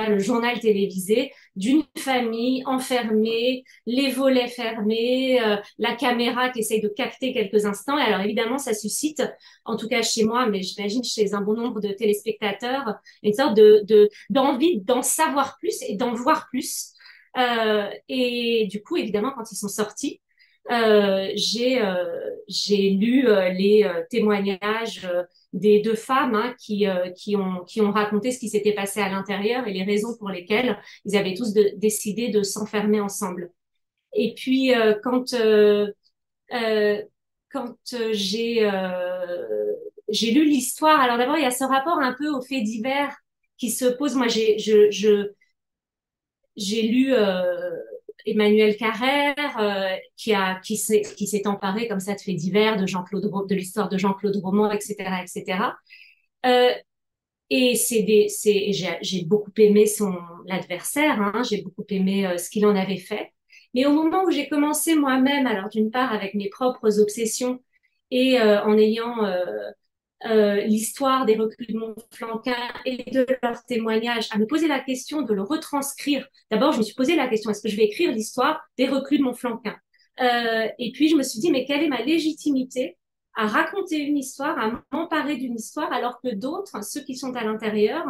le 0.09 0.19
journal 0.19 0.59
télévisé 0.61 1.33
d'une 1.57 1.83
famille 1.99 2.63
enfermée, 2.67 3.65
les 3.87 4.11
volets 4.11 4.49
fermés, 4.49 5.41
euh, 5.43 5.57
la 5.79 5.95
caméra 5.95 6.51
qui 6.51 6.61
essaye 6.61 6.81
de 6.81 6.89
capter 6.89 7.33
quelques 7.33 7.67
instants. 7.67 7.97
Alors 7.97 8.21
évidemment, 8.21 8.59
ça 8.59 8.75
suscite, 8.75 9.23
en 9.65 9.77
tout 9.77 9.89
cas 9.89 10.03
chez 10.03 10.25
moi, 10.25 10.47
mais 10.47 10.63
j'imagine 10.63 11.05
chez 11.05 11.35
un 11.35 11.41
bon 11.41 11.55
nombre 11.55 11.81
de 11.81 11.89
téléspectateurs, 11.89 12.95
une 13.23 13.35
sorte 13.35 13.57
de 13.57 14.09
d'envie 14.31 14.81
d'en 14.81 15.03
savoir 15.03 15.57
plus 15.59 15.83
et 15.83 15.97
d'en 15.97 16.15
voir 16.15 16.49
plus. 16.51 16.93
Euh, 17.37 17.89
et 18.09 18.67
du 18.71 18.83
coup, 18.83 18.97
évidemment, 18.97 19.33
quand 19.35 19.51
ils 19.53 19.57
sont 19.57 19.69
sortis, 19.69 20.21
j'ai 21.35 21.83
euh, 21.83 22.31
j'ai 22.49 22.91
lu 22.91 23.27
euh, 23.27 23.49
les 23.51 23.85
euh, 23.85 24.03
témoignages 24.11 25.09
des 25.53 25.81
deux 25.81 25.97
femmes 25.97 26.35
hein, 26.35 26.55
qui 26.59 26.87
qui 27.17 27.37
ont 27.37 27.65
qui 27.65 27.81
ont 27.81 27.91
raconté 27.91 28.31
ce 28.31 28.39
qui 28.39 28.49
s'était 28.49 28.75
passé 28.75 29.01
à 29.01 29.09
l'intérieur 29.09 29.67
et 29.67 29.73
les 29.73 29.83
raisons 29.83 30.17
pour 30.17 30.29
lesquelles 30.31 30.79
ils 31.05 31.17
avaient 31.17 31.35
tous 31.35 31.53
décidé 31.53 32.29
de 32.29 32.43
s'enfermer 32.43 33.01
ensemble. 33.01 33.51
Et 34.15 34.35
puis 34.35 34.73
quand 35.03 35.35
quand 37.53 37.95
j'ai 38.13 38.71
j'ai 40.09 40.31
lu 40.33 40.45
l'histoire, 40.45 41.01
alors 41.01 41.19
d'abord 41.19 41.37
il 41.37 41.43
y 41.43 41.47
a 41.47 41.51
ce 41.51 41.65
rapport 41.65 41.99
un 41.99 42.15
peu 42.15 42.29
aux 42.29 42.43
faits 42.43 42.65
divers 42.65 43.17
qui 43.59 43.71
se 43.71 43.87
pose. 43.87 44.15
Moi 44.15 44.29
j'ai 44.29 44.59
je 44.59 45.33
j'ai 46.57 46.83
lu 46.83 47.15
euh, 47.15 47.71
Emmanuel 48.27 48.77
Carrère, 48.77 49.59
euh, 49.59 49.97
qui 50.17 50.35
a 50.35 50.61
qui 50.61 50.77
s'est 50.77 51.03
qui 51.17 51.27
s'est 51.27 51.47
emparé 51.47 51.89
comme 51.89 52.01
ça 52.01 52.15
de 52.15 52.21
faits 52.21 52.37
divers, 52.37 52.77
de 52.77 52.87
Jean-Claude 52.87 53.31
de 53.49 53.55
l'histoire 53.55 53.89
de 53.89 53.99
Jean-Claude 53.99 54.37
Roman, 54.43 54.71
etc., 54.73 54.97
etc. 55.23 55.77
Euh, 56.47 56.71
et 57.51 57.75
c'est 57.77 58.03
des 58.03 58.29
c'est 58.29 58.73
j'ai 59.03 59.25
beaucoup 59.25 59.53
aimé 59.59 59.87
son 59.87 60.15
l'adversaire, 60.47 61.21
hein, 61.21 61.43
j'ai 61.49 61.63
beaucoup 61.63 61.85
aimé 61.91 62.27
euh, 62.27 62.39
ce 62.39 62.51
qu'il 62.51 62.67
en 62.67 62.77
avait 62.77 62.99
fait. 62.99 63.33
Mais 63.75 63.87
au 63.87 63.93
moment 63.93 64.25
où 64.25 64.31
j'ai 64.31 64.49
commencé 64.49 64.95
moi-même, 64.97 65.47
alors 65.47 65.69
d'une 65.69 65.91
part 65.91 66.13
avec 66.13 66.35
mes 66.35 66.49
propres 66.49 67.01
obsessions 67.01 67.61
et 68.11 68.41
en 68.41 68.77
ayant 68.77 69.25
euh, 70.27 70.61
l'histoire 70.63 71.25
des 71.25 71.37
reculs 71.37 71.67
de 71.67 71.79
Montflanquin 71.79 72.57
et 72.85 73.11
de 73.11 73.27
leurs 73.43 73.65
témoignages, 73.65 74.29
à 74.33 74.39
me 74.39 74.47
poser 74.47 74.69
la 74.69 74.81
question 74.81 75.23
de 75.23 75.33
le 75.33 75.43
retranscrire. 75.43 76.27
D'abord, 76.51 76.73
je 76.73 76.79
me 76.79 76.83
suis 76.83 76.95
posé 76.95 77.17
la 77.17 77.29
question, 77.29 77.51
est-ce 77.51 77.63
que 77.63 77.69
je 77.69 77.77
vais 77.77 77.85
écrire 77.85 78.13
l'histoire 78.13 78.61
des 78.77 78.87
reculs 78.87 79.19
de 79.19 79.25
Montflanquin 79.25 79.77
euh, 80.21 80.69
Et 80.79 80.93
puis, 80.93 81.09
je 81.09 81.17
me 81.17 81.23
suis 81.23 81.41
dit, 81.41 81.51
mais 81.51 81.65
quelle 81.65 81.83
est 81.83 81.89
ma 81.89 82.03
légitimité 82.03 82.99
à 83.35 83.47
raconter 83.47 83.99
une 83.99 84.19
histoire, 84.19 84.59
à 84.59 84.83
m'emparer 84.93 85.37
d'une 85.37 85.55
histoire, 85.55 85.93
alors 85.93 86.21
que 86.21 86.35
d'autres, 86.35 86.85
ceux 86.85 87.01
qui 87.01 87.17
sont 87.17 87.35
à 87.37 87.45
l'intérieur, 87.45 88.05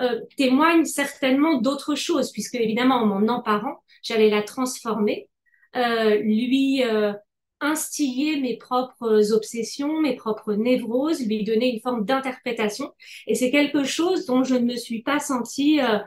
euh, 0.00 0.20
témoignent 0.36 0.84
certainement 0.84 1.60
d'autres 1.60 1.94
choses, 1.94 2.32
puisque 2.32 2.56
évidemment, 2.56 2.96
en 2.96 3.06
m'en 3.06 3.32
emparant, 3.32 3.82
j'allais 4.02 4.28
la 4.28 4.42
transformer, 4.42 5.30
euh, 5.76 6.16
lui 6.16 6.82
euh, 6.84 7.12
instiller 7.60 8.40
mes 8.40 8.56
propres 8.56 9.32
obsessions, 9.32 10.00
mes 10.00 10.14
propres 10.14 10.54
névroses, 10.54 11.26
lui 11.26 11.44
donner 11.44 11.72
une 11.72 11.80
forme 11.80 12.04
d'interprétation. 12.04 12.92
Et 13.26 13.34
c'est 13.34 13.50
quelque 13.50 13.84
chose 13.84 14.26
dont 14.26 14.44
je 14.44 14.54
ne 14.54 14.66
me 14.72 14.76
suis 14.76 15.02
pas 15.02 15.20
sentie 15.20 15.80
euh, 15.80 15.98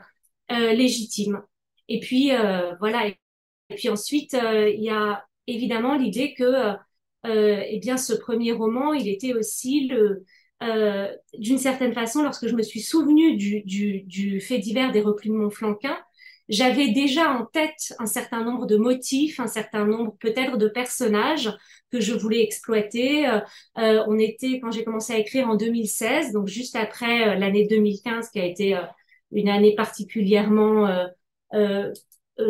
euh, 0.52 0.72
légitime. 0.72 1.42
Et 1.88 2.00
puis 2.00 2.32
euh, 2.32 2.74
voilà. 2.78 3.08
Et 3.08 3.74
puis 3.76 3.88
ensuite, 3.88 4.34
il 4.34 4.82
y 4.82 4.90
a 4.90 5.24
évidemment 5.46 5.96
l'idée 5.96 6.34
que, 6.34 6.74
eh 7.24 7.78
bien, 7.80 7.96
ce 7.96 8.12
premier 8.12 8.52
roman, 8.52 8.92
il 8.92 9.08
était 9.08 9.34
aussi 9.34 9.88
le 9.88 10.24
d'une 11.38 11.56
certaine 11.56 11.94
façon, 11.94 12.22
lorsque 12.22 12.46
je 12.46 12.54
me 12.54 12.62
suis 12.62 12.80
souvenue 12.80 13.36
du, 13.36 13.62
du, 13.62 14.02
du 14.02 14.40
fait 14.42 14.58
divers 14.58 14.92
des 14.92 15.00
replis 15.00 15.30
de 15.30 15.34
Montflanquin, 15.34 15.96
j'avais 16.50 16.90
déjà 16.90 17.30
en 17.30 17.46
tête 17.46 17.94
un 17.98 18.06
certain 18.06 18.44
nombre 18.44 18.66
de 18.66 18.76
motifs, 18.76 19.40
un 19.40 19.46
certain 19.46 19.86
nombre 19.86 20.16
peut-être 20.18 20.58
de 20.58 20.68
personnages 20.68 21.56
que 21.90 22.00
je 22.00 22.12
voulais 22.12 22.42
exploiter. 22.42 23.28
Euh, 23.28 23.40
euh 23.78 24.04
on 24.08 24.18
était, 24.18 24.60
quand 24.60 24.70
j'ai 24.72 24.84
commencé 24.84 25.12
à 25.12 25.18
écrire 25.18 25.48
en 25.48 25.54
2016, 25.56 26.32
donc 26.32 26.48
juste 26.48 26.76
après 26.76 27.28
euh, 27.28 27.34
l'année 27.36 27.66
2015 27.66 28.30
qui 28.30 28.40
a 28.40 28.44
été 28.44 28.76
euh, 28.76 28.82
une 29.32 29.48
année 29.48 29.74
particulièrement 29.76 30.88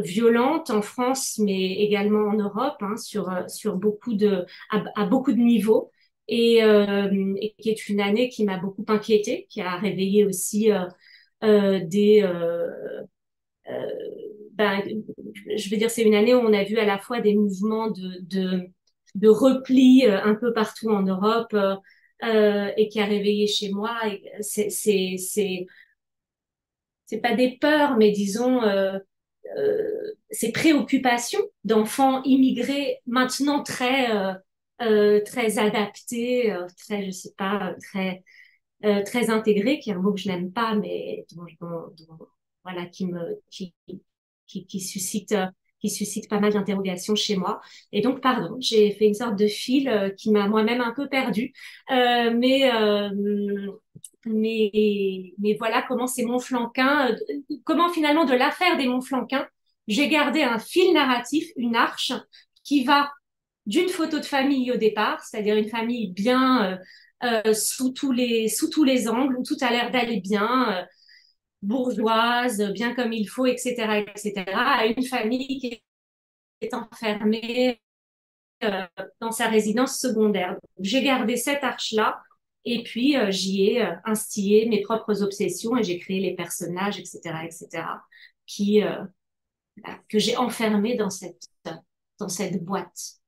violente 0.04 0.70
en 0.70 0.82
France, 0.82 1.38
mais 1.38 1.72
également 1.74 2.28
en 2.28 2.34
Europe, 2.34 2.76
hein, 2.80 2.96
sur 2.96 3.28
sur 3.48 3.76
beaucoup 3.76 4.14
de 4.14 4.46
à, 4.70 5.04
beaucoup 5.06 5.32
de 5.32 5.38
niveaux, 5.38 5.90
et, 6.28 6.58
et, 6.58 7.54
qui 7.58 7.70
est 7.70 7.88
une 7.88 8.00
année 8.00 8.28
qui 8.30 8.44
m'a 8.44 8.56
beaucoup 8.56 8.84
inquiétée, 8.88 9.46
qui 9.50 9.60
a 9.60 9.76
réveillé 9.76 10.24
aussi 10.24 10.70
des 11.42 12.22
euh, 12.22 13.02
ben, 14.60 14.82
je 15.56 15.70
veux 15.70 15.76
dire, 15.76 15.90
c'est 15.90 16.02
une 16.02 16.14
année 16.14 16.34
où 16.34 16.38
on 16.38 16.52
a 16.52 16.64
vu 16.64 16.78
à 16.78 16.84
la 16.84 16.98
fois 16.98 17.20
des 17.20 17.34
mouvements 17.34 17.90
de, 17.90 18.70
repli 19.28 20.04
euh, 20.06 20.22
un 20.22 20.34
peu 20.34 20.52
partout 20.52 20.90
en 20.90 21.02
Europe 21.02 21.54
euh, 21.54 22.70
et 22.76 22.88
qui 22.88 23.00
a 23.00 23.06
réveillé 23.06 23.46
chez 23.46 23.70
moi. 23.70 23.98
C'est, 24.40 25.66
pas 27.22 27.34
des 27.34 27.58
peurs, 27.58 27.96
mais 27.96 28.10
disons, 28.12 28.62
euh, 28.62 28.98
euh, 29.56 30.14
ces 30.30 30.52
préoccupations 30.52 31.40
d'enfants 31.64 32.22
immigrés 32.24 32.98
maintenant 33.06 33.62
très, 33.62 34.10
euh, 34.82 35.20
très 35.24 35.58
adaptés, 35.58 36.54
très, 36.76 37.06
je 37.06 37.10
sais 37.10 37.34
pas, 37.36 37.74
très, 37.90 38.22
très 39.04 39.30
intégrés, 39.30 39.80
qui 39.80 39.90
est 39.90 39.94
un 39.94 39.98
mot 39.98 40.12
que 40.12 40.20
je 40.20 40.28
n'aime 40.28 40.52
pas, 40.52 40.74
mais 40.74 41.26
dont, 41.34 41.46
dont, 41.60 41.94
dont 41.98 42.26
voilà, 42.72 42.86
qui 42.86 44.80
suscite, 44.80 46.28
pas 46.28 46.40
mal 46.40 46.52
d'interrogations 46.52 47.14
chez 47.14 47.36
moi. 47.36 47.60
Et 47.92 48.00
donc, 48.00 48.20
pardon, 48.20 48.56
j'ai 48.60 48.90
fait 48.92 49.06
une 49.06 49.14
sorte 49.14 49.36
de 49.36 49.46
fil 49.46 49.88
euh, 49.88 50.10
qui 50.10 50.30
m'a 50.30 50.48
moi-même 50.48 50.80
un 50.80 50.92
peu 50.92 51.08
perdue. 51.08 51.52
Euh, 51.90 52.32
mais, 52.36 52.70
euh, 52.72 53.10
mais, 54.26 55.32
voilà 55.58 55.82
comment 55.88 56.06
c'est 56.06 56.24
mon 56.24 56.38
flanquin, 56.38 57.14
comment 57.64 57.88
finalement 57.90 58.24
de 58.24 58.34
l'affaire 58.34 58.76
des 58.76 58.86
Montflanquins, 58.86 59.46
j'ai 59.88 60.08
gardé 60.08 60.42
un 60.42 60.58
fil 60.58 60.92
narratif, 60.92 61.48
une 61.56 61.76
arche 61.76 62.12
qui 62.64 62.84
va 62.84 63.10
d'une 63.66 63.88
photo 63.88 64.18
de 64.18 64.24
famille 64.24 64.70
au 64.72 64.76
départ, 64.76 65.22
c'est-à-dire 65.22 65.56
une 65.56 65.68
famille 65.68 66.12
bien 66.12 66.78
euh, 67.22 67.52
sous 67.52 67.92
tous 67.92 68.12
les 68.12 68.48
sous 68.48 68.70
tous 68.70 68.84
les 68.84 69.06
angles 69.06 69.36
où 69.36 69.42
tout 69.44 69.56
a 69.60 69.70
l'air 69.70 69.90
d'aller 69.90 70.20
bien, 70.20 70.86
bourgeoise, 71.62 72.62
bien 72.72 72.94
comme 72.94 73.12
il 73.12 73.26
faut, 73.26 73.46
etc., 73.46 74.04
etc., 74.06 74.44
à 74.54 74.86
une 74.86 75.04
famille 75.04 75.58
qui 75.58 75.82
est 76.60 76.74
enfermée 76.74 77.80
euh, 78.62 78.86
dans 79.20 79.32
sa 79.32 79.48
résidence 79.48 79.98
secondaire. 79.98 80.58
J'ai 80.80 81.02
gardé 81.02 81.38
cette 81.38 81.64
arche-là 81.64 82.20
et 82.66 82.82
puis 82.82 83.16
euh, 83.16 83.30
j'y 83.30 83.64
ai 83.64 83.82
euh, 83.82 83.94
instillé 84.04 84.68
mes 84.68 84.82
propres 84.82 85.22
obsessions 85.22 85.78
et 85.78 85.82
j'ai 85.82 85.98
créé 85.98 86.20
les 86.20 86.34
personnages, 86.34 86.98
etc., 86.98 87.20
etc., 87.44 87.84
qui 88.46 88.82
que 90.08 90.18
j'ai 90.18 90.36
enfermés 90.36 90.96
dans 90.96 91.08
cette 91.08 91.48
dans 92.18 92.28
cette 92.28 92.62
boîte. 92.64 93.20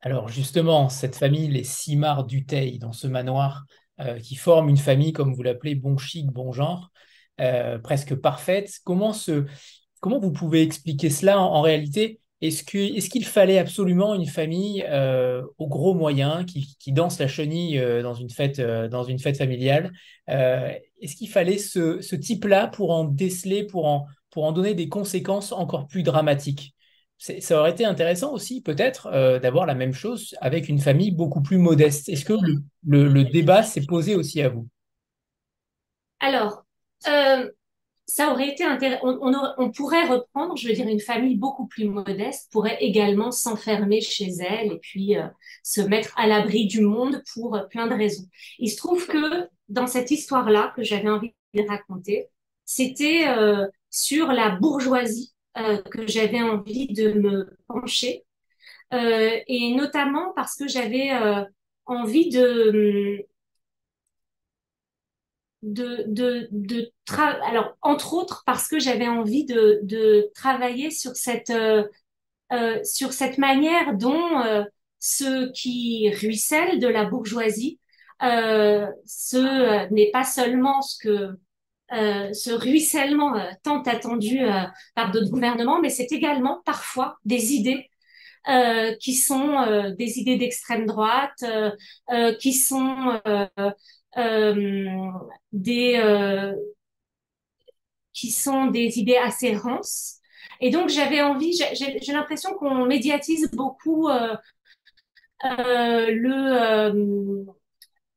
Alors 0.00 0.28
justement, 0.28 0.88
cette 0.88 1.16
famille, 1.16 1.48
les 1.48 1.64
Simard 1.64 2.24
Dutheil, 2.24 2.78
dans 2.78 2.92
ce 2.92 3.08
manoir, 3.08 3.64
qui 4.22 4.36
forment 4.36 4.68
une 4.68 4.76
famille, 4.78 5.12
comme 5.12 5.34
vous 5.34 5.42
l'appelez, 5.42 5.74
bon 5.74 5.98
chic, 5.98 6.28
bon 6.28 6.52
genre, 6.52 6.92
euh, 7.40 7.78
presque 7.78 8.14
parfaite. 8.14 8.78
Comment, 8.84 9.12
ce, 9.12 9.44
comment 10.00 10.20
vous 10.20 10.32
pouvez 10.32 10.62
expliquer 10.62 11.10
cela 11.10 11.40
en, 11.40 11.60
réalité? 11.62 12.20
Est-ce 12.40 12.62
qu'il 12.62 12.96
est 12.96 13.08
qu'il 13.08 13.24
fallait 13.24 13.58
absolument 13.58 14.14
une 14.14 14.26
famille 14.26 14.84
euh, 14.88 15.42
aux 15.58 15.66
gros 15.66 15.94
moyens 15.94 16.44
qui, 16.44 16.76
qui, 16.78 16.92
danse 16.92 17.18
la 17.18 17.26
chenille 17.26 17.78
euh, 17.78 18.02
dans, 18.02 18.14
une 18.14 18.30
fête, 18.30 18.58
euh, 18.58 18.86
dans 18.86 19.04
une 19.04 19.18
fête 19.18 19.38
familiale? 19.38 19.92
Est-ce 20.28 21.16
qu'il 21.16 21.28
fallait 21.28 21.58
ce, 21.58 22.00
ce 22.00 22.16
type-là 22.16 22.68
pour 22.68 22.90
en 22.90 23.04
déceler, 23.04 23.64
pour 23.64 23.86
en, 23.86 24.06
pour 24.30 24.44
en 24.44 24.52
donner 24.52 24.74
des 24.74 24.88
conséquences 24.88 25.52
encore 25.52 25.86
plus 25.86 26.02
dramatiques? 26.02 26.74
Ça 27.18 27.58
aurait 27.58 27.70
été 27.70 27.84
intéressant 27.84 28.32
aussi, 28.32 28.60
peut-être, 28.60 29.10
d'avoir 29.38 29.66
la 29.66 29.74
même 29.74 29.94
chose 29.94 30.34
avec 30.40 30.68
une 30.68 30.80
famille 30.80 31.12
beaucoup 31.12 31.40
plus 31.40 31.58
modeste. 31.58 32.08
Est-ce 32.08 32.24
que 32.24 32.34
le 32.86 33.22
débat 33.24 33.62
s'est 33.62 33.86
posé 33.86 34.14
aussi 34.14 34.42
à 34.42 34.50
vous? 34.50 34.68
Alors, 36.20 36.63
euh, 37.08 37.50
ça 38.06 38.30
aurait 38.30 38.50
été 38.50 38.64
intéressant. 38.64 39.18
On, 39.56 39.70
pourrait 39.70 40.06
reprendre, 40.06 40.56
je 40.56 40.68
veux 40.68 40.74
dire, 40.74 40.86
une 40.86 41.00
famille 41.00 41.36
beaucoup 41.36 41.66
plus 41.66 41.88
modeste 41.88 42.52
pourrait 42.52 42.76
également 42.80 43.30
s'enfermer 43.30 44.02
chez 44.02 44.28
elle 44.40 44.72
et 44.72 44.78
puis 44.78 45.16
euh, 45.16 45.26
se 45.62 45.80
mettre 45.80 46.12
à 46.18 46.26
l'abri 46.26 46.66
du 46.66 46.82
monde 46.82 47.22
pour 47.32 47.56
euh, 47.56 47.62
plein 47.64 47.86
de 47.86 47.94
raisons. 47.94 48.24
Il 48.58 48.70
se 48.70 48.76
trouve 48.76 49.06
que 49.06 49.48
dans 49.68 49.86
cette 49.86 50.10
histoire-là 50.10 50.74
que 50.76 50.82
j'avais 50.82 51.08
envie 51.08 51.34
de 51.54 51.66
raconter, 51.66 52.28
c'était 52.66 53.26
sur 53.90 54.28
la 54.28 54.50
bourgeoisie 54.50 55.34
que 55.54 56.06
j'avais 56.06 56.42
envie 56.42 56.88
de 56.88 57.12
me 57.12 57.56
pencher 57.68 58.24
et 58.90 59.74
notamment 59.74 60.32
parce 60.34 60.56
que 60.56 60.66
j'avais 60.66 61.10
envie 61.86 62.30
de 62.30 63.26
de, 65.64 66.04
de, 66.08 66.48
de 66.52 66.92
alors 67.48 67.76
entre 67.82 68.14
autres 68.14 68.42
parce 68.46 68.68
que 68.68 68.78
j'avais 68.78 69.08
envie 69.08 69.44
de, 69.46 69.80
de 69.82 70.30
travailler 70.34 70.90
sur 70.90 71.16
cette 71.16 71.50
euh, 71.50 71.84
euh, 72.52 72.80
sur 72.84 73.12
cette 73.12 73.38
manière 73.38 73.96
dont 73.96 74.40
euh, 74.40 74.64
ce 75.00 75.50
qui 75.52 76.10
ruisselle 76.20 76.78
de 76.80 76.88
la 76.88 77.04
bourgeoisie 77.06 77.80
euh, 78.22 78.86
ce 79.06 79.90
n'est 79.92 80.10
pas 80.10 80.24
seulement 80.24 80.82
ce 80.82 80.98
que 80.98 81.30
ce 81.90 82.50
ruissellement 82.50 83.34
tant 83.62 83.80
attendu 83.82 84.40
par 84.96 85.12
d'autres 85.12 85.30
gouvernements, 85.30 85.80
mais 85.80 85.90
c'est 85.90 86.10
également 86.10 86.60
parfois 86.64 87.18
des 87.24 87.52
idées 87.52 87.88
euh, 88.48 88.94
qui 88.96 89.14
sont 89.14 89.58
euh, 89.58 89.94
des 89.94 90.18
idées 90.18 90.36
d'extrême 90.36 90.84
droite, 90.84 91.42
euh, 92.12 92.34
qui 92.34 92.52
sont 92.52 93.20
des 95.52 96.54
qui 98.12 98.30
sont 98.30 98.66
des 98.66 98.98
idées 98.98 99.16
assez 99.16 99.56
rances. 99.56 100.18
Et 100.60 100.70
donc 100.70 100.88
j'avais 100.88 101.22
envie, 101.22 101.58
j'ai 101.74 102.12
l'impression 102.12 102.54
qu'on 102.54 102.86
médiatise 102.86 103.50
beaucoup 103.52 104.08
le 105.42 107.44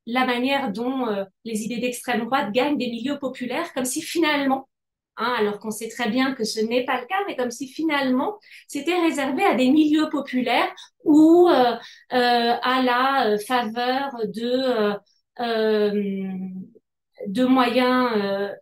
la 0.10 0.26
manière 0.26 0.72
dont 0.72 1.06
les 1.44 1.64
idées 1.64 1.80
d'extrême 1.80 2.26
droite 2.26 2.53
gagnent 2.53 2.78
des 2.78 2.90
milieux 2.90 3.19
populaires, 3.19 3.74
comme 3.74 3.84
si 3.84 4.02
finalement 4.02 4.69
Hein, 5.18 5.34
alors 5.40 5.60
qu'on 5.60 5.72
sait 5.72 5.90
très 5.90 6.10
bien 6.10 6.34
que 6.34 6.44
ce 6.44 6.60
n'est 6.60 6.86
pas 6.86 7.02
le 7.02 7.07
cas, 7.07 7.15
mais 7.28 7.36
comme 7.36 7.49
si 7.49 7.68
finalement 7.68 8.38
c'était 8.68 8.99
réservé 9.02 9.44
à 9.44 9.56
des 9.56 9.69
milieux 9.69 10.10
populaires 10.10 10.69
ou 11.03 11.49
euh, 11.49 11.76
euh, 12.14 12.53
à 12.61 12.84
la 12.84 13.28
euh, 13.28 13.38
faveur 13.40 14.15
de 14.26 14.94
de 15.40 17.46
moyens 17.46 18.56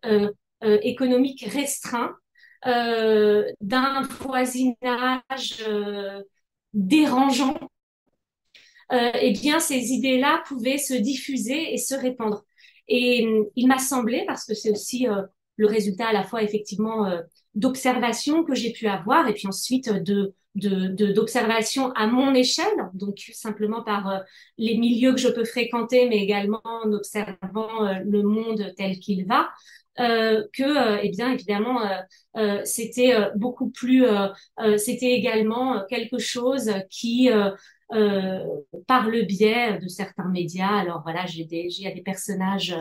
économiques 0.62 1.46
restreints, 1.48 2.16
d'un 2.64 4.02
voisinage 4.22 5.64
dérangeant. 6.74 7.58
eh 8.92 9.32
bien, 9.32 9.60
ces 9.60 9.92
idées-là 9.92 10.44
pouvaient 10.48 10.78
se 10.78 10.94
diffuser 10.94 11.74
et 11.74 11.78
se 11.78 11.96
répandre. 11.96 12.44
Et 12.88 13.28
il 13.56 13.68
m'a 13.68 13.80
semblé, 13.80 14.24
parce 14.28 14.46
que 14.46 14.54
c'est 14.54 14.72
aussi 14.72 15.08
le 15.58 15.68
résultat 15.68 16.08
à 16.08 16.14
la 16.14 16.24
fois 16.24 16.44
effectivement 16.44 17.08
euh, 17.08 17.22
d'observation 17.54 18.44
que 18.44 18.56
j'ai 18.56 18.72
pu 18.72 18.88
avoir 18.88 19.28
et 19.28 19.34
puis 19.34 19.48
ensuite 19.48 19.90
de 19.90 20.34
d'observation 20.56 21.90
de, 21.90 21.94
à 21.96 22.08
mon 22.08 22.34
échelle, 22.34 22.90
donc 22.94 23.18
simplement 23.34 23.84
par 23.84 24.10
euh, 24.10 24.20
les 24.58 24.78
milieux 24.78 25.14
que 25.14 25.20
je 25.20 25.28
peux 25.28 25.46
fréquenter, 25.46 26.08
mais 26.08 26.18
également 26.18 26.62
en 26.64 26.92
observant 26.94 27.86
euh, 27.86 28.00
le 28.06 28.24
monde 28.24 28.74
tel 28.78 29.00
qu'il 29.00 29.26
va, 29.28 29.50
que, 29.98 31.04
eh 31.06 31.10
bien, 31.10 31.32
évidemment, 31.32 31.80
c'était 32.66 33.16
beaucoup 33.38 33.70
plus, 33.70 34.04
c'était 34.76 35.14
également 35.14 35.86
quelque 35.86 36.18
chose 36.18 36.70
qui, 36.90 37.30
par 37.90 39.10
le 39.10 39.22
biais 39.22 39.80
de 39.80 39.88
certains 39.88 40.28
médias, 40.28 40.80
alors 40.80 41.02
voilà, 41.02 41.26
j'ai 41.28 41.46
des, 41.46 41.68
il 41.80 41.94
des 41.94 42.02
personnages 42.02 42.76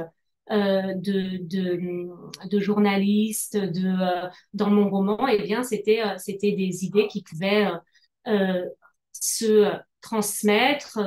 euh, 0.51 0.93
de, 0.95 1.39
de, 1.41 2.61
journalistes 2.61 3.57
de, 3.57 4.27
euh, 4.27 4.29
dans 4.53 4.69
mon 4.69 4.91
roman, 4.91 5.27
eh 5.27 5.43
bien, 5.43 5.63
c'était, 5.63 6.03
euh, 6.03 6.19
c'était 6.19 6.53
des 6.53 6.85
idées 6.85 7.07
qui 7.09 7.23
pouvaient 7.23 7.67
se 9.13 9.73
transmettre, 10.03 10.99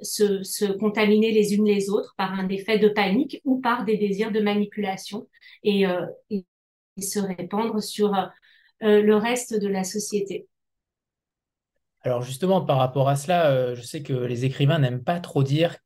se, 0.00 0.44
se, 0.44 0.64
contaminer 0.66 1.32
les 1.32 1.54
unes 1.54 1.64
les 1.64 1.90
autres 1.90 2.14
par 2.16 2.32
un 2.34 2.48
effet 2.48 2.78
de 2.78 2.88
panique 2.88 3.40
ou 3.44 3.60
par 3.60 3.84
des 3.84 3.96
désirs 3.96 4.30
de 4.30 4.38
manipulation 4.38 5.26
et 5.64 5.86
se 7.00 7.18
répandre 7.18 7.82
sur 7.82 8.12
le 8.80 9.14
reste 9.14 9.58
de 9.58 9.66
la 9.68 9.82
société. 9.82 10.46
Alors 12.02 12.22
justement, 12.22 12.60
par 12.60 12.78
rapport 12.78 13.08
à 13.08 13.16
cela, 13.16 13.74
je 13.74 13.82
sais 13.82 14.02
que 14.02 14.12
les 14.12 14.44
écrivains 14.44 14.78
n'aiment 14.78 15.02
pas 15.02 15.18
trop 15.18 15.42
dire 15.42 15.78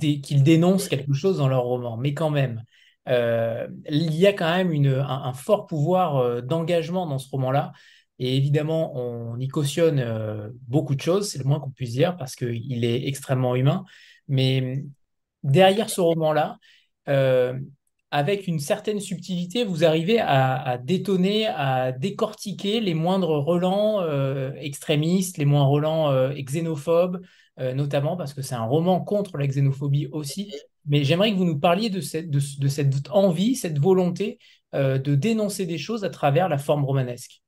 qu'ils 0.00 0.42
dénoncent 0.42 0.88
quelque 0.88 1.12
chose 1.12 1.38
dans 1.38 1.48
leur 1.48 1.64
roman, 1.64 1.96
mais 1.96 2.14
quand 2.14 2.30
même, 2.30 2.62
euh, 3.08 3.68
il 3.88 4.14
y 4.14 4.26
a 4.26 4.32
quand 4.32 4.56
même 4.56 4.72
un, 4.86 5.32
fort 5.32 5.66
pouvoir 5.66 6.16
euh, 6.16 6.40
d'engagement 6.40 7.06
dans 7.06 7.18
ce 7.18 7.28
roman-là. 7.30 7.72
Et 8.18 8.36
évidemment, 8.36 8.96
on 8.96 9.38
y 9.38 9.48
cautionne 9.48 9.98
euh, 10.00 10.48
beaucoup 10.66 10.94
de 10.94 11.00
choses, 11.00 11.28
c'est 11.30 11.38
le 11.38 11.44
moins 11.44 11.60
qu'on 11.60 11.70
puisse 11.70 11.92
dire, 11.92 12.16
parce 12.16 12.34
qu'il 12.34 12.84
est 12.84 13.06
extrêmement 13.06 13.54
humain. 13.54 13.84
Mais 14.28 14.84
derrière 15.42 15.90
ce 15.90 16.00
roman-là, 16.00 16.58
avec 18.10 18.46
une 18.48 18.58
certaine 18.58 19.00
subtilité, 19.00 19.64
vous 19.64 19.84
arrivez 19.84 20.18
à, 20.20 20.78
détonner, 20.82 21.46
à 21.46 21.92
décortiquer 21.92 22.80
les 22.80 22.94
moindres 22.94 23.44
relents 23.44 24.04
extrémistes, 24.56 25.38
les 25.38 25.44
moindres 25.44 25.70
relents 25.70 26.32
xénophobes, 26.34 27.20
euh, 27.58 27.72
notamment 27.72 28.18
parce 28.18 28.34
que 28.34 28.42
c'est 28.42 28.54
un 28.54 28.66
roman 28.66 29.00
contre 29.00 29.38
la 29.38 29.46
xénophobie 29.46 30.08
aussi. 30.12 30.52
Mais 30.84 31.04
j'aimerais 31.04 31.32
que 31.32 31.36
vous 31.36 31.46
nous 31.46 31.58
parliez 31.58 31.88
de 31.88 32.00
cette, 32.00 32.28
de, 32.30 32.68
cette 32.68 33.08
envie, 33.10 33.56
cette 33.56 33.78
volonté 33.78 34.38
euh, 34.74 34.98
de 34.98 35.14
dénoncer 35.14 35.64
des 35.64 35.78
choses 35.78 36.04
à 36.04 36.10
travers 36.10 36.50
la 36.50 36.58
forme 36.58 36.84
romanesque. 36.84 37.42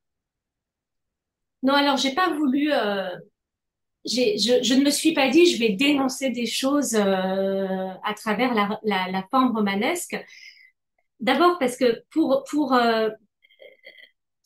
Non, 1.61 1.73
alors 1.73 1.97
j'ai 1.97 2.15
pas 2.15 2.33
voulu. 2.33 2.71
Euh, 2.73 3.09
je, 4.05 4.73
ne 4.73 4.83
me 4.83 4.89
suis 4.89 5.13
pas 5.13 5.29
dit 5.29 5.45
je 5.45 5.59
vais 5.59 5.73
dénoncer 5.73 6.31
des 6.31 6.47
choses 6.47 6.95
à 6.95 8.13
travers 8.15 8.53
la, 8.55 8.79
la, 8.83 9.23
forme 9.29 9.55
romanesque. 9.55 10.17
D'abord 11.19 11.59
parce 11.59 11.75
que 11.75 12.03
pour 12.09 12.43
pour 12.49 12.75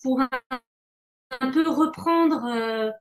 pour 0.02 0.19
un, 0.19 1.52
peu 1.52 1.69
reprendre 1.69 2.91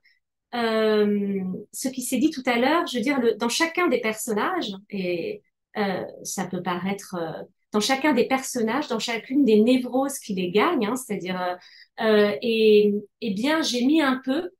ce 0.53 1.87
qui 1.87 2.01
s'est 2.01 2.17
dit 2.17 2.29
tout 2.29 2.43
à 2.45 2.57
l'heure, 2.57 2.85
je 2.87 2.97
veux 2.97 3.03
dire, 3.03 3.19
le, 3.19 3.35
dans 3.35 3.49
chacun 3.49 3.87
des 3.87 3.99
personnages, 3.99 4.71
et 4.89 5.41
euh, 5.77 6.03
ça 6.23 6.45
peut 6.45 6.61
paraître 6.61 7.15
euh, 7.15 7.43
dans 7.71 7.79
chacun 7.79 8.13
des 8.13 8.27
personnages, 8.27 8.87
dans 8.87 8.99
chacune 8.99 9.45
des 9.45 9.61
névroses 9.61 10.19
qui 10.19 10.35
les 10.35 10.51
gagnent, 10.51 10.85
hein, 10.85 10.95
c'est-à-dire, 10.95 11.57
euh, 12.01 12.35
et, 12.41 12.93
et 13.21 13.31
bien, 13.31 13.61
j'ai 13.61 13.83
mis 13.85 14.01
un 14.01 14.21
peu 14.23 14.51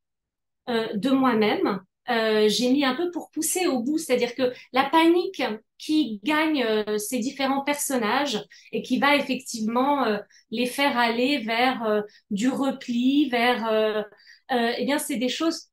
de 0.68 1.10
moi-même, 1.10 1.82
j'ai 2.08 2.72
mis 2.72 2.86
un 2.86 2.96
peu 2.96 3.12
pour 3.12 3.30
pousser 3.32 3.68
au 3.68 3.82
bout, 3.84 3.98
c'est-à-dire 3.98 4.34
que 4.34 4.54
la 4.72 4.86
panique 4.90 5.44
qui 5.78 6.22
gagne 6.24 6.66
ces 6.98 7.20
différents 7.20 7.66
personnages 7.66 8.42
et 8.72 8.82
qui 8.82 8.98
va 8.98 9.18
effectivement 9.18 10.06
les 10.52 10.66
faire 10.66 10.98
aller 10.98 11.40
vers 11.40 12.04
du 12.32 12.48
repli, 12.48 13.28
vers, 13.30 14.06
eh 14.52 14.86
bien, 14.86 15.00
c'est 15.00 15.18
des 15.18 15.28
choses 15.28 15.68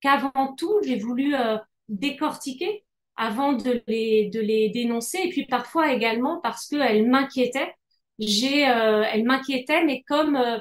qu'avant 0.00 0.54
tout, 0.56 0.78
j'ai 0.84 0.98
voulu 0.98 1.34
euh, 1.34 1.58
décortiquer 1.88 2.84
avant 3.16 3.52
de 3.52 3.82
les, 3.86 4.70
dénoncer. 4.72 5.18
Et 5.24 5.28
puis 5.30 5.46
parfois 5.46 5.92
également 5.92 6.40
parce 6.40 6.66
qu'elles 6.68 7.08
m'inquiétaient. 7.08 7.74
Euh, 8.20 9.04
elles 9.12 9.24
m'inquiétaient, 9.24 9.84
mais 9.84 10.02
comme, 10.02 10.36
euh, 10.36 10.58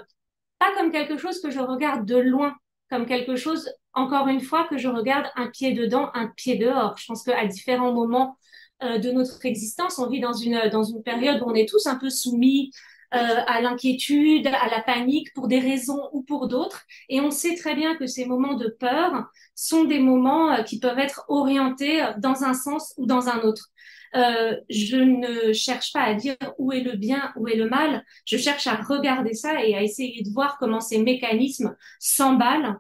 pas 0.59 0.73
comme 0.77 0.91
quelque 0.91 1.17
chose 1.17 1.41
que 1.41 1.51
je 1.51 1.59
regarde 1.59 2.05
de 2.05 2.17
loin, 2.17 2.55
comme 2.89 3.05
quelque 3.05 3.35
chose, 3.35 3.69
encore 3.93 4.27
une 4.27 4.41
fois, 4.41 4.67
que 4.69 4.77
je 4.77 4.87
regarde 4.87 5.27
un 5.35 5.47
pied 5.47 5.73
dedans, 5.73 6.09
un 6.13 6.27
pied 6.27 6.57
dehors. 6.57 6.97
Je 6.97 7.05
pense 7.07 7.23
qu'à 7.23 7.45
différents 7.45 7.93
moments 7.93 8.37
de 8.81 9.11
notre 9.11 9.45
existence, 9.45 9.99
on 9.99 10.07
vit 10.07 10.21
dans 10.21 10.31
une, 10.31 10.69
dans 10.71 10.83
une 10.83 11.03
période 11.03 11.41
où 11.41 11.49
on 11.49 11.53
est 11.53 11.67
tous 11.67 11.85
un 11.85 11.97
peu 11.97 12.09
soumis 12.09 12.71
euh, 12.71 12.88
à 13.11 13.61
l'inquiétude, 13.61 14.48
à 14.48 14.69
la 14.69 14.81
panique 14.81 15.34
pour 15.34 15.48
des 15.48 15.60
raisons 15.60 16.10
ou 16.14 16.22
pour 16.23 16.48
d'autres. 16.48 16.84
Et 17.10 17.22
on 17.22 17.31
sait 17.31 17.56
très 17.56 17.76
bien 17.76 17.95
que 17.95 18.06
ces 18.06 18.26
moments 18.26 18.53
de 18.53 18.68
peur 18.68 19.30
sont 19.56 19.84
des 19.84 19.99
moments 19.99 20.52
euh, 20.52 20.64
qui 20.64 20.80
peuvent 20.80 20.99
être 20.99 21.26
orientés 21.27 22.03
dans 22.18 22.44
un 22.44 22.53
sens 22.53 22.94
ou 22.98 23.06
dans 23.06 23.27
un 23.27 23.41
autre. 23.41 23.69
Euh, 24.15 24.56
je 24.69 24.98
ne 24.98 25.53
cherche 25.53 25.94
pas 25.94 26.02
à 26.02 26.14
dire 26.15 26.36
où 26.57 26.72
est 26.72 26.81
le 26.81 26.95
bien, 26.95 27.31
où 27.36 27.48
est 27.48 27.56
le 27.56 27.69
mal. 27.69 28.03
Je 28.26 28.38
cherche 28.38 28.68
à 28.68 28.76
regarder 28.76 29.34
ça 29.34 29.64
et 29.64 29.76
à 29.76 29.84
essayer 29.84 30.23
de 30.23 30.30
voir 30.31 30.57
comment 30.57 30.80
ces 30.80 31.02
mécanismes 31.02 31.76
s'emballent, 31.99 32.80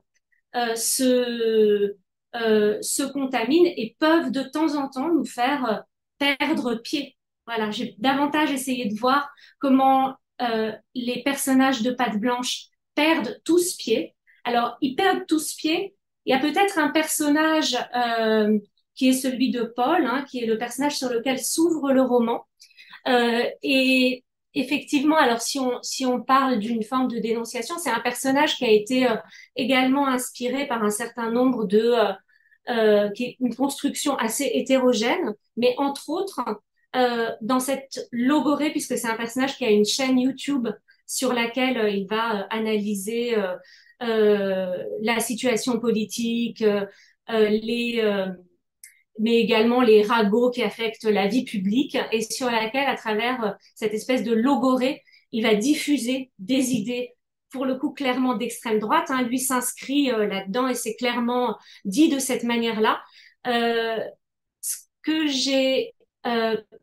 euh, 0.55 0.75
se, 0.75 1.95
euh, 2.35 2.81
se 2.81 3.03
contaminent 3.03 3.71
et 3.77 3.95
peuvent 3.99 4.31
de 4.31 4.41
temps 4.43 4.75
en 4.75 4.89
temps 4.89 5.13
nous 5.13 5.25
faire 5.25 5.83
perdre 6.17 6.75
pied. 6.75 7.15
Voilà, 7.49 7.71
j'ai 7.71 7.95
davantage 7.97 8.51
essayé 8.51 8.85
de 8.85 8.95
voir 8.95 9.27
comment 9.57 10.13
euh, 10.39 10.71
les 10.93 11.23
personnages 11.23 11.81
de 11.81 11.89
patte 11.89 12.19
blanche 12.19 12.65
perdent 12.93 13.41
tous 13.43 13.73
pied. 13.73 14.15
Alors, 14.43 14.77
ils 14.81 14.95
perdent 14.95 15.25
tous 15.25 15.55
pied. 15.55 15.95
Il 16.25 16.31
y 16.31 16.37
a 16.37 16.39
peut-être 16.39 16.77
un 16.77 16.89
personnage 16.89 17.75
euh, 17.95 18.55
qui 18.93 19.09
est 19.09 19.13
celui 19.13 19.49
de 19.49 19.63
Paul, 19.63 20.05
hein, 20.05 20.25
qui 20.29 20.43
est 20.43 20.45
le 20.45 20.59
personnage 20.59 20.95
sur 20.95 21.09
lequel 21.09 21.39
s'ouvre 21.39 21.91
le 21.91 22.03
roman. 22.03 22.45
Euh, 23.07 23.45
et 23.63 24.23
effectivement, 24.53 25.17
alors 25.17 25.41
si 25.41 25.57
on, 25.57 25.81
si 25.81 26.05
on 26.05 26.21
parle 26.21 26.59
d'une 26.59 26.83
forme 26.83 27.07
de 27.07 27.17
dénonciation, 27.17 27.79
c'est 27.79 27.89
un 27.89 28.01
personnage 28.01 28.57
qui 28.57 28.65
a 28.65 28.69
été 28.69 29.07
également 29.55 30.05
inspiré 30.07 30.67
par 30.67 30.83
un 30.83 30.91
certain 30.91 31.31
nombre 31.31 31.65
de... 31.65 31.95
qui 33.15 33.23
est 33.23 33.37
une 33.39 33.55
construction 33.55 34.15
assez 34.17 34.51
hétérogène, 34.53 35.33
mais 35.57 35.73
entre 35.79 36.09
autres 36.09 36.41
dans 36.93 37.59
cette 37.59 38.07
logorée, 38.11 38.71
puisque 38.71 38.97
c'est 38.97 39.07
un 39.07 39.15
personnage 39.15 39.57
qui 39.57 39.65
a 39.65 39.69
une 39.69 39.85
chaîne 39.85 40.19
YouTube 40.19 40.67
sur 41.05 41.33
laquelle 41.33 41.93
il 41.93 42.07
va 42.07 42.47
analyser 42.49 43.35
la 43.99 45.19
situation 45.19 45.79
politique, 45.79 46.63
les 47.27 48.25
mais 49.19 49.39
également 49.39 49.81
les 49.81 50.01
ragots 50.01 50.49
qui 50.49 50.63
affectent 50.63 51.03
la 51.03 51.27
vie 51.27 51.43
publique 51.43 51.97
et 52.11 52.21
sur 52.21 52.49
laquelle, 52.49 52.87
à 52.87 52.95
travers 52.95 53.57
cette 53.75 53.93
espèce 53.93 54.23
de 54.23 54.33
logorée, 54.33 55.03
il 55.31 55.43
va 55.43 55.55
diffuser 55.55 56.31
des 56.39 56.71
idées 56.73 57.13
pour 57.51 57.65
le 57.65 57.75
coup 57.75 57.91
clairement 57.91 58.35
d'extrême 58.35 58.79
droite. 58.79 59.07
Hein. 59.09 59.23
Lui 59.23 59.39
s'inscrit 59.39 60.11
euh, 60.11 60.27
là-dedans 60.27 60.67
et 60.67 60.75
c'est 60.75 60.95
clairement 60.95 61.57
dit 61.85 62.09
de 62.09 62.19
cette 62.19 62.43
manière-là. 62.43 63.01
Euh, 63.47 63.99
ce 64.61 64.77
que 65.03 65.27
j'ai 65.27 65.93
euh, 65.98 65.98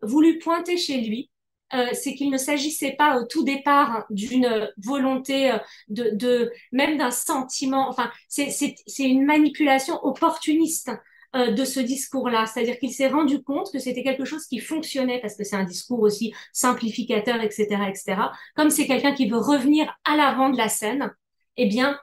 voulu 0.03 0.39
pointer 0.39 0.77
chez 0.77 1.01
lui, 1.01 1.31
euh, 1.75 1.89
c'est 1.93 2.15
qu'il 2.15 2.31
ne 2.31 2.39
s'agissait 2.39 2.93
pas 2.93 3.19
au 3.19 3.25
tout 3.27 3.43
départ 3.43 4.07
d'une 4.11 4.71
volonté 4.79 5.51
euh, 5.51 5.59
de, 5.89 6.11
de 6.13 6.53
même 6.71 6.97
d'un 6.97 7.11
sentiment. 7.11 7.89
Enfin, 7.89 8.11
c'est 8.29 8.77
une 9.01 9.25
manipulation 9.25 9.99
opportuniste 10.05 10.91
euh, 11.35 11.51
de 11.51 11.65
ce 11.65 11.81
discours-là. 11.81 12.47
C'est-à-dire 12.47 12.79
qu'il 12.79 12.93
s'est 12.93 13.09
rendu 13.09 13.43
compte 13.43 13.73
que 13.73 13.81
c'était 13.81 14.05
quelque 14.05 14.25
chose 14.25 14.47
qui 14.47 14.61
fonctionnait 14.61 15.21
parce 15.21 15.37
que 15.37 15.43
c'est 15.43 15.57
un 15.57 15.65
discours 15.65 16.01
aussi 16.01 16.33
simplificateur, 16.53 17.41
etc., 17.43 17.67
etc. 17.89 18.31
Comme 18.55 18.71
c'est 18.71 18.87
quelqu'un 18.87 19.13
qui 19.13 19.29
veut 19.29 19.39
revenir 19.39 19.93
à 20.05 20.17
l'avant 20.17 20.51
de 20.51 20.57
la 20.57 20.69
scène, 20.69 21.13
eh 21.57 21.67
bien, 21.67 21.99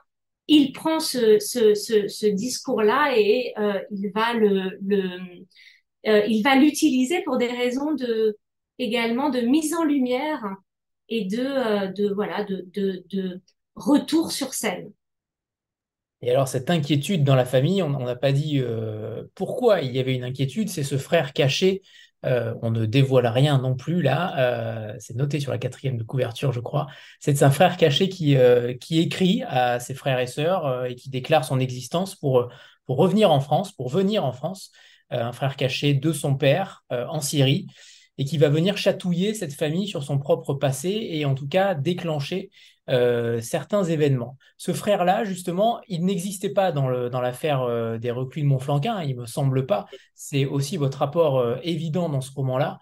il 0.46 0.72
prend 0.72 1.00
ce, 1.00 1.38
ce, 1.38 1.74
ce, 1.74 2.26
discours-là 2.26 3.14
et 3.16 3.54
euh, 3.58 3.80
il 3.90 4.10
va 4.14 4.34
le, 4.34 4.78
le 4.86 5.08
euh, 6.06 6.24
il 6.26 6.42
va 6.42 6.56
l'utiliser 6.56 7.22
pour 7.22 7.38
des 7.38 7.48
raisons 7.48 7.94
de 7.94 8.36
également 8.78 9.30
de 9.30 9.40
mise 9.40 9.74
en 9.74 9.84
lumière 9.84 10.44
et 11.08 11.24
de, 11.24 11.92
de 11.92 12.12
voilà 12.12 12.44
de, 12.44 13.40
retour 13.76 14.32
sur 14.32 14.54
scène. 14.54 14.92
Et 16.22 16.30
alors, 16.30 16.48
cette 16.48 16.70
inquiétude 16.70 17.24
dans 17.24 17.34
la 17.34 17.44
famille, 17.44 17.82
on 17.82 17.90
n'a 17.90 18.16
pas 18.16 18.32
dit 18.32 18.58
euh, 18.60 19.24
pourquoi 19.34 19.82
il 19.82 19.94
y 19.94 19.98
avait 19.98 20.14
une 20.14 20.24
inquiétude, 20.24 20.68
c'est 20.68 20.82
ce 20.82 20.96
frère 20.96 21.32
caché. 21.32 21.82
Euh, 22.24 22.54
on 22.62 22.70
ne 22.70 22.86
dévoile 22.86 23.26
rien 23.26 23.58
non 23.58 23.74
plus 23.74 24.00
là, 24.00 24.34
euh, 24.38 24.94
c'est 24.98 25.14
noté 25.14 25.40
sur 25.40 25.52
la 25.52 25.58
quatrième 25.58 25.98
de 25.98 26.02
couverture, 26.02 26.52
je 26.52 26.60
crois. 26.60 26.86
C'est 27.20 27.42
un 27.42 27.50
frère 27.50 27.76
caché 27.76 28.08
qui, 28.08 28.36
qui 28.80 29.00
écrit 29.00 29.42
à 29.46 29.80
ses 29.80 29.92
frères 29.92 30.18
et 30.18 30.26
sœurs 30.26 30.86
et 30.86 30.94
qui 30.94 31.10
déclare 31.10 31.44
son 31.44 31.60
existence 31.60 32.14
pour, 32.14 32.48
pour 32.86 32.96
revenir 32.96 33.30
en 33.30 33.40
France, 33.40 33.72
pour 33.72 33.90
venir 33.90 34.24
en 34.24 34.32
France. 34.32 34.72
Un 35.14 35.32
frère 35.32 35.56
caché 35.56 35.94
de 35.94 36.12
son 36.12 36.34
père 36.36 36.84
en 36.90 37.20
Syrie 37.20 37.66
et 38.18 38.24
qui 38.24 38.38
va 38.38 38.48
venir 38.48 38.76
chatouiller 38.76 39.34
cette 39.34 39.54
famille 39.54 39.88
sur 39.88 40.02
son 40.02 40.18
propre 40.18 40.54
passé 40.54 41.08
et 41.10 41.24
en 41.24 41.34
tout 41.34 41.48
cas 41.48 41.74
déclencher 41.74 42.50
euh, 42.90 43.40
certains 43.40 43.82
événements. 43.82 44.36
Ce 44.58 44.72
frère-là, 44.72 45.24
justement, 45.24 45.80
il 45.88 46.04
n'existait 46.04 46.50
pas 46.50 46.70
dans 46.70 46.88
l'affaire 46.88 47.62
euh, 47.62 47.98
des 47.98 48.10
reclus 48.10 48.42
de 48.42 48.46
Montflanquin, 48.46 49.02
il 49.02 49.16
me 49.16 49.26
semble 49.26 49.66
pas. 49.66 49.86
C'est 50.14 50.44
aussi 50.44 50.76
votre 50.76 50.98
rapport 50.98 51.38
euh, 51.38 51.56
évident 51.62 52.08
dans 52.08 52.20
ce 52.20 52.30
roman-là. 52.32 52.78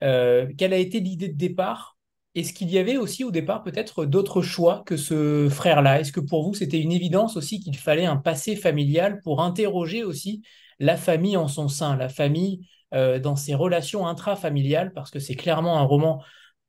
quelle 0.00 0.72
a 0.72 0.76
été 0.78 1.00
l'idée 1.00 1.28
de 1.28 1.36
départ? 1.36 1.96
Est-ce 2.34 2.52
qu'il 2.52 2.68
y 2.68 2.78
avait 2.78 2.96
aussi 2.96 3.22
au 3.22 3.30
départ 3.30 3.62
peut-être 3.62 4.04
d'autres 4.06 4.42
choix 4.42 4.82
que 4.86 4.96
ce 4.96 5.48
frère-là? 5.48 6.00
Est-ce 6.00 6.10
que 6.10 6.18
pour 6.18 6.42
vous, 6.42 6.54
c'était 6.54 6.80
une 6.80 6.90
évidence 6.90 7.36
aussi 7.36 7.60
qu'il 7.60 7.76
fallait 7.76 8.06
un 8.06 8.16
passé 8.16 8.56
familial 8.56 9.20
pour 9.22 9.40
interroger 9.40 10.02
aussi 10.02 10.42
la 10.78 10.96
famille 10.96 11.36
en 11.36 11.48
son 11.48 11.68
sein, 11.68 11.96
la 11.96 12.08
famille 12.08 12.66
dans 12.92 13.34
ses 13.34 13.56
relations 13.56 14.06
intrafamiliales, 14.06 14.92
parce 14.92 15.10
que 15.10 15.18
c'est 15.18 15.34
clairement 15.34 15.78
un 15.78 15.82
roman 15.82 16.22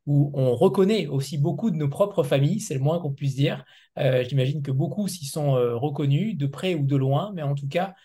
où 0.06 0.32
on 0.34 0.56
reconnaît 0.56 1.08
aussi 1.08 1.38
beaucoup 1.38 1.72
de 1.72 1.76
nos 1.76 1.90
propres 1.90 2.24
familles, 2.24 2.60
c'est 2.60 2.76
le 2.76 2.80
moins 2.80 3.00
qu'on 3.00 3.12
puisse 3.12 3.36
dire. 3.36 3.66
Euh, 3.98 4.24
j'imagine 4.28 4.62
que 4.62 4.72
beaucoup 4.72 5.08
s'y 5.08 5.26
sont 5.26 5.56
euh, 5.56 5.76
reconnus, 5.76 6.38
de 6.38 6.46
près 6.46 6.76
ou 6.76 6.86
de 6.86 6.96
loin, 6.96 7.32
mais 7.34 7.42
en 7.42 7.56
tout 7.56 7.68
cas, 7.68 7.96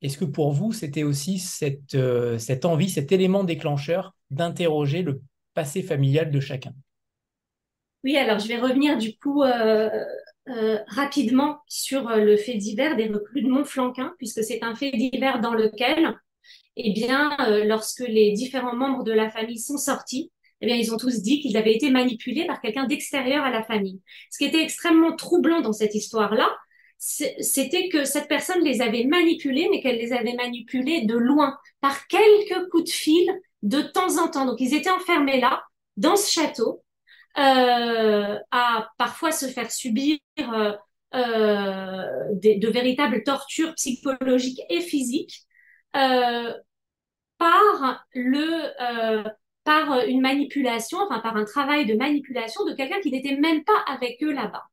est-ce 0.00 0.18
que 0.18 0.24
pour 0.24 0.52
vous, 0.52 0.72
c'était 0.72 1.02
aussi 1.02 1.42
euh, 1.94 2.38
cette 2.38 2.64
envie, 2.64 2.88
cet 2.88 3.10
élément 3.10 3.42
déclencheur 3.42 4.14
d'interroger 4.30 5.02
le 5.02 5.20
passé 5.54 5.82
familial 5.82 6.30
de 6.30 6.38
chacun? 6.38 6.72
Oui, 8.04 8.16
alors 8.16 8.38
je 8.38 8.46
vais 8.46 8.60
revenir 8.60 8.96
du 8.96 9.16
coup 9.16 9.42
rapidement 10.86 11.58
sur 11.68 12.08
le 12.08 12.36
fait 12.36 12.54
divers 12.54 12.96
des 12.96 13.06
recrues 13.06 13.42
de 13.42 13.48
Montflanquin, 13.48 14.14
puisque 14.18 14.42
c'est 14.42 14.62
un 14.62 14.74
fait 14.74 14.90
divers 14.90 15.40
dans 15.40 15.54
lequel, 15.54 16.18
eh 16.76 16.92
bien, 16.92 17.36
lorsque 17.64 18.04
les 18.06 18.32
différents 18.32 18.76
membres 18.76 19.04
de 19.04 19.12
la 19.12 19.30
famille 19.30 19.58
sont 19.58 19.78
sortis, 19.78 20.30
eh 20.60 20.66
bien, 20.66 20.76
ils 20.76 20.92
ont 20.92 20.96
tous 20.96 21.22
dit 21.22 21.40
qu'ils 21.40 21.56
avaient 21.56 21.74
été 21.74 21.90
manipulés 21.90 22.46
par 22.46 22.60
quelqu'un 22.60 22.86
d'extérieur 22.86 23.44
à 23.44 23.50
la 23.50 23.62
famille. 23.62 24.00
Ce 24.30 24.38
qui 24.38 24.44
était 24.44 24.62
extrêmement 24.62 25.14
troublant 25.14 25.60
dans 25.60 25.72
cette 25.72 25.94
histoire-là, 25.94 26.50
c'était 26.98 27.88
que 27.88 28.04
cette 28.04 28.26
personne 28.26 28.64
les 28.64 28.80
avait 28.80 29.04
manipulés, 29.04 29.68
mais 29.70 29.80
qu'elle 29.80 29.98
les 29.98 30.12
avait 30.12 30.34
manipulés 30.34 31.04
de 31.04 31.14
loin, 31.14 31.56
par 31.80 32.08
quelques 32.08 32.68
coups 32.70 32.84
de 32.84 32.90
fil 32.90 33.40
de 33.62 33.82
temps 33.82 34.18
en 34.20 34.28
temps. 34.28 34.46
Donc, 34.46 34.60
ils 34.60 34.74
étaient 34.74 34.90
enfermés 34.90 35.40
là, 35.40 35.62
dans 35.96 36.16
ce 36.16 36.32
château, 36.32 36.82
euh, 37.38 38.38
à 38.50 38.88
parfois 38.98 39.32
se 39.32 39.46
faire 39.46 39.70
subir 39.70 40.18
euh, 40.40 40.72
euh 41.14 42.04
de 42.34 42.68
véritables 42.68 43.22
tortures 43.22 43.74
psychologiques 43.74 44.60
et 44.68 44.80
physiques 44.80 45.42
euh, 45.96 46.52
par 47.38 48.04
le 48.14 48.72
euh, 48.80 49.24
par 49.64 50.00
une 50.06 50.20
manipulation, 50.20 50.98
enfin 50.98 51.20
par 51.20 51.36
un 51.36 51.44
travail 51.44 51.86
de 51.86 51.94
manipulation 51.94 52.64
de 52.64 52.74
quelqu'un 52.74 53.00
qui 53.00 53.10
n'était 53.10 53.36
même 53.36 53.64
pas 53.64 53.84
avec 53.86 54.22
eux 54.22 54.32
là-bas. 54.32 54.64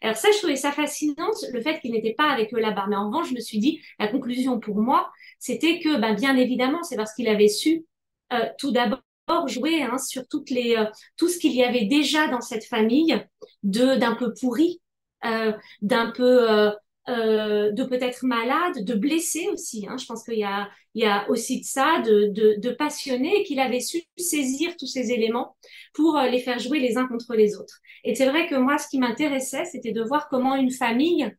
Alors 0.00 0.16
ça, 0.16 0.28
je 0.32 0.38
trouvais 0.38 0.56
ça 0.56 0.72
fascinant, 0.72 1.30
le 1.52 1.60
fait 1.60 1.80
qu'il 1.80 1.92
n'était 1.92 2.14
pas 2.14 2.30
avec 2.30 2.54
eux 2.54 2.60
là-bas. 2.60 2.86
Mais 2.88 2.96
en 2.96 3.08
revanche, 3.08 3.28
je 3.30 3.34
me 3.34 3.40
suis 3.40 3.58
dit, 3.58 3.80
la 3.98 4.08
conclusion 4.08 4.60
pour 4.60 4.76
moi, 4.80 5.10
c'était 5.38 5.80
que, 5.80 5.98
ben, 5.98 6.14
bien 6.14 6.36
évidemment, 6.36 6.82
c'est 6.82 6.96
parce 6.96 7.12
qu'il 7.14 7.28
avait 7.28 7.48
su 7.48 7.84
euh, 8.32 8.46
tout 8.58 8.70
d'abord 8.70 9.00
jouer 9.46 9.82
hein, 9.82 9.98
sur 9.98 10.26
toutes 10.28 10.50
les, 10.50 10.76
euh, 10.76 10.84
tout 11.16 11.28
ce 11.28 11.38
qu'il 11.38 11.52
y 11.52 11.62
avait 11.62 11.86
déjà 11.86 12.28
dans 12.28 12.40
cette 12.40 12.64
famille 12.64 13.22
de 13.62 13.96
d'un 13.96 14.14
peu 14.14 14.32
pourri, 14.34 14.80
euh, 15.24 15.52
d'un 15.82 16.10
peu 16.10 16.72
euh, 17.08 17.72
de 17.72 17.84
peut-être 17.84 18.22
malade, 18.22 18.84
de 18.84 18.94
blessé 18.94 19.48
aussi. 19.48 19.86
Hein. 19.88 19.96
Je 19.96 20.04
pense 20.04 20.24
qu'il 20.24 20.38
y 20.38 20.44
a, 20.44 20.68
il 20.94 21.02
y 21.02 21.06
a 21.06 21.28
aussi 21.30 21.60
de 21.60 21.64
ça, 21.64 22.02
de, 22.02 22.26
de, 22.26 22.56
de 22.58 22.70
passionné, 22.70 23.44
qu'il 23.44 23.60
avait 23.60 23.80
su 23.80 24.02
saisir 24.18 24.76
tous 24.78 24.86
ces 24.86 25.10
éléments 25.10 25.56
pour 25.94 26.18
euh, 26.18 26.28
les 26.28 26.40
faire 26.40 26.58
jouer 26.58 26.80
les 26.80 26.98
uns 26.98 27.08
contre 27.08 27.34
les 27.34 27.56
autres. 27.56 27.78
Et 28.04 28.14
c'est 28.14 28.28
vrai 28.28 28.46
que 28.46 28.56
moi, 28.56 28.76
ce 28.76 28.88
qui 28.88 28.98
m'intéressait, 28.98 29.64
c'était 29.64 29.92
de 29.92 30.02
voir 30.02 30.28
comment 30.28 30.54
une 30.54 30.70
famille 30.70 31.34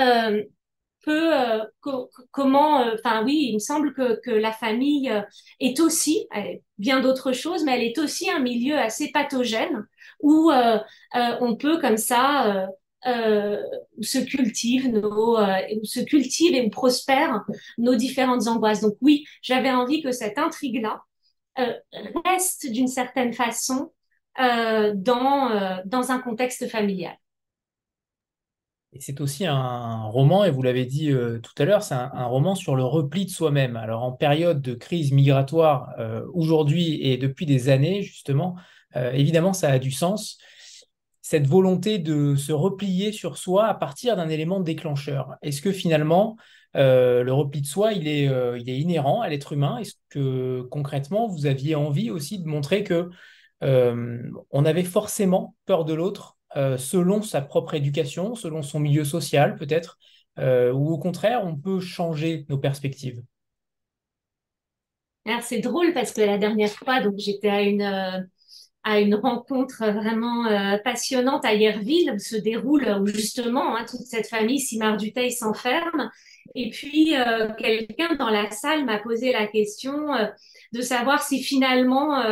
euh, 0.00 0.42
euh, 1.10 1.64
comment, 2.30 2.84
enfin 2.94 3.24
oui, 3.24 3.48
il 3.50 3.54
me 3.54 3.58
semble 3.58 3.92
que, 3.92 4.30
la 4.30 4.52
famille 4.52 5.12
est 5.60 5.80
aussi 5.80 6.28
bien 6.78 7.00
d'autres 7.00 7.32
choses, 7.32 7.64
mais 7.64 7.76
elle 7.76 7.84
est 7.84 7.98
aussi 7.98 8.30
un 8.30 8.40
milieu 8.40 8.78
assez 8.78 9.10
pathogène 9.10 9.86
où 10.20 10.50
on 11.12 11.56
peut 11.56 11.80
comme 11.80 11.96
ça 11.96 12.68
euh, 13.06 13.62
se 14.00 14.18
cultivent 14.18 14.88
nos, 14.88 15.36
euh, 15.36 15.58
se 15.82 16.00
cultivent 16.00 16.54
et 16.54 16.70
prospèrent 16.70 17.44
nos 17.78 17.94
différentes 17.94 18.46
angoisses. 18.46 18.80
Donc 18.80 18.96
oui, 19.00 19.24
j'avais 19.42 19.70
envie 19.70 20.02
que 20.02 20.10
cette 20.10 20.38
intrigue-là 20.38 21.02
euh, 21.58 21.74
reste 22.24 22.70
d'une 22.70 22.88
certaine 22.88 23.32
façon 23.32 23.92
euh, 24.40 24.92
dans, 24.94 25.50
euh, 25.50 25.76
dans 25.84 26.12
un 26.12 26.18
contexte 26.18 26.68
familial. 26.68 27.16
C'est 29.00 29.20
aussi 29.20 29.46
un 29.46 30.04
roman, 30.04 30.44
et 30.44 30.50
vous 30.50 30.62
l'avez 30.62 30.86
dit 30.86 31.12
tout 31.42 31.62
à 31.62 31.64
l'heure, 31.64 31.82
c'est 31.82 31.94
un, 31.94 32.26
roman 32.26 32.54
sur 32.54 32.76
le 32.76 32.84
repli 32.84 33.24
de 33.24 33.30
soi-même. 33.30 33.76
Alors 33.76 34.04
en 34.04 34.12
période 34.12 34.62
de 34.62 34.74
crise 34.74 35.12
migratoire, 35.12 35.94
aujourd'hui 36.32 37.00
et 37.02 37.16
depuis 37.16 37.44
des 37.44 37.68
années, 37.68 38.02
justement, 38.02 38.56
évidemment, 38.94 39.52
ça 39.52 39.70
a 39.70 39.78
du 39.78 39.90
sens 39.90 40.38
cette 41.24 41.46
volonté 41.46 41.98
de 41.98 42.36
se 42.36 42.52
replier 42.52 43.10
sur 43.10 43.38
soi 43.38 43.64
à 43.66 43.72
partir 43.72 44.14
d'un 44.14 44.28
élément 44.28 44.60
déclencheur. 44.60 45.36
Est-ce 45.40 45.62
que 45.62 45.72
finalement, 45.72 46.36
euh, 46.76 47.22
le 47.22 47.32
repli 47.32 47.62
de 47.62 47.66
soi, 47.66 47.94
il 47.94 48.06
est, 48.06 48.28
euh, 48.28 48.58
inhérent 48.58 49.22
à 49.22 49.30
l'être 49.30 49.54
humain? 49.54 49.78
Est-ce 49.78 49.94
que 50.10 50.60
concrètement, 50.70 51.26
vous 51.26 51.46
aviez 51.46 51.76
envie 51.76 52.10
aussi 52.10 52.38
de 52.40 52.46
montrer 52.46 52.84
que 52.84 53.08
euh, 53.62 54.22
on 54.50 54.66
avait 54.66 54.84
forcément 54.84 55.54
peur 55.64 55.86
de 55.86 55.94
l'autre 55.94 56.36
selon 56.54 57.22
sa 57.22 57.40
propre 57.40 57.74
éducation, 57.74 58.34
selon 58.34 58.62
son 58.62 58.80
milieu 58.80 59.04
social 59.04 59.56
peut-être, 59.56 59.98
ou 60.38 60.92
au 60.92 60.98
contraire, 60.98 61.42
on 61.44 61.56
peut 61.56 61.80
changer 61.80 62.46
nos 62.48 62.58
perspectives 62.58 63.22
c'est 65.42 65.60
drôle 65.60 65.92
parce 65.92 66.12
que 66.12 66.20
la 66.20 66.38
dernière 66.38 66.70
fois, 66.70 67.00
j'étais 67.16 67.48
à 67.48 67.62
une 67.62 68.28
à 68.86 69.00
une 69.00 69.14
rencontre 69.14 69.82
vraiment 69.92 70.46
euh, 70.46 70.76
passionnante 70.84 71.44
à 71.46 71.54
Yerville 71.54 72.12
où 72.14 72.18
se 72.18 72.36
déroule 72.36 72.86
où 73.00 73.06
justement 73.06 73.74
hein, 73.76 73.86
toute 73.88 74.02
cette 74.02 74.28
famille 74.28 74.60
Simard 74.60 74.98
Duteil 74.98 75.32
s'enferme. 75.32 76.10
Et 76.54 76.68
puis 76.68 77.16
euh, 77.16 77.48
quelqu'un 77.58 78.14
dans 78.16 78.28
la 78.28 78.50
salle 78.50 78.84
m'a 78.84 78.98
posé 78.98 79.32
la 79.32 79.46
question 79.46 80.14
euh, 80.14 80.26
de 80.74 80.82
savoir 80.82 81.22
si 81.22 81.42
finalement 81.42 82.22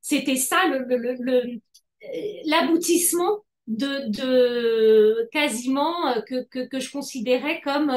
c'était 0.00 0.34
ça 0.34 0.66
le, 0.66 1.60
de, 3.66 4.10
de 4.10 5.28
quasiment 5.32 6.14
que, 6.26 6.42
que, 6.44 6.66
que, 6.66 6.80
je 6.80 6.90
considérais 6.90 7.60
comme 7.60 7.92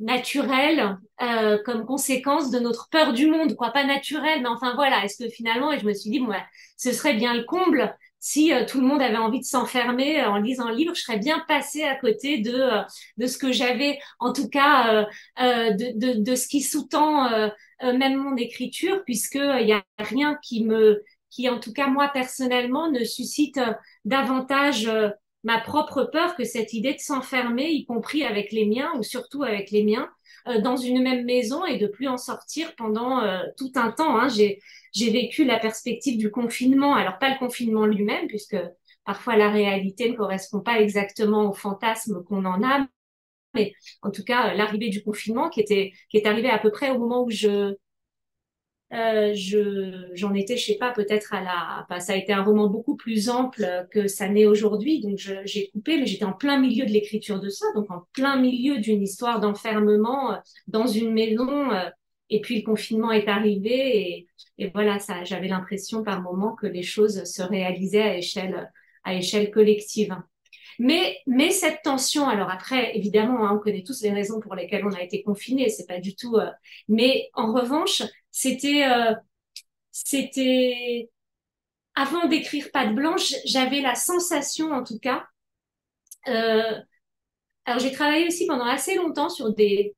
naturel 0.00 0.96
euh, 1.22 1.58
comme 1.64 1.84
conséquence 1.84 2.50
de 2.50 2.58
notre 2.58 2.88
peur 2.88 3.12
du 3.12 3.26
monde, 3.26 3.54
quoi, 3.54 3.70
pas 3.70 3.84
naturel, 3.84 4.40
mais 4.42 4.48
enfin 4.48 4.74
voilà. 4.74 5.04
Est-ce 5.04 5.22
que 5.22 5.30
finalement, 5.30 5.72
et 5.72 5.78
je 5.78 5.86
me 5.86 5.92
suis 5.92 6.10
dit, 6.10 6.20
moi, 6.20 6.38
ce 6.76 6.92
serait 6.92 7.14
bien 7.14 7.34
le 7.34 7.44
comble 7.44 7.94
si 8.18 8.52
euh, 8.52 8.64
tout 8.66 8.80
le 8.80 8.86
monde 8.86 9.00
avait 9.02 9.16
envie 9.16 9.40
de 9.40 9.44
s'enfermer 9.44 10.22
euh, 10.22 10.28
en 10.30 10.36
lisant 10.36 10.66
un 10.66 10.74
livre, 10.74 10.94
je 10.94 11.02
serais 11.02 11.18
bien 11.18 11.42
passée 11.48 11.84
à 11.84 11.96
côté 11.96 12.38
de 12.38 12.52
euh, 12.54 12.82
de 13.18 13.26
ce 13.26 13.38
que 13.38 13.52
j'avais, 13.52 13.98
en 14.18 14.32
tout 14.32 14.48
cas, 14.48 15.06
de, 15.38 15.98
de, 15.98 16.22
de 16.22 16.34
ce 16.34 16.48
qui 16.48 16.60
sous-tend 16.62 17.28
même 17.82 18.16
mon 18.16 18.36
écriture, 18.36 19.02
puisque 19.04 19.36
il 19.36 19.66
y 19.68 19.72
a 19.72 19.82
rien 19.98 20.38
qui 20.42 20.64
me 20.64 21.02
qui, 21.30 21.48
en 21.48 21.60
tout 21.60 21.72
cas 21.72 21.86
moi 21.86 22.10
personnellement, 22.12 22.90
ne 22.90 23.04
suscite 23.04 23.60
davantage 24.04 24.90
ma 25.44 25.60
propre 25.60 26.04
peur 26.04 26.36
que 26.36 26.44
cette 26.44 26.72
idée 26.72 26.94
de 26.94 26.98
s'enfermer, 26.98 27.70
y 27.70 27.86
compris 27.86 28.24
avec 28.24 28.52
les 28.52 28.66
miens 28.66 28.92
ou 28.98 29.02
surtout 29.02 29.42
avec 29.42 29.70
les 29.70 29.84
miens, 29.84 30.10
euh, 30.48 30.60
dans 30.60 30.76
une 30.76 31.02
même 31.02 31.24
maison 31.24 31.64
et 31.64 31.78
de 31.78 31.86
plus 31.86 32.08
en 32.08 32.16
sortir 32.16 32.74
pendant 32.76 33.22
euh, 33.22 33.42
tout 33.56 33.72
un 33.74 33.90
temps. 33.90 34.18
Hein. 34.18 34.28
J'ai, 34.28 34.60
j'ai 34.92 35.10
vécu 35.10 35.44
la 35.44 35.58
perspective 35.58 36.18
du 36.18 36.30
confinement, 36.30 36.94
alors 36.94 37.18
pas 37.18 37.30
le 37.30 37.38
confinement 37.38 37.86
lui-même, 37.86 38.26
puisque 38.26 38.56
parfois 39.04 39.36
la 39.36 39.50
réalité 39.50 40.10
ne 40.10 40.16
correspond 40.16 40.60
pas 40.60 40.80
exactement 40.80 41.48
au 41.48 41.52
fantasme 41.52 42.22
qu'on 42.24 42.44
en 42.44 42.62
a, 42.62 42.86
mais 43.54 43.74
en 44.02 44.10
tout 44.10 44.24
cas 44.24 44.54
l'arrivée 44.54 44.90
du 44.90 45.02
confinement 45.02 45.48
qui 45.48 45.60
était 45.60 45.92
qui 46.08 46.18
est 46.18 46.26
arrivé 46.26 46.48
à 46.50 46.58
peu 46.58 46.70
près 46.70 46.90
au 46.90 46.98
moment 46.98 47.24
où 47.24 47.30
je 47.30 47.74
euh, 48.92 49.32
je, 49.34 50.08
j'en 50.14 50.34
étais, 50.34 50.56
je 50.56 50.66
sais 50.66 50.76
pas, 50.78 50.90
peut-être 50.90 51.32
à 51.32 51.42
la, 51.42 51.84
enfin, 51.84 52.00
ça 52.00 52.14
a 52.14 52.16
été 52.16 52.32
un 52.32 52.42
roman 52.42 52.68
beaucoup 52.68 52.96
plus 52.96 53.28
ample 53.28 53.86
que 53.92 54.08
ça 54.08 54.28
n'est 54.28 54.46
aujourd'hui, 54.46 55.00
donc 55.00 55.16
j'ai 55.44 55.70
coupé, 55.70 55.96
mais 55.98 56.06
j'étais 56.06 56.24
en 56.24 56.32
plein 56.32 56.58
milieu 56.58 56.84
de 56.86 56.90
l'écriture 56.90 57.38
de 57.40 57.48
ça, 57.48 57.66
donc 57.74 57.90
en 57.90 58.02
plein 58.12 58.36
milieu 58.36 58.78
d'une 58.78 59.02
histoire 59.02 59.40
d'enfermement 59.40 60.32
euh, 60.32 60.36
dans 60.66 60.86
une 60.86 61.12
maison, 61.12 61.70
euh, 61.72 61.88
et 62.30 62.40
puis 62.40 62.58
le 62.58 62.64
confinement 62.64 63.12
est 63.12 63.28
arrivé, 63.28 64.00
et, 64.00 64.28
et 64.58 64.70
voilà, 64.74 64.98
ça, 64.98 65.22
j'avais 65.24 65.48
l'impression 65.48 66.02
par 66.02 66.20
moment 66.20 66.54
que 66.54 66.66
les 66.66 66.82
choses 66.82 67.24
se 67.24 67.42
réalisaient 67.42 68.02
à 68.02 68.16
échelle, 68.18 68.70
à 69.04 69.14
échelle 69.14 69.50
collective. 69.50 70.16
Mais, 70.78 71.18
mais 71.26 71.50
cette 71.50 71.82
tension, 71.82 72.26
alors 72.26 72.48
après, 72.50 72.96
évidemment, 72.96 73.46
hein, 73.46 73.52
on 73.54 73.58
connaît 73.58 73.82
tous 73.82 74.00
les 74.02 74.12
raisons 74.12 74.40
pour 74.40 74.54
lesquelles 74.54 74.86
on 74.86 74.94
a 74.94 75.02
été 75.02 75.22
confiné, 75.22 75.68
c'est 75.68 75.86
pas 75.86 76.00
du 76.00 76.16
tout. 76.16 76.36
Euh, 76.36 76.48
mais 76.88 77.28
en 77.34 77.52
revanche, 77.52 78.02
c'était, 78.32 78.84
euh, 78.84 79.14
c'était 79.90 81.10
avant 81.94 82.26
d'écrire 82.28 82.70
Pâte 82.72 82.94
blanche, 82.94 83.34
j'avais 83.46 83.80
la 83.80 83.94
sensation, 83.94 84.72
en 84.72 84.84
tout 84.84 84.98
cas. 84.98 85.24
Euh, 86.28 86.78
alors 87.64 87.80
j'ai 87.80 87.92
travaillé 87.92 88.26
aussi 88.26 88.46
pendant 88.46 88.66
assez 88.66 88.94
longtemps 88.96 89.28
sur 89.30 89.54
des 89.54 89.94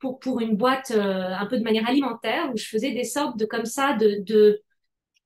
pour 0.00 0.40
une 0.40 0.56
boîte 0.56 0.90
un 0.90 1.46
peu 1.46 1.58
de 1.58 1.62
manière 1.62 1.88
alimentaire 1.88 2.50
où 2.52 2.56
je 2.56 2.66
faisais 2.66 2.90
des 2.90 3.04
sortes 3.04 3.38
de 3.38 3.44
comme 3.44 3.66
ça 3.66 3.92
de 3.94 4.22
de 4.24 4.60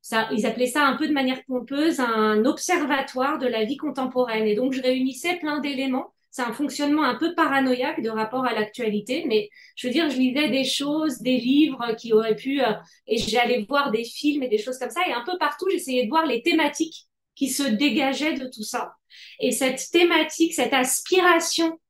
ça, 0.06 0.28
ils 0.32 0.46
appelaient 0.46 0.68
ça 0.68 0.86
un 0.86 0.96
peu 0.96 1.08
de 1.08 1.12
manière 1.12 1.44
pompeuse 1.46 1.98
un 1.98 2.44
observatoire 2.44 3.38
de 3.38 3.48
la 3.48 3.64
vie 3.64 3.76
contemporaine. 3.76 4.46
Et 4.46 4.54
donc, 4.54 4.72
je 4.72 4.80
réunissais 4.80 5.36
plein 5.40 5.58
d'éléments. 5.58 6.14
C'est 6.36 6.42
un 6.42 6.52
fonctionnement 6.52 7.04
un 7.04 7.14
peu 7.14 7.34
paranoïaque 7.34 8.02
de 8.02 8.10
rapport 8.10 8.44
à 8.44 8.52
l'actualité, 8.52 9.24
mais 9.26 9.48
je 9.74 9.86
veux 9.86 9.92
dire, 9.94 10.10
je 10.10 10.18
lisais 10.18 10.50
des 10.50 10.64
choses, 10.64 11.20
des 11.22 11.38
livres 11.38 11.94
qui 11.98 12.12
auraient 12.12 12.36
pu, 12.36 12.62
euh, 12.62 12.74
et 13.06 13.16
j'allais 13.16 13.64
voir 13.66 13.90
des 13.90 14.04
films 14.04 14.42
et 14.42 14.48
des 14.48 14.58
choses 14.58 14.78
comme 14.78 14.90
ça, 14.90 15.00
et 15.08 15.14
un 15.14 15.24
peu 15.24 15.38
partout, 15.38 15.64
j'essayais 15.70 16.04
de 16.04 16.10
voir 16.10 16.26
les 16.26 16.42
thématiques 16.42 17.06
qui 17.36 17.48
se 17.48 17.62
dégageaient 17.62 18.34
de 18.34 18.50
tout 18.54 18.64
ça. 18.64 18.92
Et 19.40 19.50
cette 19.50 19.82
thématique, 19.90 20.52
cette 20.52 20.74
aspiration 20.74 21.80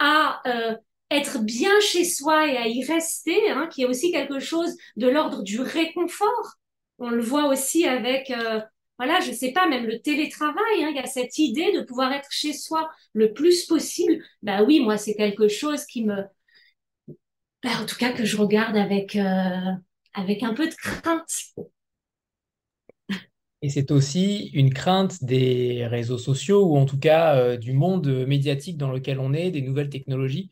à 0.00 0.40
euh, 0.48 0.74
être 1.12 1.38
bien 1.38 1.78
chez 1.80 2.04
soi 2.04 2.48
et 2.48 2.56
à 2.56 2.66
y 2.66 2.84
rester, 2.84 3.48
hein, 3.50 3.68
qui 3.72 3.82
est 3.82 3.86
aussi 3.86 4.10
quelque 4.10 4.40
chose 4.40 4.76
de 4.96 5.06
l'ordre 5.06 5.44
du 5.44 5.60
réconfort, 5.60 6.54
on 6.98 7.10
le 7.10 7.22
voit 7.22 7.46
aussi 7.46 7.86
avec, 7.86 8.32
euh, 8.32 8.60
voilà, 8.98 9.20
je 9.20 9.32
sais 9.32 9.52
pas, 9.52 9.68
même 9.68 9.86
le 9.86 10.00
télétravail. 10.00 10.82
Hein, 10.82 10.90
il 10.90 10.96
y 10.96 11.00
a 11.00 11.06
cette 11.06 11.38
idée 11.38 11.72
de 11.72 11.82
pouvoir 11.82 12.12
être 12.12 12.30
chez 12.30 12.52
soi 12.52 12.88
le 13.12 13.32
plus 13.32 13.66
possible. 13.66 14.22
Bah 14.42 14.62
oui, 14.62 14.80
moi, 14.80 14.98
c'est 14.98 15.14
quelque 15.14 15.48
chose 15.48 15.84
qui 15.84 16.04
me, 16.04 16.22
bah, 17.62 17.70
en 17.80 17.86
tout 17.86 17.96
cas, 17.96 18.12
que 18.12 18.24
je 18.24 18.36
regarde 18.36 18.76
avec 18.76 19.16
euh, 19.16 19.72
avec 20.14 20.42
un 20.42 20.54
peu 20.54 20.68
de 20.68 20.74
crainte. 20.74 21.54
Et 23.62 23.70
c'est 23.70 23.90
aussi 23.90 24.50
une 24.52 24.72
crainte 24.72 25.24
des 25.24 25.86
réseaux 25.86 26.18
sociaux 26.18 26.66
ou 26.66 26.76
en 26.76 26.84
tout 26.84 26.98
cas 26.98 27.36
euh, 27.36 27.56
du 27.56 27.72
monde 27.72 28.06
médiatique 28.26 28.76
dans 28.76 28.92
lequel 28.92 29.18
on 29.18 29.32
est, 29.32 29.50
des 29.50 29.62
nouvelles 29.62 29.88
technologies. 29.88 30.50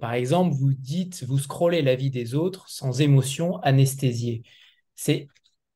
par 0.00 0.14
exemple, 0.14 0.54
vous 0.54 0.72
dites, 0.72 1.24
vous 1.24 1.38
scrollez 1.38 1.82
la 1.82 1.94
vie 1.94 2.10
des 2.10 2.34
autres 2.34 2.68
sans 2.70 3.00
émotion 3.02 3.58
anesthésiée. 3.58 4.42
C'est 4.94 5.28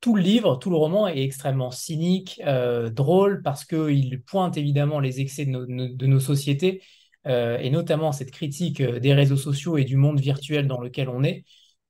tout 0.05 0.15
le 0.15 0.21
livre, 0.21 0.57
tout 0.57 0.69
le 0.69 0.77
roman 0.77 1.09
est 1.09 1.23
extrêmement 1.23 1.71
cynique, 1.71 2.39
euh, 2.45 2.91
drôle, 2.91 3.41
parce 3.41 3.65
qu'il 3.65 4.21
pointe 4.23 4.59
évidemment 4.59 5.01
les 5.01 5.23
excès 5.23 5.47
de 5.47 6.07
nos, 6.07 6.21
sociétés, 6.21 6.83
euh, 7.27 7.57
et 7.57 7.71
notamment 7.71 8.13
cette 8.13 8.31
critique 8.31 8.83
euh, 8.83 9.01
des 9.01 9.15
réseaux 9.15 9.39
sociaux 9.39 9.79
et 9.79 9.85
du 9.85 9.97
monde 9.97 10.21
virtuel 10.21 10.69
dans 10.69 10.79
lequel 10.79 11.09
on 11.09 11.25
est, 11.25 11.45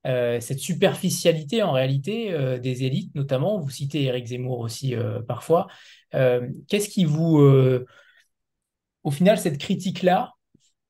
cette 0.04 0.60
superficialité 0.60 1.62
en 1.64 1.72
réalité 1.72 2.58
des 2.60 2.84
élites, 2.84 3.14
notamment, 3.14 3.58
vous 3.58 3.70
citez 3.70 4.02
Eric 4.02 4.26
Zemmour 4.26 4.58
aussi 4.58 4.94
parfois. 5.26 5.66
Qu'est-ce 6.12 6.90
qui 6.90 7.06
vous... 7.06 7.40
au 9.02 9.10
final, 9.10 9.38
cette 9.38 9.56
critique-là, 9.56 10.33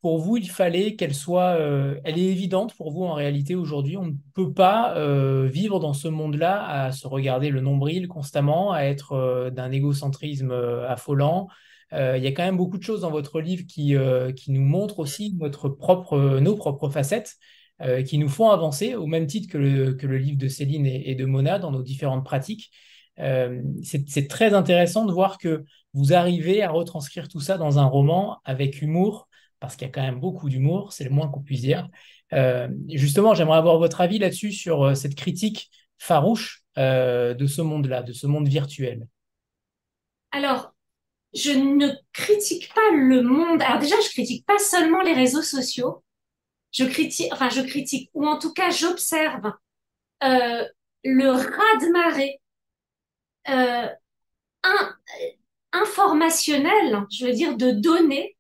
pour 0.05 0.19
vous, 0.19 0.37
il 0.37 0.51
fallait 0.51 0.97
qu'elle 0.97 1.15
soit, 1.15 1.59
euh, 1.59 1.99
elle 2.05 2.19
est 2.19 2.27
évidente 2.27 2.75
pour 2.75 2.91
vous 2.91 3.05
en 3.05 3.15
réalité 3.15 3.55
aujourd'hui. 3.55 3.97
On 3.97 4.05
ne 4.05 4.13
peut 4.35 4.53
pas 4.53 4.95
euh, 4.99 5.49
vivre 5.51 5.81
dans 5.81 5.95
ce 5.95 6.09
monde-là 6.09 6.63
à 6.63 6.93
se 6.93 7.09
regarder 7.09 7.49
le 7.49 7.63
nombril 7.63 8.07
constamment, 8.07 8.73
à 8.73 8.83
être 8.83 9.13
euh, 9.13 9.49
d'un 9.49 9.73
égocentrisme 9.73 10.51
affolant. 10.87 11.49
Il 11.91 12.23
y 12.23 12.27
a 12.27 12.33
quand 12.33 12.43
même 12.43 12.59
beaucoup 12.59 12.77
de 12.77 12.83
choses 12.83 13.01
dans 13.01 13.11
votre 13.11 13.41
livre 13.41 13.65
qui, 13.67 13.95
qui 14.37 14.53
nous 14.53 14.61
montrent 14.61 14.99
aussi 14.99 15.37
notre 15.39 15.71
propre, 15.71 16.39
nos 16.39 16.57
propres 16.57 16.91
facettes, 16.91 17.37
qui 18.05 18.19
nous 18.19 18.29
font 18.29 18.51
avancer 18.51 18.97
au 18.97 19.07
même 19.07 19.27
titre 19.27 19.51
que 19.51 19.59
le, 19.59 19.95
que 19.95 20.07
le 20.07 20.19
livre 20.19 20.37
de 20.37 20.49
Céline 20.49 20.87
et, 20.87 21.11
et 21.11 21.15
de 21.15 21.25
Mona 21.25 21.59
dans 21.59 21.71
nos 21.71 21.83
différentes 21.83 22.25
pratiques. 22.25 22.73
C'est 23.17 24.29
très 24.29 24.53
intéressant 24.53 25.07
de 25.07 25.13
voir 25.13 25.39
que 25.39 25.65
vous 25.95 26.13
arrivez 26.13 26.63
à 26.63 26.71
retranscrire 26.71 27.29
tout 27.29 27.41
ça 27.41 27.57
dans 27.57 27.79
un 27.79 27.85
roman 27.87 28.39
avec 28.45 28.83
humour, 28.83 29.29
parce 29.65 29.77
qu'il 29.77 29.87
y 29.87 29.91
a 29.91 29.93
quand 29.93 30.03
même 30.03 30.21
beaucoup 30.21 30.49
d'humour, 30.49 30.93
c'est 30.93 31.05
le 31.05 31.11
moins 31.11 31.29
qu'on 31.29 31.41
puisse 31.41 31.63
dire. 31.63 31.89
Euh, 32.33 32.69
justement, 32.89 33.35
j'aimerais 33.35 33.59
avoir 33.59 33.79
votre 33.79 34.01
avis 34.01 34.19
là-dessus 34.19 34.53
sur 34.53 34.83
euh, 34.83 34.95
cette 34.95 35.15
critique 35.15 35.71
farouche 35.99 36.63
euh, 36.79 37.35
de 37.35 37.47
ce 37.47 37.63
monde-là, 37.63 38.03
de 38.03 38.13
ce 38.13 38.27
monde 38.27 38.49
virtuel. 38.49 39.07
Alors, 40.33 40.75
je 41.35 41.51
ne 41.51 41.89
critique 42.13 42.73
pas 42.75 42.91
le 42.93 43.23
monde. 43.23 43.63
Alors 43.63 43.79
déjà, 43.79 43.97
je 44.05 44.11
critique 44.11 44.45
pas 44.47 44.59
seulement 44.59 45.01
les 45.03 45.15
réseaux 45.15 45.43
sociaux. 45.43 46.05
Je 46.73 46.85
critique, 46.85 47.33
enfin, 47.33 47.49
je 47.49 47.61
critique, 47.61 48.11
ou 48.15 48.27
en 48.27 48.39
tout 48.39 48.53
cas, 48.53 48.71
j'observe 48.71 49.53
le 50.21 51.31
raz-de-marée 51.31 52.41
informationnel, 55.73 57.05
je 57.11 57.27
veux 57.27 57.33
dire, 57.33 57.57
de 57.57 57.71
données 57.71 58.37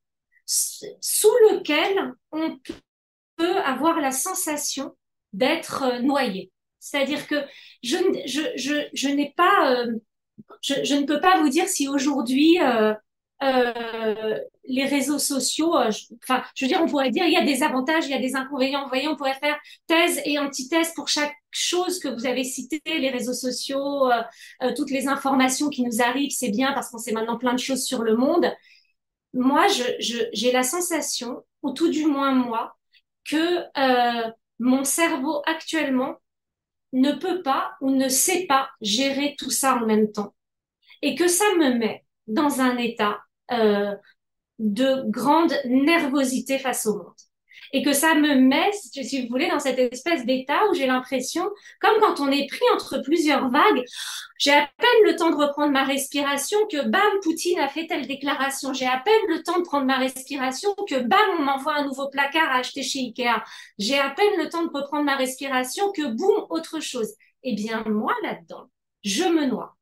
sous 0.46 1.32
lequel 1.50 2.14
on 2.32 2.58
peut 3.36 3.58
avoir 3.58 4.00
la 4.00 4.12
sensation 4.12 4.96
d'être 5.32 5.82
euh, 5.82 5.98
noyé. 6.00 6.50
C'est-à-dire 6.78 7.26
que 7.26 7.36
je, 7.82 7.96
je, 8.26 8.40
je, 8.56 8.88
je 8.92 9.08
n'ai 9.08 9.32
pas, 9.36 9.72
euh, 9.72 9.92
je, 10.62 10.94
ne 10.94 11.06
peux 11.06 11.20
pas 11.20 11.40
vous 11.40 11.48
dire 11.48 11.66
si 11.66 11.88
aujourd'hui 11.88 12.58
euh, 12.60 12.94
les 14.64 14.84
réseaux 14.84 15.18
sociaux, 15.18 15.74
enfin, 15.74 16.42
je 16.54 16.64
veux 16.64 16.68
dire, 16.68 16.80
on 16.82 16.86
pourrait 16.86 17.10
dire 17.10 17.24
il 17.26 17.32
y 17.32 17.36
a 17.36 17.44
des 17.44 17.62
avantages, 17.62 18.04
il 18.06 18.10
y 18.10 18.14
a 18.14 18.20
des 18.20 18.36
inconvénients. 18.36 18.82
Vous 18.82 18.88
voyez, 18.88 19.08
on 19.08 19.16
pourrait 19.16 19.34
faire 19.34 19.58
thèse 19.86 20.20
et 20.24 20.38
antithèse 20.38 20.92
pour 20.94 21.08
chaque 21.08 21.34
chose 21.50 21.98
que 22.00 22.08
vous 22.08 22.26
avez 22.26 22.44
cité, 22.44 22.80
les 22.86 23.10
réseaux 23.10 23.34
sociaux, 23.34 24.10
toutes 24.76 24.90
les 24.90 25.08
informations 25.08 25.68
qui 25.68 25.82
nous 25.82 26.02
arrivent, 26.02 26.32
c'est 26.32 26.50
bien 26.50 26.72
parce 26.72 26.90
qu'on 26.90 26.98
sait 26.98 27.12
maintenant 27.12 27.38
plein 27.38 27.52
de 27.52 27.58
choses 27.58 27.84
sur 27.84 28.02
le 28.02 28.16
monde 28.16 28.50
moi, 29.34 29.66
j'ai 29.68 30.52
la 30.52 30.62
sensation, 30.62 31.44
ou 31.62 31.72
tout 31.72 31.90
du 31.90 32.06
moins 32.06 32.32
moi, 32.32 32.76
que 33.24 33.64
euh, 33.78 34.30
mon 34.58 34.84
cerveau 34.84 35.42
actuellement 35.46 36.16
ne 36.92 37.12
peut 37.12 37.42
pas 37.42 37.72
ou 37.80 37.90
ne 37.90 38.08
sait 38.08 38.46
pas 38.46 38.70
gérer 38.80 39.34
tout 39.38 39.50
ça 39.50 39.76
en 39.76 39.86
même 39.86 40.12
temps. 40.12 40.34
Et 41.02 41.14
que 41.16 41.28
ça 41.28 41.44
me 41.58 41.74
met 41.74 42.04
dans 42.26 42.60
un 42.60 42.76
état 42.78 43.20
euh, 43.52 43.94
de 44.58 45.10
grande 45.10 45.52
nervosité 45.66 46.58
face 46.58 46.86
au 46.86 46.98
monde 46.98 47.14
et 47.74 47.82
que 47.82 47.92
ça 47.92 48.14
me 48.14 48.36
met, 48.36 48.70
si 48.72 49.22
vous 49.22 49.28
voulez, 49.28 49.48
dans 49.48 49.58
cette 49.58 49.80
espèce 49.80 50.24
d'état 50.24 50.60
où 50.70 50.74
j'ai 50.74 50.86
l'impression, 50.86 51.50
comme 51.80 51.98
quand 52.00 52.20
on 52.20 52.30
est 52.30 52.46
pris 52.46 52.64
entre 52.72 52.98
plusieurs 52.98 53.50
vagues, 53.50 53.82
j'ai 54.38 54.52
à 54.52 54.70
peine 54.78 55.02
le 55.06 55.16
temps 55.16 55.30
de 55.30 55.34
reprendre 55.34 55.72
ma 55.72 55.82
respiration 55.82 56.56
que 56.70 56.86
bam, 56.86 57.02
Poutine 57.24 57.58
a 57.58 57.66
fait 57.66 57.88
telle 57.88 58.06
déclaration. 58.06 58.72
J'ai 58.72 58.86
à 58.86 59.02
peine 59.04 59.26
le 59.28 59.42
temps 59.42 59.58
de 59.58 59.64
prendre 59.64 59.86
ma 59.86 59.98
respiration 59.98 60.72
que 60.88 61.00
bam, 61.00 61.18
on 61.40 61.42
m'envoie 61.42 61.74
un 61.74 61.84
nouveau 61.84 62.08
placard 62.08 62.48
à 62.48 62.58
acheter 62.58 62.84
chez 62.84 63.00
Ikea. 63.00 63.42
J'ai 63.78 63.98
à 63.98 64.10
peine 64.10 64.36
le 64.38 64.48
temps 64.48 64.62
de 64.64 64.70
reprendre 64.72 65.04
ma 65.04 65.16
respiration 65.16 65.90
que 65.90 66.14
boum, 66.14 66.46
autre 66.50 66.78
chose. 66.78 67.12
Eh 67.42 67.56
bien, 67.56 67.82
moi, 67.88 68.14
là-dedans, 68.22 68.70
je 69.02 69.24
me 69.24 69.46
noie. 69.46 69.76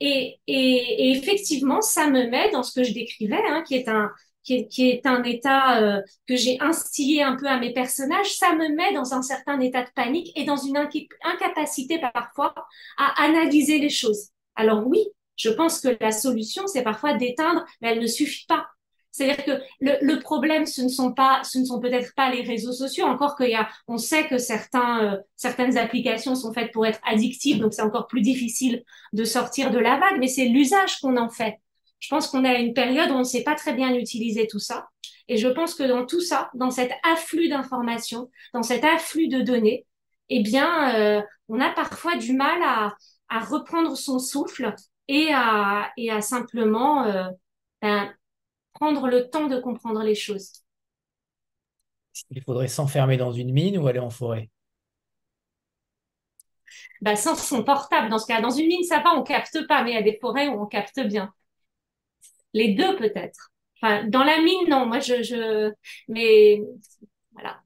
Et, 0.00 0.40
et, 0.46 1.12
effectivement, 1.12 1.82
ça 1.82 2.06
me 2.06 2.28
met 2.30 2.50
dans 2.50 2.62
ce 2.62 2.72
que 2.72 2.82
je 2.82 2.94
décrivais, 2.94 3.42
hein, 3.46 3.62
qui 3.68 3.74
est 3.74 3.88
un, 3.90 4.10
qui 4.42 4.90
est, 4.90 5.06
un 5.06 5.22
état 5.22 5.82
euh, 5.82 6.00
que 6.26 6.36
j'ai 6.36 6.58
instillé 6.60 7.22
un 7.22 7.36
peu 7.36 7.46
à 7.46 7.58
mes 7.58 7.72
personnages, 7.72 8.34
ça 8.36 8.54
me 8.54 8.74
met 8.74 8.92
dans 8.94 9.14
un 9.14 9.22
certain 9.22 9.60
état 9.60 9.82
de 9.82 9.90
panique 9.94 10.32
et 10.36 10.44
dans 10.44 10.56
une 10.56 10.76
incapacité 10.76 12.00
parfois 12.12 12.54
à 12.98 13.24
analyser 13.24 13.78
les 13.78 13.90
choses. 13.90 14.30
Alors 14.56 14.86
oui, 14.86 15.04
je 15.36 15.50
pense 15.50 15.80
que 15.80 15.96
la 16.00 16.12
solution, 16.12 16.66
c'est 16.66 16.82
parfois 16.82 17.14
d'éteindre, 17.14 17.64
mais 17.80 17.92
elle 17.92 18.00
ne 18.00 18.06
suffit 18.06 18.46
pas. 18.46 18.66
C'est-à-dire 19.10 19.44
que 19.44 19.60
le, 19.80 19.96
le, 20.02 20.20
problème, 20.20 20.66
ce 20.66 20.82
ne 20.82 20.88
sont 20.88 21.12
pas, 21.12 21.42
ce 21.42 21.58
ne 21.58 21.64
sont 21.64 21.80
peut-être 21.80 22.14
pas 22.14 22.30
les 22.30 22.42
réseaux 22.42 22.72
sociaux. 22.72 23.06
Encore 23.06 23.36
qu'il 23.36 23.50
y 23.50 23.54
a, 23.54 23.68
on 23.88 23.98
sait 23.98 24.28
que 24.28 24.38
certains, 24.38 25.14
euh, 25.14 25.16
certaines 25.34 25.76
applications 25.78 26.36
sont 26.36 26.52
faites 26.52 26.72
pour 26.72 26.86
être 26.86 27.00
addictives, 27.04 27.58
donc 27.58 27.74
c'est 27.74 27.82
encore 27.82 28.06
plus 28.06 28.20
difficile 28.20 28.84
de 29.12 29.24
sortir 29.24 29.70
de 29.70 29.78
la 29.78 29.98
vague. 29.98 30.18
Mais 30.20 30.28
c'est 30.28 30.44
l'usage 30.44 31.00
qu'on 31.00 31.16
en 31.16 31.28
fait. 31.28 31.56
Je 32.00 32.08
pense 32.08 32.28
qu'on 32.28 32.44
est 32.44 32.48
à 32.48 32.58
une 32.58 32.74
période 32.74 33.10
où 33.10 33.14
on 33.14 33.20
ne 33.20 33.24
sait 33.24 33.44
pas 33.44 33.54
très 33.54 33.74
bien 33.74 33.94
utiliser 33.94 34.46
tout 34.46 34.58
ça. 34.58 34.88
Et 35.28 35.36
je 35.36 35.48
pense 35.48 35.74
que 35.74 35.84
dans 35.84 36.06
tout 36.06 36.20
ça, 36.20 36.50
dans 36.54 36.70
cet 36.70 36.90
afflux 37.04 37.48
d'informations, 37.48 38.30
dans 38.52 38.62
cet 38.62 38.82
afflux 38.84 39.28
de 39.28 39.42
données, 39.42 39.86
eh 40.28 40.42
bien, 40.42 40.94
euh, 40.96 41.22
on 41.48 41.60
a 41.60 41.70
parfois 41.70 42.16
du 42.16 42.32
mal 42.32 42.60
à, 42.62 42.96
à, 43.28 43.40
reprendre 43.40 43.96
son 43.96 44.18
souffle 44.18 44.74
et 45.08 45.28
à, 45.32 45.92
et 45.96 46.10
à 46.10 46.20
simplement 46.20 47.04
euh, 47.04 47.28
ben, 47.82 48.12
prendre 48.72 49.08
le 49.08 49.28
temps 49.28 49.46
de 49.46 49.60
comprendre 49.60 50.02
les 50.02 50.14
choses. 50.14 50.64
Il 52.30 52.42
faudrait 52.42 52.68
s'enfermer 52.68 53.16
dans 53.16 53.32
une 53.32 53.52
mine 53.52 53.78
ou 53.78 53.86
aller 53.86 53.98
en 53.98 54.10
forêt? 54.10 54.50
Ben, 57.02 57.16
sans 57.16 57.34
son 57.34 57.64
portable, 57.64 58.10
dans 58.10 58.18
ce 58.18 58.26
cas. 58.26 58.40
Dans 58.40 58.50
une 58.50 58.66
mine, 58.66 58.84
ça 58.84 59.00
va, 59.00 59.14
on 59.14 59.22
capte 59.22 59.66
pas, 59.66 59.82
mais 59.82 59.92
il 59.92 59.94
y 59.94 59.98
a 59.98 60.02
des 60.02 60.18
forêts 60.20 60.48
où 60.48 60.60
on 60.60 60.66
capte 60.66 61.00
bien. 61.00 61.32
Les 62.52 62.74
deux 62.74 62.96
peut-être. 62.96 63.50
Enfin, 63.80 64.06
dans 64.08 64.24
la 64.24 64.40
mine, 64.40 64.68
non. 64.68 64.86
Moi, 64.86 65.00
je, 65.00 65.72
mais 66.08 66.60
voilà. 67.32 67.62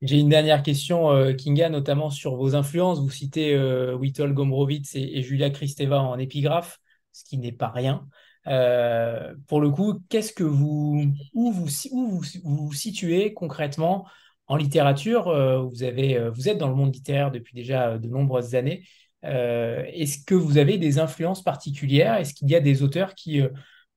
J'ai 0.00 0.18
une 0.18 0.28
dernière 0.28 0.62
question, 0.62 1.10
euh, 1.10 1.32
Kinga, 1.32 1.70
notamment 1.70 2.10
sur 2.10 2.36
vos 2.36 2.54
influences. 2.54 3.00
Vous 3.00 3.10
citez 3.10 3.54
euh, 3.54 3.94
Witold 3.94 4.34
Gombrowicz 4.34 4.94
et, 4.94 5.22
Julia 5.22 5.50
Kristeva 5.50 6.00
en 6.00 6.18
épigraphe, 6.18 6.78
ce 7.12 7.24
qui 7.24 7.38
n'est 7.38 7.52
pas 7.52 7.68
rien. 7.68 8.06
Euh, 8.46 9.34
pour 9.48 9.60
le 9.60 9.70
coup, 9.70 10.00
qu'est-ce 10.10 10.34
que 10.34 10.44
vous 10.44 11.06
où 11.32 11.52
vous 11.52 11.68
où 11.92 12.06
vous, 12.06 12.22
vous, 12.44 12.72
situez 12.74 13.32
concrètement 13.32 14.06
en 14.46 14.56
littérature? 14.56 15.28
Avez 15.30 16.28
vous 16.30 16.50
êtes 16.50 16.58
dans 16.58 16.68
le 16.68 16.74
monde 16.74 16.94
littéraire 16.94 17.30
depuis 17.30 17.54
déjà 17.54 17.96
de 17.96 18.08
nombreuses 18.08 18.54
années. 18.54 18.84
Euh, 19.24 19.84
est-ce 19.92 20.24
que 20.24 20.34
vous 20.34 20.58
avez 20.58 20.78
des 20.78 20.98
influences 20.98 21.42
particulières? 21.42 22.16
Est-ce 22.16 22.34
qu'il 22.34 22.50
y 22.50 22.54
a 22.54 22.60
des 22.60 22.82
auteurs 22.82 23.14
qui 23.14 23.40
euh, 23.40 23.48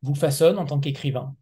vous 0.02 0.16
façonnent 0.16 0.58
en 0.58 0.66
tant 0.66 0.80
qu'écrivain? 0.80 1.36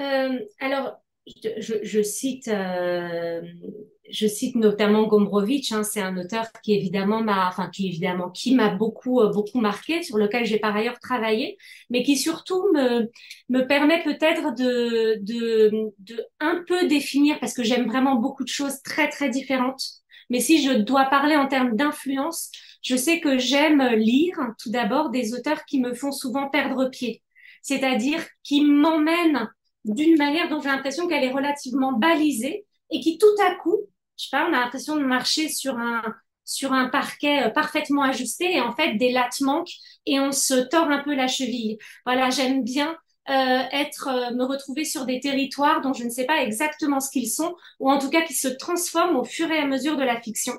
Euh, 0.00 0.38
Alors, 0.60 0.96
je, 1.26 2.02
cite, 2.02 2.48
je 2.48 4.26
cite 4.26 4.56
notamment 4.56 5.06
Gombrowicz. 5.06 5.72
Hein, 5.72 5.82
c'est 5.82 6.00
un 6.00 6.16
auteur 6.16 6.46
qui 6.62 6.72
évidemment 6.72 7.20
m'a, 7.22 7.48
enfin 7.48 7.68
qui 7.68 8.00
qui 8.32 8.56
beaucoup 8.78 9.20
beaucoup 9.34 9.60
marqué, 9.60 10.02
sur 10.02 10.16
lequel 10.16 10.46
j'ai 10.46 10.58
par 10.58 10.74
ailleurs 10.74 10.98
travaillé, 11.00 11.58
mais 11.90 12.02
qui 12.02 12.16
surtout 12.16 12.72
me 12.72 13.10
me 13.50 13.66
permet 13.66 14.02
peut-être 14.02 14.54
de, 14.54 15.18
de 15.20 15.92
de 15.98 16.24
un 16.40 16.64
peu 16.66 16.88
définir 16.88 17.38
parce 17.40 17.52
que 17.52 17.62
j'aime 17.62 17.86
vraiment 17.86 18.14
beaucoup 18.14 18.44
de 18.44 18.48
choses 18.48 18.80
très 18.82 19.10
très 19.10 19.28
différentes 19.28 19.97
mais 20.30 20.40
si 20.40 20.62
je 20.62 20.72
dois 20.72 21.06
parler 21.06 21.36
en 21.36 21.46
termes 21.46 21.76
d'influence, 21.76 22.50
je 22.82 22.96
sais 22.96 23.20
que 23.20 23.38
j'aime 23.38 23.82
lire 23.94 24.38
tout 24.62 24.70
d'abord 24.70 25.10
des 25.10 25.34
auteurs 25.34 25.64
qui 25.64 25.80
me 25.80 25.94
font 25.94 26.12
souvent 26.12 26.48
perdre 26.48 26.88
pied, 26.88 27.22
c'est-à-dire 27.62 28.24
qui 28.44 28.62
m'emmènent 28.62 29.50
d'une 29.84 30.16
manière 30.16 30.48
dont 30.48 30.60
j'ai 30.60 30.68
l'impression 30.68 31.08
qu'elle 31.08 31.24
est 31.24 31.32
relativement 31.32 31.92
balisée 31.92 32.66
et 32.90 33.00
qui 33.00 33.18
tout 33.18 33.26
à 33.46 33.54
coup, 33.56 33.78
je 34.18 34.24
sais 34.24 34.30
pas, 34.30 34.48
on 34.48 34.52
a 34.52 34.60
l'impression 34.60 34.96
de 34.96 35.04
marcher 35.04 35.48
sur 35.48 35.78
un 35.78 36.02
sur 36.44 36.72
un 36.72 36.88
parquet 36.88 37.44
euh, 37.44 37.50
parfaitement 37.50 38.02
ajusté 38.02 38.56
et 38.56 38.60
en 38.62 38.74
fait 38.74 38.94
des 38.94 39.12
lattes 39.12 39.42
manquent 39.42 39.74
et 40.06 40.18
on 40.18 40.32
se 40.32 40.54
tord 40.54 40.90
un 40.90 41.02
peu 41.02 41.14
la 41.14 41.28
cheville. 41.28 41.76
Voilà, 42.06 42.30
j'aime 42.30 42.64
bien 42.64 42.96
être, 43.32 44.08
euh, 44.08 44.34
me 44.34 44.44
retrouver 44.44 44.84
sur 44.84 45.06
des 45.06 45.20
territoires 45.20 45.80
dont 45.80 45.92
je 45.92 46.04
ne 46.04 46.10
sais 46.10 46.24
pas 46.24 46.42
exactement 46.42 47.00
ce 47.00 47.10
qu'ils 47.10 47.30
sont, 47.30 47.54
ou 47.80 47.90
en 47.90 47.98
tout 47.98 48.10
cas 48.10 48.22
qui 48.22 48.34
se 48.34 48.48
transforment 48.48 49.16
au 49.16 49.24
fur 49.24 49.50
et 49.50 49.58
à 49.58 49.66
mesure 49.66 49.96
de 49.96 50.04
la 50.04 50.20
fiction. 50.20 50.54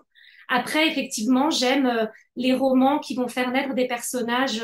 Après, 0.50 0.88
effectivement, 0.88 1.50
j'aime 1.50 1.86
euh, 1.86 2.06
les 2.36 2.54
romans 2.54 3.00
qui 3.00 3.16
vont 3.16 3.28
faire 3.28 3.52
naître 3.52 3.74
des 3.76 3.88
personnages 3.88 4.64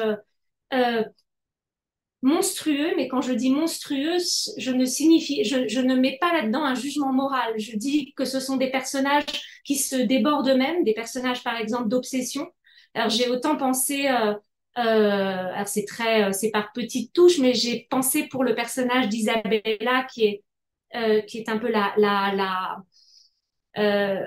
monstrueux, 2.22 2.94
mais 2.98 3.08
quand 3.08 3.22
je 3.22 3.34
dis 3.34 3.52
monstrueux, 3.52 4.18
je 4.58 4.72
ne 4.72 4.86
signifie, 4.86 5.44
je, 5.44 5.68
je 5.68 5.80
ne 5.80 5.96
mets 5.96 6.18
pas 6.20 6.34
là-dedans 6.34 6.64
un 6.64 6.74
jugement 6.74 7.14
moral. 7.14 7.54
Je 7.60 7.78
dis 7.78 8.14
que 8.18 8.26
ce 8.26 8.40
sont 8.40 8.58
des 8.58 8.72
personnages 8.72 9.26
qui 9.64 9.76
se 9.76 9.96
débordent 9.96 10.50
eux-mêmes, 10.50 10.84
des 10.84 10.94
personnages 10.94 11.44
par 11.44 11.58
exemple 11.58 11.88
d'obsession. 11.88 12.48
Alors 12.96 13.10
j'ai 13.10 13.30
autant 13.30 13.58
pensé 13.58 14.08
euh, 14.08 14.34
alors 14.82 15.68
c'est 15.68 15.86
très, 15.86 16.26
euh, 16.30 16.32
c'est 16.34 16.52
par 16.52 16.72
petites 16.74 17.14
touches, 17.14 17.40
mais 17.40 17.54
j'ai 17.54 17.88
pensé 17.90 18.28
pour 18.28 18.44
le 18.44 18.56
personnage 18.56 19.10
d'Isabella 19.10 20.06
qui 20.12 20.26
est 20.26 20.44
euh, 20.96 21.22
qui 21.22 21.40
est 21.40 21.50
un 21.50 21.58
peu 21.60 21.70
la 21.72 21.94
la 21.98 22.34
la. 22.36 22.78
Euh, 23.78 24.20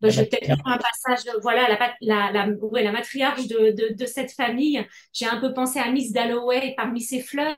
bah, 0.00 0.08
je 0.08 0.20
vais 0.20 0.26
peut-être 0.26 0.60
un 0.66 0.78
passage, 0.78 1.30
voilà, 1.42 1.68
la, 1.68 1.94
la, 2.00 2.32
la, 2.32 2.48
ouais, 2.54 2.82
la 2.82 2.92
matriarche 2.92 3.46
de, 3.48 3.70
de, 3.72 3.94
de 3.94 4.06
cette 4.06 4.32
famille. 4.32 4.84
J'ai 5.12 5.26
un 5.26 5.38
peu 5.40 5.52
pensé 5.52 5.78
à 5.78 5.90
Miss 5.90 6.12
Dalloway 6.12 6.74
parmi 6.76 7.02
ses 7.02 7.20
fleurs. 7.20 7.56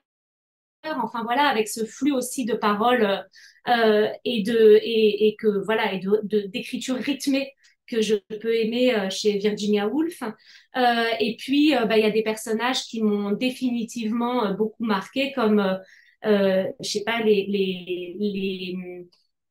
Enfin 0.85 1.23
voilà, 1.23 1.45
avec 1.47 1.69
ce 1.69 1.85
flux 1.85 2.13
aussi 2.13 2.45
de 2.45 2.55
paroles 2.55 3.25
euh, 3.69 4.09
et 4.25 4.43
de 4.43 4.79
et, 4.83 5.29
et 5.29 5.37
que 5.37 5.65
voilà 5.65 5.93
et 5.93 6.01
de 6.01 6.41
d'écriture 6.49 6.97
rythmée 6.97 7.53
que 7.93 8.01
je 8.01 8.15
peux 8.41 8.55
aimer 8.55 8.95
euh, 8.95 9.11
chez 9.11 9.39
Virginia 9.39 9.87
Woolf. 9.87 10.23
Euh, 10.23 11.05
et 11.21 11.37
puis, 11.37 11.77
euh, 11.77 11.85
bah, 11.85 11.99
il 11.99 12.03
y 12.03 12.07
a 12.07 12.11
des 12.11 12.23
personnages 12.23 12.85
qui 12.85 13.03
m'ont 13.03 13.33
définitivement 13.33 14.55
beaucoup 14.55 14.85
marqué, 14.85 15.33
comme, 15.33 15.79
je 16.25 16.69
sais 16.81 17.05
pas, 17.05 17.21
les, 17.23 17.47
les, 17.49 18.17
les 18.19 18.77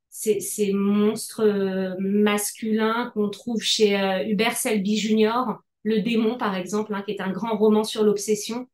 ces, 0.10 0.74
monstres 0.74 1.96
masculins 2.00 3.12
qu'on 3.14 3.30
trouve 3.30 3.62
chez 3.62 3.96
Hubert 4.28 4.58
Selby 4.58 4.98
Jr., 4.98 5.60
Le 5.84 6.02
démon, 6.02 6.38
par 6.38 6.56
exemple, 6.56 6.94
hein, 6.94 7.04
qui 7.06 7.12
est 7.12 7.22
un 7.22 7.32
grand 7.32 7.58
roman 7.58 7.84
sur 7.84 8.04
l'obsession. 8.04 8.68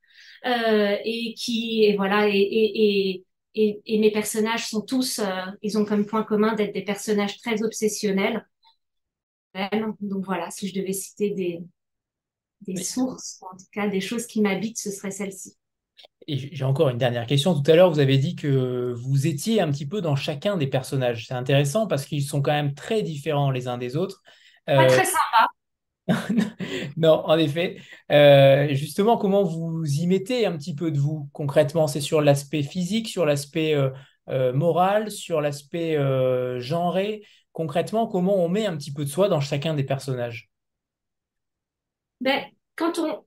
et 0.45 1.34
qui, 1.38 1.84
et 1.85 1.95
voilà, 1.95 2.30
et, 2.30 2.38
et, 2.38 3.23
et, 3.56 3.81
et, 3.85 3.99
mes 3.99 4.11
personnages 4.11 4.68
sont 4.68 4.81
tous, 4.81 5.22
ils 5.61 5.77
ont 5.77 5.85
comme 5.85 6.06
point 6.06 6.23
commun 6.23 6.53
d'être 6.53 6.73
des 6.73 6.84
personnages 6.84 7.38
très 7.39 7.64
obsessionnels. 7.64 8.45
Donc 10.01 10.25
voilà, 10.25 10.49
si 10.51 10.67
je 10.67 10.73
devais 10.73 10.93
citer 10.93 11.31
des, 11.31 11.63
des 12.61 12.84
sources, 12.84 13.41
en 13.41 13.55
tout 13.55 13.65
cas 13.71 13.88
des 13.88 14.01
choses 14.01 14.27
qui 14.27 14.41
m'habitent, 14.41 14.79
ce 14.79 14.91
serait 14.91 15.11
celle-ci. 15.11 15.55
Et 16.27 16.38
j'ai 16.38 16.65
encore 16.65 16.89
une 16.89 16.97
dernière 16.97 17.25
question. 17.25 17.59
Tout 17.59 17.71
à 17.71 17.75
l'heure, 17.75 17.89
vous 17.89 17.99
avez 17.99 18.17
dit 18.17 18.35
que 18.35 18.93
vous 18.97 19.27
étiez 19.27 19.61
un 19.61 19.71
petit 19.71 19.88
peu 19.88 20.01
dans 20.01 20.15
chacun 20.15 20.57
des 20.57 20.67
personnages. 20.67 21.25
C'est 21.27 21.34
intéressant 21.34 21.88
parce 21.88 22.05
qu'ils 22.05 22.23
sont 22.23 22.41
quand 22.41 22.51
même 22.51 22.73
très 22.73 23.01
différents 23.01 23.49
les 23.49 23.67
uns 23.67 23.77
des 23.77 23.95
autres. 23.95 24.21
Pas 24.65 24.88
très 24.88 25.05
sympa. 25.05 25.47
non, 26.97 27.23
en 27.25 27.38
effet. 27.38 27.77
Euh, 28.11 28.73
justement, 28.73 29.17
comment 29.17 29.43
vous 29.43 29.84
y 29.85 30.07
mettez 30.07 30.45
un 30.45 30.57
petit 30.57 30.75
peu 30.75 30.91
de 30.91 30.99
vous 30.99 31.29
concrètement? 31.34 31.88
C'est 31.88 32.01
sur 32.01 32.21
l'aspect 32.21 32.63
physique, 32.63 33.07
sur 33.07 33.25
l'aspect 33.25 33.73
euh, 33.73 33.89
euh, 34.29 34.53
moral, 34.53 35.11
sur 35.11 35.41
l'aspect 35.41 35.97
genré? 36.59 37.23
Concrètement, 37.57 38.05
comment 38.05 38.35
on 38.35 38.49
met 38.49 38.67
un 38.67 38.77
petit 38.77 38.93
peu 38.93 39.03
de 39.03 39.09
soi 39.09 39.29
dans 39.29 39.41
chacun 39.41 39.73
des 39.73 39.84
personnages? 39.84 40.51
Ben, 42.21 42.45
quand 42.75 42.99
on 42.99 43.25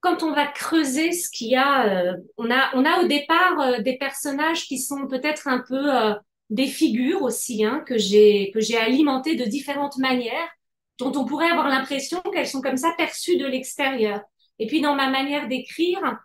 quand 0.00 0.22
on 0.22 0.32
va 0.32 0.46
creuser 0.46 1.12
ce 1.12 1.30
qu'il 1.30 1.48
y 1.48 1.56
a, 1.56 1.86
euh, 1.86 2.16
on 2.36 2.50
a 2.50 2.70
on 2.74 2.84
a 2.84 3.02
au 3.02 3.06
départ 3.06 3.58
euh, 3.58 3.80
des 3.80 3.96
personnages 3.96 4.66
qui 4.66 4.78
sont 4.78 5.06
peut-être 5.06 5.48
un 5.48 5.60
peu 5.66 5.96
euh, 5.96 6.14
des 6.50 6.66
figures 6.66 7.22
aussi 7.22 7.64
hein, 7.64 7.82
que 7.86 7.96
j'ai 7.96 8.52
alimentées 8.78 9.34
de 9.34 9.46
différentes 9.46 9.96
manières, 9.96 10.50
dont 10.98 11.12
on 11.16 11.24
pourrait 11.24 11.50
avoir 11.50 11.68
l'impression 11.68 12.20
qu'elles 12.20 12.48
sont 12.48 12.60
comme 12.60 12.76
ça 12.76 12.92
perçues 12.98 13.38
de 13.38 13.46
l'extérieur. 13.46 14.20
Et 14.58 14.66
puis 14.66 14.82
dans 14.82 14.94
ma 14.94 15.08
manière 15.08 15.48
d'écrire, 15.48 16.18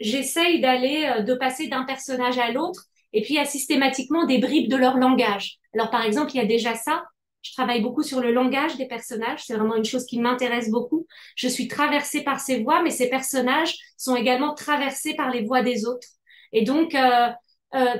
j'essaye 0.00 0.60
d'aller 0.60 1.22
de 1.22 1.34
passer 1.34 1.68
d'un 1.68 1.84
personnage 1.84 2.38
à 2.38 2.50
l'autre, 2.50 2.87
et 3.12 3.22
puis 3.22 3.34
il 3.34 3.36
y 3.36 3.40
a 3.40 3.44
systématiquement 3.44 4.26
des 4.26 4.38
bribes 4.38 4.70
de 4.70 4.76
leur 4.76 4.96
langage. 4.96 5.58
Alors 5.74 5.90
par 5.90 6.04
exemple, 6.04 6.32
il 6.34 6.38
y 6.38 6.40
a 6.40 6.46
déjà 6.46 6.74
ça. 6.74 7.04
Je 7.42 7.52
travaille 7.52 7.80
beaucoup 7.80 8.02
sur 8.02 8.20
le 8.20 8.32
langage 8.32 8.76
des 8.76 8.86
personnages. 8.86 9.44
C'est 9.44 9.54
vraiment 9.54 9.76
une 9.76 9.84
chose 9.84 10.06
qui 10.06 10.20
m'intéresse 10.20 10.70
beaucoup. 10.70 11.06
Je 11.36 11.48
suis 11.48 11.68
traversée 11.68 12.22
par 12.24 12.40
ces 12.40 12.62
voix, 12.62 12.82
mais 12.82 12.90
ces 12.90 13.08
personnages 13.08 13.76
sont 13.96 14.16
également 14.16 14.54
traversés 14.54 15.14
par 15.14 15.30
les 15.30 15.44
voix 15.44 15.62
des 15.62 15.86
autres. 15.86 16.08
Et 16.52 16.62
donc, 16.62 16.94
euh, 16.94 17.28
euh, 17.74 17.96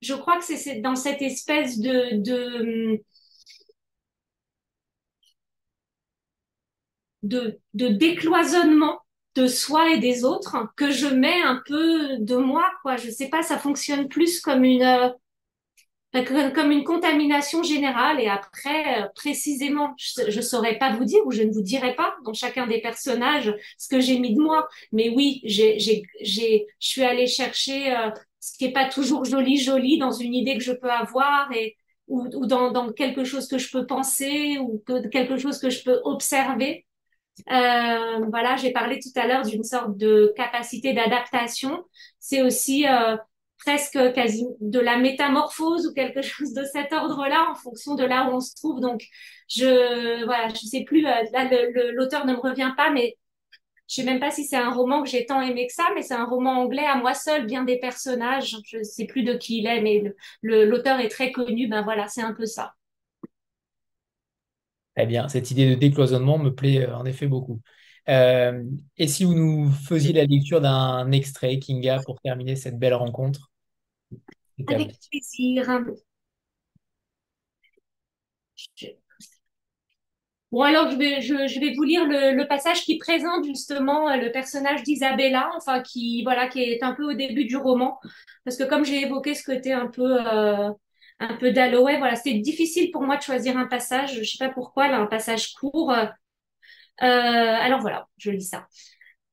je 0.00 0.14
crois 0.14 0.38
que 0.38 0.44
c'est 0.44 0.80
dans 0.80 0.96
cette 0.96 1.22
espèce 1.22 1.78
de, 1.78 2.16
de, 2.22 3.02
de, 7.22 7.60
de 7.74 7.88
décloisonnement 7.88 9.01
de 9.34 9.46
soi 9.46 9.90
et 9.92 9.98
des 9.98 10.24
autres 10.24 10.56
que 10.76 10.90
je 10.90 11.06
mets 11.06 11.42
un 11.42 11.60
peu 11.66 12.18
de 12.18 12.36
moi, 12.36 12.64
quoi. 12.82 12.96
Je 12.96 13.10
sais 13.10 13.28
pas, 13.28 13.42
ça 13.42 13.58
fonctionne 13.58 14.08
plus 14.08 14.40
comme 14.40 14.64
une, 14.64 14.82
euh, 14.82 15.08
comme 16.54 16.70
une 16.70 16.84
contamination 16.84 17.62
générale 17.62 18.20
et 18.20 18.28
après, 18.28 19.02
euh, 19.02 19.06
précisément, 19.14 19.94
je, 19.96 20.30
je 20.30 20.40
saurais 20.42 20.78
pas 20.78 20.92
vous 20.94 21.04
dire 21.04 21.20
ou 21.26 21.30
je 21.30 21.42
ne 21.42 21.50
vous 21.50 21.62
dirai 21.62 21.94
pas 21.94 22.14
dans 22.24 22.34
chacun 22.34 22.66
des 22.66 22.80
personnages 22.82 23.54
ce 23.78 23.88
que 23.88 24.00
j'ai 24.00 24.18
mis 24.18 24.34
de 24.34 24.40
moi. 24.42 24.68
Mais 24.92 25.08
oui, 25.08 25.40
j'ai, 25.44 25.78
j'ai, 25.78 26.02
j'ai, 26.20 26.66
je 26.80 26.88
suis 26.88 27.02
allée 27.02 27.26
chercher 27.26 27.96
euh, 27.96 28.10
ce 28.40 28.58
qui 28.58 28.66
est 28.66 28.72
pas 28.72 28.88
toujours 28.88 29.24
joli, 29.24 29.56
joli 29.58 29.98
dans 29.98 30.12
une 30.12 30.34
idée 30.34 30.54
que 30.58 30.62
je 30.64 30.72
peux 30.72 30.90
avoir 30.90 31.50
et 31.52 31.76
ou, 32.08 32.26
ou 32.34 32.46
dans, 32.46 32.72
dans 32.72 32.92
quelque 32.92 33.24
chose 33.24 33.48
que 33.48 33.56
je 33.58 33.70
peux 33.70 33.86
penser 33.86 34.58
ou 34.58 34.82
que, 34.86 35.06
quelque 35.08 35.38
chose 35.38 35.58
que 35.58 35.70
je 35.70 35.82
peux 35.82 36.00
observer. 36.04 36.84
Euh, 37.50 38.26
voilà, 38.30 38.56
j'ai 38.56 38.72
parlé 38.72 38.98
tout 38.98 39.08
à 39.18 39.26
l'heure 39.26 39.42
d'une 39.42 39.64
sorte 39.64 39.96
de 39.96 40.32
capacité 40.36 40.92
d'adaptation. 40.92 41.84
C'est 42.18 42.42
aussi 42.42 42.86
euh, 42.86 43.16
presque 43.64 43.98
quasi 44.14 44.46
de 44.60 44.78
la 44.78 44.98
métamorphose 44.98 45.86
ou 45.86 45.94
quelque 45.94 46.22
chose 46.22 46.52
de 46.52 46.64
cet 46.64 46.92
ordre-là 46.92 47.48
en 47.50 47.54
fonction 47.54 47.94
de 47.94 48.04
là 48.04 48.28
où 48.28 48.34
on 48.34 48.40
se 48.40 48.54
trouve. 48.54 48.80
Donc, 48.80 49.02
je 49.48 50.24
voilà, 50.24 50.48
je 50.48 50.66
sais 50.66 50.84
plus. 50.84 51.06
Euh, 51.06 51.10
là, 51.32 51.48
l'auteur 51.92 52.26
ne 52.26 52.34
me 52.34 52.38
revient 52.40 52.72
pas, 52.76 52.90
mais 52.90 53.16
je 53.88 53.96
sais 53.96 54.04
même 54.04 54.20
pas 54.20 54.30
si 54.30 54.44
c'est 54.44 54.56
un 54.56 54.70
roman 54.72 55.02
que 55.02 55.08
j'ai 55.10 55.26
tant 55.26 55.40
aimé 55.42 55.66
que 55.66 55.74
ça, 55.74 55.84
mais 55.94 56.02
c'est 56.02 56.14
un 56.14 56.24
roman 56.26 56.60
anglais 56.62 56.86
à 56.86 56.96
moi 56.96 57.14
seul, 57.14 57.46
bien 57.46 57.64
des 57.64 57.78
personnages. 57.78 58.56
Je 58.66 58.82
sais 58.82 59.06
plus 59.06 59.22
de 59.24 59.34
qui 59.34 59.58
il 59.58 59.66
est, 59.66 59.80
mais 59.82 60.02
l'auteur 60.42 61.00
est 61.00 61.08
très 61.08 61.32
connu. 61.32 61.68
Ben 61.68 61.82
voilà, 61.82 62.08
c'est 62.08 62.22
un 62.22 62.34
peu 62.34 62.46
ça. 62.46 62.74
Eh 64.96 65.06
bien, 65.06 65.28
cette 65.28 65.50
idée 65.50 65.70
de 65.70 65.74
décloisonnement 65.74 66.38
me 66.38 66.54
plaît 66.54 66.86
euh, 66.86 66.96
en 66.96 67.04
effet 67.04 67.26
beaucoup. 67.26 67.60
Euh, 68.08 68.64
et 68.98 69.08
si 69.08 69.24
vous 69.24 69.34
nous 69.34 69.70
faisiez 69.70 70.12
la 70.12 70.24
lecture 70.24 70.60
d'un 70.60 71.10
extrait, 71.12 71.58
Kinga, 71.58 72.00
pour 72.04 72.20
terminer 72.20 72.56
cette 72.56 72.78
belle 72.78 72.94
rencontre? 72.94 73.50
Avec 74.68 74.98
plaisir. 75.10 75.80
Bon, 80.50 80.60
alors 80.60 80.90
je 80.90 80.96
vais, 80.96 81.22
je, 81.22 81.60
vais 81.60 81.72
vous 81.72 81.82
lire 81.82 82.04
le, 82.06 82.46
passage 82.46 82.82
qui 82.82 82.98
présente 82.98 83.46
justement 83.46 84.10
euh, 84.10 84.16
le 84.16 84.30
personnage 84.30 84.82
d'Isabella, 84.82 85.50
enfin 85.56 85.80
qui 85.80 86.22
voilà, 86.24 86.46
qui 86.46 86.62
est 86.62 86.82
un 86.82 86.92
peu 86.92 87.04
au 87.10 87.14
début 87.14 87.46
du 87.46 87.56
roman, 87.56 87.98
parce 88.44 88.58
que 88.58 88.64
comme 88.64 88.84
j'ai 88.84 89.00
évoqué 89.00 89.34
ce 89.34 89.44
côté 89.44 89.72
un 89.72 89.86
peu 89.86 90.18
un 91.22 91.36
peu 91.36 91.52
d'aloe. 91.52 91.98
Voilà, 91.98 92.16
c'est 92.16 92.34
difficile 92.34 92.90
pour 92.90 93.02
moi 93.02 93.16
de 93.16 93.22
choisir 93.22 93.56
un 93.56 93.66
passage. 93.66 94.18
Je 94.18 94.24
sais 94.24 94.38
pas 94.38 94.52
pourquoi, 94.52 94.88
là, 94.88 94.98
un 94.98 95.06
passage 95.06 95.54
court. 95.54 95.92
Euh, 95.92 96.04
alors 97.00 97.80
voilà, 97.80 98.08
je 98.18 98.30
lis 98.30 98.42
ça. 98.42 98.66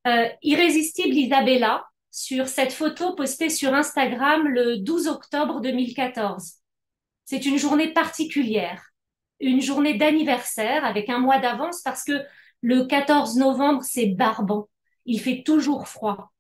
Euh, 0.08 0.28
Irrésistible 0.42 1.16
Isabella, 1.16 1.86
sur 2.12 2.48
cette 2.48 2.74
photo 2.74 3.16
postée 3.16 3.50
sur 3.50 3.74
Instagram 3.74 4.48
le 4.48 4.78
12 4.78 5.08
octobre 5.08 5.62
2014. 5.62 6.56
C'est 7.26 7.46
une 7.46 7.58
journée 7.58 7.94
particulière, 7.94 8.84
une 9.40 9.62
journée 9.62 9.96
d'anniversaire 9.96 10.84
avec 10.86 11.10
un 11.10 11.20
mois 11.20 11.40
d'avance 11.40 11.82
parce 11.84 12.04
que 12.04 12.24
le 12.62 12.86
14 12.86 13.38
novembre, 13.38 13.84
c'est 13.84 14.08
barbant. 14.08 14.68
Il 15.06 15.20
fait 15.20 15.44
toujours 15.44 15.88
froid. 15.88 16.32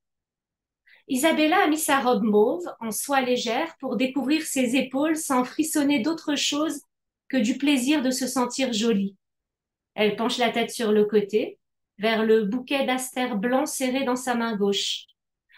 Isabella 1.11 1.63
a 1.63 1.67
mis 1.67 1.79
sa 1.79 1.99
robe 1.99 2.23
mauve 2.23 2.71
en 2.79 2.91
soie 2.91 3.21
légère 3.21 3.75
pour 3.79 3.95
découvrir 3.95 4.43
ses 4.43 4.75
épaules 4.75 5.17
sans 5.17 5.43
frissonner 5.43 6.01
d'autre 6.01 6.35
chose 6.35 6.81
que 7.27 7.37
du 7.37 7.57
plaisir 7.57 8.03
de 8.03 8.11
se 8.11 8.27
sentir 8.27 8.73
jolie. 8.73 9.17
Elle 9.95 10.15
penche 10.15 10.37
la 10.37 10.51
tête 10.51 10.69
sur 10.69 10.91
le 10.91 11.05
côté, 11.05 11.57
vers 11.97 12.23
le 12.23 12.45
bouquet 12.45 12.85
d'asters 12.85 13.37
blancs 13.37 13.67
serré 13.67 14.03
dans 14.03 14.15
sa 14.15 14.35
main 14.35 14.55
gauche. 14.55 15.05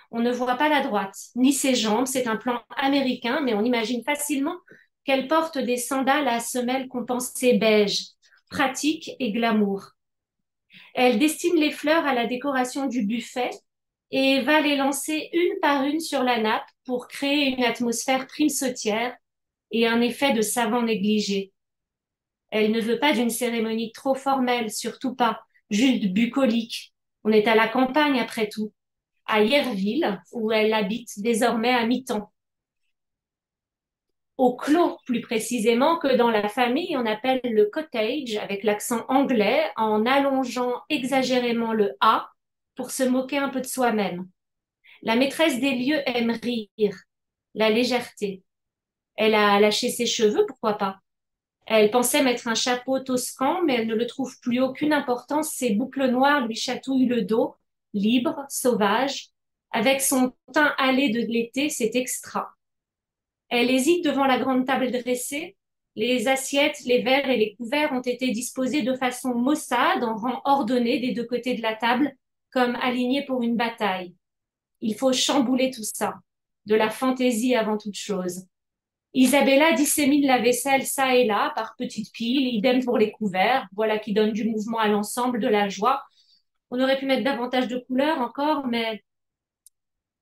On 0.10 0.22
ne 0.22 0.32
voit 0.32 0.56
pas 0.56 0.70
la 0.70 0.82
droite, 0.82 1.18
ni 1.36 1.52
ses 1.52 1.76
jambes, 1.76 2.08
c'est 2.08 2.28
un 2.28 2.38
plan 2.38 2.64
américain, 2.78 3.42
mais 3.42 3.54
on 3.54 3.64
imagine 3.64 4.04
facilement 4.04 4.56
qu'elle 5.04 5.28
porte 5.28 5.58
des 5.58 5.78
sandales 5.78 6.30
à 6.30 6.40
semelles 6.40 6.88
compensées 6.88 7.58
beige, 7.58 8.06
pratique 8.50 9.12
et 9.20 9.34
glamour. 9.34 9.92
Elle 10.96 11.20
destine 11.20 11.56
les 11.58 11.72
fleurs 11.72 12.06
à 12.06 12.14
la 12.14 12.26
décoration 12.26 12.88
du 12.88 13.06
buffet 13.06 13.50
et 14.12 14.42
va 14.42 14.62
les 14.62 14.76
lancer 14.76 15.30
une 15.34 15.60
par 15.62 15.84
une 15.86 16.00
sur 16.00 16.24
la 16.24 16.40
nappe 16.40 16.68
pour 16.86 17.08
créer 17.08 17.56
une 17.56 17.64
atmosphère 17.64 18.28
prime 18.28 18.50
sautière 18.50 19.16
et 19.72 19.88
un 19.88 20.02
effet 20.02 20.34
de 20.34 20.42
savant 20.42 20.84
négligé. 20.84 21.54
Elle 22.50 22.72
ne 22.72 22.82
veut 22.82 23.00
pas 23.00 23.14
d'une 23.14 23.30
cérémonie 23.30 23.94
trop 23.94 24.16
formelle, 24.16 24.70
surtout 24.70 25.16
pas, 25.16 25.42
juste 25.70 26.08
bucolique. 26.08 26.94
On 27.24 27.32
est 27.32 27.48
à 27.48 27.56
la 27.56 27.70
campagne 27.70 28.20
après 28.20 28.50
tout, 28.50 28.74
à 29.26 29.42
Yerville, 29.42 30.22
où 30.34 30.52
elle 30.52 30.74
habite 30.74 31.20
désormais 31.20 31.74
à 31.74 31.86
mi-temps. 31.86 32.34
Au 34.38 34.56
clos, 34.56 34.98
plus 35.06 35.22
précisément, 35.22 35.98
que 36.00 36.18
dans 36.18 36.32
la 36.32 36.50
famille, 36.50 36.98
on 36.98 37.06
appelle 37.06 37.42
le 37.44 37.68
cottage 37.68 38.36
avec 38.42 38.64
l'accent 38.64 39.06
anglais 39.08 39.64
en 39.78 40.06
allongeant 40.06 40.82
exagérément 40.90 41.74
le 41.74 41.92
A 42.02 42.32
pour 42.76 42.92
se 42.92 43.04
moquer 43.04 43.38
un 43.38 43.50
peu 43.50 43.62
de 43.62 43.68
soi-même. 43.68 44.28
La 45.02 45.16
maîtresse 45.16 45.60
des 45.60 45.76
lieux 45.76 46.02
aime 46.06 46.32
rire, 46.32 46.96
la 47.56 47.70
légèreté. 47.70 48.44
Elle 49.16 49.36
a 49.36 49.60
lâché 49.60 49.90
ses 49.90 50.06
cheveux, 50.06 50.46
pourquoi 50.46 50.78
pas 50.78 51.00
Elle 51.66 51.92
pensait 51.92 52.24
mettre 52.24 52.48
un 52.48 52.56
chapeau 52.56 53.00
toscan, 53.00 53.62
mais 53.64 53.76
elle 53.76 53.88
ne 53.88 53.96
le 53.96 54.08
trouve 54.08 54.40
plus 54.42 54.62
aucune 54.62 54.94
importance. 54.94 55.54
Ses 55.54 55.72
boucles 55.72 56.08
noires 56.08 56.48
lui 56.48 56.56
chatouillent 56.56 57.08
le 57.08 57.24
dos, 57.24 57.56
libre, 57.94 58.46
sauvage. 58.50 59.30
Avec 59.72 60.02
son 60.02 60.34
teint 60.54 60.74
hâlé 60.78 61.10
de 61.10 61.22
l'été, 61.22 61.70
c'est 61.70 61.96
extra. 61.96 62.54
Elle 63.50 63.70
hésite 63.70 64.04
devant 64.06 64.26
la 64.26 64.40
grande 64.40 64.66
table 64.66 64.92
dressée. 64.92 65.58
Les 65.96 66.28
assiettes, 66.28 66.80
les 66.86 67.02
verres 67.02 67.30
et 67.30 67.38
les 67.38 67.56
couverts 67.56 67.92
ont 67.92 68.02
été 68.02 68.32
disposés 68.32 68.82
de 68.82 68.96
façon 68.96 69.36
maussade, 69.36 70.04
en 70.04 70.16
rang 70.16 70.42
ordonné 70.46 71.00
des 71.00 71.12
deux 71.12 71.26
côtés 71.26 71.56
de 71.56 71.62
la 71.62 71.76
table, 71.76 72.16
comme 72.52 72.76
alignés 72.82 73.26
pour 73.26 73.42
une 73.42 73.56
bataille. 73.56 74.16
Il 74.82 74.96
faut 74.96 75.14
chambouler 75.14 75.72
tout 75.72 75.84
ça, 75.84 76.16
de 76.66 76.76
la 76.76 76.90
fantaisie 76.90 77.56
avant 77.56 77.78
toute 77.78 77.96
chose. 77.96 78.46
Isabella 79.14 79.74
dissémine 79.74 80.26
la 80.26 80.40
vaisselle 80.40 80.86
ça 80.86 81.16
et 81.16 81.26
là 81.26 81.52
par 81.56 81.76
petites 81.78 82.12
piles, 82.14 82.48
idem 82.48 82.84
pour 82.84 82.98
les 82.98 83.12
couverts, 83.12 83.68
voilà 83.74 84.00
qui 84.00 84.14
donne 84.14 84.32
du 84.32 84.46
mouvement 84.46 84.80
à 84.80 84.88
l'ensemble, 84.88 85.40
de 85.40 85.48
la 85.48 85.68
joie. 85.68 86.04
On 86.70 86.80
aurait 86.82 86.98
pu 86.98 87.06
mettre 87.06 87.24
davantage 87.24 87.68
de 87.68 87.78
couleurs 87.78 88.20
encore, 88.20 88.68
mais 88.68 89.04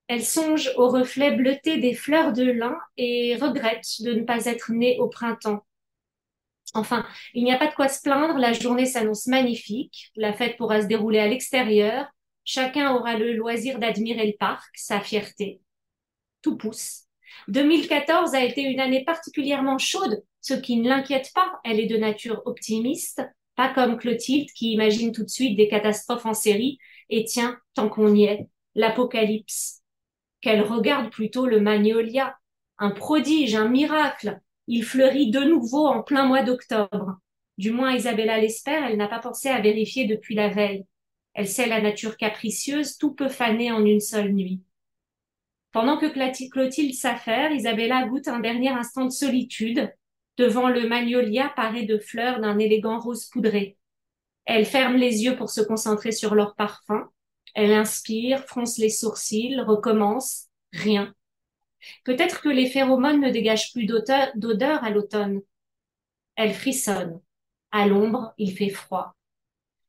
elle 0.08 0.26
songe 0.26 0.72
au 0.76 0.90
reflet 0.90 1.32
bleuté 1.32 1.78
des 1.78 1.94
fleurs 1.94 2.34
de 2.34 2.44
lin 2.44 2.76
et 2.98 3.36
regrette 3.36 4.02
de 4.02 4.14
ne 4.14 4.24
pas 4.24 4.46
être 4.46 4.72
née 4.72 4.98
au 5.00 5.08
printemps. 5.08 5.64
Enfin, 6.74 7.06
il 7.36 7.44
n'y 7.44 7.52
a 7.52 7.58
pas 7.58 7.68
de 7.68 7.76
quoi 7.76 7.88
se 7.88 8.02
plaindre, 8.02 8.40
la 8.40 8.54
journée 8.54 8.88
s'annonce 8.88 9.28
magnifique, 9.28 10.12
la 10.16 10.34
fête 10.34 10.58
pourra 10.58 10.82
se 10.82 10.88
dérouler 10.88 11.20
à 11.20 11.28
l'extérieur, 11.28 12.08
Chacun 12.52 12.96
aura 12.96 13.16
le 13.16 13.34
loisir 13.34 13.78
d'admirer 13.78 14.26
le 14.26 14.36
parc, 14.36 14.76
sa 14.76 15.02
fierté. 15.02 15.62
Tout 16.42 16.58
pousse. 16.58 17.04
2014 17.48 18.34
a 18.34 18.44
été 18.44 18.64
une 18.64 18.80
année 18.80 19.06
particulièrement 19.06 19.78
chaude, 19.78 20.24
ce 20.42 20.56
qui 20.56 20.78
ne 20.78 20.90
l'inquiète 20.90 21.30
pas. 21.36 21.60
Elle 21.64 21.80
est 21.80 21.86
de 21.86 21.98
nature 21.98 22.42
optimiste, 22.46 23.22
pas 23.56 23.72
comme 23.72 23.98
Clotilde 24.00 24.50
qui 24.56 24.72
imagine 24.72 25.12
tout 25.12 25.24
de 25.24 25.30
suite 25.30 25.58
des 25.58 25.68
catastrophes 25.68 26.26
en 26.26 26.34
série. 26.34 26.80
Et 27.12 27.24
tiens, 27.24 27.60
tant 27.76 27.88
qu'on 27.88 28.16
y 28.16 28.24
est, 28.24 28.48
l'apocalypse. 28.74 29.84
Qu'elle 30.42 30.64
regarde 30.64 31.12
plutôt 31.12 31.46
le 31.46 31.62
magnolia, 31.62 32.36
un 32.80 32.90
prodige, 32.90 33.54
un 33.54 33.70
miracle. 33.70 34.40
Il 34.66 34.84
fleurit 34.84 35.30
de 35.30 35.42
nouveau 35.42 35.86
en 35.86 36.02
plein 36.02 36.26
mois 36.26 36.42
d'octobre. 36.42 37.20
Du 37.60 37.70
moins 37.70 37.94
Isabella 37.94 38.40
l'espère, 38.40 38.86
elle 38.86 38.98
n'a 38.98 39.08
pas 39.08 39.20
pensé 39.20 39.50
à 39.50 39.62
vérifier 39.62 40.06
depuis 40.06 40.34
la 40.34 40.50
veille. 40.50 40.88
Elle 41.34 41.48
sait 41.48 41.68
la 41.68 41.82
nature 41.82 42.18
capricieuse, 42.18 42.98
tout 42.98 43.14
peut 43.14 43.30
faner 43.30 43.72
en 43.72 43.86
une 43.86 44.00
seule 44.00 44.34
nuit. 44.34 44.62
Pendant 45.72 45.98
que 45.98 46.08
Clotilde 46.50 46.96
s'affaire, 46.96 47.52
Isabella 47.52 48.08
goûte 48.08 48.28
un 48.28 48.40
dernier 48.40 48.70
instant 48.70 49.06
de 49.06 49.12
solitude 49.12 49.94
devant 50.38 50.70
le 50.70 50.88
magnolia 50.88 51.50
paré 51.56 51.84
de 51.84 52.00
fleurs 52.00 52.40
d'un 52.40 52.58
élégant 52.58 53.00
rose 53.00 53.26
poudré. 53.26 53.78
Elle 54.46 54.66
ferme 54.66 54.96
les 54.96 55.24
yeux 55.24 55.36
pour 55.36 55.50
se 55.50 55.62
concentrer 55.62 56.12
sur 56.12 56.34
leur 56.34 56.56
parfum. 56.56 57.10
Elle 57.54 57.74
inspire, 57.74 58.46
fronce 58.46 58.78
les 58.78 58.90
sourcils, 58.90 59.60
recommence. 59.60 60.48
Rien. 60.74 61.14
Peut-être 62.04 62.42
que 62.42 62.50
les 62.50 62.68
phéromones 62.68 63.22
ne 63.22 63.30
dégagent 63.30 63.72
plus 63.74 63.86
d'odeur 63.86 64.84
à 64.84 64.90
l'automne. 64.90 65.42
Elle 66.36 66.54
frissonne. 66.54 67.22
À 67.72 67.88
l'ombre, 67.88 68.34
il 68.38 68.56
fait 68.56 68.70
froid. 68.70 69.16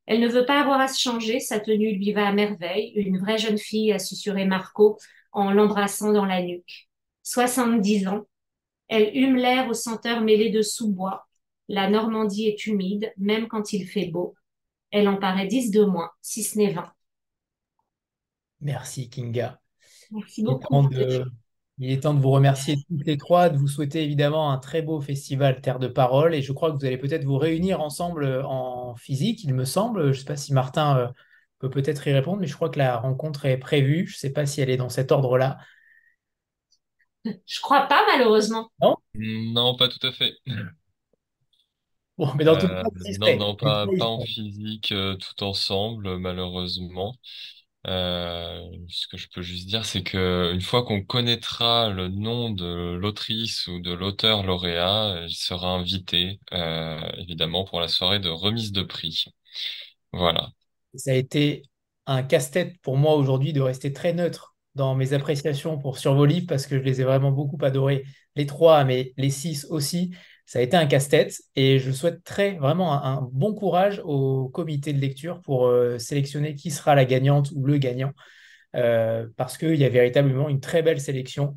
Elle 0.07 0.21
ne 0.21 0.29
veut 0.29 0.47
pas 0.47 0.61
avoir 0.61 0.81
à 0.81 0.89
se 0.89 1.01
changer, 1.01 1.41
sa 1.41 1.61
tenue 1.61 1.93
lui 1.93 2.13
va 2.13 2.27
à 2.27 2.33
merveille, 2.33 2.93
une 2.97 3.19
vraie 3.19 3.39
jeune 3.39 3.59
fille, 3.59 3.93
a 3.93 3.99
susurré 3.99 4.45
Marco 4.45 4.99
en 5.33 5.53
l'embrassant 5.53 6.13
dans 6.13 6.25
la 6.25 6.43
nuque. 6.43 6.89
Soixante-dix 7.23 8.09
ans. 8.09 8.27
Elle 8.89 9.17
hume 9.17 9.37
l'air 9.37 9.69
aux 9.69 9.75
senteurs 9.75 10.21
mêlées 10.21 10.51
de 10.51 10.63
sous-bois. 10.63 11.29
La 11.69 11.89
Normandie 11.89 12.49
est 12.49 12.67
humide, 12.67 13.13
même 13.17 13.47
quand 13.47 13.73
il 13.73 13.87
fait 13.87 14.07
beau. 14.07 14.35
Elle 14.91 15.09
en 15.09 15.17
paraît 15.17 15.47
dix 15.47 15.71
de 15.71 15.85
moins, 15.85 16.11
si 16.21 16.43
ce 16.43 16.59
n'est 16.59 16.73
vingt. 16.73 16.93
Merci 18.61 19.09
Kinga. 19.09 19.61
Merci 20.11 20.43
beaucoup. 20.43 20.89
Il 21.81 21.91
est 21.91 22.01
temps 22.03 22.15
de 22.15 22.21
vous 22.21 22.31
remercier 22.31 22.77
toutes 22.89 23.07
les 23.07 23.17
trois, 23.19 23.49
de 23.51 23.59
vous 23.59 23.67
souhaiter 23.69 24.03
évidemment 24.05 24.53
un 24.53 24.59
très 24.59 24.83
beau 24.83 25.01
festival 25.01 25.61
Terre 25.63 25.79
de 25.81 25.89
Parole. 25.89 26.35
Et 26.35 26.43
je 26.43 26.53
crois 26.53 26.71
que 26.73 26.77
vous 26.79 26.85
allez 26.85 26.99
peut-être 26.99 27.25
vous 27.25 27.39
réunir 27.39 27.81
ensemble 27.81 28.25
euh, 28.25 28.45
en 28.47 28.95
physique, 28.97 29.45
il 29.45 29.55
me 29.55 29.65
semble. 29.65 30.05
Je 30.05 30.09
ne 30.09 30.13
sais 30.15 30.25
pas 30.27 30.37
si 30.37 30.53
Martin 30.53 30.97
euh, 30.99 31.09
peut 31.59 31.71
peut-être 31.71 32.07
y 32.07 32.13
répondre, 32.13 32.39
mais 32.41 32.47
je 32.47 32.55
crois 32.55 32.71
que 32.71 32.79
la 32.79 32.97
rencontre 32.99 33.47
est 33.47 33.59
prévue. 33.59 34.07
Je 34.07 34.15
ne 34.17 34.19
sais 34.19 34.31
pas 34.33 34.47
si 34.47 34.61
elle 34.61 34.71
est 34.71 34.77
dans 34.77 34.89
cet 34.91 35.11
ordre-là. 35.13 35.59
Je 37.47 37.61
crois 37.61 37.83
pas, 37.87 38.05
malheureusement. 38.07 38.71
Non? 38.81 38.97
Non, 39.15 39.77
pas 39.77 39.89
tout 39.89 40.05
à 40.07 40.13
fait. 40.13 40.35
Bon, 42.19 42.33
mais 42.37 42.45
dans 42.45 42.57
tout 42.57 42.67
Euh, 42.67 42.83
cas, 42.83 42.91
non, 43.19 43.37
non, 43.37 43.57
pas, 43.57 43.87
pas 43.87 44.07
en 44.07 44.21
physique, 44.21 44.93
euh, 44.93 45.17
tout 45.17 45.43
ensemble, 45.45 46.19
malheureusement. 46.19 47.15
Euh, 47.87 48.61
ce 48.89 49.07
que 49.09 49.17
je 49.17 49.29
peux 49.35 49.41
juste 49.43 49.67
dire, 49.67 49.85
c'est 49.87 50.03
que 50.03 50.53
une 50.55 50.61
fois 50.61 50.85
qu'on 50.85 51.03
connaîtra 51.03 51.89
le 51.91 52.09
nom 52.09 52.51
de 52.51 52.95
l'autrice 52.95 53.67
ou 53.69 53.81
de 53.81 53.93
l'auteur 53.93 54.43
lauréat, 54.45 55.25
il 55.27 55.35
sera 55.35 55.69
invité, 55.71 56.41
euh, 56.53 57.01
évidemment, 57.19 57.65
pour 57.65 57.81
la 57.81 57.89
soirée 57.89 58.21
de 58.21 58.29
remise 58.29 58.73
de 58.73 58.83
prix. 58.83 59.25
Voilà. 60.13 60.51
Ça 60.95 61.13
a 61.13 61.15
été 61.15 61.63
un 62.07 62.23
casse-tête 62.23 62.77
pour 62.83 62.97
moi 62.97 63.15
aujourd'hui 63.15 63.53
de 63.53 63.61
rester 63.61 63.93
très 63.93 64.13
neutre 64.13 64.57
dans 64.75 64.95
mes 64.95 65.13
appréciations 65.13 65.79
pour 65.79 65.99
sur 65.99 66.15
vos 66.15 66.25
livres 66.27 66.47
parce 66.49 66.67
que 66.67 66.79
je 66.79 66.83
les 66.83 67.01
ai 67.01 67.05
vraiment 67.05 67.31
beaucoup 67.33 67.59
adorés, 67.65 68.05
les 68.37 68.47
trois, 68.47 68.85
mais 68.85 69.13
les 69.17 69.31
six 69.31 69.67
aussi. 69.71 70.15
Ça 70.51 70.59
a 70.59 70.63
été 70.63 70.77
un 70.77 70.87
casse-tête 70.87 71.43
et 71.55 71.79
je 71.79 71.93
souhaite 71.93 72.25
très 72.25 72.55
vraiment 72.55 73.05
un, 73.05 73.23
bon 73.31 73.55
courage 73.55 74.03
au 74.05 74.49
comité 74.49 74.93
de 74.93 74.99
lecture 74.99 75.41
pour 75.43 75.69
euh, 75.69 75.97
sélectionner 75.99 76.57
qui 76.57 76.73
sera 76.73 76.97
la 76.97 77.05
gagnante 77.05 77.53
ou 77.55 77.65
le 77.65 77.79
gagnant 77.79 78.13
euh, 78.75 79.29
parce 79.37 79.57
qu'il 79.57 79.77
y 79.77 79.85
a 79.85 79.89
véritablement 79.89 80.49
une 80.49 80.59
très 80.59 80.83
belle 80.83 81.01
sélection. 81.01 81.55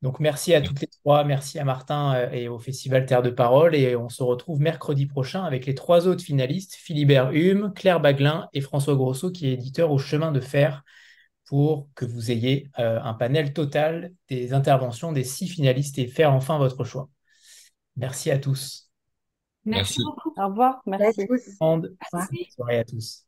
Donc 0.00 0.20
merci 0.20 0.54
à 0.54 0.62
toutes 0.62 0.80
les 0.80 0.86
trois, 0.86 1.22
merci 1.24 1.58
à 1.58 1.66
Martin 1.66 2.14
euh, 2.14 2.30
et 2.30 2.48
au 2.48 2.58
Festival 2.58 3.04
Terre 3.04 3.20
de 3.20 3.28
Parole 3.28 3.74
et 3.74 3.94
on 3.94 4.08
se 4.08 4.22
retrouve 4.22 4.58
mercredi 4.58 5.04
prochain 5.04 5.44
avec 5.44 5.66
les 5.66 5.74
trois 5.74 6.08
autres 6.08 6.24
finalistes, 6.24 6.76
Philibert 6.76 7.32
Hume, 7.32 7.74
Claire 7.76 8.00
Baglin 8.00 8.48
et 8.54 8.62
François 8.62 8.94
Grosso 8.94 9.30
qui 9.30 9.48
est 9.48 9.52
éditeur 9.52 9.90
au 9.90 9.98
Chemin 9.98 10.32
de 10.32 10.40
Fer 10.40 10.82
pour 11.44 11.90
que 11.94 12.06
vous 12.06 12.30
ayez 12.30 12.70
un 12.76 13.12
panel 13.12 13.52
total 13.52 14.12
des 14.30 14.54
interventions 14.54 15.12
des 15.12 15.24
six 15.24 15.46
finalistes 15.46 15.98
et 15.98 16.06
faire 16.06 16.32
enfin 16.32 16.56
votre 16.56 16.84
choix. 16.84 17.10
Merci 17.96 18.30
à 18.30 18.38
tous. 18.38 18.90
Merci, 19.64 20.02
beaucoup. 20.02 20.32
Au 20.36 20.48
revoir. 20.48 20.82
Merci. 20.86 21.22
À 21.22 21.26
tous. 21.26 21.56
Bonne 21.60 21.96
soirée 22.54 22.78
à 22.78 22.84
tous. 22.84 23.26